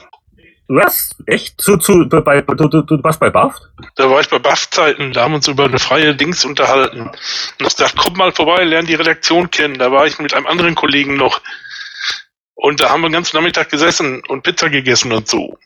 was? 0.70 1.14
Echt? 1.26 1.60
Zu, 1.60 1.76
zu, 1.76 2.08
bei, 2.08 2.40
du, 2.40 2.70
du, 2.70 2.82
du 2.84 3.04
warst 3.04 3.20
bei 3.20 3.30
Baft? 3.30 3.62
Da 3.98 4.10
war 4.10 4.22
ich 4.22 4.30
bei 4.30 4.40
Buff-Zeiten, 4.40 5.12
da 5.12 5.24
haben 5.24 5.34
wir 5.34 5.36
uns 5.36 5.50
über 5.50 5.66
eine 5.66 5.80
freie 5.80 6.16
Dings 6.16 6.46
unterhalten. 6.46 7.02
Und 7.02 7.66
hast 7.66 7.78
gesagt, 7.78 7.98
komm 7.98 8.14
mal 8.14 8.32
vorbei, 8.32 8.64
lern 8.64 8.86
die 8.86 8.96
Redaktion 8.96 9.52
kennen. 9.52 9.80
Da 9.80 9.92
war 9.92 10.08
ich 10.08 10.18
mit 10.18 10.34
einem 10.34 10.48
anderen 10.48 10.76
Kollegen 10.76 11.18
noch. 11.18 11.42
Und 12.54 12.80
da 12.80 12.90
haben 12.90 13.02
wir 13.02 13.10
den 13.10 13.14
ganzen 13.16 13.36
Nachmittag 13.36 13.68
gesessen 13.68 14.24
und 14.30 14.44
Pizza 14.44 14.70
gegessen 14.70 15.12
und 15.12 15.28
so. 15.28 15.58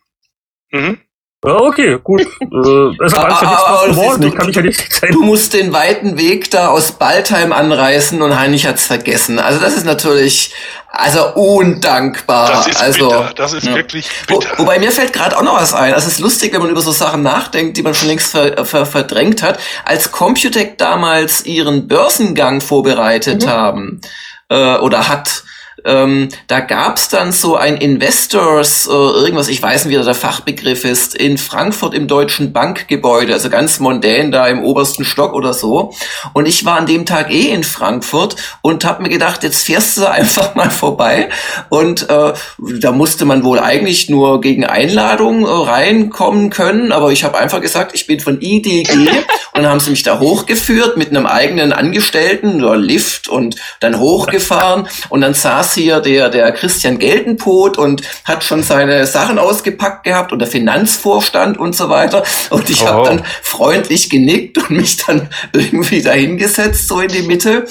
Mhm. 0.72 1.05
Ja, 1.46 1.56
okay, 1.62 1.98
gut. 2.04 2.22
Äh, 2.22 3.06
es 3.06 3.14
hat 3.14 3.26
alles 3.26 3.42
ja 3.42 3.50
nichts 3.50 3.64
Aber- 3.64 3.76
draus 3.76 3.84
aber 3.84 3.88
geworden. 3.90 4.22
du- 4.22 4.28
Ich 4.30 4.36
kann 4.36 4.46
mich 4.48 4.56
ja 4.56 4.62
nicht 4.62 5.02
Du 5.12 5.24
musst 5.24 5.54
den 5.54 5.72
weiten 5.74 6.18
Weg 6.18 6.50
da 6.52 6.70
aus 6.70 6.94
Baltheim 6.94 7.52
anreißen 7.54 8.22
und 8.22 8.38
Heinrich 8.40 8.66
hat's 8.66 8.86
vergessen. 8.88 9.40
Also 9.40 9.60
das 9.60 9.74
ist 9.76 9.86
natürlich 9.86 10.54
also 10.90 11.34
undankbar. 11.36 12.50
Das 12.52 12.68
ist 12.68 12.82
also, 12.82 13.10
bitter. 13.10 13.32
Das 13.36 13.54
ist 13.54 13.68
ja. 13.68 13.76
wirklich 13.76 14.08
Wo, 14.28 14.42
wobei 14.58 14.80
mir 14.80 14.92
fällt 14.92 15.12
gerade 15.14 15.38
auch 15.38 15.44
noch 15.44 15.56
was 15.60 15.74
ein. 15.74 15.94
Also 15.94 16.08
es 16.08 16.14
ist 16.14 16.20
lustig, 16.20 16.54
wenn 16.54 16.62
man 16.62 16.70
über 16.72 16.82
so 16.82 16.92
Sachen 16.92 17.22
nachdenkt, 17.22 17.76
die 17.78 17.84
man 17.84 17.94
schon 17.94 18.08
längst 18.08 18.32
ver, 18.32 18.66
ver, 18.66 18.86
verdrängt 18.86 19.44
hat. 19.44 19.60
Als 19.84 20.12
Computec 20.12 20.78
damals 20.78 21.46
ihren 21.46 21.88
Börsengang 21.88 22.62
vorbereitet 22.62 23.46
haben 23.46 24.00
äh, 24.50 24.78
oder 24.78 25.08
hat, 25.10 25.44
ähm, 25.86 26.30
da 26.48 26.60
gab's 26.60 27.10
dann 27.10 27.32
so 27.32 27.56
ein 27.56 27.78
Investors, 27.78 28.88
äh, 28.88 28.92
irgendwas, 28.92 29.48
ich 29.48 29.62
weiß 29.62 29.86
nicht, 29.86 29.98
wie 29.98 30.04
der 30.04 30.16
Fachbegriff 30.16 30.84
ist, 30.84 31.16
in 31.16 31.38
Frankfurt 31.38 31.94
im 31.94 32.08
Deutschen 32.08 32.54
Bankgebäude, 32.54 33.34
also 33.34 33.50
ganz 33.50 33.80
mondän 33.80 34.32
da 34.32 34.48
im 34.48 34.64
obersten 34.64 35.06
Stock 35.06 35.34
oder 35.34 35.54
so. 35.54 35.94
Und 36.34 36.48
ich 36.48 36.66
war 36.66 36.78
an 36.78 36.86
dem 36.86 37.06
Tag 37.06 37.32
eh 37.32 37.52
in 37.52 37.64
Frankfurt 37.64 38.36
und 38.62 38.84
habe 38.84 39.04
mir 39.04 39.10
gedacht, 39.10 39.44
jetzt 39.44 39.66
fährst 39.66 39.98
du 39.98 40.06
einfach 40.10 40.56
mal 40.56 40.72
vorbei. 40.72 41.30
Und 41.70 42.10
äh, 42.10 42.34
da 42.80 42.92
musste 42.92 43.26
man 43.26 43.44
wohl 43.44 43.60
eigentlich 43.60 44.10
nur 44.10 44.42
gegen 44.42 44.66
Einladung 44.66 45.46
äh, 45.46 45.50
reinkommen 45.50 46.50
können, 46.50 46.92
aber 46.92 47.12
ich 47.12 47.24
habe 47.24 47.38
einfach 47.38 47.62
gesagt, 47.62 47.92
ich 47.94 48.08
bin 48.08 48.20
von 48.20 48.42
IDG 48.42 48.86
Und 49.54 49.66
haben 49.66 49.80
sie 49.80 49.92
mich 49.92 50.04
da 50.04 50.20
hochgeführt 50.20 50.98
mit 50.98 51.10
einem 51.10 51.26
eigenen 51.26 51.72
Angestellten 51.72 52.62
oder 52.62 52.76
Lift 52.76 53.30
und 53.30 53.56
dann 53.80 54.00
hochgefahren. 54.00 54.90
Und 55.08 55.22
dann 55.22 55.34
saß 55.34 55.75
hier 55.76 56.00
der, 56.00 56.30
der 56.30 56.52
Christian 56.52 57.00
Geltenpot 57.00 57.78
und 57.78 58.02
hat 58.24 58.44
schon 58.44 58.64
seine 58.64 59.06
Sachen 59.06 59.40
ausgepackt 59.40 60.04
gehabt 60.04 60.32
und 60.32 60.40
der 60.40 60.48
Finanzvorstand 60.48 61.58
und 61.58 61.76
so 61.76 61.90
weiter. 61.90 62.24
Und 62.50 62.70
ich 62.70 62.84
oh. 62.84 62.88
habe 62.88 63.10
dann 63.10 63.24
freundlich 63.42 64.10
genickt 64.10 64.58
und 64.58 64.72
mich 64.72 64.98
dann 64.98 65.30
irgendwie 65.54 66.02
dahingesetzt, 66.02 66.88
so 66.88 67.00
in 67.00 67.10
die 67.10 67.22
Mitte 67.22 67.66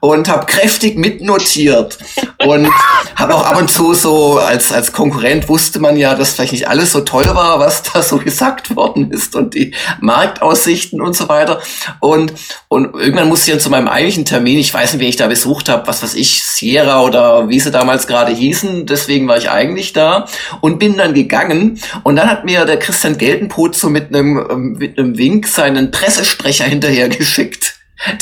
und 0.00 0.28
habe 0.28 0.46
kräftig 0.46 0.96
mitnotiert. 0.96 1.98
Und 2.44 2.68
habe 3.16 3.34
auch 3.34 3.44
ab 3.44 3.58
und 3.58 3.70
zu 3.70 3.94
so 3.94 4.38
als, 4.38 4.72
als 4.72 4.92
Konkurrent 4.92 5.48
wusste 5.48 5.80
man 5.80 5.96
ja, 5.96 6.14
dass 6.14 6.32
vielleicht 6.32 6.52
nicht 6.52 6.68
alles 6.68 6.92
so 6.92 7.00
toll 7.00 7.26
war, 7.26 7.58
was 7.58 7.82
da 7.82 8.02
so 8.02 8.18
gesagt 8.18 8.76
worden 8.76 9.10
ist 9.10 9.34
und 9.34 9.54
die 9.54 9.74
Marktaussichten 10.00 11.00
und 11.00 11.14
so 11.14 11.28
weiter. 11.28 11.60
Und, 12.00 12.32
und 12.68 12.94
irgendwann 12.94 13.28
musste 13.28 13.50
ich 13.50 13.56
dann 13.56 13.60
zu 13.60 13.70
meinem 13.70 13.88
eigentlichen 13.88 14.24
Termin, 14.24 14.58
ich 14.58 14.72
weiß 14.72 14.92
nicht, 14.92 15.00
wen 15.00 15.08
ich 15.08 15.16
da 15.16 15.26
besucht 15.26 15.68
habe, 15.68 15.86
was 15.86 16.02
weiß 16.02 16.14
ich, 16.14 16.44
Sierra 16.44 17.02
oder 17.02 17.47
wie 17.48 17.60
sie 17.60 17.70
damals 17.70 18.06
gerade 18.06 18.32
hießen, 18.32 18.86
deswegen 18.86 19.28
war 19.28 19.36
ich 19.36 19.50
eigentlich 19.50 19.92
da 19.92 20.26
und 20.60 20.78
bin 20.78 20.96
dann 20.96 21.14
gegangen 21.14 21.80
und 22.02 22.16
dann 22.16 22.30
hat 22.30 22.44
mir 22.44 22.64
der 22.64 22.78
Christian 22.78 23.18
Geltenpot 23.18 23.74
so 23.74 23.88
mit 23.90 24.14
einem, 24.14 24.76
mit 24.78 24.98
einem 24.98 25.16
Wink 25.18 25.46
seinen 25.46 25.90
Pressesprecher 25.90 26.64
hinterher 26.64 27.08
geschickt 27.08 27.78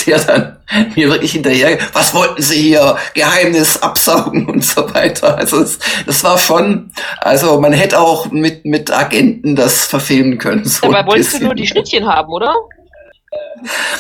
der 0.07 0.19
dann 0.19 0.57
mir 0.95 1.11
wirklich 1.11 1.33
hinterher, 1.33 1.79
was 1.93 2.15
wollten 2.15 2.41
Sie 2.43 2.61
hier, 2.61 2.97
Geheimnis 3.15 3.83
absaugen 3.83 4.47
und 4.49 4.65
so 4.65 4.93
weiter. 4.95 5.37
Also 5.37 5.61
es, 5.61 5.79
das 6.07 6.25
war 6.25 6.39
schon, 6.39 6.91
also 7.21 7.61
man 7.61 7.73
hätte 7.73 8.01
auch 8.01 8.31
mit, 8.31 8.65
mit 8.65 8.91
Agenten 8.91 9.55
das 9.55 9.85
verfilmen 9.85 10.39
können. 10.39 10.65
So 10.65 10.87
Aber 10.87 11.07
wolltest 11.07 11.35
du 11.35 11.45
nur 11.45 11.55
die 11.55 11.67
Schnittchen 11.67 12.07
haben, 12.07 12.33
oder? 12.33 12.55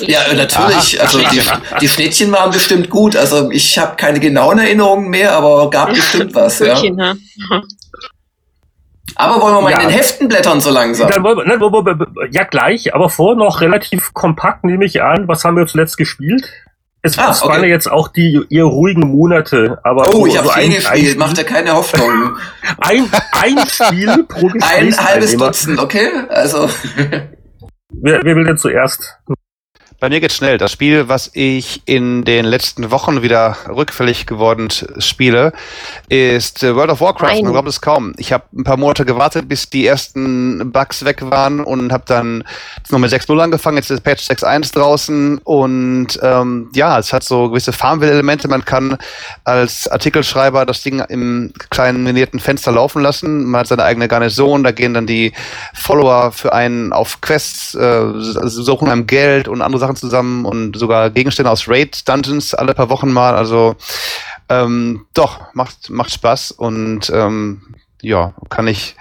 Ja, 0.01 0.21
natürlich. 0.35 1.01
Aha, 1.01 1.07
also 1.07 1.19
die, 1.19 1.41
die 1.81 1.89
Schnittchen 1.89 2.33
waren 2.33 2.51
bestimmt 2.51 2.91
gut. 2.91 3.17
Also 3.17 3.51
ich 3.51 3.79
habe 3.79 3.97
keine 3.97 4.21
genauen 4.21 4.59
Erinnerungen 4.59 5.09
mehr, 5.09 5.33
aber 5.33 5.71
gab 5.71 5.91
bestimmt 5.91 6.35
was. 6.35 6.59
ja. 6.59 6.77
Aber 9.19 9.41
wollen 9.41 9.55
wir 9.55 9.61
mal 9.63 9.71
ja. 9.71 9.81
in 9.81 9.89
den 9.89 9.97
Heften 9.97 10.29
blättern 10.29 10.61
so 10.61 10.71
langsam? 10.71 11.11
Dann 11.11 11.23
wollen 11.23 11.39
wir, 11.39 11.47
ne, 11.47 12.29
ja, 12.33 12.45
gleich, 12.45 12.95
aber 12.95 13.09
vor 13.09 13.35
noch 13.35 13.63
relativ 13.63 14.13
kompakt 14.13 14.65
nehme 14.65 14.85
ich 14.85 15.01
an. 15.01 15.27
Was 15.27 15.43
haben 15.43 15.57
wir 15.57 15.67
zuletzt 15.67 15.97
gespielt? 15.97 16.53
Es, 17.01 17.17
ah, 17.19 17.31
okay. 17.31 17.49
waren 17.49 17.63
ja 17.63 17.69
jetzt 17.69 17.91
auch 17.91 18.09
die 18.09 18.41
ihr 18.49 18.65
ruhigen 18.65 19.09
Monate, 19.09 19.79
aber 19.85 20.09
oh, 20.09 20.13
so, 20.13 20.27
ich 20.27 20.37
habe 20.37 20.51
viel 20.51 20.75
gespielt, 20.75 21.19
macht 21.19 21.39
ja 21.39 21.45
keine 21.45 21.73
Hoffnung. 21.73 22.37
ein, 22.79 23.09
ein 23.33 23.67
Spiel 23.69 24.25
pro 24.25 24.51
Ein 24.61 24.97
halbes 24.99 25.37
Dutzend, 25.37 25.79
okay? 25.79 26.11
Also 26.29 26.69
wer, 27.93 28.23
wer 28.25 28.37
will 28.37 28.45
denn 28.45 28.59
zuerst? 28.59 29.21
Bei 29.99 30.11
mir 30.11 30.21
geht's 30.21 30.37
schnell. 30.37 30.59
Das 30.59 30.73
Spiel, 30.73 31.09
was 31.09 31.31
ich 31.33 31.81
in 31.87 32.25
den 32.25 32.45
letzten 32.45 32.91
Wochen 32.91 33.23
wieder 33.23 33.57
rückfällig 33.67 34.27
geworden 34.27 34.69
spiele, 34.99 35.55
ist 36.11 36.63
äh, 36.63 36.77
World 36.77 36.91
of 36.91 37.01
Warcraft. 37.01 37.29
Nein. 37.29 37.45
Man 37.45 37.53
glaubt 37.53 37.69
es 37.69 37.81
kaum. 37.81 38.13
Ich 38.19 38.31
habe 38.31 38.45
ein 38.55 38.63
paar 38.63 38.77
Monate 38.77 39.07
gewartet, 39.07 39.49
bis 39.49 39.71
die 39.71 39.87
ersten 39.87 40.71
Bugs 40.71 41.07
weg 41.07 41.23
waren 41.31 41.61
und 41.61 41.95
habe 41.95 42.05
dann 42.07 42.45
noch 42.91 42.99
mit 42.99 43.11
6.0 43.11 43.43
angefangen. 43.43 43.79
Jetzt 43.79 43.91
ist 43.91 44.03
Patch 44.03 44.29
6.1 44.29 44.75
draußen 44.75 45.39
und 45.39 46.19
ähm, 46.23 46.69
ja, 46.75 46.99
es 46.99 47.15
hat 47.15 47.23
so 47.23 47.49
gewisse 47.49 47.73
Farmville-Elemente. 47.73 48.49
Man 48.49 48.67
kann 48.67 48.99
als 49.45 49.89
Artikelschreiber 49.89 50.67
das 50.67 50.83
Ding 50.83 51.01
im 51.09 51.55
kleinen 51.71 52.03
minierten 52.03 52.39
Fenster 52.39 52.71
laufen 52.71 53.01
lassen. 53.01 53.47
Man 53.47 53.61
hat 53.61 53.69
seine 53.69 53.85
eigene 53.85 54.09
Garnison. 54.09 54.63
Da 54.63 54.73
gehen 54.73 54.93
dann 54.93 55.07
die 55.07 55.33
Follower 55.73 56.33
für 56.33 56.53
einen 56.53 56.93
auf 56.93 57.23
Quests, 57.23 57.75
äh, 57.75 58.13
suchen 58.15 58.91
einem 58.91 59.07
Geld 59.07 59.49
und 59.49 59.63
andere 59.63 59.81
Sachen 59.81 59.86
zusammen 59.95 60.45
und 60.45 60.77
sogar 60.77 61.11
Gegenstände 61.11 61.51
aus 61.51 61.69
Raid 61.69 62.09
Dungeons 62.09 62.55
alle 62.55 62.75
paar 62.75 62.89
Wochen 62.89 63.13
mal. 63.13 63.37
Also 63.37 63.77
ähm, 64.49 65.07
doch, 65.15 65.55
macht, 65.55 65.91
macht 65.91 66.13
Spaß 66.13 66.53
und 66.53 67.11
ähm, 67.11 67.63
ja, 68.03 68.35
kann 68.51 68.69
ich 68.69 68.95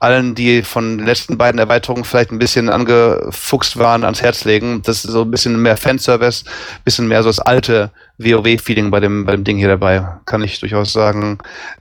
allen, 0.00 0.34
die 0.34 0.62
von 0.62 0.98
den 0.98 1.06
letzten 1.06 1.38
beiden 1.38 1.58
Erweiterungen 1.58 2.04
vielleicht 2.04 2.30
ein 2.30 2.38
bisschen 2.38 2.68
angefuchst 2.68 3.78
waren, 3.78 4.04
ans 4.04 4.22
Herz 4.22 4.44
legen. 4.44 4.82
Das 4.82 5.04
ist 5.04 5.10
so 5.10 5.22
ein 5.22 5.30
bisschen 5.30 5.60
mehr 5.60 5.76
Fanservice, 5.76 6.44
bisschen 6.84 7.08
mehr 7.08 7.22
so 7.22 7.30
das 7.30 7.40
alte 7.40 7.90
WoW-Feeling 8.18 8.90
bei 8.90 9.00
dem, 9.00 9.24
bei 9.24 9.32
dem 9.32 9.44
Ding 9.44 9.56
hier 9.56 9.68
dabei. 9.68 10.18
Kann 10.26 10.42
ich 10.42 10.60
durchaus 10.60 10.92
sagen. 10.92 11.38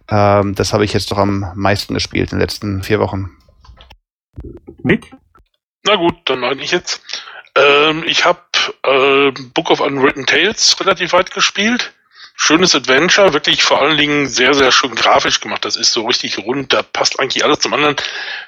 Ähm, 0.10 0.56
das 0.56 0.74
habe 0.74 0.86
ich 0.86 0.94
jetzt 0.94 1.12
doch 1.12 1.18
am 1.18 1.52
meisten 1.56 1.94
gespielt 1.94 2.32
in 2.32 2.38
den 2.38 2.42
letzten 2.42 2.82
vier 2.82 3.00
Wochen. 3.00 3.30
Mick? 4.84 5.12
Na 5.86 5.96
gut, 5.96 6.16
dann 6.26 6.40
mache 6.40 6.56
ich 6.56 6.72
jetzt. 6.72 7.02
Ähm, 7.56 8.04
ich 8.06 8.26
habe 8.26 8.40
äh, 8.84 9.32
Book 9.54 9.70
of 9.70 9.80
Unwritten 9.80 10.26
Tales 10.26 10.80
relativ 10.80 11.14
weit 11.14 11.32
gespielt. 11.32 11.94
Schönes 12.36 12.74
Adventure, 12.74 13.32
wirklich 13.32 13.62
vor 13.62 13.80
allen 13.80 13.96
Dingen 13.96 14.28
sehr, 14.28 14.56
sehr 14.56 14.72
schön 14.72 14.96
grafisch 14.96 15.40
gemacht. 15.40 15.64
Das 15.66 15.76
ist 15.76 15.94
so 15.94 16.08
richtig 16.08 16.40
rund, 16.40 16.74
da 16.74 16.82
passt 16.82 17.20
eigentlich 17.20 17.46
alles 17.46 17.60
zum 17.60 17.76
anderen. 17.76 17.96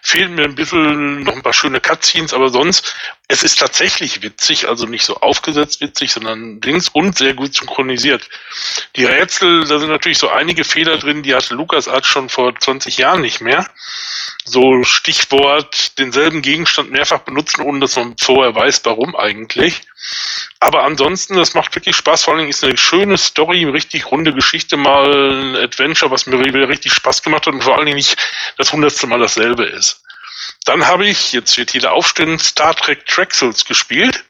Fehlen 0.02 0.34
mir 0.34 0.46
ein 0.46 0.56
bisschen 0.56 1.22
noch 1.22 1.34
ein 1.34 1.44
paar 1.44 1.54
schöne 1.54 1.80
Cutscenes, 1.80 2.34
aber 2.34 2.50
sonst, 2.50 2.96
es 3.28 3.44
ist 3.44 3.60
tatsächlich 3.60 4.24
witzig, 4.24 4.68
also 4.68 4.88
nicht 4.88 5.06
so 5.06 5.18
aufgesetzt 5.18 5.82
witzig, 5.82 6.12
sondern 6.12 6.60
links 6.62 6.90
und 6.90 7.16
sehr 7.16 7.36
gut 7.36 7.54
synchronisiert. 7.54 8.28
Die 8.96 9.06
Rätsel, 9.06 9.66
da 9.66 9.78
sind 9.78 9.90
natürlich 9.90 10.18
so 10.18 10.30
einige 10.30 10.64
Fehler 10.64 10.98
drin, 10.98 11.22
die 11.22 11.36
hatte 11.36 11.54
LucasArts 11.54 12.08
schon 12.08 12.28
vor 12.30 12.56
20 12.60 12.98
Jahren 12.98 13.22
nicht 13.22 13.40
mehr 13.40 13.68
so 14.46 14.84
Stichwort 14.84 15.98
denselben 15.98 16.44
Gegenstand 16.44 16.92
mehrfach 16.92 17.20
benutzen, 17.20 17.62
ohne 17.62 17.80
dass 17.80 17.96
man 17.96 18.16
vorher 18.18 18.54
weiß, 18.54 18.82
warum 18.86 19.16
eigentlich. 19.16 19.82
Aber 20.60 20.84
ansonsten, 20.84 21.36
das 21.36 21.56
macht 21.56 21.76
wirklich 21.76 21.96
Spaß. 21.96 22.24
Vor 22.24 22.36
allem 22.36 22.48
ist 22.48 22.64
eine 22.64 22.78
schöne 22.78 23.18
Story, 23.18 23.62
eine 23.62 23.74
richtig 23.74 24.12
runde 24.12 24.34
Geschichte, 24.34 24.78
mal 24.78 25.12
ein 25.12 25.56
Adventure, 25.56 26.12
was 26.12 26.28
mir 26.28 26.40
wieder 26.40 26.70
richtig 26.70 26.94
Spaß 26.94 27.24
gemacht 27.24 27.48
hat 27.48 27.54
und 27.56 27.64
vor 27.64 27.76
allen 27.76 27.88
Dingen 27.88 27.98
nicht 27.98 28.18
das 28.58 28.72
hundertste 28.72 29.08
Mal 29.08 29.20
dasselbe 29.20 29.66
ist. 29.66 30.04
Dann 30.66 30.86
habe 30.86 31.08
ich, 31.08 31.34
jetzt 31.34 31.58
wird 31.58 31.74
jeder 31.74 31.94
aufstehen, 31.94 32.38
Star 32.38 32.76
Trek 32.76 33.06
Trexels 33.08 33.66
gespielt. 33.66 34.26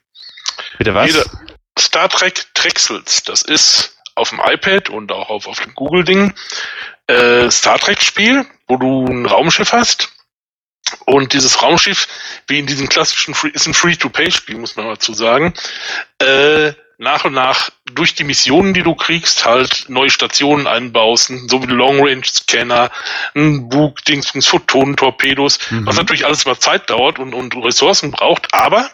Bitte 0.77 0.93
was? 0.93 1.07
Jeder, 1.07 1.25
Star 1.77 2.07
Trek 2.07 2.45
Trexels, 2.53 3.23
das 3.23 3.41
ist 3.41 3.97
auf 4.15 4.29
dem 4.29 4.39
iPad 4.39 4.89
und 4.89 5.11
auch 5.11 5.29
auf, 5.29 5.47
auf 5.47 5.59
dem 5.59 5.75
Google-Ding 5.75 6.33
äh, 7.07 7.49
Star 7.49 7.79
Trek-Spiel, 7.79 8.45
wo 8.67 8.77
du 8.77 9.05
ein 9.05 9.25
Raumschiff 9.25 9.71
hast. 9.71 10.09
Und 11.05 11.33
dieses 11.33 11.61
Raumschiff, 11.63 12.07
wie 12.47 12.59
in 12.59 12.67
diesem 12.67 12.87
klassischen 12.89 13.33
Free, 13.33 13.49
ist 13.49 13.67
ein 13.67 13.73
Free-to-Pay-Spiel, 13.73 14.57
muss 14.57 14.75
man 14.75 14.87
dazu 14.87 15.13
sagen, 15.13 15.53
äh, 16.19 16.73
nach 16.97 17.25
und 17.25 17.33
nach 17.33 17.71
durch 17.93 18.15
die 18.15 18.23
Missionen, 18.23 18.73
die 18.73 18.83
du 18.83 18.95
kriegst, 18.95 19.45
halt 19.45 19.85
neue 19.89 20.09
Stationen 20.09 20.67
einbaust, 20.67 21.31
so 21.47 21.61
wie 21.61 21.67
Long-Range-Scanner, 21.67 22.91
ein 23.35 23.67
Bug, 23.67 24.03
Dingsbums, 24.05 24.47
Photonen, 24.47 24.95
Torpedos, 24.95 25.59
mhm. 25.71 25.85
was 25.85 25.97
natürlich 25.97 26.25
alles 26.25 26.45
mal 26.45 26.57
Zeit 26.57 26.89
dauert 26.89 27.19
und, 27.19 27.33
und 27.33 27.55
Ressourcen 27.55 28.11
braucht, 28.11 28.53
aber 28.53 28.89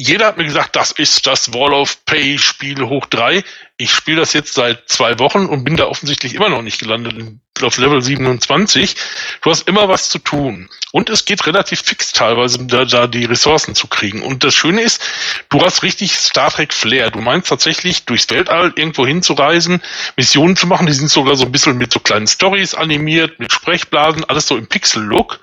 jeder 0.00 0.26
hat 0.26 0.38
mir 0.38 0.44
gesagt, 0.44 0.76
das 0.76 0.92
ist 0.92 1.26
das 1.26 1.52
Wall 1.52 1.74
of 1.74 2.04
Pay 2.06 2.38
Spiel 2.38 2.80
hoch 2.86 3.06
drei. 3.06 3.44
Ich 3.76 3.92
spiele 3.92 4.20
das 4.20 4.32
jetzt 4.32 4.54
seit 4.54 4.88
zwei 4.88 5.18
Wochen 5.18 5.46
und 5.46 5.64
bin 5.64 5.76
da 5.76 5.86
offensichtlich 5.86 6.34
immer 6.34 6.48
noch 6.48 6.62
nicht 6.62 6.80
gelandet 6.80 7.14
auf 7.62 7.76
Level 7.76 8.00
27. 8.00 8.96
Du 9.42 9.50
hast 9.50 9.68
immer 9.68 9.88
was 9.88 10.08
zu 10.08 10.18
tun. 10.18 10.70
Und 10.92 11.10
es 11.10 11.26
geht 11.26 11.46
relativ 11.46 11.82
fix 11.82 12.12
teilweise, 12.12 12.64
da, 12.66 12.84
da 12.86 13.06
die 13.06 13.26
Ressourcen 13.26 13.74
zu 13.74 13.86
kriegen. 13.86 14.22
Und 14.22 14.42
das 14.42 14.54
Schöne 14.54 14.80
ist, 14.80 15.02
du 15.50 15.60
hast 15.60 15.82
richtig 15.82 16.14
Star 16.14 16.50
Trek 16.50 16.72
Flair. 16.72 17.10
Du 17.10 17.20
meinst 17.20 17.48
tatsächlich, 17.48 18.06
durchs 18.06 18.30
Weltall 18.30 18.72
irgendwo 18.76 19.06
hinzureisen, 19.06 19.82
Missionen 20.16 20.56
zu 20.56 20.66
machen. 20.66 20.86
Die 20.86 20.94
sind 20.94 21.10
sogar 21.10 21.36
so 21.36 21.44
ein 21.44 21.52
bisschen 21.52 21.76
mit 21.76 21.92
so 21.92 22.00
kleinen 22.00 22.26
Stories 22.26 22.74
animiert, 22.74 23.38
mit 23.38 23.52
Sprechblasen, 23.52 24.24
alles 24.24 24.46
so 24.46 24.56
im 24.56 24.66
Pixel-Look. 24.66 25.38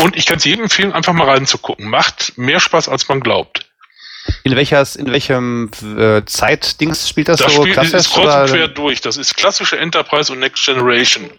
Und 0.00 0.16
ich 0.16 0.26
kann 0.26 0.36
es 0.36 0.44
jedem 0.44 0.64
empfehlen, 0.64 0.92
einfach 0.92 1.12
mal 1.12 1.28
reinzugucken. 1.28 1.88
Macht 1.88 2.38
mehr 2.38 2.60
Spaß, 2.60 2.88
als 2.88 3.08
man 3.08 3.20
glaubt. 3.20 3.68
In, 4.44 4.54
welches, 4.54 4.96
in 4.96 5.10
welchem 5.10 5.70
äh, 5.82 6.24
Zeitdings 6.24 7.08
spielt 7.08 7.28
das, 7.28 7.40
das 7.40 7.52
so? 7.52 7.62
Spiel 7.62 7.72
klassisch, 7.72 7.94
ist 7.94 8.12
kreuz 8.12 8.50
und 8.50 8.56
quer 8.56 8.68
durch. 8.68 9.00
Das 9.00 9.16
ist 9.16 9.36
klassische 9.36 9.78
Enterprise 9.78 10.32
und 10.32 10.38
Next 10.38 10.64
Generation. 10.64 11.30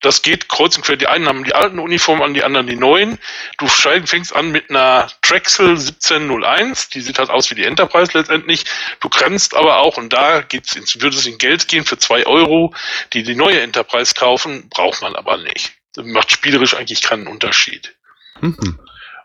Das 0.00 0.20
geht 0.22 0.48
kreuz 0.48 0.76
und 0.76 0.84
quer. 0.84 0.96
Die 0.96 1.06
einen 1.06 1.26
haben 1.26 1.44
die 1.44 1.54
alten 1.54 1.78
Uniformen 1.78 2.22
an, 2.22 2.34
die 2.34 2.44
anderen 2.44 2.66
die 2.66 2.76
neuen. 2.76 3.18
Du 3.56 3.66
fängst 3.66 4.36
an 4.36 4.52
mit 4.52 4.68
einer 4.68 5.08
Drexel 5.22 5.70
1701. 5.70 6.90
Die 6.90 7.00
sieht 7.00 7.18
halt 7.18 7.30
aus 7.30 7.50
wie 7.50 7.54
die 7.54 7.64
Enterprise 7.64 8.12
letztendlich. 8.16 8.64
Du 9.00 9.08
grenzt 9.08 9.54
aber 9.54 9.78
auch, 9.78 9.96
und 9.96 10.12
da 10.12 10.42
geht's 10.42 10.76
ins, 10.76 11.00
würde 11.00 11.16
es 11.16 11.26
in 11.26 11.38
Geld 11.38 11.68
gehen 11.68 11.84
für 11.84 11.98
zwei 11.98 12.26
Euro, 12.26 12.74
die 13.14 13.22
die 13.22 13.34
neue 13.34 13.60
Enterprise 13.60 14.14
kaufen, 14.14 14.68
braucht 14.68 15.00
man 15.00 15.16
aber 15.16 15.38
nicht. 15.38 15.72
Macht 15.96 16.30
spielerisch 16.30 16.74
eigentlich 16.74 17.02
keinen 17.02 17.26
Unterschied. 17.26 17.96
Mhm. 18.40 18.78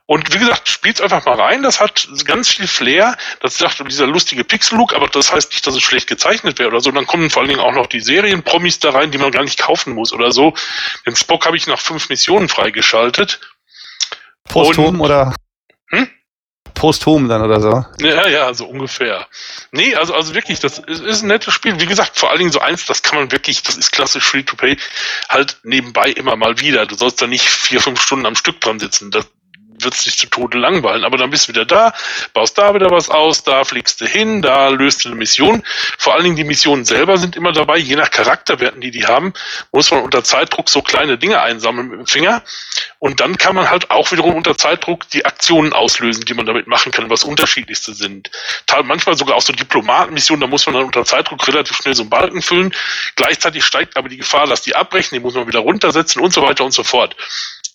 Und 0.06 0.34
wie 0.34 0.40
gesagt, 0.40 0.68
spielt's 0.68 1.00
einfach 1.00 1.24
mal 1.26 1.40
rein. 1.40 1.64
Das 1.64 1.80
hat 1.80 2.06
ganz 2.26 2.50
viel 2.50 2.68
Flair. 2.68 3.16
Das 3.40 3.58
sagt 3.58 3.82
dieser 3.90 4.08
lustige 4.08 4.44
Pixel-Look, 4.44 4.94
aber 4.94 5.08
das 5.08 5.32
heißt 5.32 5.52
nicht, 5.52 5.66
dass 5.66 5.74
es 5.74 5.84
schlecht 5.84 6.08
gezeichnet 6.08 6.60
wäre 6.60 6.68
oder 6.68 6.82
so. 6.82 6.92
Dann 6.92 7.08
kommen 7.08 7.30
vor 7.30 7.42
allen 7.42 7.50
Dingen 7.50 7.62
auch 7.62 7.72
noch 7.72 7.88
die 7.88 8.02
Serien-Promis 8.02 8.80
da 8.80 8.90
rein, 8.90 9.12
die 9.12 9.18
man 9.18 9.32
gar 9.32 9.44
nicht 9.44 9.58
kaufen 9.58 9.94
muss 9.94 10.12
oder 10.12 10.32
so. 10.32 10.54
Den 11.06 11.16
Spock 11.16 11.46
habe 11.46 11.56
ich 11.56 11.66
nach 11.66 11.80
fünf 11.80 12.10
Missionen 12.10 12.50
freigeschaltet. 12.50 13.40
Posthum 14.44 15.00
oder? 15.00 15.34
Hm? 15.92 16.10
Posthum 16.74 17.28
dann 17.28 17.42
oder 17.42 17.60
so. 17.60 17.86
Ja, 18.06 18.28
ja, 18.28 18.54
so 18.54 18.66
ungefähr. 18.66 19.28
Nee, 19.72 19.96
also, 19.96 20.14
also 20.14 20.34
wirklich, 20.34 20.60
das 20.60 20.80
ist, 20.80 21.02
ist 21.02 21.24
ein 21.24 21.28
nettes 21.28 21.54
Spiel. 21.54 21.80
Wie 21.80 21.86
gesagt, 21.86 22.18
vor 22.18 22.30
allen 22.30 22.39
Dingen 22.39 22.52
so 22.52 22.60
eins, 22.60 22.86
das 22.86 23.02
kann 23.04 23.20
man 23.20 23.32
wirklich, 23.32 23.64
das 23.64 23.78
ist 23.78 23.92
klassisch 23.92 24.24
Free-to-Play, 24.24 24.78
halt 25.30 25.58
nebenbei 25.64 26.10
immer 26.12 26.36
mal 26.36 26.60
wieder. 26.60 26.86
Du 26.86 26.96
sollst 26.96 27.22
da 27.22 27.28
nicht 27.28 27.48
vier, 27.48 27.82
fünf 27.82 28.02
Stunden 28.02 28.26
am 28.26 28.36
Stück 28.36 28.60
dran 28.62 28.80
sitzen. 28.80 29.12
Das, 29.12 29.28
wird 29.83 29.93
es 29.93 30.03
dich 30.03 30.17
zu 30.17 30.28
Tode 30.28 30.58
langweilen. 30.58 31.03
Aber 31.03 31.17
dann 31.17 31.29
bist 31.29 31.47
du 31.47 31.53
wieder 31.53 31.66
da, 31.66 31.93
baust 32.33 32.58
da 32.58 32.74
wieder 32.74 32.91
was 32.91 33.09
aus, 33.09 33.43
da 33.43 33.63
fliegst 33.63 34.01
du 34.01 34.05
hin, 34.05 34.41
da 34.41 34.70
löst 34.70 35.03
du 35.05 35.09
eine 35.09 35.17
Mission. 35.17 35.63
Vor 35.97 36.13
allen 36.13 36.24
Dingen 36.24 36.36
die 36.36 36.43
Missionen 36.43 36.86
selber 36.86 37.17
sind 37.17 37.36
immer 37.36 37.51
dabei, 37.51 37.78
je 37.78 37.95
nach 37.95 38.12
Charakterwerten, 38.12 38.82
die 38.82 38.91
die 38.91 39.05
haben, 39.05 39.33
muss 39.71 39.91
man 39.91 40.01
unter 40.01 40.24
Zeitdruck 40.24 40.70
so 40.70 40.82
kleine 40.82 41.17
Dinge 41.17 41.41
einsammeln 41.41 41.89
mit 41.89 41.99
dem 41.99 42.08
Finger. 42.08 42.43
Und 42.99 43.20
dann 43.20 43.37
kann 43.37 43.55
man 43.55 43.70
halt 43.70 43.89
auch 43.89 44.12
wiederum 44.12 44.36
unter 44.36 44.58
Zeitdruck 44.58 45.09
die 45.09 45.25
Aktionen 45.25 45.74
auslösen, 45.74 46.25
die 46.25 46.33
man 46.33 46.45
damit 46.45 46.67
machen 46.67 46.91
kann, 46.91 47.09
was 47.09 47.24
unterschiedlichste 47.24 47.93
sind. 47.93 48.29
Manchmal 48.83 49.17
sogar 49.17 49.36
auch 49.36 49.41
so 49.41 49.53
Diplomatenmissionen, 49.53 50.41
da 50.41 50.47
muss 50.47 50.66
man 50.66 50.75
dann 50.75 50.86
unter 50.86 51.05
Zeitdruck 51.05 51.47
relativ 51.47 51.78
schnell 51.78 51.95
so 51.95 52.03
einen 52.03 52.09
Balken 52.09 52.41
füllen. 52.41 52.74
Gleichzeitig 53.16 53.66
steigt 53.66 53.97
aber 53.97 54.09
die 54.09 54.17
Gefahr, 54.17 54.47
dass 54.47 54.62
die 54.62 54.75
abbrechen, 54.75 55.16
die 55.16 55.20
muss 55.20 55.33
man 55.33 55.47
wieder 55.47 55.59
runtersetzen 55.59 56.21
und 56.21 56.33
so 56.33 56.41
weiter 56.43 56.63
und 56.63 56.71
so 56.71 56.83
fort. 56.83 57.16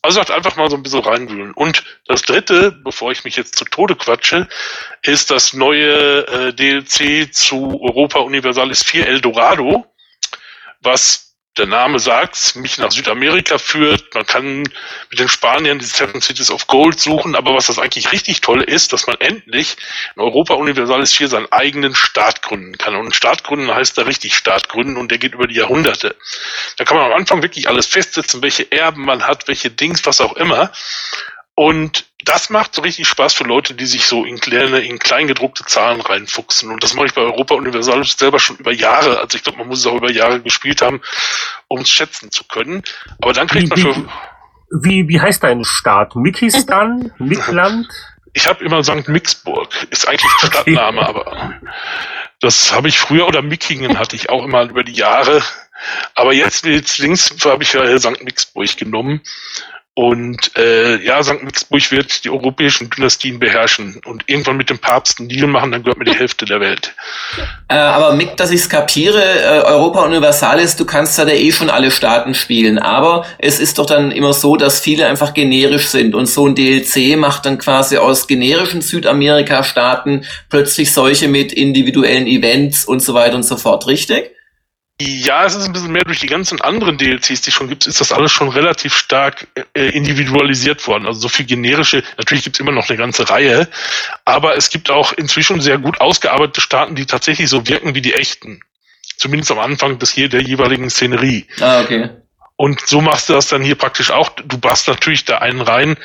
Also 0.06 0.20
halt 0.20 0.30
einfach 0.30 0.54
mal 0.54 0.70
so 0.70 0.76
ein 0.76 0.84
bisschen 0.84 1.00
reinwühlen. 1.00 1.50
Und 1.52 1.82
das 2.06 2.22
dritte, 2.22 2.70
bevor 2.70 3.10
ich 3.10 3.24
mich 3.24 3.34
jetzt 3.34 3.56
zu 3.56 3.64
Tode 3.64 3.96
quatsche, 3.96 4.46
ist 5.02 5.32
das 5.32 5.52
neue 5.52 6.24
äh, 6.28 6.52
DLC 6.52 7.34
zu 7.34 7.82
Europa 7.82 8.20
Universalis 8.20 8.84
4 8.84 9.04
Eldorado, 9.08 9.84
was 10.80 11.25
der 11.58 11.66
Name 11.66 11.98
sagt, 11.98 12.56
mich 12.56 12.78
nach 12.78 12.90
Südamerika 12.90 13.58
führt. 13.58 14.14
Man 14.14 14.26
kann 14.26 14.62
mit 15.10 15.18
den 15.18 15.28
Spaniern 15.28 15.78
die 15.78 15.84
Seven 15.84 16.20
Cities 16.20 16.50
of 16.50 16.66
Gold 16.66 17.00
suchen, 17.00 17.34
aber 17.34 17.54
was 17.54 17.66
das 17.66 17.78
eigentlich 17.78 18.12
richtig 18.12 18.40
tolle 18.42 18.64
ist, 18.64 18.92
dass 18.92 19.06
man 19.06 19.16
endlich 19.20 19.76
in 20.14 20.22
Europa 20.22 20.54
Universalis 20.54 21.12
4 21.14 21.28
seinen 21.28 21.52
eigenen 21.52 21.94
Staat 21.94 22.42
gründen 22.42 22.76
kann. 22.76 22.94
Und 22.96 23.14
Staat 23.14 23.44
gründen 23.44 23.74
heißt 23.74 23.96
da 23.96 24.02
richtig 24.02 24.36
Staat 24.36 24.68
gründen 24.68 24.96
und 24.96 25.10
der 25.10 25.18
geht 25.18 25.34
über 25.34 25.46
die 25.46 25.56
Jahrhunderte. 25.56 26.14
Da 26.76 26.84
kann 26.84 26.96
man 26.96 27.06
am 27.06 27.18
Anfang 27.18 27.42
wirklich 27.42 27.68
alles 27.68 27.86
festsetzen, 27.86 28.42
welche 28.42 28.70
Erben 28.70 29.04
man 29.04 29.26
hat, 29.26 29.48
welche 29.48 29.70
Dings, 29.70 30.04
was 30.04 30.20
auch 30.20 30.34
immer. 30.34 30.70
Und 31.56 32.04
das 32.22 32.50
macht 32.50 32.74
so 32.74 32.82
richtig 32.82 33.08
Spaß 33.08 33.32
für 33.32 33.44
Leute, 33.44 33.72
die 33.74 33.86
sich 33.86 34.04
so 34.04 34.26
in 34.26 34.38
kleine, 34.38 34.80
in 34.80 34.98
kleingedruckte 34.98 35.64
Zahlen 35.64 36.02
reinfuchsen. 36.02 36.70
Und 36.70 36.82
das 36.82 36.92
mache 36.92 37.06
ich 37.06 37.14
bei 37.14 37.22
Europa 37.22 37.54
Universal 37.54 38.04
selber 38.04 38.38
schon 38.38 38.56
über 38.56 38.72
Jahre. 38.72 39.20
Also 39.20 39.38
ich 39.38 39.42
glaube, 39.42 39.60
man 39.60 39.68
muss 39.68 39.80
es 39.80 39.86
auch 39.86 39.96
über 39.96 40.12
Jahre 40.12 40.42
gespielt 40.42 40.82
haben, 40.82 41.00
um 41.66 41.80
es 41.80 41.88
schätzen 41.88 42.30
zu 42.30 42.44
können. 42.44 42.82
Aber 43.22 43.32
dann 43.32 43.48
kriegt 43.48 43.74
wie, 43.74 43.82
man 43.82 43.94
für. 43.94 44.08
Wie, 44.82 45.08
wie 45.08 45.18
heißt 45.18 45.42
dein 45.42 45.64
Staat? 45.64 46.14
Mikistan? 46.14 47.12
Mikland? 47.18 47.88
Ich 48.34 48.46
habe 48.46 48.62
immer 48.62 48.84
St. 48.84 49.08
Mixburg. 49.08 49.70
Ist 49.88 50.06
eigentlich 50.06 50.30
okay. 50.42 50.48
Stadtname, 50.48 51.08
aber 51.08 51.54
das 52.40 52.74
habe 52.74 52.88
ich 52.88 52.98
früher, 52.98 53.26
oder 53.26 53.40
Mickingen 53.40 53.98
hatte 53.98 54.14
ich 54.14 54.28
auch 54.28 54.44
immer 54.44 54.64
über 54.64 54.84
die 54.84 54.92
Jahre. 54.92 55.42
Aber 56.14 56.34
jetzt, 56.34 56.66
jetzt 56.66 56.98
links 56.98 57.34
habe 57.46 57.62
ich 57.62 57.72
ja 57.72 57.98
St. 57.98 58.22
Mixburg 58.22 58.76
genommen. 58.76 59.22
Und 59.98 60.54
äh, 60.58 61.02
ja, 61.02 61.22
St. 61.22 61.42
Mixburg 61.42 61.90
wird 61.90 62.24
die 62.24 62.28
europäischen 62.28 62.90
Dynastien 62.90 63.38
beherrschen 63.38 63.98
und 64.04 64.24
irgendwann 64.26 64.58
mit 64.58 64.68
dem 64.68 64.78
Papst 64.78 65.18
einen 65.18 65.30
Deal 65.30 65.46
machen, 65.46 65.72
dann 65.72 65.84
gehört 65.84 65.96
mir 65.96 66.04
die 66.04 66.12
Hälfte 66.12 66.44
der 66.44 66.60
Welt. 66.60 66.94
Äh, 67.68 67.76
aber 67.76 68.12
Mick, 68.12 68.36
dass 68.36 68.50
ich 68.50 68.68
kapiere, 68.68 69.22
äh, 69.22 69.62
Europa 69.64 70.04
Universalis, 70.04 70.76
du 70.76 70.84
kannst 70.84 71.18
da 71.18 71.26
eh 71.26 71.50
schon 71.50 71.70
alle 71.70 71.90
Staaten 71.90 72.34
spielen, 72.34 72.78
aber 72.78 73.24
es 73.38 73.58
ist 73.58 73.78
doch 73.78 73.86
dann 73.86 74.10
immer 74.10 74.34
so, 74.34 74.56
dass 74.56 74.80
viele 74.80 75.06
einfach 75.06 75.32
generisch 75.32 75.86
sind 75.86 76.14
und 76.14 76.26
so 76.26 76.46
ein 76.46 76.54
DLC 76.54 77.16
macht 77.16 77.46
dann 77.46 77.56
quasi 77.56 77.96
aus 77.96 78.26
generischen 78.26 78.82
Südamerika-Staaten 78.82 80.26
plötzlich 80.50 80.92
solche 80.92 81.28
mit 81.28 81.54
individuellen 81.54 82.26
Events 82.26 82.84
und 82.84 83.00
so 83.00 83.14
weiter 83.14 83.36
und 83.36 83.44
so 83.44 83.56
fort, 83.56 83.86
richtig? 83.86 84.36
Ja, 84.98 85.44
es 85.44 85.54
ist 85.54 85.66
ein 85.66 85.74
bisschen 85.74 85.92
mehr 85.92 86.04
durch 86.04 86.20
die 86.20 86.26
ganzen 86.26 86.58
anderen 86.62 86.96
DLCs, 86.96 87.42
die 87.42 87.50
schon 87.50 87.68
gibt, 87.68 87.86
ist 87.86 88.00
das 88.00 88.12
alles 88.12 88.32
schon 88.32 88.48
relativ 88.48 88.96
stark 88.96 89.46
äh, 89.74 89.90
individualisiert 89.90 90.86
worden. 90.86 91.04
Also 91.04 91.20
so 91.20 91.28
viel 91.28 91.44
generische, 91.44 92.02
natürlich 92.16 92.44
gibt 92.44 92.56
es 92.56 92.60
immer 92.60 92.72
noch 92.72 92.88
eine 92.88 92.96
ganze 92.96 93.28
Reihe, 93.28 93.68
aber 94.24 94.56
es 94.56 94.70
gibt 94.70 94.90
auch 94.90 95.12
inzwischen 95.12 95.60
sehr 95.60 95.76
gut 95.76 96.00
ausgearbeitete 96.00 96.62
Staaten, 96.62 96.94
die 96.94 97.04
tatsächlich 97.04 97.50
so 97.50 97.66
wirken 97.68 97.94
wie 97.94 98.00
die 98.00 98.14
echten. 98.14 98.60
Zumindest 99.18 99.50
am 99.50 99.58
Anfang 99.58 99.98
des 99.98 100.12
hier 100.12 100.30
der 100.30 100.40
jeweiligen 100.40 100.88
Szenerie. 100.88 101.46
Ah, 101.60 101.82
okay. 101.82 102.08
Und 102.56 102.80
so 102.86 103.02
machst 103.02 103.28
du 103.28 103.34
das 103.34 103.48
dann 103.48 103.62
hier 103.62 103.74
praktisch 103.74 104.10
auch. 104.10 104.30
Du 104.46 104.56
basst 104.56 104.88
natürlich 104.88 105.26
da 105.26 105.38
einen 105.38 105.60
rein, 105.60 105.98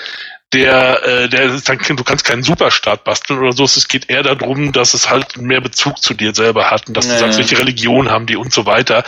der, 0.53 1.03
äh, 1.03 1.29
der 1.29 1.53
ist 1.53 1.69
dann, 1.69 1.77
du 1.77 2.03
kannst 2.03 2.25
keinen 2.25 2.43
Superstaat 2.43 3.03
basteln 3.03 3.39
oder 3.39 3.53
so. 3.53 3.63
Es 3.63 3.87
geht 3.87 4.09
eher 4.09 4.23
darum, 4.23 4.71
dass 4.73 4.93
es 4.93 5.09
halt 5.09 5.37
mehr 5.37 5.61
Bezug 5.61 6.01
zu 6.01 6.13
dir 6.13 6.35
selber 6.35 6.69
hat 6.69 6.87
und 6.87 6.97
dass 6.97 7.07
ja. 7.07 7.13
du 7.13 7.19
sagst, 7.19 7.37
welche 7.37 7.57
Religion 7.57 8.09
haben 8.09 8.25
die 8.25 8.35
und 8.35 8.51
so 8.51 8.65
weiter. 8.65 9.03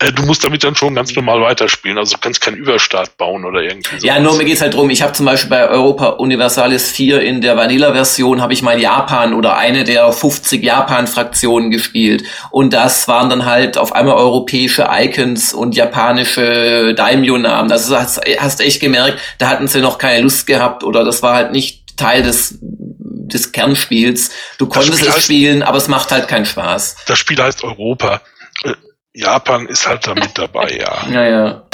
Äh, 0.00 0.12
du 0.12 0.22
musst 0.22 0.42
damit 0.42 0.64
dann 0.64 0.74
schon 0.74 0.94
ganz 0.94 1.14
normal 1.14 1.42
weiterspielen. 1.42 1.98
Also 1.98 2.16
du 2.16 2.20
kannst 2.20 2.40
keinen 2.40 2.56
Überstaat 2.56 3.16
bauen 3.18 3.44
oder 3.44 3.60
irgendwie 3.60 3.98
so. 3.98 4.06
Ja, 4.06 4.18
nur 4.18 4.34
mir 4.36 4.46
geht's 4.46 4.62
halt 4.62 4.74
drum. 4.74 4.88
Ich 4.88 5.02
habe 5.02 5.12
zum 5.12 5.26
Beispiel 5.26 5.50
bei 5.50 5.68
Europa 5.68 6.08
Universalis 6.08 6.90
4 6.90 7.20
in 7.20 7.42
der 7.42 7.56
Vanilla-Version 7.56 8.40
habe 8.40 8.54
ich 8.54 8.62
mal 8.62 8.80
Japan 8.80 9.34
oder 9.34 9.58
eine 9.58 9.84
der 9.84 10.10
50 10.10 10.64
Japan-Fraktionen 10.64 11.70
gespielt. 11.70 12.24
Und 12.50 12.72
das 12.72 13.08
waren 13.08 13.28
dann 13.28 13.44
halt 13.44 13.76
auf 13.76 13.92
einmal 13.94 14.16
europäische 14.16 14.88
Icons 14.90 15.52
und 15.52 15.76
japanische 15.76 16.94
Daimyo-Namen. 16.94 17.70
Also 17.70 17.96
hast, 17.96 18.20
hast 18.38 18.60
echt 18.62 18.80
gemerkt, 18.80 19.18
da 19.36 19.48
hatten 19.48 19.68
sie 19.68 19.80
noch 19.80 19.98
keine 19.98 20.22
Lust 20.22 20.46
gehabt 20.46 20.82
oder 20.82 21.04
das 21.04 21.22
war 21.22 21.34
halt 21.34 21.52
nicht 21.52 21.98
Teil 21.98 22.22
des 22.22 22.58
des 22.60 23.52
Kernspiels. 23.52 24.30
Du 24.58 24.66
konntest 24.66 25.06
es 25.06 25.22
spielen, 25.22 25.62
aber 25.62 25.78
es 25.78 25.86
macht 25.86 26.10
halt 26.10 26.26
keinen 26.26 26.46
Spaß. 26.46 26.96
Das 27.06 27.16
Spiel 27.16 27.40
heißt 27.40 27.62
Europa. 27.62 28.22
Japan 29.12 29.66
ist 29.66 29.88
halt 29.88 30.06
da 30.06 30.14
mit 30.14 30.36
dabei, 30.36 30.78
ja. 30.78 31.06
Naja. 31.10 31.62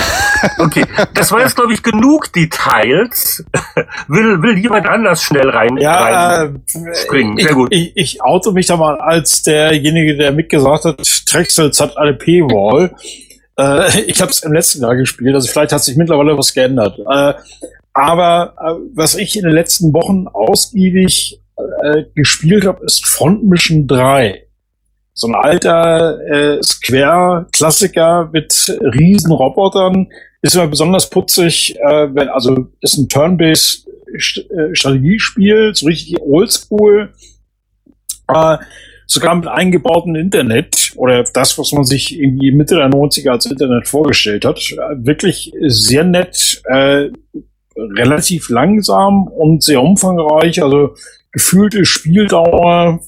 Okay, 0.58 0.84
das 1.14 1.32
war 1.32 1.40
jetzt, 1.40 1.56
glaube 1.56 1.72
ich, 1.72 1.82
genug 1.82 2.30
Details. 2.32 3.42
will, 4.08 4.42
will 4.42 4.58
jemand 4.58 4.86
anders 4.86 5.22
schnell 5.22 5.48
rein, 5.48 5.78
ja, 5.78 5.94
rein 5.94 6.62
äh, 6.74 6.94
springen? 6.94 7.38
Sehr 7.38 7.54
gut. 7.54 7.72
Ich, 7.72 7.96
ich, 7.96 8.14
ich 8.14 8.22
auto 8.22 8.52
mich 8.52 8.66
da 8.66 8.76
mal 8.76 8.98
als 9.00 9.42
derjenige, 9.42 10.14
der 10.14 10.32
mitgesagt 10.32 10.84
hat, 10.84 11.02
Trexels 11.26 11.80
hat 11.80 11.96
eine 11.96 12.12
P-Wall. 12.12 12.94
Äh, 13.58 14.00
ich 14.02 14.20
habe 14.20 14.30
es 14.30 14.42
im 14.42 14.52
letzten 14.52 14.82
Jahr 14.82 14.94
gespielt, 14.94 15.34
also 15.34 15.50
vielleicht 15.50 15.72
hat 15.72 15.82
sich 15.82 15.96
mittlerweile 15.96 16.36
was 16.36 16.52
geändert. 16.52 16.98
Äh, 16.98 17.32
aber 17.94 18.54
äh, 18.60 18.74
was 18.94 19.14
ich 19.14 19.36
in 19.36 19.44
den 19.44 19.54
letzten 19.54 19.94
Wochen 19.94 20.28
ausgiebig 20.28 21.40
äh, 21.82 22.02
gespielt 22.14 22.66
habe, 22.66 22.84
ist 22.84 23.06
Front 23.06 23.44
Mission 23.44 23.86
3 23.86 24.45
so 25.16 25.28
ein 25.28 25.34
alter 25.34 26.20
äh, 26.28 26.62
Square-Klassiker 26.62 28.28
mit 28.32 28.78
riesen 28.82 29.32
Robotern. 29.32 30.08
Ist 30.42 30.54
immer 30.54 30.66
besonders 30.66 31.08
putzig, 31.08 31.74
äh, 31.80 32.14
wenn, 32.14 32.28
also 32.28 32.68
ist 32.82 32.98
ein 32.98 33.08
Turn-Based 33.08 33.88
äh, 34.14 34.74
Strategiespiel, 34.74 35.74
so 35.74 35.86
richtig 35.86 36.20
oldschool. 36.20 37.14
Äh, 38.28 38.58
sogar 39.06 39.34
mit 39.36 39.48
eingebautem 39.48 40.16
Internet 40.16 40.92
oder 40.96 41.24
das, 41.32 41.58
was 41.58 41.72
man 41.72 41.84
sich 41.84 42.18
irgendwie 42.18 42.52
Mitte 42.52 42.74
der 42.74 42.90
90er 42.90 43.30
als 43.30 43.46
Internet 43.46 43.88
vorgestellt 43.88 44.44
hat. 44.44 44.58
Wirklich 44.96 45.50
sehr 45.60 46.04
nett, 46.04 46.60
äh, 46.64 47.08
relativ 47.74 48.50
langsam 48.50 49.28
und 49.28 49.62
sehr 49.62 49.80
umfangreich. 49.80 50.62
Also 50.62 50.94
gefühlte 51.32 51.86
Spieldauer 51.86 53.00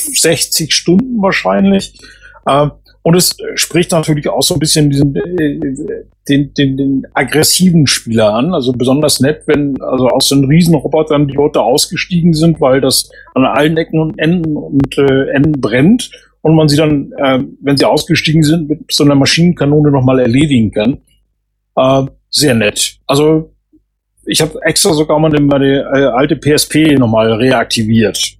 60 0.00 0.74
Stunden 0.74 1.20
wahrscheinlich. 1.20 1.98
Äh, 2.46 2.68
und 3.04 3.16
es 3.16 3.36
spricht 3.56 3.90
natürlich 3.90 4.28
auch 4.28 4.42
so 4.42 4.54
ein 4.54 4.60
bisschen 4.60 4.88
diesen, 4.88 5.14
äh, 5.16 5.58
den, 6.28 6.54
den, 6.54 6.76
den 6.76 7.06
aggressiven 7.14 7.86
Spieler 7.86 8.32
an. 8.34 8.54
Also 8.54 8.72
besonders 8.72 9.20
nett, 9.20 9.42
wenn 9.46 9.80
also 9.82 10.08
aus 10.08 10.28
den 10.28 10.44
Riesenrobotern 10.44 11.26
die 11.26 11.34
Leute 11.34 11.60
ausgestiegen 11.60 12.32
sind, 12.32 12.60
weil 12.60 12.80
das 12.80 13.10
an 13.34 13.44
allen 13.44 13.76
Ecken 13.76 13.98
und 13.98 14.18
Enden 14.18 14.56
und 14.56 14.96
äh, 14.98 15.30
Enden 15.30 15.60
brennt 15.60 16.10
und 16.42 16.54
man 16.54 16.68
sie 16.68 16.76
dann, 16.76 17.12
äh, 17.18 17.40
wenn 17.60 17.76
sie 17.76 17.86
ausgestiegen 17.86 18.44
sind, 18.44 18.68
mit 18.68 18.92
so 18.92 19.04
einer 19.04 19.16
Maschinenkanone 19.16 19.90
nochmal 19.90 20.20
erledigen 20.20 20.70
kann. 20.70 20.98
Äh, 21.76 22.10
sehr 22.30 22.54
nett. 22.54 22.98
Also 23.08 23.52
ich 24.24 24.40
habe 24.40 24.60
extra 24.62 24.92
sogar 24.92 25.18
mal 25.18 25.32
meine 25.40 25.80
äh, 25.92 26.04
alte 26.04 26.36
PSP 26.36 26.96
nochmal 26.96 27.32
reaktiviert 27.32 28.38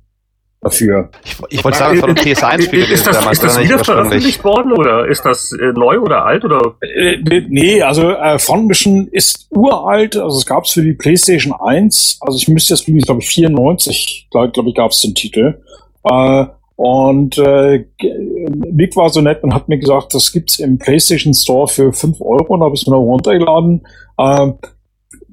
dafür. 0.63 1.11
Ich, 1.25 1.37
ich 1.51 1.65
wollte 1.65 1.79
sagen, 1.79 1.97
es 1.97 2.03
war 2.03 2.09
ein 2.09 2.15
PS1-Spiel 2.15 2.85
gewesen. 2.85 2.93
Ist 2.95 3.07
das, 3.07 3.33
ist 3.33 3.43
das 3.43 3.61
wieder 3.61 3.85
veröffentlicht 3.85 4.45
worden 4.45 4.73
oder 4.73 5.07
ist 5.07 5.23
das 5.25 5.53
äh, 5.53 5.73
neu 5.73 5.99
oder 5.99 6.25
alt? 6.25 6.45
oder? 6.45 6.77
Äh, 6.81 7.19
nee, 7.49 7.83
also 7.83 8.11
äh, 8.11 8.39
Front 8.39 8.69
Mission 8.69 9.09
ist 9.09 9.49
uralt. 9.51 10.17
Also 10.17 10.39
es 10.39 10.47
gab 10.47 10.65
es 10.65 10.71
für 10.71 10.83
die 10.83 10.95
PlayStation 10.95 11.53
1. 11.53 12.19
Also 12.21 12.39
ich 12.39 12.49
müsste 12.49 12.75
jetzt, 12.75 12.87
glaube 13.05 13.21
ich, 13.21 13.29
94, 13.29 14.29
glaube 14.31 14.53
glaub 14.53 14.67
ich, 14.69 14.75
gab 14.75 14.91
es 14.93 15.01
den 15.01 15.15
Titel. 15.15 15.61
Äh, 16.05 16.47
und 16.77 17.39
äh, 17.39 17.85
Nick 18.01 18.97
war 18.97 19.11
so 19.11 19.21
nett 19.21 19.43
und 19.43 19.55
hat 19.55 19.69
mir 19.69 19.79
gesagt, 19.79 20.15
das 20.15 20.33
gibt's 20.33 20.59
im 20.59 20.79
PlayStation 20.79 21.35
Store 21.35 21.69
für 21.69 21.93
5 21.93 22.21
Euro 22.21 22.55
und 22.55 22.63
habe 22.63 22.75
ich 22.75 22.83
es 22.83 22.87
mir 22.87 22.95
noch 22.95 23.03
runtergeladen. 23.03 23.85
Äh, 24.17 24.53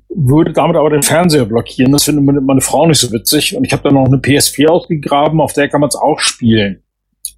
würde 0.09 0.53
damit 0.53 0.75
aber 0.75 0.89
den 0.89 1.03
Fernseher 1.03 1.45
blockieren. 1.45 1.91
Das 1.91 2.03
findet 2.03 2.43
meine 2.45 2.61
Frau 2.61 2.87
nicht 2.87 2.99
so 2.99 3.11
witzig. 3.11 3.55
Und 3.55 3.63
ich 3.63 3.71
habe 3.71 3.83
dann 3.83 3.93
noch 3.93 4.05
eine 4.05 4.17
PS4 4.17 4.67
ausgegraben, 4.67 5.39
auf 5.39 5.53
der 5.53 5.69
kann 5.69 5.81
man 5.81 5.89
es 5.89 5.95
auch 5.95 6.19
spielen. 6.19 6.83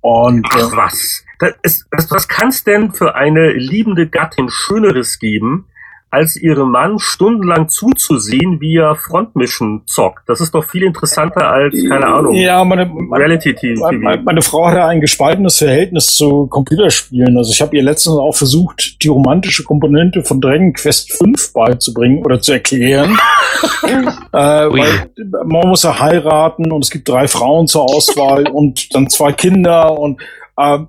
Und 0.02 0.48
Ach 0.50 0.74
äh, 0.74 0.78
was. 0.78 1.24
Das 1.40 1.54
ist, 1.64 1.88
was 2.10 2.28
kann 2.28 2.50
es 2.50 2.64
denn 2.64 2.92
für 2.92 3.16
eine 3.16 3.52
liebende 3.54 4.08
Gattin 4.08 4.50
Schöneres 4.50 5.20
geben, 5.20 5.68
als 6.12 6.36
ihrem 6.36 6.72
Mann 6.72 7.00
stundenlang 7.00 7.70
zuzusehen, 7.70 8.60
wie 8.60 8.76
er 8.76 8.98
Frontmission 8.98 9.84
zockt. 9.86 10.28
Das 10.28 10.42
ist 10.42 10.54
doch 10.54 10.66
viel 10.66 10.84
interessanter 10.84 11.48
als, 11.48 11.74
keine 11.88 12.06
Ahnung, 12.06 12.34
ja, 12.36 12.66
meine, 12.66 12.92
Reality 13.12 13.56
TV. 13.56 13.92
Meine, 13.94 14.22
meine, 14.22 14.42
Frau 14.42 14.68
hatte 14.68 14.84
ein 14.84 15.00
gespaltenes 15.00 15.58
Verhältnis 15.58 16.08
zu 16.08 16.48
Computerspielen. 16.48 17.38
Also 17.38 17.54
ich 17.54 17.62
habe 17.62 17.78
ihr 17.78 17.82
letztens 17.82 18.18
auch 18.18 18.36
versucht, 18.36 19.02
die 19.02 19.08
romantische 19.08 19.64
Komponente 19.64 20.22
von 20.26 20.42
Dragon 20.42 20.74
Quest 20.74 21.14
5 21.14 21.54
beizubringen 21.54 22.26
oder 22.26 22.42
zu 22.42 22.52
erklären. 22.52 23.18
äh, 23.84 24.38
weil 24.38 25.10
man 25.46 25.70
muss 25.70 25.84
ja 25.84 25.98
heiraten 25.98 26.74
und 26.74 26.84
es 26.84 26.92
gibt 26.92 27.08
drei 27.08 27.30
Frauen 27.30 27.68
zur 27.68 27.84
Auswahl 27.84 28.50
und 28.50 28.94
dann 28.94 29.10
zwei 29.10 29.32
Kinder 29.32 29.98
und 29.98 30.22
äh, 30.58 30.80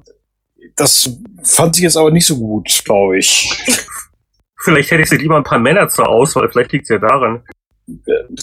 das 0.75 1.11
fand 1.45 1.77
sie 1.77 1.83
jetzt 1.83 1.97
aber 1.97 2.11
nicht 2.11 2.27
so 2.27 2.39
gut, 2.39 2.83
glaube 2.85 3.19
ich. 3.19 3.53
Vielleicht 4.63 4.91
hätte 4.91 5.03
ich 5.03 5.09
sie 5.09 5.17
lieber 5.17 5.37
ein 5.37 5.45
paar 5.45 5.59
Männer 5.59 5.89
zur 5.89 6.09
Auswahl, 6.09 6.49
vielleicht 6.49 6.73
liegt 6.73 6.85
es 6.85 6.91
ja 6.91 6.99
daran. 6.99 7.43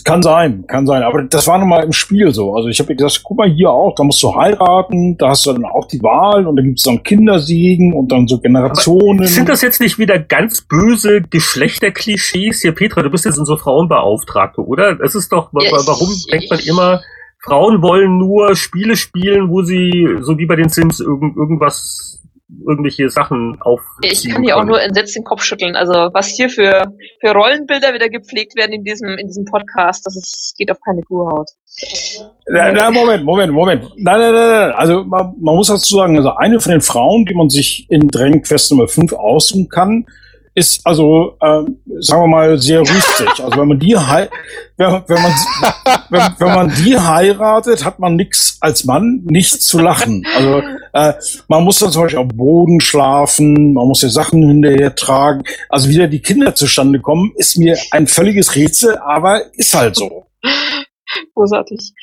Kann 0.04 0.22
sein, 0.22 0.66
kann 0.68 0.86
sein. 0.86 1.02
Aber 1.02 1.24
das 1.24 1.48
war 1.48 1.58
nun 1.58 1.70
mal 1.70 1.84
im 1.84 1.94
Spiel 1.94 2.32
so. 2.34 2.54
Also 2.56 2.68
ich 2.68 2.78
habe 2.80 2.94
gesagt, 2.94 3.22
guck 3.24 3.38
mal 3.38 3.50
hier 3.50 3.70
auch, 3.70 3.96
da 3.96 4.04
musst 4.04 4.22
du 4.22 4.36
heiraten, 4.36 5.18
da 5.18 5.30
hast 5.30 5.46
du 5.46 5.54
dann 5.54 5.64
auch 5.64 5.88
die 5.88 6.04
Wahl 6.04 6.46
und 6.46 6.58
da 6.58 6.62
gibt 6.62 6.78
es 6.78 6.84
dann 6.84 7.02
Kindersiegen 7.04 7.94
und 7.94 8.12
dann 8.12 8.28
so 8.28 8.40
Generationen. 8.40 9.20
Aber 9.20 9.28
sind 9.28 9.48
das 9.48 9.62
jetzt 9.62 9.80
nicht 9.80 9.98
wieder 9.98 10.20
ganz 10.20 10.62
böse 10.62 11.22
Geschlechterklischees? 11.22 12.62
Hier, 12.62 12.74
Petra, 12.74 13.02
du 13.02 13.10
bist 13.10 13.24
jetzt 13.24 13.38
unsere 13.38 13.58
Frauenbeauftragte, 13.58 14.62
oder? 14.62 15.00
Es 15.00 15.16
ist 15.16 15.32
doch, 15.32 15.52
ja, 15.54 15.72
warum 15.72 16.12
ich, 16.12 16.28
denkt 16.28 16.50
man 16.50 16.60
immer, 16.60 17.02
Frauen 17.41 17.82
wollen 17.82 18.18
nur 18.18 18.56
Spiele 18.58 18.98
spielen, 18.98 19.50
wo 19.50 19.62
sie, 19.62 20.18
so 20.20 20.38
wie 20.38 20.46
bei 20.46 20.58
den 20.58 20.68
Sims, 20.68 21.00
irgend, 21.00 21.38
irgendwas 21.38 22.19
irgendwelche 22.66 23.10
Sachen 23.10 23.58
auf. 23.62 23.82
Ich 24.02 24.28
kann 24.28 24.44
hier 24.44 24.58
auch 24.58 24.64
nur 24.64 24.82
entsetzt 24.82 25.16
den 25.16 25.24
Kopf 25.24 25.44
schütteln. 25.44 25.76
Also 25.76 25.94
was 26.14 26.28
hier 26.28 26.50
für, 26.50 26.94
für 27.22 27.32
Rollenbilder 27.32 27.94
wieder 27.94 28.10
gepflegt 28.10 28.56
werden 28.56 28.74
in 28.74 28.84
diesem, 28.84 29.10
in 29.18 29.28
diesem 29.28 29.46
Podcast, 29.46 30.06
das 30.06 30.16
ist, 30.16 30.56
geht 30.58 30.72
auf 30.72 30.80
keine 30.86 31.02
Kuhhaut. 31.04 31.50
Na, 32.48 32.72
na, 32.72 32.92
Moment, 32.92 33.24
Moment, 33.24 33.54
Moment. 33.54 33.84
Nein, 33.98 34.20
nein, 34.20 34.34
nein, 34.34 34.50
nein. 34.50 34.72
Also 34.72 35.04
man, 35.04 35.34
man 35.40 35.56
muss 35.56 35.68
dazu 35.68 35.96
sagen, 35.96 36.18
also 36.18 36.36
eine 36.36 36.60
von 36.60 36.72
den 36.72 36.82
Frauen, 36.82 37.26
die 37.26 37.36
man 37.36 37.50
sich 37.50 37.86
in 37.90 38.08
Dragon 38.08 38.42
Quest 38.42 38.72
Nummer 38.72 38.88
5 38.88 39.14
aussuchen 39.14 39.70
kann, 39.70 40.06
ist 40.60 40.86
also, 40.86 41.38
ähm, 41.41 41.80
sagen 41.99 42.23
wir 42.23 42.27
mal, 42.27 42.57
sehr 42.60 42.81
rüstig. 42.81 43.30
Also 43.41 43.57
wenn 43.57 43.68
man 43.69 43.80
die 43.80 43.95
wenn, 43.95 44.27
wenn, 44.77 45.22
man, 45.22 45.34
wenn, 46.10 46.22
wenn 46.38 46.56
man 46.56 46.73
die 46.76 46.98
heiratet, 46.98 47.86
hat 47.86 47.99
man 47.99 48.15
nichts 48.15 48.57
als 48.60 48.84
Mann, 48.84 49.22
nichts 49.23 49.65
zu 49.65 49.80
lachen. 49.80 50.26
Also 50.36 50.61
äh, 50.94 51.14
man 51.48 51.64
muss 51.64 51.80
dann 51.80 51.91
zum 51.91 52.03
Beispiel 52.03 52.19
auf 52.19 52.27
Boden 52.27 52.81
schlafen, 52.81 53.73
man 53.73 53.88
muss 53.88 54.02
ja 54.02 54.10
Sachen 54.10 54.45
hinterher 54.48 54.94
tragen. 54.95 55.44
Also 55.69 55.90
wie 55.90 55.98
da 55.98 56.07
die 56.07 56.22
Kinder 56.22 56.53
zustande 56.53 56.99
kommen, 56.99 57.31
ist 57.36 57.57
mir 57.57 57.77
ein 57.91 58.07
völliges 58.07 58.56
Rätsel, 58.56 58.98
aber 58.98 59.41
ist 59.53 59.73
halt 59.73 59.95
so. 59.95 60.26
Großartig. 61.34 61.94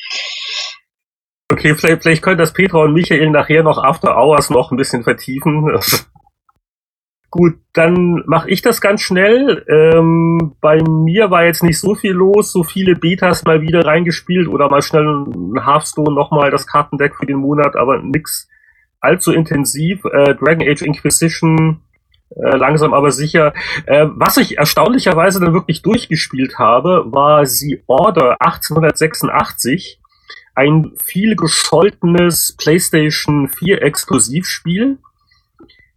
Okay, 1.53 1.75
vielleicht, 1.75 2.03
vielleicht 2.03 2.23
können 2.23 2.39
das 2.39 2.53
Petra 2.53 2.79
und 2.79 2.95
Michael 2.95 3.31
nachher 3.31 3.63
noch 3.63 3.79
After 3.79 4.17
Hours 4.17 4.51
noch 4.51 4.73
ein 4.73 4.77
bisschen 4.77 5.05
vertiefen. 5.05 5.79
Gut, 7.37 7.57
dann 7.75 8.23
mache 8.27 8.49
ich 8.49 8.63
das 8.63 8.81
ganz 8.81 9.03
schnell. 9.03 9.63
Ähm, 9.69 10.57
bei 10.63 10.83
mir 10.83 11.31
war 11.31 11.45
jetzt 11.45 11.63
nicht 11.63 11.79
so 11.79 11.95
viel 11.95 12.13
los, 12.13 12.51
so 12.51 12.63
viele 12.63 12.95
Betas 12.95 13.45
mal 13.45 13.61
wieder 13.61 13.85
reingespielt 13.85 14.49
oder 14.49 14.71
mal 14.71 14.81
schnell 14.81 15.05
ein 15.05 15.63
Hearthstone 15.63 16.15
nochmal 16.15 16.51
das 16.51 16.67
Kartendeck 16.67 17.15
für 17.15 17.27
den 17.27 17.37
Monat, 17.37 17.77
aber 17.77 17.99
nix 17.99 18.49
allzu 19.01 19.33
intensiv. 19.33 20.03
Äh, 20.07 20.35
Dragon 20.37 20.67
Age 20.67 20.81
Inquisition 20.81 21.83
äh, 22.31 22.57
langsam 22.57 22.95
aber 22.95 23.11
sicher. 23.11 23.53
Äh, 23.85 24.07
was 24.15 24.39
ich 24.39 24.57
erstaunlicherweise 24.57 25.39
dann 25.39 25.53
wirklich 25.53 25.83
durchgespielt 25.83 26.59
habe, 26.59 27.05
war 27.09 27.45
The 27.45 27.83
Order 27.87 28.41
1886, 28.41 30.01
ein 30.55 30.93
viel 31.05 31.37
gescholtenes 31.37 32.57
PlayStation 32.57 33.49
4 33.49 33.83
Exklusivspiel 33.83 34.97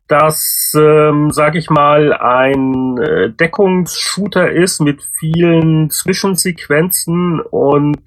das, 0.10 0.74
ähm, 0.76 1.32
sag 1.32 1.56
ich 1.56 1.70
mal, 1.70 2.14
ein 2.14 2.98
äh, 2.98 3.30
Deckungsshooter 3.30 4.52
ist 4.52 4.82
mit 4.82 5.04
vielen 5.04 5.92
Zwischensequenzen 5.92 7.40
und 7.40 8.02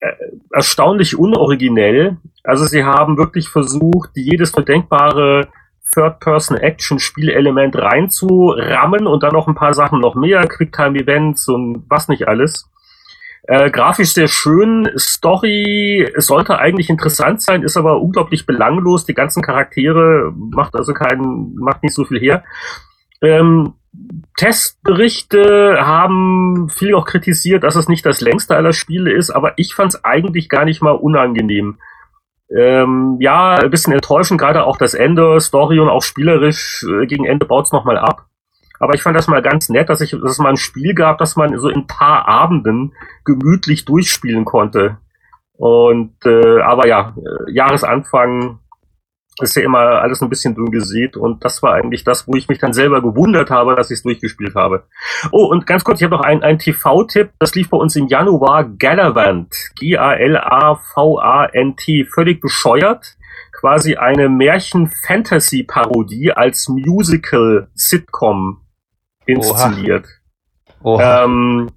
äh, 0.00 0.12
erstaunlich 0.52 1.16
unoriginell. 1.16 2.16
Also 2.42 2.64
sie 2.64 2.82
haben 2.82 3.16
wirklich 3.16 3.48
versucht, 3.48 4.10
jedes 4.14 4.50
verdenkbare 4.50 5.48
Third-Person-Action-Spielelement 5.94 7.76
reinzurammen 7.76 9.06
und 9.06 9.22
dann 9.22 9.32
noch 9.32 9.46
ein 9.46 9.54
paar 9.54 9.74
Sachen 9.74 10.00
noch 10.00 10.16
mehr, 10.16 10.46
Quicktime-Events 10.48 11.46
und 11.48 11.84
was 11.88 12.08
nicht 12.08 12.26
alles. 12.26 12.68
Äh, 13.48 13.70
grafisch 13.70 14.12
sehr 14.12 14.26
schön, 14.26 14.90
Story 14.96 16.12
sollte 16.16 16.58
eigentlich 16.58 16.90
interessant 16.90 17.42
sein, 17.42 17.62
ist 17.62 17.76
aber 17.76 18.00
unglaublich 18.00 18.44
belanglos. 18.44 19.04
Die 19.04 19.14
ganzen 19.14 19.42
Charaktere 19.42 20.32
macht 20.34 20.74
also 20.74 20.92
keinen, 20.92 21.54
macht 21.54 21.84
nicht 21.84 21.94
so 21.94 22.04
viel 22.04 22.18
her. 22.18 22.42
Ähm, 23.22 23.74
Testberichte 24.36 25.78
haben 25.80 26.68
viel 26.68 26.94
auch 26.94 27.06
kritisiert, 27.06 27.62
dass 27.62 27.76
es 27.76 27.88
nicht 27.88 28.04
das 28.04 28.20
längste 28.20 28.56
aller 28.56 28.72
Spiele 28.72 29.12
ist, 29.12 29.30
aber 29.30 29.54
ich 29.56 29.74
fand 29.74 29.94
es 29.94 30.04
eigentlich 30.04 30.48
gar 30.48 30.64
nicht 30.64 30.82
mal 30.82 30.90
unangenehm. 30.90 31.78
Ähm, 32.54 33.16
ja, 33.20 33.54
ein 33.54 33.70
bisschen 33.70 33.92
enttäuschend, 33.92 34.40
gerade 34.40 34.64
auch 34.64 34.76
das 34.76 34.94
Ende, 34.94 35.40
Story 35.40 35.78
und 35.80 35.88
auch 35.88 36.02
spielerisch 36.02 36.84
äh, 36.88 37.06
gegen 37.06 37.24
Ende 37.24 37.46
baut 37.46 37.66
es 37.66 37.72
nochmal 37.72 37.98
ab. 37.98 38.26
Aber 38.78 38.94
ich 38.94 39.02
fand 39.02 39.16
das 39.16 39.28
mal 39.28 39.42
ganz 39.42 39.68
nett, 39.68 39.88
dass 39.88 40.00
ich, 40.00 40.10
dass 40.10 40.32
es 40.32 40.38
mal 40.38 40.50
ein 40.50 40.56
Spiel 40.56 40.94
gab, 40.94 41.18
das 41.18 41.36
man 41.36 41.56
so 41.58 41.68
in 41.68 41.80
ein 41.80 41.86
paar 41.86 42.28
Abenden 42.28 42.94
gemütlich 43.24 43.84
durchspielen 43.84 44.44
konnte. 44.44 44.98
Und 45.52 46.14
äh, 46.26 46.60
aber 46.60 46.86
ja, 46.86 47.14
äh, 47.16 47.52
Jahresanfang 47.52 48.60
ist 49.40 49.54
ja 49.54 49.62
immer 49.62 50.00
alles 50.00 50.20
ein 50.22 50.30
bisschen 50.30 50.54
dünn 50.54 50.70
gesät 50.70 51.14
und 51.16 51.44
das 51.44 51.62
war 51.62 51.74
eigentlich 51.74 52.04
das, 52.04 52.26
wo 52.26 52.34
ich 52.36 52.48
mich 52.48 52.58
dann 52.58 52.72
selber 52.72 53.02
gewundert 53.02 53.50
habe, 53.50 53.76
dass 53.76 53.90
ich 53.90 53.98
es 53.98 54.02
durchgespielt 54.02 54.54
habe. 54.54 54.84
Oh, 55.30 55.44
und 55.46 55.66
ganz 55.66 55.84
kurz, 55.84 56.00
ich 56.00 56.04
habe 56.04 56.16
noch 56.16 56.24
einen, 56.24 56.42
einen 56.42 56.58
TV-Tipp, 56.58 57.32
das 57.38 57.54
lief 57.54 57.68
bei 57.68 57.76
uns 57.76 57.96
im 57.96 58.06
Januar, 58.06 58.64
Galavant, 58.64 59.54
G-A-L-A-V-A-N-T, 59.78 60.46
völlig 62.06 62.40
bescheuert, 62.40 63.18
quasi 63.52 63.96
eine 63.96 64.30
Märchen-Fantasy-Parodie 64.30 66.32
als 66.32 66.68
Musical-Sitcom 66.68 68.62
inszeniert. 69.26 70.06
Oha. 70.82 70.94
Oha. 70.94 71.24
Ähm, 71.24 71.70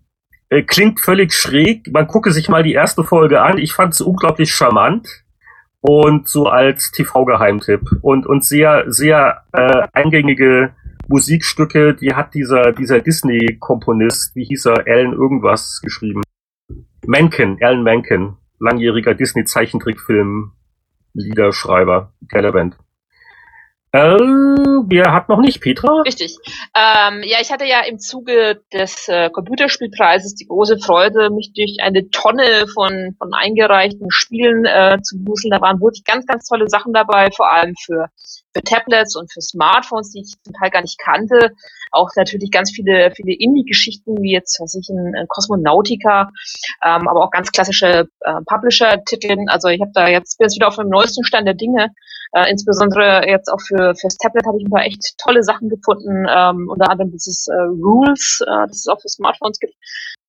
äh, 0.50 0.64
klingt 0.64 1.00
völlig 1.00 1.34
schräg. 1.34 1.92
Man 1.92 2.08
gucke 2.08 2.32
sich 2.32 2.50
mal 2.50 2.64
die 2.64 2.74
erste 2.74 3.04
Folge 3.04 3.42
an. 3.42 3.58
Ich 3.58 3.74
fand 3.74 3.94
es 3.94 4.02
unglaublich 4.02 4.52
charmant 4.52 5.08
und 5.82 6.28
so 6.28 6.48
als 6.48 6.92
TV-Geheimtipp 6.92 7.82
und 8.02 8.26
und 8.26 8.44
sehr 8.44 8.86
sehr 8.88 9.44
äh, 9.54 9.88
eingängige 9.94 10.74
Musikstücke. 11.08 11.94
Die 11.94 12.16
hat 12.16 12.34
dieser 12.34 12.72
dieser 12.72 13.00
Disney-Komponist, 13.00 14.36
wie 14.36 14.46
hieß 14.46 14.66
er, 14.66 14.88
Alan 14.88 15.14
irgendwas 15.14 15.82
geschrieben. 15.84 16.24
Menken, 17.06 17.58
Alan 17.62 17.84
Menken, 17.84 18.38
langjähriger 18.60 19.14
Disney-Zeichentrickfilm 19.14 20.52
Liederschreiber, 21.14 22.14
Gallavant. 22.28 22.78
Äh, 23.92 24.00
wer 24.00 25.14
hat 25.14 25.30
noch 25.30 25.40
nicht, 25.40 25.62
Petra? 25.62 26.02
Richtig. 26.02 26.38
Ähm, 26.76 27.24
ja, 27.24 27.38
ich 27.42 27.52
hatte 27.52 27.66
ja 27.66 27.82
im 27.82 27.98
Zuge 27.98 28.62
des 28.72 29.08
äh, 29.08 29.32
Computerspielpreises 29.32 30.36
die 30.36 30.46
große 30.46 30.78
Freude, 30.78 31.32
mich 31.32 31.54
durch 31.56 31.78
eine 31.82 32.08
Tonne 32.12 32.68
von, 32.72 33.16
von 33.18 33.34
eingereichten 33.34 34.12
Spielen 34.12 34.66
äh, 34.66 35.00
zu 35.02 35.18
wuseln. 35.26 35.50
Da 35.52 35.62
waren 35.62 35.82
wirklich 35.82 36.04
ganz, 36.04 36.28
ganz 36.28 36.46
tolle 36.48 36.70
Sachen 36.70 36.94
dabei, 36.94 37.30
vor 37.36 37.52
allem 37.52 37.74
für, 37.84 38.10
für 38.54 38.62
Tablets 38.62 39.16
und 39.16 39.34
für 39.34 39.42
Smartphones, 39.42 40.12
die 40.12 40.22
ich 40.22 40.36
zum 40.44 40.54
Teil 40.54 40.70
gar 40.70 40.82
nicht 40.82 41.00
kannte. 41.00 41.52
Auch 41.92 42.10
natürlich 42.16 42.52
ganz 42.52 42.70
viele, 42.70 43.12
viele 43.16 43.34
Indie-Geschichten, 43.34 44.22
wie 44.22 44.34
jetzt, 44.34 44.60
weiß 44.62 44.76
ich, 44.76 44.88
in, 44.90 45.16
in 45.16 45.28
Cosmonautica, 45.28 46.30
ähm, 46.86 47.08
aber 47.08 47.24
auch 47.24 47.32
ganz 47.32 47.52
klassische 47.52 48.08
äh, 48.20 48.34
Publisher-Titel. 48.46 49.46
Also 49.48 49.70
ich 49.70 49.82
habe 49.82 49.92
da 49.96 50.08
jetzt, 50.08 50.38
bin 50.38 50.46
jetzt 50.46 50.56
wieder 50.56 50.68
auf 50.68 50.76
dem 50.76 50.90
neuesten 50.90 51.24
Stand 51.24 51.48
der 51.48 51.56
Dinge. 51.56 51.90
Äh, 52.32 52.52
insbesondere 52.52 53.28
jetzt 53.28 53.50
auch 53.50 53.60
für 53.60 53.96
fürs 53.96 54.18
Tablet 54.18 54.46
habe 54.46 54.58
ich 54.60 54.66
ein 54.66 54.70
paar 54.70 54.86
echt 54.86 55.18
tolle 55.18 55.44
Sachen 55.44 55.70
gefunden. 55.70 56.26
Ähm, 56.30 56.70
unter 56.70 56.90
anderem 56.92 57.12
dieses 57.12 57.48
äh, 57.48 57.56
Rules, 57.56 58.42
äh, 58.46 58.68
das 58.68 58.78
es 58.78 58.88
auch 58.88 59.02
für 59.02 59.10
Smartphones 59.10 59.60
gibt. 59.60 59.74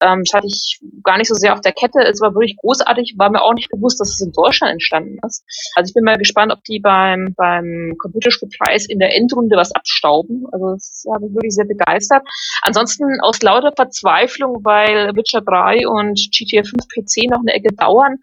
Ähm, 0.01 0.23
das 0.25 0.35
hatte 0.35 0.47
ich 0.47 0.81
gar 1.03 1.19
nicht 1.19 1.29
so 1.29 1.35
sehr 1.35 1.53
auf 1.53 1.61
der 1.61 1.73
Kette. 1.73 2.01
Es 2.01 2.21
war 2.21 2.35
wirklich 2.35 2.57
großartig, 2.57 3.15
war 3.17 3.31
mir 3.31 3.43
auch 3.43 3.55
nicht 3.55 3.71
bewusst, 3.71 4.01
dass 4.01 4.11
es 4.11 4.21
in 4.21 4.33
Deutschland 4.33 4.73
entstanden 4.73 5.19
ist. 5.27 5.45
Also 5.75 5.91
ich 5.91 5.95
bin 5.95 6.05
mal 6.05 6.19
gespannt, 6.19 6.53
ob 6.53 6.63
die 6.65 6.81
beim, 6.81 7.35
beim 7.37 7.95
Computerspielpreis 7.99 8.87
in 8.87 8.99
der 8.99 9.15
Endrunde 9.15 9.57
was 9.57 9.73
abstauben. 9.73 10.47
Also 10.53 10.73
das 10.73 11.05
hat 11.13 11.21
mich 11.21 11.35
wirklich 11.35 11.55
sehr 11.55 11.67
begeistert. 11.67 12.23
Ansonsten 12.63 13.21
aus 13.21 13.43
lauter 13.43 13.73
Verzweiflung, 13.75 14.65
weil 14.65 15.15
Witcher 15.17 15.43
3 15.43 15.87
und 15.89 16.19
GTA 16.33 16.63
5 16.63 16.89
PC 16.89 17.31
noch 17.31 17.41
eine 17.41 17.53
Ecke 17.53 17.75
dauern, 17.75 18.17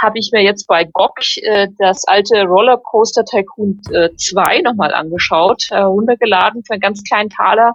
habe 0.00 0.18
ich 0.18 0.30
mir 0.32 0.42
jetzt 0.42 0.66
bei 0.66 0.84
GOG 0.84 1.36
äh, 1.42 1.68
das 1.78 2.04
alte 2.06 2.44
Rollercoaster 2.44 3.24
Tycoon 3.24 3.80
äh, 3.92 4.10
2 4.16 4.62
nochmal 4.62 4.94
angeschaut, 4.94 5.66
äh, 5.70 5.78
runtergeladen 5.78 6.62
für 6.64 6.74
einen 6.74 6.80
ganz 6.80 7.02
kleinen 7.04 7.30
Taler 7.30 7.74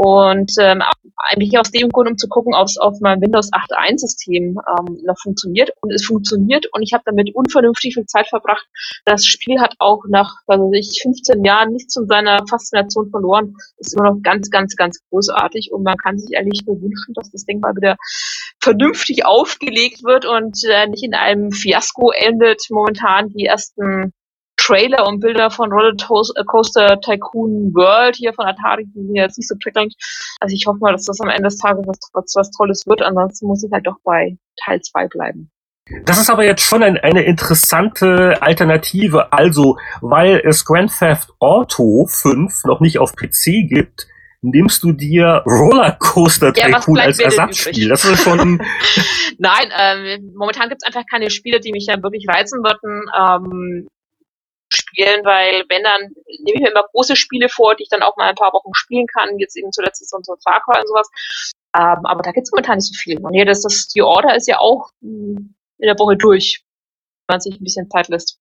und 0.00 0.52
ähm, 0.58 0.82
eigentlich 1.28 1.58
aus 1.58 1.70
dem 1.70 1.90
Grund, 1.90 2.08
um 2.08 2.16
zu 2.16 2.26
gucken, 2.26 2.54
ob 2.54 2.68
es 2.68 2.78
auf 2.78 2.98
meinem 3.00 3.20
Windows 3.20 3.52
8.1 3.52 3.98
System 3.98 4.58
ähm, 4.66 4.98
noch 5.04 5.18
funktioniert. 5.22 5.72
Und 5.82 5.92
es 5.92 6.06
funktioniert 6.06 6.64
und 6.72 6.80
ich 6.80 6.94
habe 6.94 7.02
damit 7.04 7.34
unvernünftig 7.34 7.92
viel 7.92 8.06
Zeit 8.06 8.26
verbracht. 8.26 8.66
Das 9.04 9.26
Spiel 9.26 9.60
hat 9.60 9.74
auch 9.78 10.04
nach 10.08 10.36
also 10.46 10.72
ich 10.72 11.00
15 11.02 11.44
Jahren 11.44 11.74
nichts 11.74 11.92
von 11.92 12.06
seiner 12.06 12.38
Faszination 12.48 13.10
verloren. 13.10 13.54
Ist 13.76 13.92
immer 13.92 14.12
noch 14.12 14.22
ganz, 14.22 14.48
ganz, 14.48 14.74
ganz 14.74 15.00
großartig 15.10 15.70
und 15.70 15.82
man 15.82 15.98
kann 15.98 16.18
sich 16.18 16.34
eigentlich 16.38 16.64
nur 16.64 16.80
wünschen, 16.80 17.12
dass 17.12 17.30
das 17.30 17.44
Ding 17.44 17.60
mal 17.60 17.76
wieder 17.76 17.96
vernünftig 18.58 19.26
aufgelegt 19.26 20.02
wird 20.02 20.24
und 20.24 20.56
äh, 20.64 20.86
nicht 20.86 21.04
in 21.04 21.12
einem 21.12 21.52
Fiasko 21.52 22.10
endet. 22.12 22.62
Momentan 22.70 23.28
die 23.28 23.44
ersten 23.44 24.14
Trailer 24.60 25.06
und 25.06 25.20
Bilder 25.20 25.50
von 25.50 25.72
Roller 25.72 25.92
äh, 25.92 26.44
Coaster 26.44 27.00
Tycoon 27.00 27.74
World 27.74 28.16
hier 28.16 28.32
von 28.34 28.46
Atari, 28.46 28.84
die 28.86 29.06
sind 29.06 29.14
jetzt 29.16 29.38
nicht 29.38 29.48
so 29.48 29.56
prickelnd. 29.60 29.94
Also 30.38 30.54
ich 30.54 30.66
hoffe 30.66 30.78
mal, 30.80 30.92
dass 30.92 31.06
das 31.06 31.20
am 31.20 31.28
Ende 31.28 31.44
des 31.44 31.56
Tages 31.56 31.84
was, 31.86 31.98
was, 32.12 32.34
was 32.36 32.50
Tolles 32.50 32.86
wird. 32.86 33.02
Ansonsten 33.02 33.46
muss 33.46 33.64
ich 33.64 33.72
halt 33.72 33.86
doch 33.86 33.96
bei 34.04 34.36
Teil 34.62 34.80
2 34.80 35.08
bleiben. 35.08 35.50
Das 36.04 36.20
ist 36.20 36.30
aber 36.30 36.44
jetzt 36.44 36.62
schon 36.62 36.82
ein, 36.82 36.98
eine 36.98 37.22
interessante 37.22 38.40
Alternative. 38.42 39.32
Also, 39.32 39.78
weil 40.02 40.40
es 40.44 40.64
Grand 40.64 40.96
Theft 40.96 41.30
Auto 41.40 42.06
5 42.06 42.64
noch 42.64 42.80
nicht 42.80 42.98
auf 42.98 43.16
PC 43.16 43.66
gibt, 43.68 44.06
nimmst 44.42 44.82
du 44.82 44.92
dir 44.92 45.42
Rollercoaster 45.46 46.52
Tycoon 46.52 46.96
ja, 46.96 47.04
als 47.04 47.18
Ersatzspiel. 47.18 47.88
Das 47.88 48.04
ist 48.04 48.22
schon. 48.22 48.62
Nein, 49.38 49.70
ähm, 49.76 50.32
momentan 50.36 50.68
gibt 50.68 50.82
es 50.82 50.86
einfach 50.86 51.06
keine 51.10 51.30
Spiele, 51.30 51.60
die 51.60 51.72
mich 51.72 51.86
dann 51.86 52.02
wirklich 52.02 52.26
reizen 52.28 52.62
würden. 52.62 53.06
Ähm, 53.18 53.88
spielen, 54.90 55.24
weil 55.24 55.64
wenn 55.68 55.82
dann 55.82 56.00
nehme 56.44 56.56
ich 56.56 56.60
mir 56.60 56.70
immer 56.70 56.84
große 56.92 57.16
Spiele 57.16 57.48
vor, 57.48 57.74
die 57.74 57.84
ich 57.84 57.88
dann 57.88 58.02
auch 58.02 58.16
mal 58.16 58.28
ein 58.28 58.34
paar 58.34 58.52
Wochen 58.52 58.74
spielen 58.74 59.06
kann. 59.06 59.38
Jetzt 59.38 59.56
eben 59.56 59.72
zuletzt 59.72 60.02
ist 60.02 60.14
ein 60.14 60.22
Far 60.44 60.62
Cry 60.64 60.80
und 60.80 60.88
sowas. 60.88 61.08
Ähm, 61.76 62.04
aber 62.04 62.22
da 62.22 62.32
gibt 62.32 62.46
es 62.46 62.52
momentan 62.52 62.76
nicht 62.76 62.92
so 62.92 62.98
viel. 62.98 63.18
Und 63.18 63.32
hier, 63.32 63.44
das, 63.44 63.62
das, 63.62 63.88
die 63.88 64.02
Order 64.02 64.34
ist 64.34 64.48
ja 64.48 64.58
auch 64.58 64.90
hm, 65.02 65.54
in 65.78 65.86
der 65.86 65.98
Woche 65.98 66.16
durch, 66.16 66.64
wenn 67.28 67.34
man 67.34 67.40
sich 67.40 67.60
ein 67.60 67.64
bisschen 67.64 67.88
Zeit 67.90 68.08
lässt. 68.08 68.38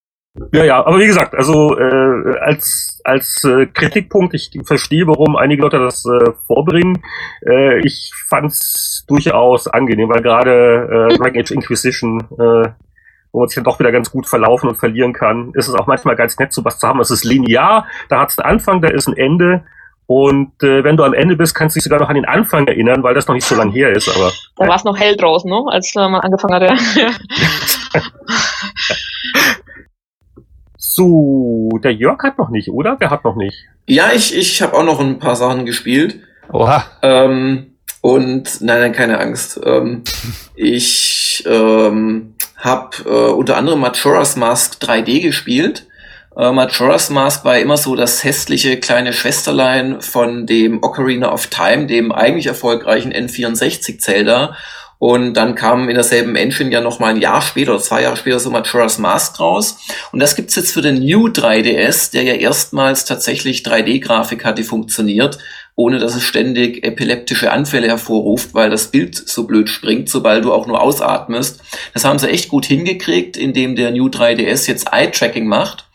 Ja, 0.53 0.63
ja, 0.63 0.85
aber 0.85 0.99
wie 0.99 1.07
gesagt, 1.07 1.33
also 1.33 1.77
äh, 1.77 2.37
als 2.39 3.01
als 3.03 3.43
äh, 3.43 3.65
Kritikpunkt, 3.65 4.35
ich 4.35 4.51
verstehe, 4.63 5.07
warum 5.07 5.35
einige 5.35 5.63
Leute 5.63 5.79
das 5.79 6.05
äh, 6.05 6.31
vorbringen. 6.45 7.01
Äh, 7.45 7.79
ich 7.79 8.11
fand's 8.27 9.05
durchaus 9.07 9.67
angenehm, 9.67 10.09
weil 10.09 10.21
gerade 10.21 11.09
äh, 11.11 11.17
Dragon 11.17 11.41
Age 11.41 11.51
Inquisition 11.51 12.19
äh, 12.37 12.69
wo 13.31 13.39
man 13.39 13.47
sich 13.47 13.55
dann 13.55 13.63
doch 13.63 13.79
wieder 13.79 13.91
ganz 13.91 14.11
gut 14.11 14.27
verlaufen 14.27 14.69
und 14.69 14.75
verlieren 14.75 15.13
kann, 15.13 15.51
ist 15.53 15.67
es 15.67 15.75
auch 15.75 15.87
manchmal 15.87 16.15
ganz 16.15 16.37
nett, 16.37 16.51
so 16.53 16.65
was 16.65 16.79
zu 16.79 16.87
haben. 16.87 16.99
Es 16.99 17.11
ist 17.11 17.23
linear, 17.23 17.85
da 18.09 18.21
hat 18.21 18.31
es 18.31 18.39
einen 18.39 18.51
Anfang, 18.53 18.81
da 18.81 18.89
ist 18.89 19.07
ein 19.07 19.17
Ende. 19.17 19.63
Und 20.07 20.63
äh, 20.63 20.83
wenn 20.83 20.97
du 20.97 21.03
am 21.03 21.13
Ende 21.13 21.35
bist, 21.35 21.53
kannst 21.53 21.75
du 21.75 21.77
dich 21.77 21.83
sogar 21.83 21.99
noch 21.99 22.09
an 22.09 22.15
den 22.15 22.25
Anfang 22.25 22.65
erinnern, 22.67 23.03
weil 23.03 23.13
das 23.13 23.27
noch 23.27 23.35
nicht 23.35 23.45
so 23.45 23.53
lange 23.55 23.71
her 23.71 23.91
ist. 23.91 24.09
Aber 24.09 24.31
da 24.57 24.67
war 24.67 24.75
es 24.75 24.83
noch 24.83 24.97
hell 24.97 25.15
draußen, 25.15 25.47
ne? 25.47 25.63
als 25.67 25.95
äh, 25.95 25.99
man 25.99 26.21
angefangen 26.21 26.55
hatte. 26.55 26.75
so, 30.77 31.69
der 31.83 31.93
Jörg 31.93 32.23
hat 32.23 32.39
noch 32.39 32.49
nicht, 32.49 32.69
oder? 32.69 32.95
Der 32.95 33.11
hat 33.11 33.23
noch 33.23 33.35
nicht. 33.35 33.55
Ja, 33.85 34.11
ich, 34.11 34.35
ich 34.35 34.63
habe 34.63 34.73
auch 34.73 34.83
noch 34.83 34.99
ein 34.99 35.19
paar 35.19 35.35
Sachen 35.35 35.67
gespielt. 35.67 36.19
Oha. 36.51 36.85
Ähm, 37.03 37.75
und 38.01 38.61
nein, 38.61 38.79
nein, 38.79 38.93
keine 38.93 39.19
Angst. 39.19 39.61
Ähm, 39.63 40.03
ich 40.55 41.43
ähm, 41.47 42.33
habe 42.59 42.97
äh, 43.05 43.31
unter 43.31 43.57
anderem 43.57 43.79
Majora's 43.79 44.35
Mask 44.35 44.81
3D 44.81 45.21
gespielt. 45.21 45.87
Äh, 46.37 46.51
Majora's 46.51 47.09
Mask 47.09 47.45
war 47.45 47.57
immer 47.57 47.77
so 47.77 47.95
das 47.95 48.23
hässliche 48.23 48.79
kleine 48.79 49.13
Schwesterlein 49.13 50.01
von 50.01 50.45
dem 50.45 50.83
Ocarina 50.83 51.31
of 51.31 51.47
Time, 51.47 51.87
dem 51.87 52.11
eigentlich 52.11 52.47
erfolgreichen 52.47 53.13
N64 53.13 53.99
Zelda. 53.99 54.55
Und 54.99 55.35
dann 55.35 55.55
kam 55.55 55.87
in 55.87 55.95
derselben 55.95 56.35
Engine 56.35 56.71
ja 56.71 56.81
noch 56.81 56.99
mal 56.99 57.07
ein 57.07 57.21
Jahr 57.21 57.41
später 57.41 57.71
oder 57.71 57.81
zwei 57.81 58.01
Jahre 58.01 58.17
später 58.17 58.37
so 58.39 58.51
Majora's 58.51 58.97
Mask 58.97 59.39
raus. 59.39 59.77
Und 60.11 60.19
das 60.19 60.35
gibt's 60.35 60.57
jetzt 60.57 60.73
für 60.73 60.81
den 60.81 60.99
New 60.99 61.27
3DS, 61.27 62.11
der 62.11 62.23
ja 62.23 62.33
erstmals 62.33 63.05
tatsächlich 63.05 63.61
3D-Grafik 63.61 64.43
hat, 64.43 64.57
die 64.57 64.63
funktioniert 64.63 65.37
ohne 65.79 65.97
dass 65.97 66.13
es 66.13 66.23
ständig 66.23 66.83
epileptische 66.83 67.53
Anfälle 67.53 67.87
hervorruft, 67.87 68.53
weil 68.53 68.69
das 68.69 68.91
Bild 68.91 69.15
so 69.15 69.47
blöd 69.47 69.69
springt, 69.69 70.09
sobald 70.09 70.43
du 70.43 70.51
auch 70.51 70.67
nur 70.67 70.81
ausatmest. 70.81 71.61
Das 71.93 72.03
haben 72.03 72.19
sie 72.19 72.27
echt 72.27 72.49
gut 72.49 72.65
hingekriegt, 72.65 73.37
indem 73.37 73.77
der 73.77 73.91
New 73.91 74.07
3DS 74.07 74.67
jetzt 74.67 74.89
Eye-Tracking 74.91 75.47
macht. 75.47 75.87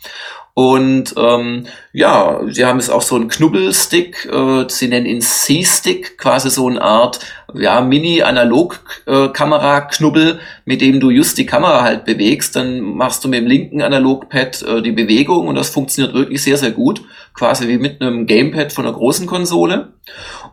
Und 0.54 1.12
ähm, 1.18 1.66
ja, 1.96 2.40
sie 2.48 2.64
haben 2.64 2.80
es 2.80 2.90
auch 2.90 3.02
so 3.02 3.14
einen 3.14 3.28
Knubbelstick, 3.28 4.26
äh, 4.26 4.64
sie 4.66 4.88
nennen 4.88 5.06
ihn 5.06 5.20
C-Stick, 5.20 6.18
quasi 6.18 6.50
so 6.50 6.66
eine 6.66 6.82
Art 6.82 7.20
ja, 7.54 7.80
Mini-Analog-Kamera-Knubbel, 7.82 10.40
mit 10.64 10.80
dem 10.80 10.98
du 10.98 11.10
just 11.10 11.38
die 11.38 11.46
Kamera 11.46 11.82
halt 11.82 12.04
bewegst. 12.04 12.56
Dann 12.56 12.80
machst 12.80 13.24
du 13.24 13.28
mit 13.28 13.38
dem 13.40 13.46
linken 13.46 13.80
Analogpad 13.80 14.62
äh, 14.62 14.82
die 14.82 14.90
Bewegung 14.90 15.46
und 15.46 15.54
das 15.54 15.70
funktioniert 15.70 16.14
wirklich 16.14 16.42
sehr, 16.42 16.56
sehr 16.56 16.72
gut. 16.72 17.02
Quasi 17.32 17.68
wie 17.68 17.78
mit 17.78 18.02
einem 18.02 18.26
Gamepad 18.26 18.72
von 18.72 18.86
einer 18.86 18.96
großen 18.96 19.26
Konsole. 19.26 19.92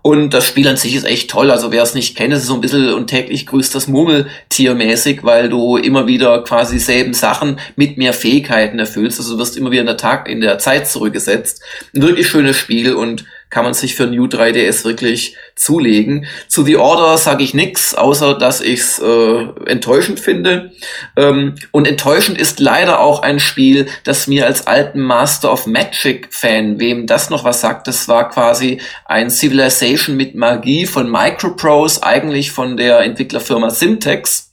Und 0.03 0.34
das 0.34 0.45
Spiel 0.45 0.68
an 0.68 0.77
sich 0.77 0.95
ist 0.95 1.05
echt 1.05 1.30
toll. 1.30 1.51
Also 1.51 1.72
wer 1.72 1.84
es 1.84 1.93
nicht 1.93 2.18
kennt, 2.18 2.34
ist 2.34 2.47
so 2.47 2.55
ein 2.55 2.61
bisschen 2.61 2.91
und 2.93 3.07
täglich 3.07 3.45
grüßt 3.45 3.76
das 3.76 3.88
Murmeltier 3.88 4.73
mäßig, 4.73 5.23
weil 5.23 5.49
du 5.49 5.77
immer 5.77 6.07
wieder 6.07 6.43
quasi 6.43 6.77
dieselben 6.77 7.13
Sachen 7.13 7.59
mit 7.76 7.97
mehr 7.97 8.13
Fähigkeiten 8.13 8.80
erfüllst. 8.80 9.19
Also 9.19 9.34
du 9.34 9.39
wirst 9.39 9.57
immer 9.57 9.69
wieder 9.69 9.81
in 9.81 9.88
der 9.88 9.97
Tag, 9.97 10.27
in 10.27 10.41
der 10.41 10.57
Zeit 10.57 10.88
zurückgesetzt. 10.88 11.30
Ein 11.31 12.01
wirklich 12.01 12.27
schönes 12.27 12.57
Spiel 12.57 12.93
und 12.93 13.25
kann 13.51 13.65
man 13.65 13.73
sich 13.73 13.95
für 13.95 14.07
New 14.07 14.25
3DS 14.25 14.85
wirklich 14.85 15.35
zulegen. 15.55 16.25
Zu 16.47 16.63
The 16.63 16.77
Order 16.77 17.17
sage 17.17 17.43
ich 17.43 17.53
nix, 17.53 17.93
außer 17.93 18.35
dass 18.37 18.61
ich's 18.61 18.97
äh, 18.99 19.47
enttäuschend 19.65 20.19
finde. 20.19 20.71
Ähm, 21.17 21.55
und 21.71 21.85
enttäuschend 21.85 22.39
ist 22.39 22.59
leider 22.59 23.01
auch 23.01 23.21
ein 23.21 23.39
Spiel, 23.39 23.87
das 24.05 24.25
mir 24.27 24.47
als 24.47 24.65
alten 24.65 25.01
Master 25.01 25.51
of 25.51 25.67
Magic 25.67 26.29
Fan, 26.31 26.79
wem 26.79 27.05
das 27.05 27.29
noch 27.29 27.43
was 27.43 27.61
sagt, 27.61 27.87
das 27.87 28.07
war 28.07 28.29
quasi 28.29 28.79
ein 29.05 29.29
Civilization 29.29 30.15
mit 30.15 30.33
Magie 30.33 30.85
von 30.85 31.11
Microprose, 31.11 32.01
eigentlich 32.03 32.51
von 32.51 32.77
der 32.77 33.01
Entwicklerfirma 33.01 33.69
Syntax 33.69 34.50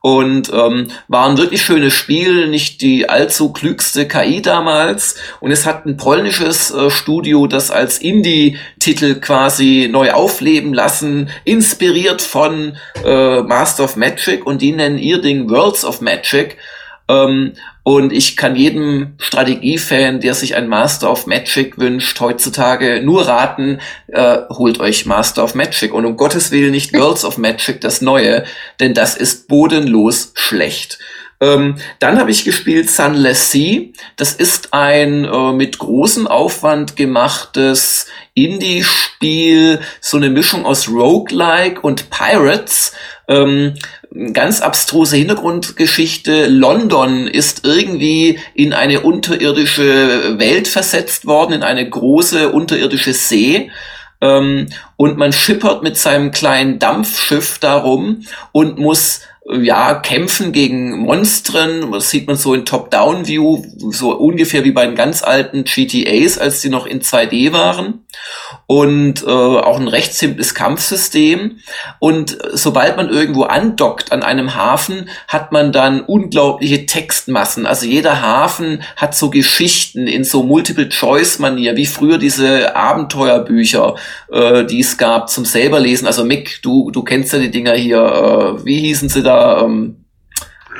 und 0.00 0.50
ähm, 0.52 0.88
war 1.08 1.28
ein 1.28 1.36
wirklich 1.36 1.62
schönes 1.62 1.92
Spiel, 1.92 2.48
nicht 2.48 2.80
die 2.80 3.08
allzu 3.08 3.52
klügste 3.52 4.08
KI 4.08 4.40
damals. 4.40 5.16
Und 5.40 5.50
es 5.50 5.66
hat 5.66 5.84
ein 5.84 5.98
polnisches 5.98 6.70
äh, 6.70 6.90
Studio 6.90 7.46
das 7.46 7.70
als 7.70 7.98
Indie-Titel 7.98 9.20
quasi 9.20 9.88
neu 9.90 10.12
aufleben 10.12 10.72
lassen, 10.72 11.28
inspiriert 11.44 12.22
von 12.22 12.76
äh, 13.04 13.42
Master 13.42 13.84
of 13.84 13.96
Magic. 13.96 14.46
Und 14.46 14.62
die 14.62 14.72
nennen 14.72 14.98
ihr 14.98 15.20
Ding 15.20 15.50
Worlds 15.50 15.84
of 15.84 16.00
Magic. 16.00 16.56
Ähm, 17.08 17.52
und 17.82 18.12
ich 18.12 18.36
kann 18.36 18.56
jedem 18.56 19.14
Strategiefan, 19.18 20.20
der 20.20 20.34
sich 20.34 20.54
ein 20.54 20.68
Master 20.68 21.10
of 21.10 21.26
Magic 21.26 21.78
wünscht, 21.78 22.20
heutzutage 22.20 23.00
nur 23.02 23.26
raten, 23.26 23.80
äh, 24.08 24.38
holt 24.50 24.80
euch 24.80 25.06
Master 25.06 25.44
of 25.44 25.54
Magic 25.54 25.94
und 25.94 26.04
um 26.04 26.16
Gottes 26.16 26.50
Willen 26.50 26.72
nicht 26.72 26.92
Worlds 26.92 27.24
of 27.24 27.38
Magic, 27.38 27.80
das 27.80 28.00
Neue, 28.00 28.44
denn 28.80 28.94
das 28.94 29.16
ist 29.16 29.48
bodenlos 29.48 30.32
schlecht. 30.34 30.98
Ähm, 31.42 31.76
dann 32.00 32.18
habe 32.18 32.30
ich 32.30 32.44
gespielt 32.44 32.90
Sunless 32.90 33.50
Sea. 33.50 33.88
Das 34.16 34.34
ist 34.34 34.74
ein 34.74 35.24
äh, 35.24 35.52
mit 35.52 35.78
großem 35.78 36.26
Aufwand 36.26 36.96
gemachtes 36.96 38.06
Indie-Spiel, 38.34 39.80
so 40.00 40.18
eine 40.18 40.28
Mischung 40.28 40.66
aus 40.66 40.88
Roguelike 40.88 41.80
und 41.80 42.10
Pirates. 42.10 42.92
Ähm, 43.26 43.74
ganz 44.32 44.60
abstruse 44.60 45.16
Hintergrundgeschichte. 45.16 46.46
London 46.46 47.26
ist 47.26 47.64
irgendwie 47.64 48.38
in 48.54 48.72
eine 48.72 49.00
unterirdische 49.00 50.38
Welt 50.38 50.68
versetzt 50.68 51.26
worden, 51.26 51.52
in 51.52 51.62
eine 51.62 51.88
große 51.88 52.50
unterirdische 52.50 53.12
See. 53.12 53.70
Ähm, 54.20 54.66
und 54.96 55.16
man 55.16 55.32
schippert 55.32 55.82
mit 55.82 55.96
seinem 55.96 56.32
kleinen 56.32 56.78
Dampfschiff 56.78 57.58
darum 57.58 58.26
und 58.52 58.78
muss 58.78 59.22
ja, 59.52 59.94
kämpfen 59.94 60.52
gegen 60.52 60.98
Monstren, 61.00 61.92
das 61.92 62.10
sieht 62.10 62.26
man 62.26 62.36
so 62.36 62.54
in 62.54 62.64
Top-Down-View, 62.64 63.64
so 63.90 64.12
ungefähr 64.16 64.64
wie 64.64 64.72
bei 64.72 64.86
den 64.86 64.94
ganz 64.94 65.22
alten 65.22 65.64
GTAs, 65.64 66.38
als 66.38 66.60
die 66.60 66.68
noch 66.68 66.86
in 66.86 67.00
2D 67.00 67.52
waren. 67.52 68.04
und 68.66 69.22
äh, 69.22 69.26
auch 69.26 69.78
ein 69.80 69.88
recht 69.88 70.14
simples 70.14 70.54
Kampfsystem. 70.54 71.58
Und 71.98 72.38
sobald 72.52 72.96
man 72.96 73.08
irgendwo 73.08 73.42
andockt 73.44 74.12
an 74.12 74.22
einem 74.22 74.54
Hafen, 74.54 75.08
hat 75.26 75.52
man 75.52 75.72
dann 75.72 76.02
unglaubliche 76.02 76.86
Textmassen. 76.86 77.66
Also 77.66 77.86
jeder 77.86 78.22
Hafen 78.22 78.82
hat 78.96 79.16
so 79.16 79.30
Geschichten 79.30 80.06
in 80.06 80.24
so 80.24 80.42
Multiple-Choice-Manier, 80.42 81.76
wie 81.76 81.86
früher 81.86 82.18
diese 82.18 82.76
Abenteuerbücher, 82.76 83.96
äh, 84.30 84.64
die 84.64 84.80
es 84.80 84.98
gab 84.98 85.28
zum 85.28 85.44
selberlesen. 85.44 86.06
Also 86.06 86.24
Mick, 86.24 86.60
du, 86.62 86.90
du 86.90 87.02
kennst 87.02 87.32
ja 87.32 87.38
die 87.38 87.50
Dinger 87.50 87.74
hier, 87.74 88.00
äh, 88.00 88.64
wie 88.64 88.78
hießen 88.80 89.08
sie 89.08 89.22
da? 89.22 89.39
Ähm, 89.40 90.04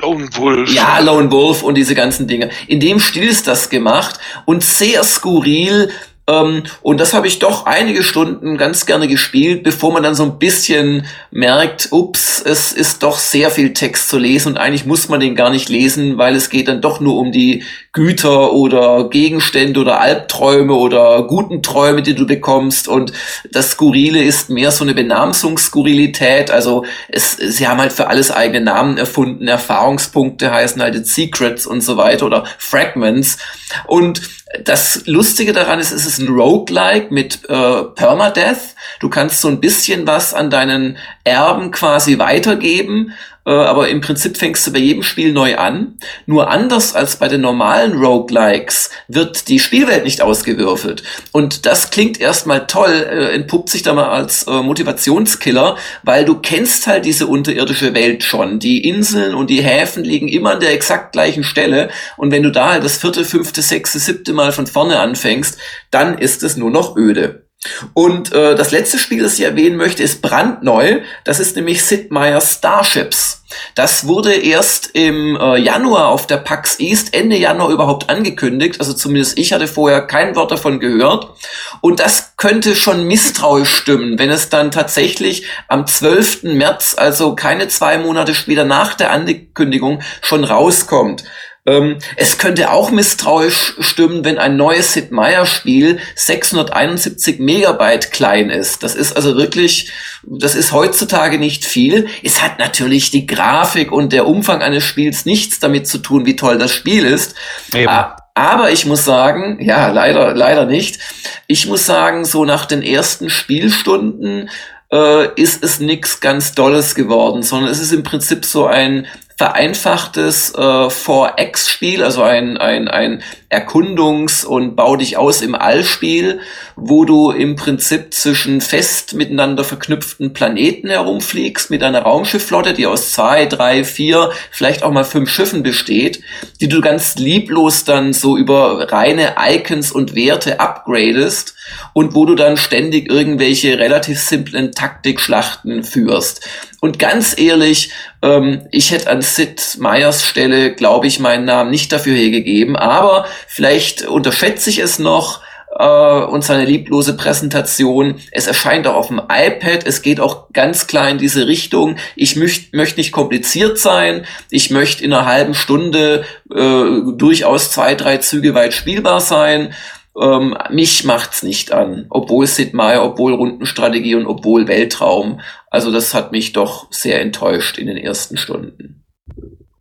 Lone 0.00 0.28
Wolf. 0.36 0.72
Ja, 0.72 0.98
Lone 1.00 1.30
Wolf 1.30 1.62
und 1.62 1.74
diese 1.74 1.94
ganzen 1.94 2.26
Dinge. 2.26 2.50
In 2.68 2.80
dem 2.80 2.98
Stil 2.98 3.28
ist 3.28 3.46
das 3.46 3.68
gemacht 3.68 4.18
und 4.44 4.62
sehr 4.62 5.02
skurril, 5.04 5.90
ähm, 6.26 6.62
und 6.82 7.00
das 7.00 7.14
habe 7.14 7.26
ich 7.26 7.38
doch 7.38 7.66
einige 7.66 8.02
Stunden 8.02 8.56
ganz 8.56 8.86
gerne 8.86 9.08
gespielt, 9.08 9.62
bevor 9.62 9.92
man 9.92 10.02
dann 10.02 10.14
so 10.14 10.24
ein 10.24 10.38
bisschen 10.38 11.06
merkt, 11.30 11.88
ups, 11.90 12.42
es 12.44 12.72
ist 12.72 13.02
doch 13.02 13.18
sehr 13.18 13.50
viel 13.50 13.72
Text 13.72 14.08
zu 14.08 14.18
lesen 14.18 14.52
und 14.52 14.58
eigentlich 14.58 14.86
muss 14.86 15.08
man 15.08 15.20
den 15.20 15.34
gar 15.34 15.50
nicht 15.50 15.68
lesen, 15.68 16.18
weil 16.18 16.36
es 16.36 16.50
geht 16.50 16.68
dann 16.68 16.80
doch 16.80 17.00
nur 17.00 17.16
um 17.16 17.32
die 17.32 17.64
Güter 17.92 18.52
oder 18.52 19.08
Gegenstände 19.08 19.80
oder 19.80 20.00
Albträume 20.00 20.74
oder 20.74 21.24
guten 21.24 21.62
Träume, 21.62 22.02
die 22.02 22.14
du 22.14 22.26
bekommst. 22.26 22.86
Und 22.86 23.12
das 23.50 23.72
Skurrile 23.72 24.22
ist 24.22 24.48
mehr 24.48 24.70
so 24.70 24.84
eine 24.84 24.94
Benamsungsskurilität. 24.94 26.52
Also 26.52 26.84
es, 27.08 27.32
sie 27.32 27.66
haben 27.66 27.80
halt 27.80 27.92
für 27.92 28.06
alles 28.06 28.30
eigene 28.30 28.60
Namen 28.60 28.96
erfunden. 28.96 29.48
Erfahrungspunkte 29.48 30.52
heißen 30.52 30.80
halt 30.80 31.04
Secrets 31.04 31.66
und 31.66 31.80
so 31.80 31.96
weiter 31.96 32.26
oder 32.26 32.44
Fragments. 32.58 33.38
Und 33.86 34.20
das 34.58 35.06
Lustige 35.06 35.52
daran 35.52 35.78
ist, 35.78 35.92
es 35.92 36.06
ist 36.06 36.18
ein 36.18 36.28
Roguelike 36.28 37.14
mit 37.14 37.48
äh, 37.48 37.82
Permadeath. 37.94 38.74
Du 38.98 39.08
kannst 39.08 39.40
so 39.40 39.48
ein 39.48 39.60
bisschen 39.60 40.06
was 40.06 40.34
an 40.34 40.50
deinen 40.50 40.98
Erben 41.22 41.70
quasi 41.70 42.18
weitergeben 42.18 43.12
äh, 43.46 43.50
aber 43.50 43.88
im 43.88 44.00
Prinzip 44.00 44.36
fängst 44.36 44.66
du 44.66 44.72
bei 44.72 44.78
jedem 44.78 45.02
Spiel 45.02 45.32
neu 45.32 45.56
an. 45.56 45.98
Nur 46.26 46.50
anders 46.50 46.94
als 46.94 47.16
bei 47.16 47.28
den 47.28 47.40
normalen 47.40 47.92
Roguelikes 47.92 48.90
wird 49.08 49.48
die 49.48 49.58
Spielwelt 49.58 50.04
nicht 50.04 50.20
ausgewürfelt. 50.20 51.02
Und 51.32 51.66
das 51.66 51.90
klingt 51.90 52.20
erstmal 52.20 52.66
toll, 52.66 52.92
äh, 52.92 53.34
entpuppt 53.34 53.70
sich 53.70 53.82
da 53.82 53.94
mal 53.94 54.10
als 54.10 54.44
äh, 54.44 54.62
Motivationskiller, 54.62 55.76
weil 56.02 56.24
du 56.24 56.36
kennst 56.36 56.86
halt 56.86 57.04
diese 57.04 57.26
unterirdische 57.26 57.94
Welt 57.94 58.24
schon. 58.24 58.58
Die 58.58 58.86
Inseln 58.86 59.34
und 59.34 59.50
die 59.50 59.62
Häfen 59.62 60.04
liegen 60.04 60.28
immer 60.28 60.52
an 60.52 60.60
der 60.60 60.72
exakt 60.72 61.12
gleichen 61.12 61.44
Stelle. 61.44 61.90
Und 62.16 62.30
wenn 62.30 62.42
du 62.42 62.50
da 62.50 62.72
halt 62.72 62.84
das 62.84 62.98
vierte, 62.98 63.24
fünfte, 63.24 63.62
sechste, 63.62 63.98
siebte 63.98 64.32
Mal 64.32 64.52
von 64.52 64.66
vorne 64.66 64.98
anfängst, 64.98 65.58
dann 65.90 66.18
ist 66.18 66.42
es 66.42 66.56
nur 66.56 66.70
noch 66.70 66.96
öde. 66.96 67.49
Und 67.92 68.32
äh, 68.32 68.54
das 68.54 68.70
letzte 68.70 68.98
Spiel, 68.98 69.22
das 69.22 69.38
ich 69.38 69.44
erwähnen 69.44 69.76
möchte, 69.76 70.02
ist 70.02 70.22
brandneu. 70.22 71.00
Das 71.24 71.40
ist 71.40 71.56
nämlich 71.56 71.84
Sid 71.84 72.10
Meier's 72.10 72.54
Starships. 72.54 73.42
Das 73.74 74.06
wurde 74.06 74.32
erst 74.32 74.90
im 74.94 75.36
äh, 75.36 75.58
Januar 75.58 76.08
auf 76.08 76.26
der 76.26 76.38
PAX 76.38 76.78
East, 76.80 77.12
Ende 77.12 77.36
Januar 77.36 77.70
überhaupt 77.70 78.08
angekündigt. 78.08 78.80
Also 78.80 78.94
zumindest 78.94 79.38
ich 79.38 79.52
hatte 79.52 79.66
vorher 79.66 80.00
kein 80.02 80.36
Wort 80.36 80.52
davon 80.52 80.80
gehört. 80.80 81.34
Und 81.82 82.00
das 82.00 82.36
könnte 82.38 82.74
schon 82.74 83.06
misstrauisch 83.06 83.74
stimmen, 83.74 84.18
wenn 84.18 84.30
es 84.30 84.48
dann 84.48 84.70
tatsächlich 84.70 85.46
am 85.68 85.86
12. 85.86 86.44
März, 86.44 86.94
also 86.96 87.34
keine 87.34 87.68
zwei 87.68 87.98
Monate 87.98 88.34
später 88.34 88.64
nach 88.64 88.94
der 88.94 89.10
Ankündigung, 89.10 90.00
schon 90.22 90.44
rauskommt. 90.44 91.24
Ähm, 91.70 91.98
es 92.16 92.38
könnte 92.38 92.72
auch 92.72 92.90
misstrauisch 92.90 93.74
stimmen, 93.78 94.24
wenn 94.24 94.38
ein 94.38 94.56
neues 94.56 94.92
Sid 94.92 95.12
Meier 95.12 95.46
Spiel 95.46 95.98
671 96.16 97.38
Megabyte 97.38 98.10
klein 98.10 98.50
ist. 98.50 98.82
Das 98.82 98.94
ist 98.94 99.14
also 99.14 99.36
wirklich, 99.36 99.92
das 100.24 100.54
ist 100.54 100.72
heutzutage 100.72 101.38
nicht 101.38 101.64
viel. 101.64 102.08
Es 102.24 102.42
hat 102.42 102.58
natürlich 102.58 103.10
die 103.10 103.26
Grafik 103.26 103.92
und 103.92 104.12
der 104.12 104.26
Umfang 104.26 104.62
eines 104.62 104.84
Spiels 104.84 105.26
nichts 105.26 105.60
damit 105.60 105.86
zu 105.86 105.98
tun, 105.98 106.26
wie 106.26 106.36
toll 106.36 106.58
das 106.58 106.72
Spiel 106.72 107.06
ist. 107.06 107.36
Eben. 107.72 107.88
Aber 108.34 108.70
ich 108.70 108.86
muss 108.86 109.04
sagen, 109.04 109.58
ja, 109.60 109.88
leider, 109.88 110.34
leider 110.34 110.64
nicht. 110.64 110.98
Ich 111.46 111.66
muss 111.66 111.86
sagen, 111.86 112.24
so 112.24 112.44
nach 112.44 112.64
den 112.64 112.82
ersten 112.82 113.28
Spielstunden 113.28 114.50
äh, 114.92 115.28
ist 115.34 115.62
es 115.62 115.78
nichts 115.78 116.20
ganz 116.20 116.54
Dolles 116.54 116.94
geworden, 116.94 117.42
sondern 117.42 117.70
es 117.70 117.80
ist 117.80 117.92
im 117.92 118.02
Prinzip 118.02 118.44
so 118.44 118.66
ein 118.66 119.06
vereinfachtes 119.40 120.52
äh, 120.54 120.58
4X-Spiel, 120.58 122.04
also 122.04 122.22
ein, 122.22 122.58
ein, 122.58 122.88
ein 122.88 123.22
Erkundungs- 123.48 124.44
und 124.44 124.76
Bau 124.76 124.96
dich 124.96 125.16
aus 125.16 125.40
im 125.40 125.54
All-Spiel, 125.54 126.40
wo 126.82 127.04
du 127.04 127.30
im 127.30 127.56
Prinzip 127.56 128.14
zwischen 128.14 128.60
fest 128.60 129.14
miteinander 129.14 129.64
verknüpften 129.64 130.32
Planeten 130.32 130.88
herumfliegst 130.88 131.70
mit 131.70 131.82
einer 131.82 132.02
Raumschiffflotte, 132.02 132.72
die 132.72 132.86
aus 132.86 133.12
zwei, 133.12 133.46
drei, 133.46 133.84
vier, 133.84 134.30
vielleicht 134.50 134.82
auch 134.82 134.90
mal 134.90 135.04
fünf 135.04 135.30
Schiffen 135.30 135.62
besteht, 135.62 136.22
die 136.60 136.68
du 136.68 136.80
ganz 136.80 137.16
lieblos 137.16 137.84
dann 137.84 138.12
so 138.12 138.36
über 138.36 138.90
reine 138.90 139.34
Icons 139.38 139.92
und 139.92 140.14
Werte 140.14 140.58
upgradest 140.58 141.54
und 141.92 142.14
wo 142.14 142.24
du 142.24 142.34
dann 142.34 142.56
ständig 142.56 143.10
irgendwelche 143.10 143.78
relativ 143.78 144.18
simplen 144.18 144.72
Taktikschlachten 144.72 145.84
führst. 145.84 146.48
Und 146.80 146.98
ganz 146.98 147.38
ehrlich, 147.38 147.90
ähm, 148.22 148.62
ich 148.70 148.90
hätte 148.90 149.10
an 149.10 149.20
Sid 149.20 149.76
Meyers 149.78 150.24
Stelle, 150.24 150.72
glaube 150.72 151.06
ich, 151.06 151.20
meinen 151.20 151.44
Namen 151.44 151.70
nicht 151.70 151.92
dafür 151.92 152.16
hergegeben, 152.16 152.74
aber 152.74 153.26
vielleicht 153.46 154.06
unterschätze 154.06 154.70
ich 154.70 154.78
es 154.78 154.98
noch 154.98 155.42
äh, 155.78 156.22
und 156.24 156.42
seine 156.44 156.64
lieblose 156.64 157.16
Präsentation. 157.16 158.16
Es 158.32 158.46
erscheint 158.46 158.86
auch 158.86 158.96
auf 158.96 159.08
dem 159.08 159.20
iPad, 159.20 159.86
es 159.86 160.02
geht 160.02 160.20
auch 160.20 160.52
ganz 160.52 160.86
klar 160.86 161.08
in 161.08 161.18
diese 161.18 161.46
Richtung. 161.46 161.96
Ich 162.16 162.36
möchte 162.36 162.76
möcht 162.76 162.96
nicht 162.96 163.12
kompliziert 163.12 163.78
sein, 163.78 164.24
ich 164.50 164.70
möchte 164.70 165.04
in 165.04 165.12
einer 165.12 165.26
halben 165.26 165.54
Stunde 165.54 166.24
äh, 166.52 167.12
durchaus 167.16 167.70
zwei, 167.70 167.94
drei 167.94 168.18
Züge 168.18 168.54
weit 168.54 168.74
spielbar 168.74 169.20
sein. 169.20 169.74
Ähm, 170.20 170.56
mich 170.70 171.04
macht's 171.04 171.44
nicht 171.44 171.72
an, 171.72 172.06
obwohl 172.10 172.46
Sid 172.46 172.74
Meier, 172.74 173.04
obwohl 173.04 173.32
Rundenstrategie 173.32 174.16
und 174.16 174.26
obwohl 174.26 174.66
Weltraum. 174.66 175.40
Also 175.70 175.92
das 175.92 176.14
hat 176.14 176.32
mich 176.32 176.52
doch 176.52 176.88
sehr 176.90 177.20
enttäuscht 177.20 177.78
in 177.78 177.86
den 177.86 177.96
ersten 177.96 178.36
Stunden. 178.36 179.04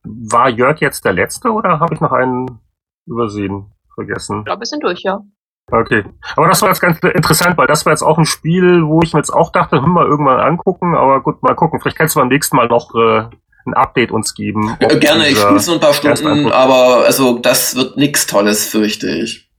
War 0.03 0.49
Jörg 0.49 0.79
jetzt 0.81 1.03
der 1.03 1.13
Letzte 1.13 1.49
oder 1.49 1.79
habe 1.79 1.95
ich 1.95 1.99
noch 1.99 2.11
einen 2.11 2.59
übersehen, 3.07 3.71
vergessen? 3.95 4.39
Ich 4.39 4.45
glaube, 4.45 4.61
wir 4.61 4.65
sind 4.67 4.83
durch, 4.83 5.01
ja. 5.01 5.23
Okay. 5.71 6.03
Aber 6.35 6.47
das 6.47 6.61
war 6.61 6.69
jetzt 6.69 6.81
ganz 6.81 6.99
interessant, 6.99 7.57
weil 7.57 7.67
das 7.67 7.85
war 7.85 7.93
jetzt 7.93 8.01
auch 8.01 8.17
ein 8.17 8.25
Spiel, 8.25 8.85
wo 8.85 9.01
ich 9.01 9.13
mir 9.13 9.19
jetzt 9.19 9.29
auch 9.29 9.51
dachte, 9.51 9.81
hm, 9.81 9.91
mal 9.91 10.05
irgendwann 10.05 10.39
angucken, 10.39 10.95
aber 10.95 11.21
gut, 11.21 11.41
mal 11.43 11.55
gucken. 11.55 11.79
Vielleicht 11.79 11.97
kannst 11.97 12.15
du 12.15 12.19
beim 12.19 12.29
nächsten 12.29 12.55
Mal 12.55 12.67
noch 12.67 12.93
äh, 12.95 13.25
ein 13.65 13.73
Update 13.73 14.11
uns 14.11 14.33
geben. 14.33 14.75
Ja, 14.79 14.87
gerne, 14.97 15.27
ich 15.27 15.37
spiele 15.37 15.59
so 15.59 15.73
ein 15.73 15.79
paar 15.79 15.93
Stunden, 15.93 16.51
aber 16.51 17.05
also 17.05 17.39
das 17.39 17.75
wird 17.75 17.97
nichts 17.97 18.25
Tolles, 18.25 18.67
fürchte 18.67 19.09
ich. 19.09 19.49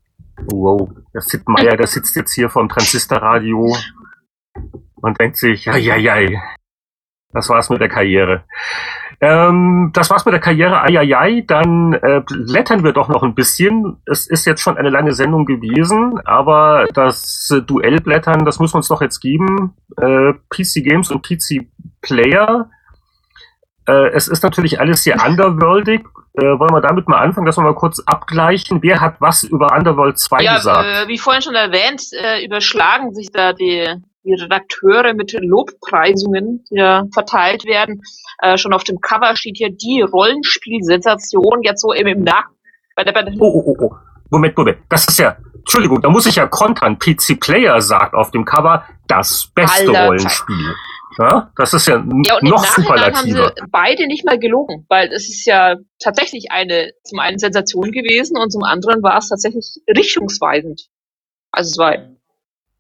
Wow, 0.47 0.89
der 1.13 1.21
Sid 1.21 1.49
Meier, 1.49 1.77
der 1.77 1.87
sitzt 1.87 2.17
jetzt 2.17 2.33
hier 2.33 2.49
vom 2.49 2.69
Transistorradio 2.69 3.77
und 4.97 5.21
denkt 5.21 5.37
sich, 5.37 5.67
ja, 5.67 5.77
ja, 5.77 5.97
ja, 5.97 6.41
das 7.33 7.49
war's 7.49 7.71
mit 7.71 7.81
der 7.81 7.89
Karriere. 7.89 8.45
Ähm, 9.23 9.91
das 9.93 10.09
war's 10.09 10.25
mit 10.25 10.33
der 10.33 10.41
Karriere, 10.41 10.81
ai, 10.83 11.45
dann 11.47 11.93
äh, 11.93 12.23
blättern 12.27 12.83
wir 12.85 12.93
doch 12.93 13.09
noch 13.09 13.23
ein 13.23 13.35
bisschen. 13.35 13.99
Es 14.07 14.27
ist 14.27 14.47
jetzt 14.47 14.63
schon 14.63 14.79
eine 14.79 14.89
lange 14.89 15.13
Sendung 15.13 15.45
gewesen, 15.45 16.19
aber 16.25 16.87
das 16.95 17.51
äh, 17.55 17.61
Duellblättern, 17.61 18.47
das 18.47 18.61
müssen 18.61 18.75
wir 18.75 18.79
uns 18.79 18.89
doch 18.89 19.03
jetzt 19.03 19.21
geben. 19.21 19.75
Äh, 19.99 20.33
PC 20.49 20.83
Games 20.83 21.11
und 21.11 21.23
PC 21.23 21.67
Player. 22.01 22.71
Äh, 23.87 24.09
es 24.13 24.27
ist 24.27 24.43
natürlich 24.43 24.81
alles 24.81 25.05
sehr 25.05 25.23
underworldig. 25.23 26.01
Äh, 26.33 26.59
wollen 26.59 26.73
wir 26.73 26.81
damit 26.81 27.07
mal 27.07 27.19
anfangen, 27.19 27.45
dass 27.45 27.59
wir 27.59 27.65
mal 27.65 27.75
kurz 27.75 28.01
abgleichen. 28.01 28.83
Wer 28.83 29.01
hat 29.01 29.17
was 29.21 29.43
über 29.43 29.77
Underworld 29.77 30.19
2 30.19 30.43
ja, 30.43 30.57
gesagt? 30.57 30.87
Äh, 30.87 31.09
wie 31.09 31.19
vorhin 31.19 31.43
schon 31.43 31.57
erwähnt, 31.57 32.03
äh, 32.13 32.43
überschlagen 32.45 33.13
sich 33.13 33.31
da 33.33 33.53
die, 33.53 33.87
die 34.25 34.35
Redakteure 34.35 35.15
mit 35.15 35.33
Lobpreisungen, 35.33 36.65
die 36.71 36.77
da 36.77 37.05
verteilt 37.13 37.65
werden. 37.65 38.03
Äh, 38.39 38.59
schon 38.59 38.73
auf 38.73 38.85
dem 38.85 39.01
Cover 39.01 39.35
steht 39.37 39.57
hier 39.57 39.71
die 39.71 40.03
Rollenspielsensation, 40.03 41.63
jetzt 41.63 41.81
so 41.81 41.93
im, 41.93 42.07
im 42.07 42.23
Nach... 42.23 42.47
Bei 42.97 43.05
der, 43.05 43.13
bei 43.13 43.23
der 43.23 43.35
oh, 43.39 43.63
oh, 43.65 43.65
oh, 43.67 43.85
oh. 43.85 43.95
Moment, 44.31 44.57
Moment. 44.57 44.79
Das 44.89 45.07
ist 45.07 45.19
ja, 45.19 45.37
Entschuldigung, 45.55 46.01
da 46.03 46.09
muss 46.09 46.27
ich 46.27 46.37
ja 46.37 46.47
kontern. 46.47 46.99
PC 46.99 47.41
Player 47.41 47.81
sagt 47.81 48.15
auf 48.15 48.31
dem 48.31 48.45
Cover, 48.45 48.85
das 49.09 49.51
beste 49.55 49.89
Alter, 49.89 50.07
Rollenspiel. 50.07 50.75
Ja, 51.19 51.51
das 51.57 51.75
ist 51.75 51.87
ja, 51.89 51.97
ja 52.25 52.37
und 52.37 52.45
noch 52.45 52.65
superlativer. 52.65 53.19
haben 53.19 53.53
sie 53.57 53.63
beide 53.71 54.07
nicht 54.07 54.25
mal 54.25 54.39
gelogen, 54.39 54.87
weil 54.89 55.09
es 55.09 55.29
ist 55.29 55.45
ja 55.45 55.77
tatsächlich 55.99 56.53
eine, 56.53 56.93
zum 57.05 57.19
einen 57.19 57.39
Sensation 57.39 57.91
gewesen 57.91 58.39
und 58.39 58.51
zum 58.51 58.63
anderen 58.63 59.03
war 59.03 59.19
es 59.19 59.29
tatsächlich 59.29 59.81
richtungsweisend. 59.89 60.83
Also 61.51 61.71
es 61.71 61.79
war 61.79 61.97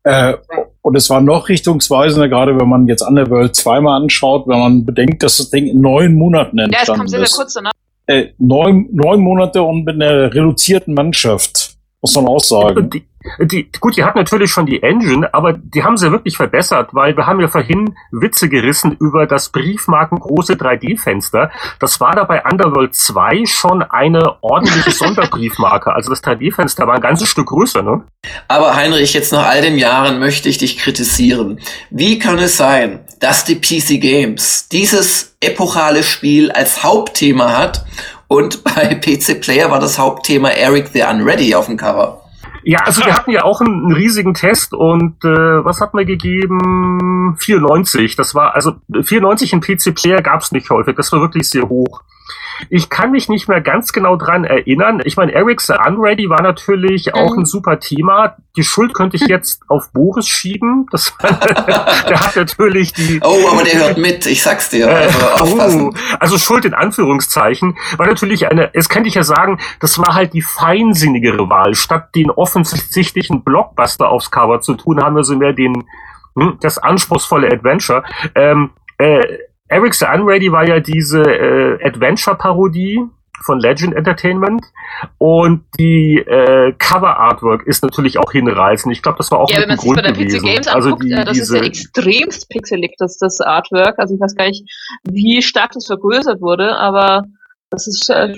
äh, 0.05 0.35
und 0.82 0.97
es 0.97 1.10
war 1.10 1.20
noch 1.20 1.48
richtungsweisender, 1.48 2.28
gerade 2.28 2.59
wenn 2.59 2.68
man 2.68 2.86
jetzt 2.89 3.02
Underworld 3.02 3.55
zweimal 3.55 4.01
anschaut, 4.01 4.47
wenn 4.48 4.59
man 4.59 4.85
bedenkt, 4.86 5.22
dass 5.22 5.36
das 5.36 5.51
Ding 5.51 5.66
in 5.66 5.81
neun 5.81 6.14
Monaten 6.14 6.59
entstanden 6.59 6.72
ist. 6.72 6.89
Ja, 6.89 6.93
es 6.93 6.98
kam 6.98 7.09
sehr, 7.09 7.27
sehr 7.27 7.36
kurz 7.36 7.55
danach. 7.55 7.72
Äh, 8.06 8.28
neun, 8.39 8.89
neun 8.90 9.20
Monate 9.20 9.62
und 9.62 9.85
mit 9.85 9.94
einer 9.94 10.32
reduzierten 10.35 10.94
Mannschaft, 10.94 11.77
muss 12.01 12.14
man 12.16 12.27
auch 12.27 12.40
sagen. 12.40 12.90
Die, 12.90 13.05
Die, 13.39 13.71
gut, 13.81 13.97
die 13.97 14.05
hat 14.05 14.17
natürlich 14.17 14.51
schon 14.51 14.65
die 14.65 14.83
Engine, 14.83 15.33
aber 15.35 15.53
die 15.53 15.85
haben 15.85 15.99
sie 15.99 16.11
wirklich 16.11 16.39
verbessert, 16.39 16.91
weil 16.93 17.17
wir 17.17 17.27
haben 17.27 17.41
ja 17.41 17.49
vorhin 17.49 17.95
Witze 18.11 18.49
gerissen 18.49 18.97
über 18.99 19.27
das 19.27 19.51
briefmarkengroße 19.51 20.55
3D-Fenster. 20.55 21.51
Das 21.79 22.01
war 22.01 22.15
da 22.15 22.25
bei 22.25 22.43
Underworld 22.43 22.95
2 22.95 23.45
schon 23.45 23.83
eine 23.83 24.43
ordentliche 24.43 24.91
Sonderbriefmarke. 24.91 25.93
Also 25.93 26.11
das 26.11 26.25
3D-Fenster 26.25 26.87
war 26.87 26.95
ein 26.95 27.03
ganzes 27.03 27.29
Stück 27.29 27.49
größer, 27.49 27.83
ne? 27.83 28.05
Aber 28.49 28.75
Heinrich, 28.75 29.13
jetzt 29.13 29.33
nach 29.33 29.47
all 29.47 29.61
den 29.61 29.77
Jahren 29.77 30.19
möchte 30.19 30.49
ich 30.49 30.57
dich 30.57 30.79
kritisieren. 30.79 31.61
Wie 31.91 32.19
kann 32.19 32.39
es 32.39 32.57
sein, 32.57 33.01
dass 33.19 33.45
die 33.45 33.57
PC 33.57 34.01
Games 34.01 34.69
dieses 34.69 35.37
epochale 35.41 36.03
Spiel 36.03 36.51
als 36.51 36.83
Hauptthema 36.83 37.59
hat 37.59 37.85
und 38.29 38.65
bei 38.65 38.95
PC 38.95 39.41
Player 39.43 39.71
war 39.71 39.81
das 39.81 39.99
Hauptthema 39.99 40.49
Eric 40.49 40.89
the 40.95 41.03
Unready 41.03 41.55
auf 41.55 41.67
dem 41.67 41.77
Cover? 41.77 42.30
Ja, 42.62 42.81
also 42.81 43.05
wir 43.05 43.15
hatten 43.16 43.31
ja 43.31 43.45
auch 43.45 43.61
einen, 43.61 43.85
einen 43.85 43.93
riesigen 43.93 44.35
Test 44.35 44.74
und 44.74 45.24
äh, 45.24 45.28
was 45.65 45.81
hat 45.81 45.95
man 45.95 46.07
gegeben? 46.07 47.37
94. 47.39 48.16
Das 48.16 48.35
war 48.35 48.55
also 48.55 48.74
94 48.93 49.53
in 49.53 49.61
PC 49.61 49.95
Player 49.95 50.23
gab's 50.23 50.53
nicht 50.53 50.70
häufig. 50.70 50.97
Das 50.97 51.12
war 51.12 51.20
wirklich 51.20 51.49
sehr 51.49 51.69
hoch. 51.69 52.03
Ich 52.69 52.91
kann 52.91 53.11
mich 53.12 53.28
nicht 53.28 53.49
mehr 53.49 53.61
ganz 53.61 53.93
genau 53.93 54.16
dran 54.16 54.45
erinnern. 54.45 55.01
Ich 55.05 55.16
meine, 55.16 55.32
Eric's 55.32 55.70
Unready 55.70 56.28
war 56.28 56.43
natürlich 56.43 57.15
auch 57.15 57.32
Mhm. 57.35 57.41
ein 57.43 57.47
super 57.47 57.81
Thema. 57.81 58.37
Die 58.57 58.62
Schuld 58.65 58.95
könnte 58.95 59.16
ich 59.16 59.23
jetzt 59.28 59.62
auf 59.69 59.93
Boris 59.93 60.28
schieben. 60.28 60.87
Das, 60.91 61.15
der 61.23 62.20
hat 62.20 62.37
natürlich 62.37 62.93
die, 62.93 63.20
Oh, 63.23 63.49
aber 63.51 63.62
der 63.65 63.74
hört 63.81 63.99
mit, 63.99 64.27
ich 64.27 64.43
sag's 64.43 64.69
dir. 64.70 64.89
äh, 64.89 65.09
Also 65.41 65.59
oh, 65.89 65.93
also 66.19 66.39
Schuld 66.39 66.65
in 66.65 66.74
Anführungszeichen, 66.74 67.77
war 67.97 68.07
natürlich 68.07 68.49
eine, 68.51 68.70
es 68.74 68.89
kann 68.89 69.05
ich 69.05 69.15
ja 69.15 69.23
sagen, 69.23 69.59
das 69.81 69.99
war 69.99 70.15
halt 70.15 70.35
die 70.35 70.43
feinsinnigere 70.43 71.49
Wahl. 71.49 71.74
Statt 71.74 72.15
den 72.15 72.31
offensichtlichen 72.31 73.43
Blockbuster 73.45 74.09
aufs 74.09 74.31
Cover 74.31 74.61
zu 74.61 74.74
tun, 74.74 75.01
haben 75.03 75.16
wir 75.16 75.24
so 75.24 75.37
mehr 75.37 75.53
den, 75.53 75.85
hm, 76.37 76.59
das 76.61 76.78
anspruchsvolle 76.78 77.49
Adventure. 77.51 78.03
Ähm, 78.35 78.70
äh, 78.99 79.20
Eric 79.71 79.95
the 79.95 80.07
Unready 80.13 80.51
war 80.51 80.67
ja 80.67 80.81
diese 80.81 81.23
äh, 81.23 81.87
Adventure-Parodie 81.87 83.01
von 83.43 83.61
Legend 83.61 83.95
Entertainment 83.95 84.63
und 85.19 85.65
die 85.79 86.19
äh, 86.19 86.73
Cover-Artwork 86.79 87.67
ist 87.67 87.83
natürlich 87.83 88.19
auch 88.19 88.33
hinreißend. 88.33 88.93
Ich 88.93 89.03
glaube, 89.03 89.19
das 89.19 89.31
war 89.31 89.39
auch 89.39 89.51
Ja, 89.51 89.61
mit 89.61 89.69
wenn 89.69 89.77
man 89.77 89.79
sich 89.79 89.95
bei 89.95 90.03
der 90.03 90.13
PC 90.13 90.17
gewesen. 90.17 90.45
Games 90.45 90.69
also 90.69 90.89
anguckt, 90.89 91.05
die, 91.05 91.13
äh, 91.13 91.25
das 91.25 91.39
ist 91.39 91.55
ja 91.55 91.63
extremst 91.63 92.49
pixelig, 92.51 92.95
das, 92.99 93.17
das 93.17 93.41
Artwork. 93.41 93.99
Also 93.99 94.15
ich 94.15 94.21
weiß 94.21 94.35
gar 94.35 94.47
nicht, 94.47 94.69
wie 95.05 95.41
stark 95.41 95.73
das 95.73 95.87
vergrößert 95.87 96.41
wurde, 96.41 96.77
aber 96.77 97.25
das 97.71 97.87
ist 97.87 98.11
äh, 98.11 98.35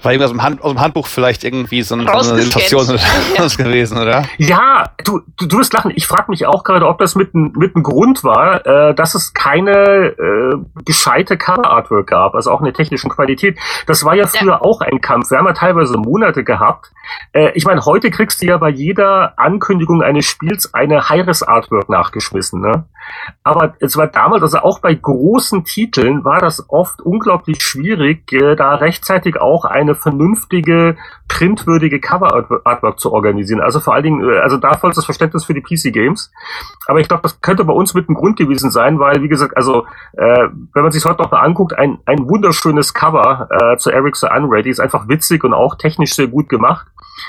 War 0.00 0.10
irgendwas 0.10 0.30
aus 0.30 0.36
dem, 0.36 0.42
Hand, 0.42 0.62
aus 0.62 0.72
dem 0.72 0.80
Handbuch 0.80 1.06
vielleicht 1.06 1.44
irgendwie 1.44 1.82
so, 1.82 1.94
ein, 1.94 2.00
so 2.06 2.32
eine 2.32 2.42
oder 2.42 2.96
Ja. 3.36 3.46
gewesen, 3.46 3.98
oder? 3.98 4.24
Ja, 4.38 4.90
du, 5.04 5.20
du, 5.38 5.46
du 5.46 5.58
wirst 5.58 5.72
lachen. 5.74 5.92
Ich 5.94 6.06
frage 6.06 6.30
mich 6.30 6.46
auch 6.46 6.64
gerade, 6.64 6.88
ob 6.88 6.98
das 6.98 7.14
mit 7.14 7.34
ein 7.34 7.52
mit 7.54 7.76
ein 7.76 7.82
Grund 7.82 8.24
war, 8.24 8.66
äh, 8.66 8.94
dass 8.94 9.14
es 9.14 9.34
keine 9.34 9.70
äh, 9.70 10.82
gescheite 10.84 11.36
Cover-Artwork 11.36 12.08
gab, 12.08 12.34
also 12.34 12.50
auch 12.50 12.60
in 12.60 12.64
der 12.64 12.74
technischen 12.74 13.10
Qualität. 13.10 13.58
Das 13.86 14.04
war 14.04 14.14
ja 14.14 14.26
früher 14.26 14.62
auch 14.62 14.80
ein 14.80 15.00
Kampf. 15.00 15.30
Wir 15.30 15.38
haben 15.38 15.46
ja 15.46 15.52
teilweise 15.52 15.98
Monate 15.98 16.42
gehabt. 16.42 16.90
Äh, 17.32 17.52
ich 17.54 17.64
meine, 17.64 17.84
heute 17.84 18.10
kriegst 18.10 18.42
du 18.42 18.46
ja 18.46 18.56
bei 18.56 18.70
jeder 18.70 19.38
Ankündigung 19.38 20.02
eines 20.02 20.24
Spiels 20.24 20.72
eine 20.74 21.08
High-Res-Artwork 21.10 21.88
nachgeschmissen. 21.88 22.60
Ne? 22.60 22.86
Aber 23.42 23.74
es 23.80 23.96
war 23.96 24.06
damals, 24.06 24.42
also 24.42 24.58
auch 24.58 24.80
bei 24.80 24.94
großen 24.94 25.64
Titeln, 25.64 26.24
war 26.24 26.40
das 26.40 26.64
oft 26.68 27.00
unglaublich 27.02 27.62
schwierig, 27.62 28.32
äh, 28.32 28.56
da 28.56 28.74
rechtzeitig 28.76 29.40
auch 29.40 29.64
eine 29.82 29.94
vernünftige, 29.94 30.96
printwürdige 31.28 32.00
Cover-Artwork 32.00 32.98
zu 32.98 33.12
organisieren. 33.12 33.60
Also 33.60 33.80
vor 33.80 33.94
allen 33.94 34.04
Dingen, 34.04 34.28
äh, 34.28 34.38
also 34.38 34.56
da 34.56 34.74
vollstes 34.74 35.04
Verständnis 35.04 35.44
für 35.44 35.54
die 35.54 35.60
PC-Games. 35.60 36.32
Aber 36.86 37.00
ich 37.00 37.08
glaube, 37.08 37.22
das 37.22 37.40
könnte 37.40 37.64
bei 37.64 37.72
uns 37.72 37.94
mit 37.94 38.08
einem 38.08 38.16
Grund 38.16 38.38
gewesen 38.38 38.70
sein, 38.70 38.98
weil, 38.98 39.22
wie 39.22 39.28
gesagt, 39.28 39.56
also 39.56 39.86
äh, 40.14 40.48
wenn 40.74 40.82
man 40.82 40.92
sich 40.92 41.04
heute 41.04 41.22
noch 41.22 41.30
mal 41.30 41.40
anguckt, 41.40 41.74
ein, 41.74 41.98
ein 42.06 42.28
wunderschönes 42.28 42.94
Cover 42.94 43.48
äh, 43.50 43.76
zu 43.76 43.90
Eric 43.90 44.16
the 44.16 44.28
Unready 44.34 44.70
ist 44.70 44.80
einfach 44.80 45.08
witzig 45.08 45.44
und 45.44 45.54
auch 45.54 45.76
technisch 45.76 46.14
sehr 46.14 46.28
gut 46.28 46.48
gemacht. 46.48 46.86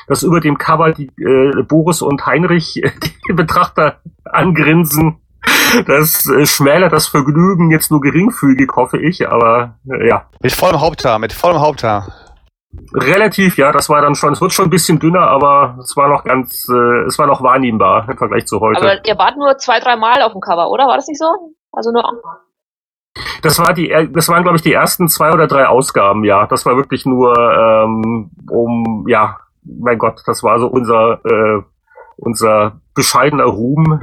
Dass 0.08 0.24
über 0.24 0.40
dem 0.40 0.58
Cover 0.58 0.92
die 0.92 1.12
äh, 1.22 1.62
Boris 1.64 2.02
und 2.02 2.26
Heinrich 2.26 2.82
die 3.28 3.34
Betrachter 3.34 3.98
angrinsen, 4.24 5.18
das 5.88 6.26
äh, 6.28 6.46
schmälert 6.46 6.94
das 6.94 7.08
Vergnügen 7.08 7.72
jetzt 7.72 7.92
nur 7.92 8.02
geringfügig, 8.02 8.70
hoffe 8.76 8.98
ich, 8.98 9.28
aber 9.28 9.76
äh, 9.90 10.08
ja. 10.08 10.28
Mit 10.42 10.54
vollem 10.54 10.80
Haupthaar, 10.80 11.20
mit 11.20 11.34
vollem 11.34 11.60
Haupthaar. 11.60 12.12
Relativ, 12.94 13.58
ja, 13.58 13.72
das 13.72 13.90
war 13.90 14.02
dann 14.02 14.16
schon, 14.16 14.34
es 14.34 14.42
wird 14.42 14.54
schon 14.54 14.66
ein 14.66 14.72
bisschen 14.72 15.00
dünner, 15.00 15.28
aber 15.28 15.78
es 15.82 15.96
war 15.96 16.10
noch 16.10 16.24
ganz, 16.24 16.68
äh, 16.70 17.06
es 17.06 17.18
war 17.18 17.28
noch 17.28 17.42
wahrnehmbar 17.42 18.08
im 18.10 18.18
Vergleich 18.18 18.46
zu 18.46 18.60
heute. 18.60 18.82
aber 18.82 19.08
ihr 19.08 19.18
wart 19.18 19.38
nur 19.38 19.58
zwei, 19.58 19.80
drei 19.80 19.96
Mal 19.96 20.22
auf 20.22 20.32
dem 20.32 20.42
Cover, 20.42 20.70
oder? 20.70 20.88
War 20.88 20.98
das 20.98 21.08
nicht 21.08 21.20
so? 21.20 21.56
Also 21.72 21.92
nur 21.92 22.04
Das 23.42 23.60
war 23.60 23.74
die, 23.74 23.90
das 24.12 24.30
waren 24.30 24.44
glaube 24.44 24.58
ich 24.58 24.64
die 24.64 24.74
ersten 24.74 25.08
zwei 25.08 25.32
oder 25.32 25.48
drei 25.48 25.68
Ausgaben, 25.68 26.24
ja. 26.24 26.46
Das 26.48 26.66
war 26.66 26.76
wirklich 26.76 27.06
nur 27.06 27.36
ähm, 27.38 28.32
um, 28.50 29.06
ja, 29.08 29.38
mein 29.64 29.98
Gott, 29.98 30.22
das 30.26 30.44
war 30.44 30.60
so 30.60 30.68
unser 30.68 31.20
äh, 31.26 31.62
unser 32.18 32.80
bescheidener 32.96 33.46
Ruhm 33.46 34.02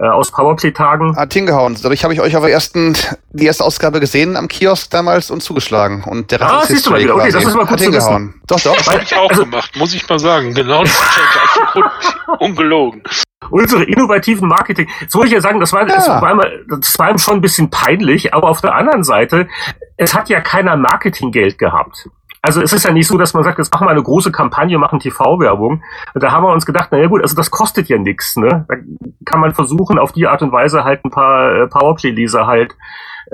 äh, 0.00 0.06
aus 0.08 0.30
Powerplay-Tagen. 0.30 1.16
Hat 1.16 1.32
hingehauen. 1.32 1.76
Dadurch 1.82 2.04
habe 2.04 2.12
ich 2.14 2.20
euch 2.20 2.36
auf 2.36 2.42
der 2.44 2.52
ersten, 2.52 2.96
die 3.32 3.46
erste 3.46 3.64
Ausgabe 3.64 4.00
gesehen 4.00 4.36
am 4.36 4.48
Kiosk 4.48 4.90
damals 4.90 5.30
und 5.30 5.42
zugeschlagen. 5.42 6.04
Und 6.04 6.30
der 6.30 6.40
Rest 6.40 6.50
Ah, 6.52 6.60
ist 6.62 6.68
siehst 6.68 6.86
du 6.86 6.90
mal 6.90 7.00
wieder. 7.00 7.14
Okay, 7.16 7.30
das 7.32 7.44
ist 7.44 7.54
mal 7.54 7.62
gut 7.62 7.70
Hat 7.70 7.78
zu 7.78 7.84
hingehauen. 7.84 8.34
Doch, 8.46 8.60
doch. 8.60 8.76
Das 8.76 8.88
habe 8.88 9.02
ich 9.02 9.14
auch 9.16 9.30
Also- 9.30 9.44
gemacht, 9.44 9.70
muss 9.76 9.94
ich 9.94 10.08
mal 10.08 10.18
sagen. 10.18 10.54
Genau 10.54 10.82
das 10.82 10.90
ist 10.92 11.16
der 11.16 11.24
gleiche 11.32 11.72
Grund. 11.72 12.40
Ungelogen. 12.40 13.02
Unsere 13.50 13.84
innovativen 13.84 14.48
Marketing. 14.48 14.88
Jetzt 15.00 15.14
muss 15.14 15.26
ich 15.26 15.32
ja 15.32 15.40
sagen, 15.40 15.60
das 15.60 15.72
war, 15.72 15.84
das 15.86 16.06
Ja. 16.06 16.20
war, 16.20 16.32
immer, 16.32 16.46
das 16.80 16.98
war 16.98 17.10
ihm 17.10 17.18
schon 17.18 17.34
ein 17.34 17.40
bisschen 17.40 17.70
peinlich, 17.70 18.34
aber 18.34 18.48
auf 18.48 18.60
der 18.60 18.74
anderen 18.74 19.04
Seite, 19.04 19.48
es 19.96 20.14
hat 20.14 20.28
ja 20.28 20.40
keiner 20.40 20.76
Marketinggeld 20.76 21.58
gehabt. 21.58 22.08
Also 22.46 22.62
es 22.62 22.72
ist 22.72 22.84
ja 22.84 22.92
nicht 22.92 23.08
so, 23.08 23.18
dass 23.18 23.34
man 23.34 23.42
sagt, 23.42 23.58
jetzt 23.58 23.72
machen 23.72 23.88
wir 23.88 23.90
eine 23.90 24.02
große 24.04 24.30
Kampagne, 24.30 24.78
machen 24.78 25.00
TV-Werbung. 25.00 25.82
Da 26.14 26.30
haben 26.30 26.44
wir 26.44 26.52
uns 26.52 26.64
gedacht, 26.64 26.92
naja 26.92 27.08
gut, 27.08 27.20
also 27.20 27.34
das 27.34 27.50
kostet 27.50 27.88
ja 27.88 27.98
nichts. 27.98 28.36
Ne? 28.36 28.64
Da 28.68 28.76
kann 29.24 29.40
man 29.40 29.52
versuchen, 29.52 29.98
auf 29.98 30.12
die 30.12 30.28
Art 30.28 30.42
und 30.42 30.52
Weise 30.52 30.84
halt 30.84 31.04
ein 31.04 31.10
paar 31.10 31.52
äh, 31.52 31.66
Powerplay-Leser 31.66 32.46
halt 32.46 32.76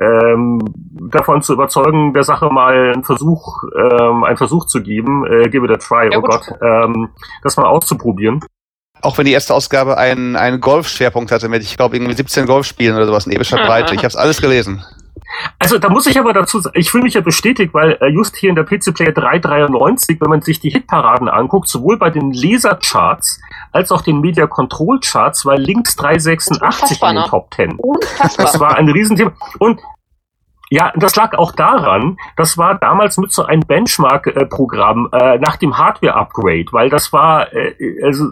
ähm, 0.01 0.61
davon 1.11 1.43
zu 1.43 1.53
überzeugen, 1.53 2.15
der 2.15 2.25
Sache 2.25 2.49
mal 2.49 2.95
einen 2.95 3.05
Versuch, 3.05 3.65
ähm, 3.77 4.25
einen 4.25 4.39
Versuch 4.39 4.65
zu 4.65 4.83
geben, 4.83 5.27
äh, 5.27 5.51
give 5.51 5.67
it 5.67 5.71
a 5.71 5.77
try, 5.77 6.11
Ja, 6.11 6.17
oh 6.17 6.23
gut. 6.23 6.31
Gott, 6.31 6.59
ähm, 6.63 7.11
das 7.43 7.59
mal 7.59 7.67
auszuprobieren. 7.67 8.41
Auch 9.03 9.19
wenn 9.19 9.27
die 9.27 9.33
erste 9.33 9.53
Ausgabe 9.53 9.99
einen, 9.99 10.37
einen 10.37 10.61
Golf-Schwerpunkt 10.61 11.33
hatte 11.33 11.51
mit, 11.51 11.63
ich 11.63 11.77
glaube, 11.77 11.97
irgendwie 11.97 12.15
17 12.15 12.47
Golfspielen 12.47 12.97
oder 12.97 13.05
sowas 13.05 13.27
in 13.27 13.33
epischer 13.33 13.57
Breite. 13.67 13.95
Ich 13.95 14.01
habe 14.01 14.09
es 14.09 14.17
alles 14.17 14.41
gelesen. 14.41 14.83
Also 15.59 15.79
da 15.79 15.89
muss 15.89 16.07
ich 16.07 16.19
aber 16.19 16.33
dazu 16.33 16.61
sagen, 16.61 16.79
ich 16.79 16.91
fühle 16.91 17.05
mich 17.05 17.15
ja 17.15 17.21
bestätigt, 17.21 17.73
weil 17.75 17.99
äh, 18.01 18.09
just 18.09 18.37
hier 18.37 18.51
in 18.51 18.57
der 18.57 18.65
PC 18.65 18.95
Player 18.95 19.13
393, 19.13 20.21
wenn 20.21 20.31
man 20.31 20.43
sich 20.43 20.61
die 20.61 20.71
Hitparaden 20.71 21.29
anguckt, 21.29 21.69
sowohl 21.69 21.99
bei 21.99 22.11
den 22.11 22.33
Lasercharts 22.33 23.41
als 23.73 23.93
auch 23.93 24.03
den 24.03 24.21
Media 24.21 24.47
Control 24.47 25.01
Charts, 25.01 25.45
war 25.47 25.57
links 25.57 25.97
386 25.97 26.63
Unfassbar, 26.63 27.11
in 27.11 27.17
den 27.17 27.23
ne? 27.23 27.29
Top 27.29 27.55
10. 27.55 27.69
Das 27.69 27.79
unfassbar. 27.79 28.61
war 28.61 28.77
ein 28.77 28.89
Riesenthema. 28.89 29.33
Und 29.59 29.81
ja, 30.73 30.91
das 30.97 31.17
lag 31.17 31.37
auch 31.37 31.53
daran, 31.53 32.17
das 32.39 32.57
war 32.57 32.77
damals 32.77 33.19
mit 33.19 33.31
so 33.31 33.45
ein 33.45 33.61
Benchmark-Programm 33.61 35.11
äh, 35.13 35.39
nach 35.39 35.59
dem 35.59 35.77
Hardware-Upgrade, 35.77 36.65
weil 36.71 36.89
das 36.89 37.13
war 37.13 37.53
äh, 37.53 37.75
also 38.03 38.31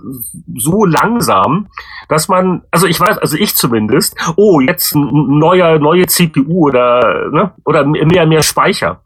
so 0.57 0.87
langsam, 0.87 1.69
dass 2.09 2.29
man, 2.29 2.62
also 2.71 2.87
ich 2.87 2.99
weiß, 2.99 3.19
also 3.19 3.37
ich 3.37 3.57
zumindest, 3.57 4.17
oh, 4.37 4.59
jetzt 4.61 4.95
ein 4.95 5.39
neuer, 5.39 5.79
neue 5.79 6.07
CPU 6.07 6.69
oder, 6.69 7.29
ne, 7.31 7.53
oder 7.67 7.85
mehr, 7.85 8.25
mehr 8.25 8.43
Speicher. 8.43 9.03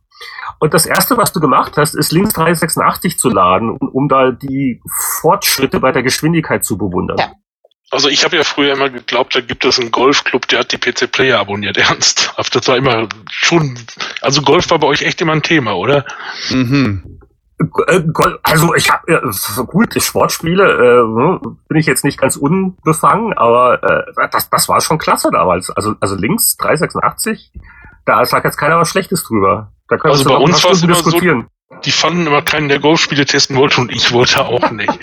Und 0.61 0.73
das 0.73 0.87
erste, 0.87 1.17
was 1.17 1.33
du 1.33 1.41
gemacht 1.41 1.73
hast, 1.77 1.95
ist 1.95 2.13
links 2.13 2.35
386 2.35 3.19
zu 3.19 3.31
laden, 3.31 3.71
um, 3.71 3.89
um 3.89 4.09
da 4.09 4.31
die 4.31 4.81
Fortschritte 5.21 5.81
bei 5.81 5.91
der 5.91 6.05
Geschwindigkeit 6.05 6.65
zu 6.65 6.79
bewundern. 6.79 7.17
Ja. 7.19 7.33
Also 7.95 8.09
ich 8.09 8.25
habe 8.25 8.37
ja 8.37 8.45
früher 8.45 8.75
immer 8.75 8.91
geglaubt, 8.91 9.35
da 9.35 9.41
gibt 9.41 9.65
es 9.65 9.79
einen 9.81 9.91
Golfclub, 9.91 10.47
der 10.49 10.61
hat 10.61 10.73
die 10.73 10.79
PC 10.79 11.11
Player 11.11 11.39
abonniert. 11.39 11.77
Ernsthaft, 11.79 12.55
das 12.55 12.69
war 12.69 12.77
immer 12.77 13.09
schon. 13.31 13.79
Also 14.21 14.43
Golf 14.43 14.71
war 14.71 14.79
bei 14.79 14.87
euch 14.89 15.03
echt 15.03 15.21
immer 15.23 15.33
ein 15.33 15.43
Thema, 15.43 15.75
oder? 15.77 16.05
Mhm. 16.51 17.21
Äh, 17.87 18.01
Also 18.43 18.75
ich 18.75 18.91
habe 18.91 19.13
äh, 19.13 19.65
gut 19.67 19.95
Sportspiele 20.03 20.65
äh, 20.65 21.39
bin 21.69 21.79
ich 21.79 21.87
jetzt 21.87 22.05
nicht 22.05 22.19
ganz 22.21 22.37
unbefangen, 22.37 23.33
aber 23.35 23.81
äh, 23.83 24.29
das, 24.33 24.51
das 24.51 24.69
war 24.69 24.81
schon 24.81 24.99
klasse 24.99 25.31
damals. 25.33 25.71
Also 25.71 25.95
also 26.01 26.17
links 26.17 26.57
386, 26.57 27.53
da 28.05 28.25
sagt 28.27 28.45
jetzt 28.45 28.57
keiner 28.59 28.79
was 28.79 28.91
Schlechtes 28.91 29.23
drüber. 29.25 29.73
Da 29.89 29.97
können 29.99 30.13
Also 30.13 30.25
wir 30.29 30.37
bei 30.37 30.43
uns 30.43 30.65
war's 30.65 30.79
Stunden 30.79 30.85
immer 30.87 30.95
so- 30.97 31.03
diskutieren. 31.05 31.47
Die 31.85 31.93
fanden 31.93 32.27
immer 32.27 32.43
keinen, 32.43 32.69
der 32.69 32.79
Golfspiele 32.81 33.25
testen 33.25 33.57
wollte 33.57 33.81
und 33.81 33.91
ich 33.93 34.13
wollte 34.13 34.45
auch 34.45 34.71
nicht. 34.71 34.91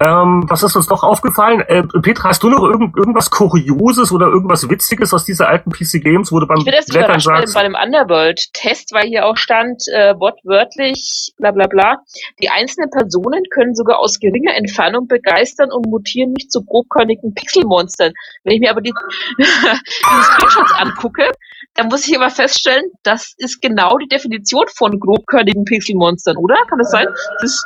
Ähm, 0.00 0.44
was 0.48 0.62
ist 0.62 0.76
uns 0.76 0.88
noch 0.88 1.02
aufgefallen? 1.02 1.60
Äh, 1.60 1.82
Petra, 2.02 2.30
hast 2.30 2.42
du 2.42 2.48
noch 2.50 2.62
irgend, 2.64 2.96
irgendwas 2.96 3.30
Kurioses 3.30 4.12
oder 4.12 4.26
irgendwas 4.26 4.68
Witziges 4.68 5.12
aus 5.14 5.24
dieser 5.24 5.48
alten 5.48 5.70
PC 5.70 6.02
Games, 6.02 6.32
wo 6.32 6.40
du 6.40 6.46
beim 6.46 6.58
Ich 6.58 6.64
bin 6.64 6.74
erst 6.74 6.88
Blättern 6.90 7.20
überrascht 7.20 7.26
bei 7.26 7.32
dem, 7.36 7.40
sagst? 7.42 7.54
bei 7.54 7.62
dem 7.62 7.74
Underworld-Test, 7.74 8.92
weil 8.92 9.06
hier 9.06 9.26
auch 9.26 9.36
stand, 9.36 9.82
äh, 9.92 10.14
wortwörtlich, 10.18 11.32
bla 11.38 11.50
bla 11.52 11.66
bla. 11.66 11.98
Die 12.42 12.48
einzelnen 12.48 12.90
Personen 12.90 13.42
können 13.50 13.74
sogar 13.74 13.98
aus 13.98 14.18
geringer 14.18 14.54
Entfernung 14.54 15.06
begeistern 15.08 15.70
und 15.72 15.86
mutieren 15.86 16.32
nicht 16.32 16.50
zu 16.50 16.64
grobkörnigen 16.64 17.34
Pixelmonstern. 17.34 18.12
Wenn 18.44 18.54
ich 18.54 18.60
mir 18.60 18.70
aber 18.70 18.80
die, 18.80 18.92
die 19.38 19.44
Screenshots 19.44 20.72
angucke, 20.78 21.30
dann 21.74 21.88
muss 21.88 22.06
ich 22.06 22.16
aber 22.16 22.30
feststellen, 22.30 22.84
das 23.02 23.34
ist 23.38 23.60
genau 23.60 23.96
die 23.98 24.08
Definition 24.08 24.66
von 24.76 24.98
grobkörnigen 24.98 25.64
Pixelmonstern, 25.64 26.36
oder? 26.36 26.56
Kann 26.68 26.78
das 26.78 26.90
sein? 26.90 27.06
Das, 27.40 27.64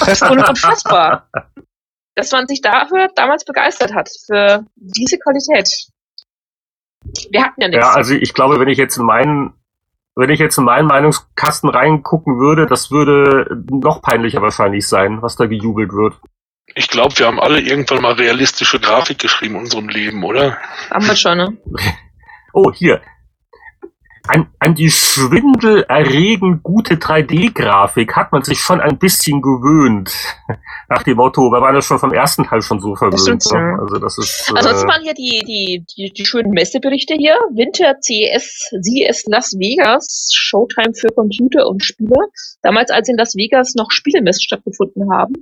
das 0.00 0.08
ist 0.08 0.22
un- 0.22 0.38
unfassbar. 0.48 1.28
Dass 2.14 2.30
man 2.32 2.46
sich 2.46 2.60
dafür 2.60 3.08
damals 3.14 3.44
begeistert 3.44 3.94
hat, 3.94 4.08
für 4.26 4.64
diese 4.76 5.18
Qualität. 5.18 5.68
Wir 7.30 7.42
hatten 7.44 7.60
ja 7.60 7.68
nichts. 7.68 7.84
Ja, 7.84 7.92
also 7.92 8.14
ich 8.14 8.32
glaube, 8.34 8.60
wenn 8.60 8.68
ich 8.68 8.78
jetzt 8.78 8.96
in 8.96 9.04
meinen, 9.04 9.54
wenn 10.14 10.30
ich 10.30 10.38
jetzt 10.38 10.56
in 10.58 10.64
meinen 10.64 10.86
Meinungskasten 10.86 11.68
reingucken 11.68 12.38
würde, 12.38 12.66
das 12.66 12.90
würde 12.90 13.62
noch 13.70 14.00
peinlicher 14.00 14.42
wahrscheinlich 14.42 14.88
sein, 14.88 15.22
was 15.22 15.36
da 15.36 15.46
gejubelt 15.46 15.92
wird. 15.92 16.14
Ich 16.74 16.88
glaube, 16.88 17.18
wir 17.18 17.26
haben 17.26 17.40
alle 17.40 17.60
irgendwann 17.60 18.02
mal 18.02 18.14
realistische 18.14 18.80
Grafik 18.80 19.18
geschrieben 19.18 19.56
in 19.56 19.62
unserem 19.62 19.88
Leben, 19.88 20.24
oder? 20.24 20.56
Haben 20.90 21.06
wir 21.06 21.16
schon, 21.16 21.38
ne? 21.38 21.56
Oh, 22.56 22.72
hier. 22.72 23.02
An, 24.26 24.48
an 24.58 24.74
die 24.74 24.90
schwindelerregend 24.90 26.62
gute 26.62 26.94
3D-Grafik 26.94 28.16
hat 28.16 28.32
man 28.32 28.42
sich 28.42 28.58
schon 28.58 28.80
ein 28.80 28.98
bisschen 28.98 29.42
gewöhnt. 29.42 30.10
Nach 30.88 31.02
dem 31.02 31.18
Motto, 31.18 31.42
wir 31.50 31.60
waren 31.60 31.74
ja 31.74 31.82
schon 31.82 31.98
vom 31.98 32.10
ersten 32.12 32.44
Teil 32.44 32.62
schon 32.62 32.80
so 32.80 32.94
verwöhnt. 32.96 33.20
stimmt, 33.20 33.44
ne? 33.52 33.78
Also 33.78 33.98
das 33.98 34.16
ist. 34.16 34.50
Ansonsten 34.54 34.86
Äh, 34.88 34.92
waren 34.92 35.02
hier 35.02 35.12
die, 35.12 35.44
die, 35.46 35.84
die, 35.94 36.10
die 36.10 36.24
schönen 36.24 36.52
Messeberichte 36.52 37.14
hier. 37.14 37.36
Winter 37.52 37.96
CES, 38.00 38.70
CES 38.82 39.24
Las 39.26 39.52
Vegas, 39.58 40.30
Showtime 40.32 40.94
für 40.94 41.08
Computer 41.08 41.68
und 41.68 41.84
Spiele. 41.84 42.16
Damals, 42.62 42.90
als 42.90 43.08
in 43.10 43.18
Las 43.18 43.34
Vegas 43.36 43.74
noch 43.74 43.90
Spielemessen 43.90 44.40
stattgefunden 44.42 45.12
haben. 45.12 45.34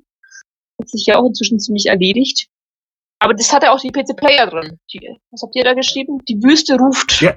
Hat 0.81 0.89
sich 0.89 1.07
ja 1.07 1.19
auch 1.19 1.27
inzwischen 1.27 1.61
ziemlich 1.61 1.87
erledigt. 1.87 2.49
Aber 3.21 3.35
das 3.35 3.53
hatte 3.53 3.71
auch 3.71 3.79
die 3.81 3.93
PC 3.93 4.17
Player 4.17 4.49
drin. 4.49 4.79
Die, 4.93 4.99
was 5.31 5.43
habt 5.43 5.55
ihr 5.55 5.63
da 5.63 5.75
geschrieben? 5.75 6.19
Die 6.29 6.43
Wüste 6.43 6.77
ruft. 6.77 7.21
Ja. 7.21 7.35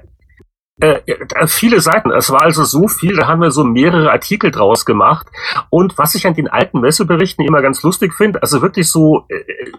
Äh, 0.80 1.00
äh, 1.06 1.46
viele 1.46 1.80
Seiten. 1.80 2.10
Es 2.10 2.30
war 2.30 2.42
also 2.42 2.64
so 2.64 2.88
viel, 2.88 3.16
da 3.16 3.26
haben 3.26 3.40
wir 3.40 3.50
so 3.50 3.64
mehrere 3.64 4.10
Artikel 4.10 4.50
draus 4.50 4.84
gemacht. 4.84 5.26
Und 5.70 5.96
was 5.96 6.14
ich 6.14 6.26
an 6.26 6.34
den 6.34 6.48
alten 6.48 6.80
Messeberichten 6.80 7.44
immer 7.44 7.62
ganz 7.62 7.82
lustig 7.82 8.12
finde, 8.12 8.42
also 8.42 8.60
wirklich 8.60 8.90
so 8.90 9.24
äh, 9.28 9.72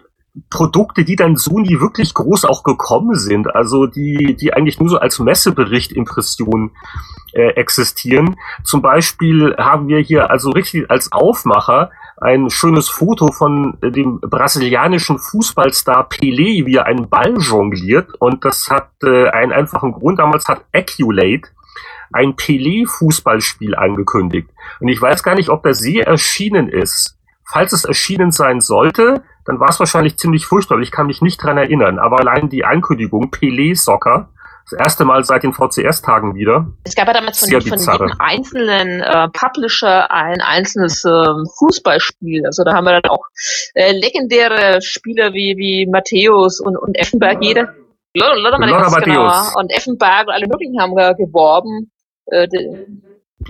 Produkte, 0.50 1.04
die 1.04 1.16
dann 1.16 1.36
so 1.36 1.58
nie 1.58 1.80
wirklich 1.80 2.14
groß 2.14 2.44
auch 2.44 2.62
gekommen 2.62 3.14
sind, 3.14 3.54
also 3.54 3.86
die, 3.86 4.36
die 4.36 4.52
eigentlich 4.52 4.78
nur 4.80 4.88
so 4.88 4.98
als 4.98 5.18
Messebericht 5.18 5.92
Impression 5.92 6.72
äh, 7.32 7.50
existieren. 7.50 8.36
Zum 8.64 8.82
Beispiel 8.82 9.56
haben 9.56 9.88
wir 9.88 10.00
hier 10.00 10.30
also 10.30 10.50
richtig 10.50 10.90
als 10.90 11.12
Aufmacher 11.12 11.90
ein 12.20 12.50
schönes 12.50 12.88
Foto 12.88 13.32
von 13.32 13.78
äh, 13.80 13.90
dem 13.90 14.20
brasilianischen 14.20 15.18
Fußballstar 15.18 16.08
Pelé, 16.08 16.66
wie 16.66 16.76
er 16.76 16.86
einen 16.86 17.08
Ball 17.08 17.34
jongliert. 17.38 18.14
Und 18.18 18.44
das 18.44 18.68
hat 18.68 18.90
äh, 19.02 19.28
einen 19.28 19.52
einfachen 19.52 19.92
Grund. 19.92 20.18
Damals 20.18 20.46
hat 20.46 20.64
Acculate 20.72 21.48
ein 22.12 22.34
Pelé-Fußballspiel 22.36 23.74
angekündigt. 23.74 24.48
Und 24.80 24.88
ich 24.88 25.00
weiß 25.00 25.22
gar 25.22 25.34
nicht, 25.34 25.50
ob 25.50 25.62
das 25.62 25.84
je 25.84 26.00
erschienen 26.00 26.68
ist. 26.68 27.18
Falls 27.44 27.72
es 27.72 27.84
erschienen 27.84 28.30
sein 28.30 28.60
sollte, 28.60 29.22
dann 29.44 29.60
war 29.60 29.70
es 29.70 29.78
wahrscheinlich 29.78 30.18
ziemlich 30.18 30.46
furchtbar. 30.46 30.78
Ich 30.80 30.90
kann 30.90 31.06
mich 31.06 31.22
nicht 31.22 31.42
dran 31.42 31.56
erinnern. 31.56 31.98
Aber 31.98 32.20
allein 32.20 32.48
die 32.48 32.64
Ankündigung 32.64 33.30
Pelé-Soccer, 33.30 34.28
das 34.70 34.78
erste 34.78 35.04
Mal 35.04 35.24
seit 35.24 35.42
den 35.42 35.52
VCS-Tagen 35.52 36.34
wieder. 36.34 36.66
Es 36.84 36.94
gab 36.94 37.06
ja 37.06 37.14
damals 37.14 37.38
von, 37.38 37.48
von 37.48 37.60
jedem 37.60 38.12
einzelnen 38.18 39.00
äh, 39.00 39.28
Publisher 39.30 40.10
ein 40.10 40.40
einzelnes 40.40 41.04
ähm, 41.04 41.46
Fußballspiel. 41.58 42.44
Also 42.44 42.64
da 42.64 42.74
haben 42.74 42.84
wir 42.84 43.00
dann 43.00 43.10
auch 43.10 43.24
äh, 43.74 43.92
legendäre 43.92 44.80
Spieler 44.82 45.32
wie, 45.32 45.56
wie 45.56 45.86
Matthäus 45.86 46.60
und, 46.60 46.76
und 46.76 46.94
Effenberg, 46.96 47.42
jeder. 47.42 47.74
Lothar 48.14 49.00
genau. 49.02 49.58
Und 49.58 49.70
Effenberg 49.72 50.26
und 50.26 50.32
alle 50.34 50.46
möglichen 50.46 50.80
haben 50.80 50.96
äh, 50.98 51.14
geworben. 51.14 51.90
Äh, 52.26 52.48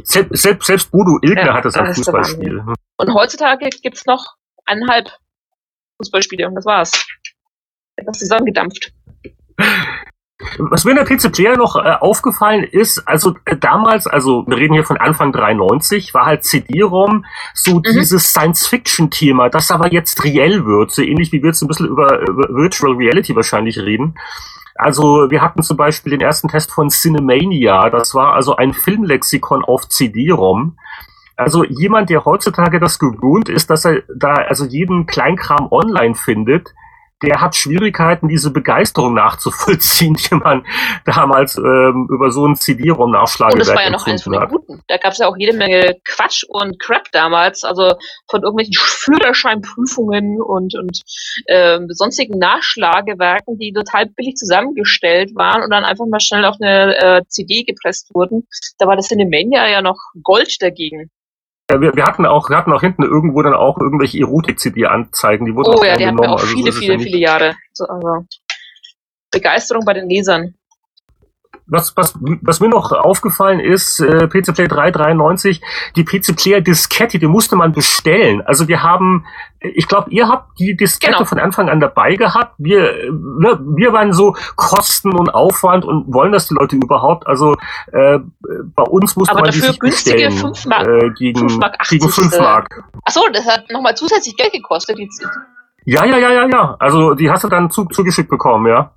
Selbst, 0.02 0.42
selbst, 0.42 0.66
selbst 0.66 0.90
Bodo 0.90 1.18
Ilgner 1.22 1.46
Ja, 1.46 1.54
hatte 1.54 1.70
sein 1.70 1.86
das 1.86 1.96
der 1.96 2.04
Fußballspiel. 2.04 2.62
und 2.98 3.14
heutzutage 3.14 3.68
gibt's 3.82 4.04
noch 4.06 4.24
eineinhalb 4.66 5.08
Fußballspiele 5.96 6.46
und 6.46 6.54
das 6.54 6.66
war's. 6.66 7.06
Etwas 7.96 8.18
zusammengedampft. 8.18 8.92
Was 10.58 10.84
mir 10.84 10.92
in 10.92 10.96
der 10.96 11.04
PC 11.04 11.32
Player 11.32 11.56
noch 11.56 11.74
äh, 11.74 11.96
aufgefallen 12.00 12.62
ist, 12.62 13.08
also 13.08 13.34
äh, 13.44 13.56
damals, 13.56 14.06
also 14.06 14.44
wir 14.46 14.56
reden 14.56 14.74
hier 14.74 14.84
von 14.84 14.96
Anfang 14.96 15.32
93, 15.32 16.14
war 16.14 16.26
halt 16.26 16.44
CD-ROM 16.44 17.24
so 17.54 17.80
dieses 17.80 18.22
Science-Fiction-Thema, 18.28 19.48
das 19.48 19.72
aber 19.72 19.92
jetzt 19.92 20.22
reell 20.22 20.64
wird, 20.64 20.92
so 20.92 21.02
ähnlich 21.02 21.32
wie 21.32 21.42
wir 21.42 21.48
jetzt 21.48 21.62
ein 21.62 21.68
bisschen 21.68 21.88
über, 21.88 22.20
über 22.20 22.48
Virtual 22.50 22.94
Reality 22.94 23.34
wahrscheinlich 23.34 23.78
reden. 23.78 24.14
Also 24.76 25.28
wir 25.28 25.42
hatten 25.42 25.64
zum 25.64 25.76
Beispiel 25.76 26.10
den 26.10 26.20
ersten 26.20 26.46
Test 26.46 26.70
von 26.70 26.88
Cinemania, 26.88 27.90
das 27.90 28.14
war 28.14 28.34
also 28.34 28.54
ein 28.54 28.72
Filmlexikon 28.72 29.64
auf 29.64 29.88
CD-ROM. 29.88 30.78
Also 31.36 31.64
jemand, 31.64 32.10
der 32.10 32.24
heutzutage 32.24 32.78
das 32.78 33.00
gewöhnt 33.00 33.48
ist, 33.48 33.70
dass 33.70 33.84
er 33.84 34.02
da 34.14 34.34
also 34.34 34.64
jeden 34.64 35.06
Kleinkram 35.06 35.66
online 35.72 36.14
findet, 36.14 36.74
der 37.22 37.40
hat 37.40 37.56
Schwierigkeiten, 37.56 38.28
diese 38.28 38.50
Begeisterung 38.52 39.14
nachzuvollziehen, 39.14 40.14
die 40.30 40.34
man 40.34 40.64
damals 41.04 41.56
ähm, 41.56 42.08
über 42.10 42.30
so 42.30 42.46
ein 42.46 42.52
Und 42.52 42.62
CD-ROM-Nachschlagewerk 42.62 43.58
das 43.58 43.74
war 43.74 43.82
ja 43.82 43.90
noch 43.90 44.06
eins 44.06 44.22
von 44.22 44.32
den 44.32 44.48
guten. 44.48 44.82
Da 44.86 44.96
gab 44.98 45.12
es 45.12 45.18
ja 45.18 45.26
auch 45.28 45.36
jede 45.36 45.56
Menge 45.56 45.96
Quatsch 46.04 46.44
und 46.48 46.78
Crap 46.78 47.10
damals, 47.12 47.64
also 47.64 47.94
von 48.28 48.42
irgendwelchen 48.42 48.74
Führerscheinprüfungen 48.74 50.40
und, 50.40 50.74
und 50.76 51.02
ähm, 51.48 51.86
sonstigen 51.90 52.38
Nachschlagewerken, 52.38 53.58
die 53.58 53.72
total 53.72 54.06
billig 54.06 54.36
zusammengestellt 54.36 55.34
waren 55.34 55.62
und 55.62 55.70
dann 55.70 55.84
einfach 55.84 56.06
mal 56.06 56.20
schnell 56.20 56.44
auf 56.44 56.56
eine 56.60 56.96
äh, 56.96 57.22
CD 57.28 57.64
gepresst 57.64 58.14
wurden. 58.14 58.46
Da 58.78 58.86
war 58.86 58.96
das 58.96 59.08
Cinemania 59.08 59.68
ja 59.68 59.82
noch 59.82 59.98
Gold 60.22 60.56
dagegen. 60.60 61.10
Ja, 61.70 61.80
wir, 61.80 61.94
wir 61.94 62.04
hatten 62.04 62.24
auch, 62.24 62.48
wir 62.48 62.56
hatten 62.56 62.72
auch 62.72 62.80
hinten 62.80 63.02
irgendwo 63.02 63.42
dann 63.42 63.54
auch 63.54 63.78
irgendwelche 63.78 64.20
Erotik-CD-Anzeigen, 64.20 65.44
die 65.44 65.54
wurden 65.54 65.74
Oh 65.78 65.84
ja, 65.84 65.96
die 65.96 66.06
hatten 66.06 66.18
wir 66.18 66.30
auch 66.30 66.38
Also 66.38 66.46
so 66.46 66.56
viele, 66.56 66.72
viele, 66.72 66.98
viele 66.98 67.18
Jahre. 67.18 67.56
So, 67.72 67.84
also 67.84 68.26
Begeisterung 69.30 69.84
bei 69.84 69.92
den 69.92 70.08
Lesern. 70.08 70.54
Was, 71.68 71.96
was, 71.96 72.14
was 72.42 72.60
mir 72.60 72.68
noch 72.68 72.92
aufgefallen 72.92 73.60
ist, 73.60 74.00
äh, 74.00 74.26
PC 74.26 74.54
Player 74.54 74.68
393, 74.68 75.60
die 75.96 76.04
PC 76.04 76.34
Player 76.34 76.60
Diskette, 76.60 77.18
die 77.18 77.26
musste 77.26 77.56
man 77.56 77.72
bestellen. 77.72 78.40
Also 78.46 78.68
wir 78.68 78.82
haben, 78.82 79.26
ich 79.60 79.86
glaube, 79.86 80.10
ihr 80.10 80.28
habt 80.28 80.58
die 80.58 80.76
Diskette 80.76 81.12
Genau. 81.14 81.24
von 81.26 81.38
Anfang 81.38 81.68
an 81.68 81.80
dabei 81.80 82.16
gehabt. 82.16 82.54
Wir, 82.58 82.90
äh, 83.04 83.10
ne, 83.10 83.58
wir 83.76 83.92
waren 83.92 84.12
so 84.12 84.34
Kosten 84.56 85.14
und 85.14 85.28
Aufwand 85.34 85.84
und 85.84 86.12
wollen 86.12 86.32
das 86.32 86.48
die 86.48 86.54
Leute 86.54 86.76
überhaupt. 86.76 87.26
Also 87.26 87.54
äh, 87.92 88.18
bei 88.74 88.82
uns 88.84 89.14
musste 89.16 89.32
Aber 89.34 89.42
man 89.42 89.50
die 89.50 89.58
dafür 89.60 89.72
sich 89.72 89.80
günstige 89.80 90.16
bestellen. 90.28 90.38
fünf 90.38 90.64
Mark- 90.66 90.86
äh, 90.88 91.10
gegen, 91.18 91.38
fünf 91.40 91.58
Mark 91.58 91.78
gegen 91.88 92.04
80, 92.06 92.14
5 92.24 92.32
äh, 92.34 92.40
Mark. 92.40 92.84
Achso, 93.04 93.20
das 93.32 93.46
hat 93.46 93.64
nochmal 93.70 93.94
zusätzlich 93.94 94.36
Geld 94.36 94.52
gekostet. 94.52 94.96
Die, 94.98 95.08
Ja, 95.84 96.04
ja, 96.04 96.18
ja, 96.18 96.30
ja, 96.32 96.46
ja. 96.46 96.76
Also 96.78 97.14
die 97.14 97.30
hast 97.30 97.44
du 97.44 97.48
dann 97.48 97.70
zu, 97.70 97.84
zugeschickt 97.86 98.28
bekommen, 98.30 98.66
ja. 98.66 98.90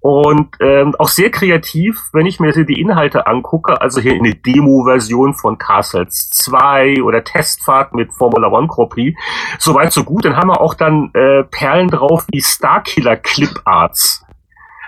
Und 0.00 0.54
ähm, 0.60 0.94
auch 0.98 1.08
sehr 1.08 1.30
kreativ, 1.30 2.00
wenn 2.12 2.26
ich 2.26 2.38
mir 2.38 2.52
die 2.52 2.80
Inhalte 2.80 3.26
angucke, 3.26 3.80
also 3.80 4.00
hier 4.00 4.14
eine 4.14 4.34
Demo-Version 4.34 5.34
von 5.34 5.58
Castles 5.58 6.30
2 6.30 7.02
oder 7.02 7.24
Testfahrt 7.24 7.92
mit 7.92 8.12
Formula 8.12 8.48
One 8.48 8.68
Grand 8.68 8.90
Prix, 8.90 9.18
soweit 9.58 9.92
so 9.92 10.04
gut. 10.04 10.24
Dann 10.24 10.36
haben 10.36 10.48
wir 10.48 10.60
auch 10.60 10.74
dann 10.74 11.10
äh, 11.14 11.42
Perlen 11.44 11.88
drauf 11.88 12.24
wie 12.30 12.40
Starkiller 12.40 13.16
Clip 13.16 13.60
Arts. 13.64 14.24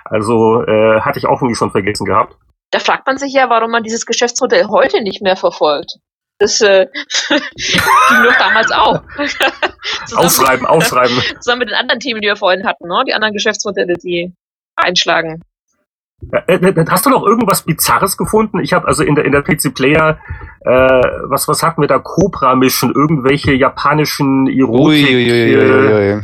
Also 0.04 0.62
äh, 0.64 1.00
hatte 1.00 1.18
ich 1.18 1.26
auch 1.26 1.42
irgendwie 1.42 1.56
schon 1.56 1.70
vergessen 1.70 2.04
gehabt. 2.04 2.36
da 2.70 2.78
fragt 2.78 3.06
man 3.06 3.18
sich 3.18 3.32
ja, 3.32 3.50
warum 3.50 3.70
man 3.70 3.82
dieses 3.82 4.06
Geschäftsmodell 4.06 4.66
heute 4.68 5.02
nicht 5.02 5.20
mehr 5.22 5.36
verfolgt. 5.36 5.98
Das 6.38 6.60
äh, 6.60 6.86
ging 7.28 8.22
doch 8.22 8.36
damals 8.38 8.70
auch. 8.70 9.02
zusammen, 10.06 10.26
Aufschreiben, 10.26 10.66
aufschreiben. 10.66 11.16
zusammen 11.40 11.60
mit 11.60 11.68
den 11.70 11.76
anderen 11.76 11.98
Themen, 11.98 12.20
die 12.20 12.28
wir 12.28 12.36
vorhin 12.36 12.66
hatten, 12.66 12.86
ne? 12.86 13.02
die 13.06 13.14
anderen 13.14 13.34
Geschäftsmodelle, 13.34 13.94
die 13.94 14.32
einschlagen. 14.78 15.42
Äh, 16.32 16.54
äh, 16.54 16.86
Hast 16.88 17.06
du 17.06 17.10
noch 17.10 17.24
irgendwas 17.24 17.62
Bizarres 17.62 18.16
gefunden? 18.16 18.58
Ich 18.58 18.72
habe 18.72 18.88
also 18.88 19.04
in 19.04 19.14
der 19.14 19.24
in 19.24 19.32
der 19.32 19.42
PC 19.42 19.74
Player 19.74 20.18
äh, 20.62 20.70
was 20.70 21.46
was 21.46 21.62
hatten 21.62 21.80
wir 21.80 21.88
da 21.88 21.98
Cobra 21.98 22.56
Mission 22.56 22.92
irgendwelche 22.92 23.52
japanischen 23.52 24.48
Erotik 24.48 25.08
äh. 25.10 26.20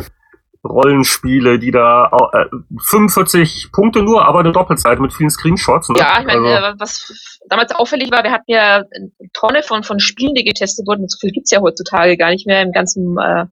Rollenspiele, 0.64 1.58
die 1.58 1.70
da 1.70 2.10
äh, 2.32 2.46
45 2.88 3.70
Punkte 3.70 4.02
nur, 4.02 4.26
aber 4.26 4.40
eine 4.40 4.52
Doppelseite 4.52 5.00
mit 5.00 5.12
vielen 5.12 5.30
Screenshots. 5.30 5.90
Ne? 5.90 5.98
Ja, 5.98 6.20
ich 6.20 6.26
meine, 6.26 6.40
also, 6.40 6.48
äh, 6.48 6.74
was 6.78 7.38
damals 7.48 7.72
auffällig 7.72 8.10
war, 8.10 8.24
wir 8.24 8.32
hatten 8.32 8.50
ja 8.50 8.76
eine 8.76 9.10
Tonne 9.34 9.62
von, 9.62 9.82
von 9.82 10.00
Spielen, 10.00 10.34
die 10.34 10.44
getestet 10.44 10.86
wurden. 10.86 11.06
So 11.06 11.18
viel 11.20 11.32
gibt's 11.32 11.50
ja 11.50 11.60
heutzutage 11.60 12.16
gar 12.16 12.30
nicht 12.30 12.46
mehr 12.46 12.62
im 12.62 12.72
ganzen 12.72 13.18
äh, 13.18 13.44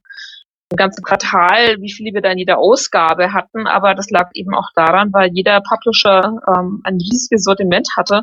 im 0.72 0.76
ganzen 0.76 1.02
Quartal, 1.02 1.76
wie 1.80 1.92
viele 1.92 2.14
wir 2.14 2.22
da 2.22 2.32
in 2.32 2.38
jeder 2.38 2.58
Ausgabe 2.58 3.32
hatten, 3.32 3.66
aber 3.66 3.94
das 3.94 4.10
lag 4.10 4.30
eben 4.34 4.54
auch 4.54 4.68
daran, 4.74 5.12
weil 5.12 5.30
jeder 5.32 5.60
Publisher 5.60 6.38
ähm, 6.48 6.80
ein 6.84 6.96
riesiges 6.96 7.44
Sortiment 7.44 7.86
hatte 7.96 8.22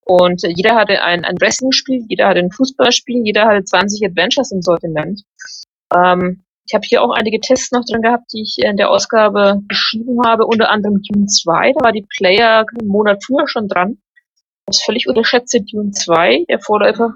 und 0.00 0.42
jeder 0.42 0.74
hatte 0.74 1.02
ein, 1.02 1.24
ein 1.24 1.36
Wrestling-Spiel, 1.40 2.06
jeder 2.08 2.28
hatte 2.28 2.40
ein 2.40 2.50
Fußballspiel, 2.50 3.22
jeder 3.24 3.46
hatte 3.46 3.64
20 3.64 4.04
Adventures 4.06 4.50
im 4.50 4.62
Sortiment. 4.62 5.22
Ähm, 5.94 6.42
ich 6.66 6.74
habe 6.74 6.86
hier 6.86 7.02
auch 7.02 7.10
einige 7.10 7.40
Tests 7.40 7.72
noch 7.72 7.84
drin 7.84 8.02
gehabt, 8.02 8.32
die 8.32 8.42
ich 8.42 8.56
in 8.58 8.76
der 8.76 8.90
Ausgabe 8.90 9.60
geschrieben 9.68 10.20
habe, 10.24 10.46
unter 10.46 10.70
anderem 10.70 11.02
Dune 11.02 11.26
2, 11.26 11.72
da 11.72 11.84
war 11.84 11.92
die 11.92 12.06
Player 12.16 12.64
einen 12.78 12.88
Monat 12.88 13.22
früher 13.24 13.46
schon 13.46 13.68
dran. 13.68 13.98
Das 14.66 14.82
völlig 14.82 15.08
unterschätzte 15.08 15.60
Dune 15.62 15.90
2, 15.90 16.44
der 16.48 16.60
Vorläufer 16.60 17.14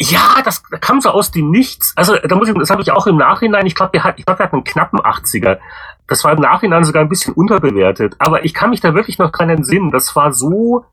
ja, 0.00 0.42
das 0.44 0.62
kam 0.80 1.00
so 1.00 1.10
aus 1.10 1.30
dem 1.30 1.50
Nichts. 1.50 1.92
Also 1.96 2.16
da 2.16 2.36
muss 2.36 2.48
ich, 2.48 2.54
das 2.54 2.70
habe 2.70 2.82
ich 2.82 2.92
auch 2.92 3.06
im 3.06 3.16
Nachhinein. 3.16 3.66
Ich 3.66 3.74
glaube, 3.74 3.94
wir 3.94 4.04
hatten, 4.04 4.20
ich 4.20 4.26
glaube, 4.26 4.40
wir 4.40 4.44
hatten 4.44 4.56
einen 4.56 4.64
knappen 4.64 5.00
80er. 5.00 5.58
Das 6.06 6.24
war 6.24 6.32
im 6.32 6.40
Nachhinein 6.40 6.84
sogar 6.84 7.02
ein 7.02 7.08
bisschen 7.08 7.34
unterbewertet. 7.34 8.14
Aber 8.18 8.44
ich 8.44 8.54
kann 8.54 8.70
mich 8.70 8.80
da 8.80 8.94
wirklich 8.94 9.18
noch 9.18 9.30
dran 9.30 9.50
entsinnen. 9.50 9.90
Das 9.90 10.14
war 10.14 10.32
so 10.32 10.84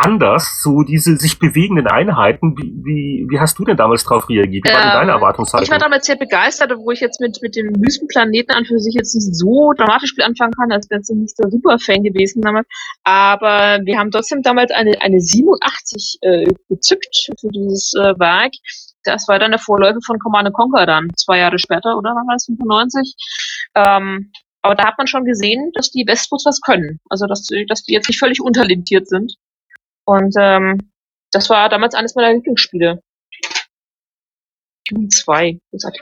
anders, 0.00 0.60
so 0.62 0.82
diese 0.82 1.16
sich 1.16 1.38
bewegenden 1.38 1.86
Einheiten. 1.86 2.56
Wie, 2.56 2.72
wie, 2.84 3.26
wie 3.28 3.38
hast 3.38 3.58
du 3.58 3.64
denn 3.64 3.76
damals 3.76 4.04
darauf 4.04 4.28
reagiert? 4.28 4.64
Wie 4.66 4.72
war 4.72 4.80
denn 4.80 4.92
deine 4.92 5.12
Erwartungshaltung? 5.12 5.64
Ich 5.64 5.70
war 5.70 5.78
damals 5.78 6.06
sehr 6.06 6.16
begeistert, 6.16 6.72
wo 6.76 6.90
ich 6.90 7.00
jetzt 7.00 7.20
mit, 7.20 7.38
mit 7.42 7.56
dem 7.56 7.74
Wüstenplaneten 7.76 8.54
an 8.54 8.64
für 8.64 8.78
sich 8.78 8.94
jetzt 8.94 9.14
nicht 9.14 9.34
so 9.34 9.72
dramatisch 9.76 10.14
viel 10.14 10.24
anfangen 10.24 10.52
kann, 10.52 10.72
als 10.72 10.88
wäre 10.90 11.00
ich 11.00 11.08
nicht 11.14 11.36
so 11.36 11.48
super 11.48 11.78
Fan 11.78 12.02
gewesen 12.02 12.42
damals. 12.42 12.66
Aber 13.04 13.78
wir 13.84 13.98
haben 13.98 14.10
trotzdem 14.10 14.42
damals 14.42 14.70
eine, 14.72 15.00
eine 15.02 15.20
87 15.20 16.18
äh, 16.22 16.46
gezückt 16.68 17.30
für 17.38 17.48
dieses 17.48 17.92
äh, 17.94 18.18
Werk. 18.18 18.52
Das 19.04 19.28
war 19.28 19.38
dann 19.38 19.52
der 19.52 19.60
Vorläufer 19.60 20.00
von 20.04 20.18
Command 20.18 20.52
Conquer 20.52 20.86
dann, 20.86 21.08
zwei 21.16 21.38
Jahre 21.38 21.58
später, 21.58 21.96
oder 21.96 22.10
wann 22.10 22.26
war 22.26 22.34
das, 22.34 22.46
95? 22.46 23.14
Ähm, 23.74 24.30
aber 24.62 24.74
da 24.74 24.86
hat 24.86 24.98
man 24.98 25.06
schon 25.06 25.24
gesehen, 25.24 25.70
dass 25.74 25.90
die 25.90 26.06
Westwoods 26.06 26.44
was 26.44 26.60
können. 26.60 27.00
Also, 27.08 27.26
dass, 27.26 27.48
dass 27.68 27.82
die 27.82 27.94
jetzt 27.94 28.08
nicht 28.08 28.18
völlig 28.18 28.40
unterlimitiert 28.40 29.08
sind. 29.08 29.36
Und 30.10 30.34
ähm, 30.36 30.90
das 31.30 31.48
war 31.50 31.68
damals 31.68 31.94
eines 31.94 32.16
meiner 32.16 32.34
Lieblingsspiele. 32.34 33.00
Dune 34.88 35.08
2, 35.08 35.60
gesagt. 35.70 36.00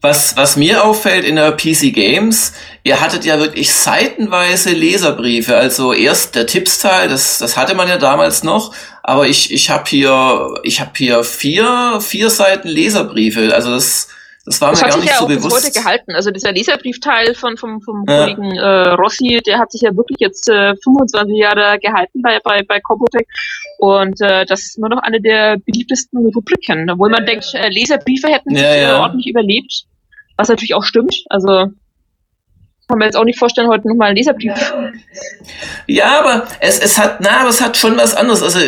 Was, 0.00 0.34
was 0.38 0.56
mir 0.56 0.82
auffällt 0.82 1.26
in 1.26 1.36
der 1.36 1.52
PC 1.52 1.92
Games, 1.92 2.54
ihr 2.84 3.02
hattet 3.02 3.26
ja 3.26 3.38
wirklich 3.38 3.70
seitenweise 3.70 4.70
Leserbriefe. 4.70 5.58
Also 5.58 5.92
erst 5.92 6.36
der 6.36 6.46
Tippsteil, 6.46 7.10
das, 7.10 7.36
das 7.36 7.58
hatte 7.58 7.74
man 7.74 7.86
ja 7.86 7.98
damals 7.98 8.42
noch, 8.42 8.74
aber 9.02 9.28
ich, 9.28 9.52
ich 9.52 9.68
habe 9.68 9.84
hier, 9.86 10.54
ich 10.62 10.80
habe 10.80 10.92
hier 10.96 11.22
vier, 11.22 12.00
vier 12.00 12.30
Seiten 12.30 12.68
Leserbriefe. 12.68 13.54
Also 13.54 13.72
das, 13.72 14.08
das 14.50 14.60
war 14.60 14.70
das 14.70 14.82
mir 14.82 14.88
gar 14.88 14.98
nicht 14.98 15.10
ja 15.10 15.18
so 15.18 15.26
bewusst. 15.26 15.44
Das 15.46 15.52
hat 15.54 15.60
sich 15.60 15.74
ja 15.74 15.80
auch 15.80 15.84
heute 15.84 15.98
gehalten. 15.98 16.14
Also 16.14 16.30
dieser 16.30 16.52
Leserbriefteil 16.52 17.34
von 17.34 17.56
vom, 17.56 17.80
vom 17.80 18.04
ja. 18.08 18.18
Kollegen 18.18 18.56
äh, 18.56 18.88
Rossi, 18.90 19.40
der 19.46 19.58
hat 19.58 19.70
sich 19.70 19.82
ja 19.82 19.96
wirklich 19.96 20.18
jetzt 20.18 20.48
äh, 20.48 20.74
25 20.82 21.36
Jahre 21.36 21.78
gehalten 21.78 22.20
bei 22.22 22.40
bei 22.42 22.62
bei 22.62 22.80
Compotec 22.80 23.28
und 23.78 24.20
äh, 24.20 24.44
das 24.46 24.60
ist 24.60 24.78
immer 24.78 24.88
noch 24.88 25.02
eine 25.02 25.20
der 25.20 25.58
beliebtesten 25.58 26.18
Rubriken, 26.34 26.90
obwohl 26.90 27.10
man 27.10 27.24
denkt, 27.26 27.54
äh, 27.54 27.68
Leserbriefe 27.68 28.28
hätten 28.28 28.50
ja, 28.50 28.58
sich 28.58 28.66
äh, 28.66 28.82
ja. 28.82 29.00
ordentlich 29.00 29.28
überlebt, 29.28 29.84
was 30.36 30.48
natürlich 30.48 30.74
auch 30.74 30.84
stimmt. 30.84 31.24
Also 31.30 31.68
kann 32.90 32.98
mir 32.98 33.04
jetzt 33.04 33.16
auch 33.16 33.24
nicht 33.24 33.38
vorstellen, 33.38 33.68
heute 33.68 33.86
nochmal 33.86 34.08
einen 34.08 34.16
Leserbrief. 34.16 34.52
Ja, 35.86 36.20
aber 36.20 36.46
es, 36.58 36.78
es 36.78 36.98
hat, 36.98 37.20
na, 37.20 37.40
aber 37.40 37.50
es 37.50 37.60
hat 37.60 37.76
schon 37.76 37.96
was 37.96 38.14
anderes. 38.14 38.42
Also 38.42 38.58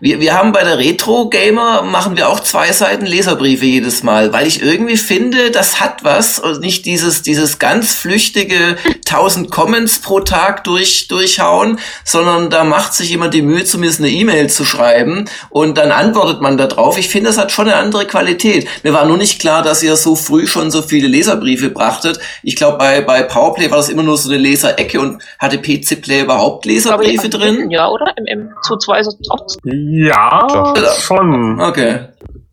wir, 0.00 0.20
wir 0.20 0.34
haben 0.34 0.52
bei 0.52 0.64
der 0.64 0.78
Retro 0.78 1.28
Gamer 1.28 1.82
machen 1.82 2.16
wir 2.16 2.28
auch 2.28 2.40
zwei 2.40 2.72
Seiten 2.72 3.04
Leserbriefe 3.04 3.66
jedes 3.66 4.02
Mal, 4.02 4.32
weil 4.32 4.46
ich 4.46 4.62
irgendwie 4.62 4.96
finde, 4.96 5.50
das 5.50 5.80
hat 5.80 6.04
was 6.04 6.38
und 6.38 6.60
nicht 6.60 6.86
dieses, 6.86 7.22
dieses 7.22 7.58
ganz 7.58 7.94
flüchtige 7.94 8.76
1000 9.06 9.50
Comments 9.50 9.98
pro 9.98 10.20
Tag 10.20 10.64
durch, 10.64 11.06
durchhauen, 11.08 11.78
sondern 12.04 12.50
da 12.50 12.64
macht 12.64 12.94
sich 12.94 13.10
jemand 13.10 13.34
die 13.34 13.42
Mühe, 13.42 13.64
zumindest 13.64 14.00
eine 14.00 14.10
E-Mail 14.10 14.48
zu 14.48 14.64
schreiben 14.64 15.26
und 15.50 15.76
dann 15.76 15.92
antwortet 15.92 16.40
man 16.40 16.56
da 16.56 16.66
drauf. 16.66 16.98
Ich 16.98 17.08
finde, 17.08 17.28
das 17.28 17.38
hat 17.38 17.52
schon 17.52 17.68
eine 17.68 17.76
andere 17.76 18.06
Qualität. 18.06 18.68
Mir 18.82 18.94
war 18.94 19.04
nur 19.04 19.18
nicht 19.18 19.38
klar, 19.38 19.62
dass 19.62 19.82
ihr 19.82 19.96
so 19.96 20.16
früh 20.16 20.46
schon 20.46 20.70
so 20.70 20.82
viele 20.82 21.08
Leserbriefe 21.08 21.68
brachtet. 21.70 22.18
Ich 22.42 22.56
glaube, 22.56 22.78
bei, 22.78 23.02
bei 23.02 23.22
Powerplay 23.22 23.65
Play 23.66 23.70
war 23.70 23.78
das 23.78 23.88
immer 23.88 24.02
nur 24.02 24.16
so 24.16 24.30
eine 24.30 24.38
Leserecke 24.40 25.00
und 25.00 25.22
hatte 25.38 25.58
PC 25.58 26.00
Play 26.02 26.22
überhaupt 26.22 26.64
Leserbriefe 26.64 27.28
drin? 27.28 27.70
Ja, 27.70 27.88
oder? 27.88 28.14
Im, 28.16 28.26
im 28.26 28.48
2.2 28.62 29.00
ist 29.00 29.06
es 29.20 29.30
auch. 29.30 29.46
Ja, 29.64 30.74
schon. 30.98 31.60
Okay. 31.60 32.08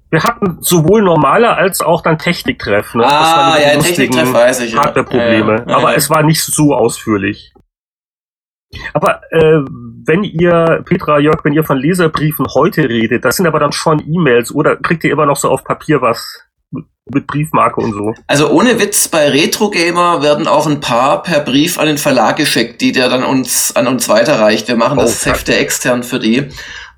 Wir 0.10 0.24
hatten 0.24 0.58
sowohl 0.62 1.02
normale 1.02 1.56
als 1.56 1.82
auch 1.82 2.02
dann 2.02 2.20
Techniktreff. 2.20 2.94
Ne? 2.94 3.06
Ah, 3.06 3.58
ja, 3.60 3.80
Techniktreff 3.80 4.32
weiß 4.32 4.62
ich. 4.62 4.76
Hardware-Probleme. 4.78 5.64
Ja, 5.66 5.70
ja, 5.70 5.78
Aber 5.78 5.96
es 5.96 6.10
war 6.10 6.24
nicht 6.24 6.42
so 6.42 6.76
ausführlich. 6.76 7.52
Aber 8.94 9.22
äh, 9.32 9.60
wenn 10.06 10.24
ihr, 10.24 10.84
Petra, 10.86 11.20
Jörg, 11.20 11.44
wenn 11.44 11.54
ihr 11.54 11.64
von 11.64 11.78
Leserbriefen 11.78 12.46
heute 12.54 12.90
redet, 12.90 13.24
das 13.24 13.38
sind 13.38 13.48
aber 13.48 13.60
dann 13.60 13.72
schon 13.72 14.00
E-Mails 14.00 14.54
oder 14.54 14.76
kriegt 14.78 15.04
ihr 15.04 15.12
immer 15.12 15.26
noch 15.26 15.38
so 15.38 15.50
auf 15.50 15.64
Papier 15.64 16.02
was? 16.02 16.44
Mit 17.12 17.28
Briefmarke 17.28 17.82
und 17.82 17.94
so. 17.94 18.14
Also 18.28 18.50
ohne 18.50 18.80
Witz, 18.80 19.08
bei 19.08 19.30
Retro 19.30 19.70
Gamer 19.70 20.22
werden 20.22 20.48
auch 20.48 20.68
ein 20.68 20.80
paar 20.80 21.22
per 21.24 21.42
Brief 21.42 21.78
an 21.78 21.88
den 21.88 21.98
Verlag 21.98 22.38
geschickt, 22.38 22.82
die 22.82 22.92
der 22.92 23.10
dann 23.10 23.24
uns 23.24 23.76
an 23.76 23.88
uns 23.88 24.08
weiterreicht. 24.08 24.68
Wir 24.68 24.76
machen 24.76 24.98
oh, 24.98 25.02
das 25.02 25.26
Hefte 25.26 25.56
extern 25.56 26.04
für 26.04 26.20
die. 26.20 26.50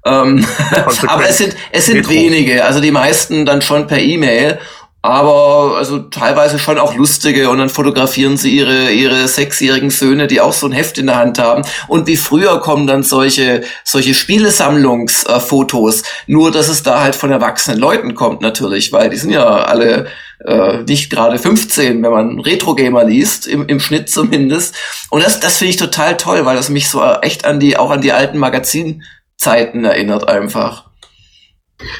Ähm, 0.06 0.45
aber 1.07 1.27
es 1.27 1.40
sind 1.40 1.56
es 1.72 1.88
sind 1.88 1.98
Retro. 1.98 2.11
wenige, 2.11 2.64
also 2.64 2.80
die 2.80 2.91
meisten 2.91 3.45
dann 3.45 3.64
schon 3.64 3.88
per 3.88 3.99
E-Mail 3.99 4.60
aber 5.06 5.77
also 5.77 5.99
teilweise 5.99 6.60
schon 6.60 6.77
auch 6.77 6.95
lustige 6.95 7.49
und 7.49 7.60
dann 7.60 7.69
fotografieren 7.69 8.38
sie 8.38 8.56
ihre 8.56 8.91
ihre 8.91 9.27
sechsjährigen 9.27 9.90
Söhne, 9.90 10.27
die 10.27 10.41
auch 10.41 10.53
so 10.53 10.68
ein 10.68 10.72
Heft 10.72 10.98
in 10.98 11.07
der 11.07 11.18
Hand 11.18 11.40
haben. 11.40 11.64
Und 11.88 12.07
wie 12.07 12.18
früher 12.18 12.60
kommen 12.60 12.88
dann 12.88 13.03
solche 13.03 13.64
solche 13.84 14.14
Spielesammlungsfotos, 14.14 16.03
nur 16.27 16.52
dass 16.52 16.69
es 16.69 16.84
da 16.84 17.02
halt 17.02 17.15
von 17.15 17.32
erwachsenen 17.32 17.80
Leuten 17.80 18.15
kommt 18.15 18.41
natürlich, 18.41 18.91
weil 18.91 19.10
die 19.10 19.18
sind 19.18 19.32
ja 19.32 19.45
alle 19.45 20.07
äh, 20.44 20.80
nicht 20.84 21.10
gerade 21.10 21.38
15, 21.38 22.02
wenn 22.03 22.11
man 22.11 22.40
Retro 22.40 22.76
Gamer 22.76 23.03
liest 23.03 23.48
im, 23.48 23.68
im 23.68 23.80
Schnitt 23.80 24.10
zumindest. 24.10 24.76
Und 25.10 25.23
das 25.23 25.40
das 25.40 25.57
finde 25.57 25.69
ich 25.69 25.77
total 25.77 26.18
toll, 26.18 26.45
weil 26.45 26.56
das 26.56 26.69
mich 26.69 26.90
so 26.90 27.03
echt 27.22 27.45
an 27.45 27.60
die 27.60 27.77
auch 27.77 27.91
an 27.91 28.02
die 28.02 28.11
alten 28.11 28.38
Magazinzeiten 28.38 29.86
erinnert 29.86 30.27
einfach. 30.27 30.86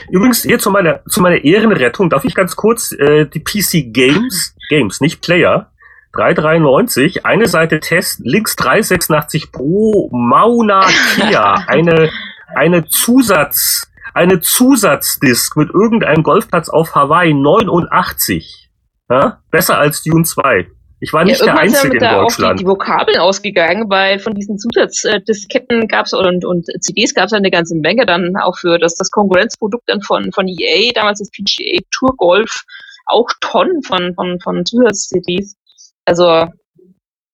Übrigens, 0.10 0.44
hier 0.44 0.60
zu 0.60 0.72
meiner, 0.72 1.04
zu 1.06 1.22
meiner 1.22 1.44
Ehrenrettung 1.44 2.10
darf 2.10 2.26
ich 2.26 2.34
ganz 2.34 2.56
kurz 2.56 2.92
äh, 2.92 3.26
die 3.26 3.40
PC 3.40 3.94
Games, 3.94 4.56
Games, 4.70 5.02
nicht 5.02 5.22
Player, 5.22 5.72
393, 6.14 7.26
eine 7.26 7.48
Seite 7.48 7.80
Test, 7.80 8.22
links 8.24 8.56
386 8.56 9.52
Pro 9.52 10.10
Mauna 10.12 10.86
Kea, 11.16 11.56
eine, 11.68 12.10
eine 12.56 12.88
Zusatz, 12.88 13.92
eine 14.14 14.40
Zusatzdisk 14.40 15.58
mit 15.58 15.70
irgendeinem 15.72 16.24
Golfplatz 16.24 16.70
auf 16.70 16.96
Hawaii 16.96 17.34
89. 17.34 18.70
Ja? 19.10 19.42
Besser 19.52 19.78
als 19.78 20.04
Dune 20.04 20.24
2. 20.24 20.68
Ich 21.00 21.12
war 21.12 21.26
nicht 21.26 21.40
ja, 21.40 21.46
der 21.46 21.58
Einzige 21.58 21.98
in 21.98 22.00
Deutschland. 22.00 22.54
Auch 22.54 22.58
die, 22.58 22.64
die 22.64 22.70
Vokabeln 22.70 23.20
ausgegangen, 23.20 23.90
weil 23.90 24.20
von 24.20 24.34
diesen 24.34 24.58
Zusatzdisketten 24.58 25.88
gab 25.88 26.06
es 26.06 26.14
und, 26.14 26.46
und 26.46 26.66
CDs 26.82 27.14
gab 27.14 27.26
es 27.26 27.34
eine 27.34 27.52
ganze 27.52 27.76
Menge 27.76 28.06
dann 28.06 28.36
auch 28.38 28.58
für 28.58 28.80
das, 28.80 28.96
das 28.96 29.12
Konkurrenzprodukt 29.12 29.84
dann 29.88 30.02
von, 30.02 30.32
von 30.32 30.48
EA, 30.48 30.92
damals 30.94 31.20
das 31.20 31.30
PGA 31.32 31.80
Tour 31.92 32.16
Golf, 32.16 32.64
auch 33.06 33.28
Tonnen 33.42 33.84
von, 33.84 34.14
von, 34.16 34.40
von 34.40 34.66
Zusatz-CDs. 34.66 35.58
Also, 36.06 36.48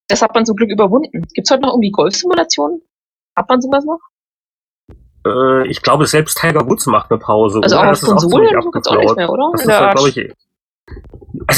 das 0.07 0.21
hat 0.21 0.33
man 0.33 0.45
zum 0.45 0.55
Glück 0.55 0.71
überwunden. 0.71 1.21
Gibt 1.33 1.47
es 1.47 1.51
heute 1.51 1.61
noch 1.61 1.73
irgendwie 1.73 1.91
Golfsimulationen? 1.91 2.81
Hat 3.35 3.47
man 3.47 3.61
sowas 3.61 3.85
noch? 3.85 3.99
Äh, 5.25 5.67
ich 5.67 5.81
glaube, 5.81 6.07
selbst 6.07 6.39
Tiger 6.39 6.67
Woods 6.67 6.87
macht 6.87 7.11
eine 7.11 7.19
Pause. 7.19 7.59
Also 7.61 7.77
oder? 7.77 7.87
auch 7.87 7.91
auf 7.91 8.01
Konsolen 8.01 8.59
gibt 8.59 8.75
es 8.75 8.87
auch 8.87 8.97
nicht 8.97 9.15
mehr, 9.15 9.29
oder? 9.29 9.49
Das 9.53 9.61
ist, 9.61 9.69
ja, 9.69 9.93
glaube 9.93 10.09
ich, 10.09 10.33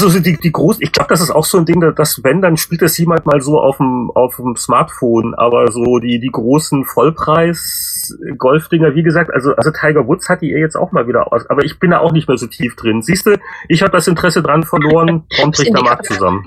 also 0.02 0.18
die, 0.18 0.36
die 0.36 0.52
groß, 0.52 0.78
ich 0.80 0.92
glaube, 0.92 1.08
das 1.08 1.20
ist 1.20 1.30
auch 1.30 1.44
so 1.44 1.58
ein 1.58 1.66
Ding, 1.66 1.80
dass 1.94 2.22
wenn, 2.24 2.40
dann 2.40 2.56
spielt 2.56 2.82
das 2.82 2.96
jemand 2.98 3.26
mal 3.26 3.40
so 3.40 3.60
auf 3.60 3.76
dem, 3.76 4.10
auf 4.14 4.36
dem 4.36 4.56
Smartphone, 4.56 5.34
aber 5.34 5.70
so 5.70 5.98
die, 5.98 6.20
die 6.20 6.30
großen 6.30 6.84
Vollpreis-Golfdinger, 6.84 8.94
wie 8.94 9.02
gesagt, 9.02 9.32
also, 9.32 9.54
also 9.56 9.70
Tiger 9.70 10.06
Woods 10.06 10.28
hat 10.28 10.42
die 10.42 10.50
ihr 10.50 10.58
jetzt 10.58 10.76
auch 10.76 10.92
mal 10.92 11.06
wieder 11.06 11.32
aus, 11.32 11.48
aber 11.50 11.64
ich 11.64 11.78
bin 11.78 11.90
da 11.90 12.00
auch 12.00 12.12
nicht 12.12 12.28
mehr 12.28 12.38
so 12.38 12.46
tief 12.46 12.76
drin. 12.76 13.02
Siehst 13.02 13.26
du, 13.26 13.38
ich 13.68 13.82
habe 13.82 13.92
das 13.92 14.08
Interesse 14.08 14.42
dran 14.42 14.64
verloren, 14.64 15.24
kommt 15.38 15.56
bricht 15.56 15.74
der 15.74 15.82
Markt 15.82 16.06
zusammen. 16.06 16.44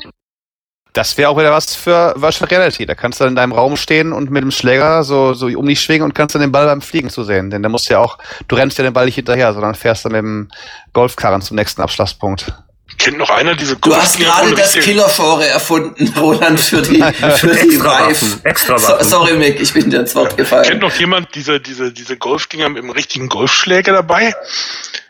Das 0.93 1.15
wäre 1.15 1.29
auch 1.29 1.37
wieder 1.37 1.51
was 1.51 1.75
für 1.75 2.15
Virtual 2.17 2.49
Reality. 2.49 2.87
Da 2.87 2.95
kannst 2.95 3.21
du 3.21 3.25
in 3.25 3.35
deinem 3.35 3.51
Raum 3.51 3.77
stehen 3.77 4.13
und 4.13 4.31
mit 4.31 4.41
dem 4.41 4.49
Schläger 4.49 5.03
so, 5.03 5.35
so 5.35 5.45
um 5.45 5.67
dich 5.67 5.79
schwingen 5.79 6.03
und 6.03 6.15
kannst 6.15 6.33
dann 6.33 6.41
den 6.41 6.51
Ball 6.51 6.65
beim 6.65 6.81
Fliegen 6.81 7.11
zu 7.11 7.23
sehen. 7.23 7.51
Denn 7.51 7.61
da 7.61 7.69
musst 7.69 7.87
du 7.87 7.93
ja 7.93 7.99
auch, 7.99 8.17
du 8.47 8.55
rennst 8.55 8.79
ja 8.79 8.83
den 8.83 8.93
Ball 8.93 9.05
nicht 9.05 9.13
hinterher, 9.13 9.53
sondern 9.53 9.75
fährst 9.75 10.05
dann 10.05 10.13
mit 10.13 10.21
dem 10.21 10.47
Golfkarren 10.93 11.43
zum 11.43 11.55
nächsten 11.55 11.83
Abschlusspunkt. 11.83 12.51
Kennt 12.97 13.17
noch 13.17 13.29
einer 13.29 13.55
diese 13.55 13.75
Du 13.75 13.95
hast 13.95 14.17
gerade 14.17 14.55
das 14.55 14.73
Killer-Genre 14.73 15.47
erfunden, 15.47 16.13
Roland, 16.17 16.59
für 16.59 16.81
die, 16.81 17.03
für 17.35 17.55
die 17.55 17.79
Vive. 17.79 18.39
Extra 18.43 18.77
so, 18.77 18.97
sorry, 19.01 19.33
Mick, 19.33 19.59
ich 19.59 19.73
bin 19.73 19.89
dir 19.89 19.99
ins 20.01 20.15
Wort 20.15 20.35
gefallen. 20.35 20.63
Kennt 20.63 20.81
noch 20.81 20.93
jemand 20.95 21.35
diese, 21.35 21.59
diese, 21.59 21.91
diese 21.91 22.17
Golfdinger 22.17 22.69
mit 22.69 22.83
dem 22.83 22.89
richtigen 22.89 23.29
Golfschläger 23.29 23.93
dabei? 23.93 24.33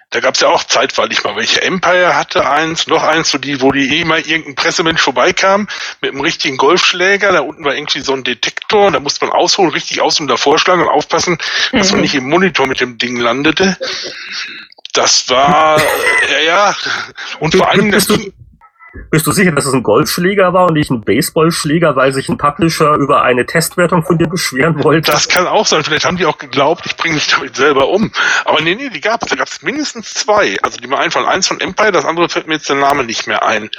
Da 0.10 0.22
gab 0.22 0.36
es 0.36 0.42
ja 0.42 0.48
auch 0.48 0.64
zeitweilig 0.64 1.24
mal 1.26 1.36
welche. 1.36 1.62
Empire 1.62 2.16
hatte 2.16 2.50
eins, 2.50 2.88
noch 2.88 3.04
eins, 3.04 3.30
so 3.30 3.38
die, 3.38 3.62
wo 3.62 3.74
die 3.74 4.00
eh 4.00 4.06
mal 4.06 4.22
irgendein 4.22 4.56
Pressemensch 4.56 5.02
vorbeikam 5.02 5.68
mit 6.00 6.12
einem 6.12 6.22
richtigen 6.22 6.56
Golfschläger. 6.56 7.34
Da 7.34 7.42
unten 7.42 7.66
war 7.66 7.76
irgendwie 7.76 8.00
so 8.00 8.14
ein 8.14 8.24
Detektor, 8.24 8.90
da 8.90 9.02
musste 9.02 9.26
man 9.26 9.36
ausholen, 9.36 9.72
richtig 9.72 10.00
aus 10.00 10.20
und 10.22 10.28
davor 10.28 10.60
schlagen 10.60 10.82
und 10.82 10.88
aufpassen, 10.88 11.38
dass 11.74 11.92
man 11.92 12.00
nicht 12.02 12.16
im 12.16 12.30
Monitor 12.30 12.68
mit 12.68 12.80
dem 12.80 12.98
Ding 12.98 13.18
landete. 13.18 13.78
Das 14.98 15.30
war, 15.30 15.78
äh, 15.78 15.82
ja, 16.34 16.40
ja. 16.40 16.76
Und 17.40 17.56
vor 17.56 17.70
allem, 17.70 17.92
das 17.92 18.08
ging, 18.08 18.34
Bist 19.12 19.28
du 19.28 19.32
sicher, 19.32 19.52
dass 19.52 19.66
es 19.66 19.74
ein 19.74 19.84
Golfschläger 19.84 20.54
war 20.54 20.66
und 20.66 20.74
nicht 20.74 20.90
ein 20.90 21.02
Baseballschläger, 21.02 21.96
weil 21.96 22.14
sich 22.14 22.30
ein 22.30 22.40
Publisher 22.40 22.96
über 22.96 23.22
eine 23.22 23.46
Testwertung 23.46 24.04
von 24.04 24.18
dir 24.18 24.28
beschweren 24.28 24.84
wollte? 24.84 25.12
Das 25.12 25.28
kann 25.28 25.46
auch 25.46 25.68
sein. 25.68 25.84
Vielleicht 25.84 26.06
haben 26.06 26.18
die 26.18 26.26
auch 26.26 26.40
geglaubt, 26.40 26.88
ich 26.88 26.98
bringe 26.98 27.14
mich 27.14 27.28
damit 27.28 27.56
selber 27.56 27.90
um. 27.90 28.12
Aber 28.44 28.60
nee, 28.62 28.74
nee, 28.74 28.90
die 28.90 29.00
gab 29.00 29.22
es. 29.22 29.30
Da 29.30 29.36
gab 29.36 29.48
es 29.48 29.62
mindestens 29.62 30.16
zwei. 30.16 30.58
Also 30.64 30.80
die 30.80 30.88
mir 30.88 30.98
einfallen. 30.98 31.28
Eins 31.28 31.48
von 31.48 31.62
Empire, 31.62 31.92
das 31.92 32.04
andere 32.04 32.28
fällt 32.28 32.48
mir 32.48 32.56
jetzt 32.56 32.68
der 32.68 32.78
Name 32.78 33.04
nicht 33.04 33.28
mehr 33.28 33.46
ein. 33.46 33.70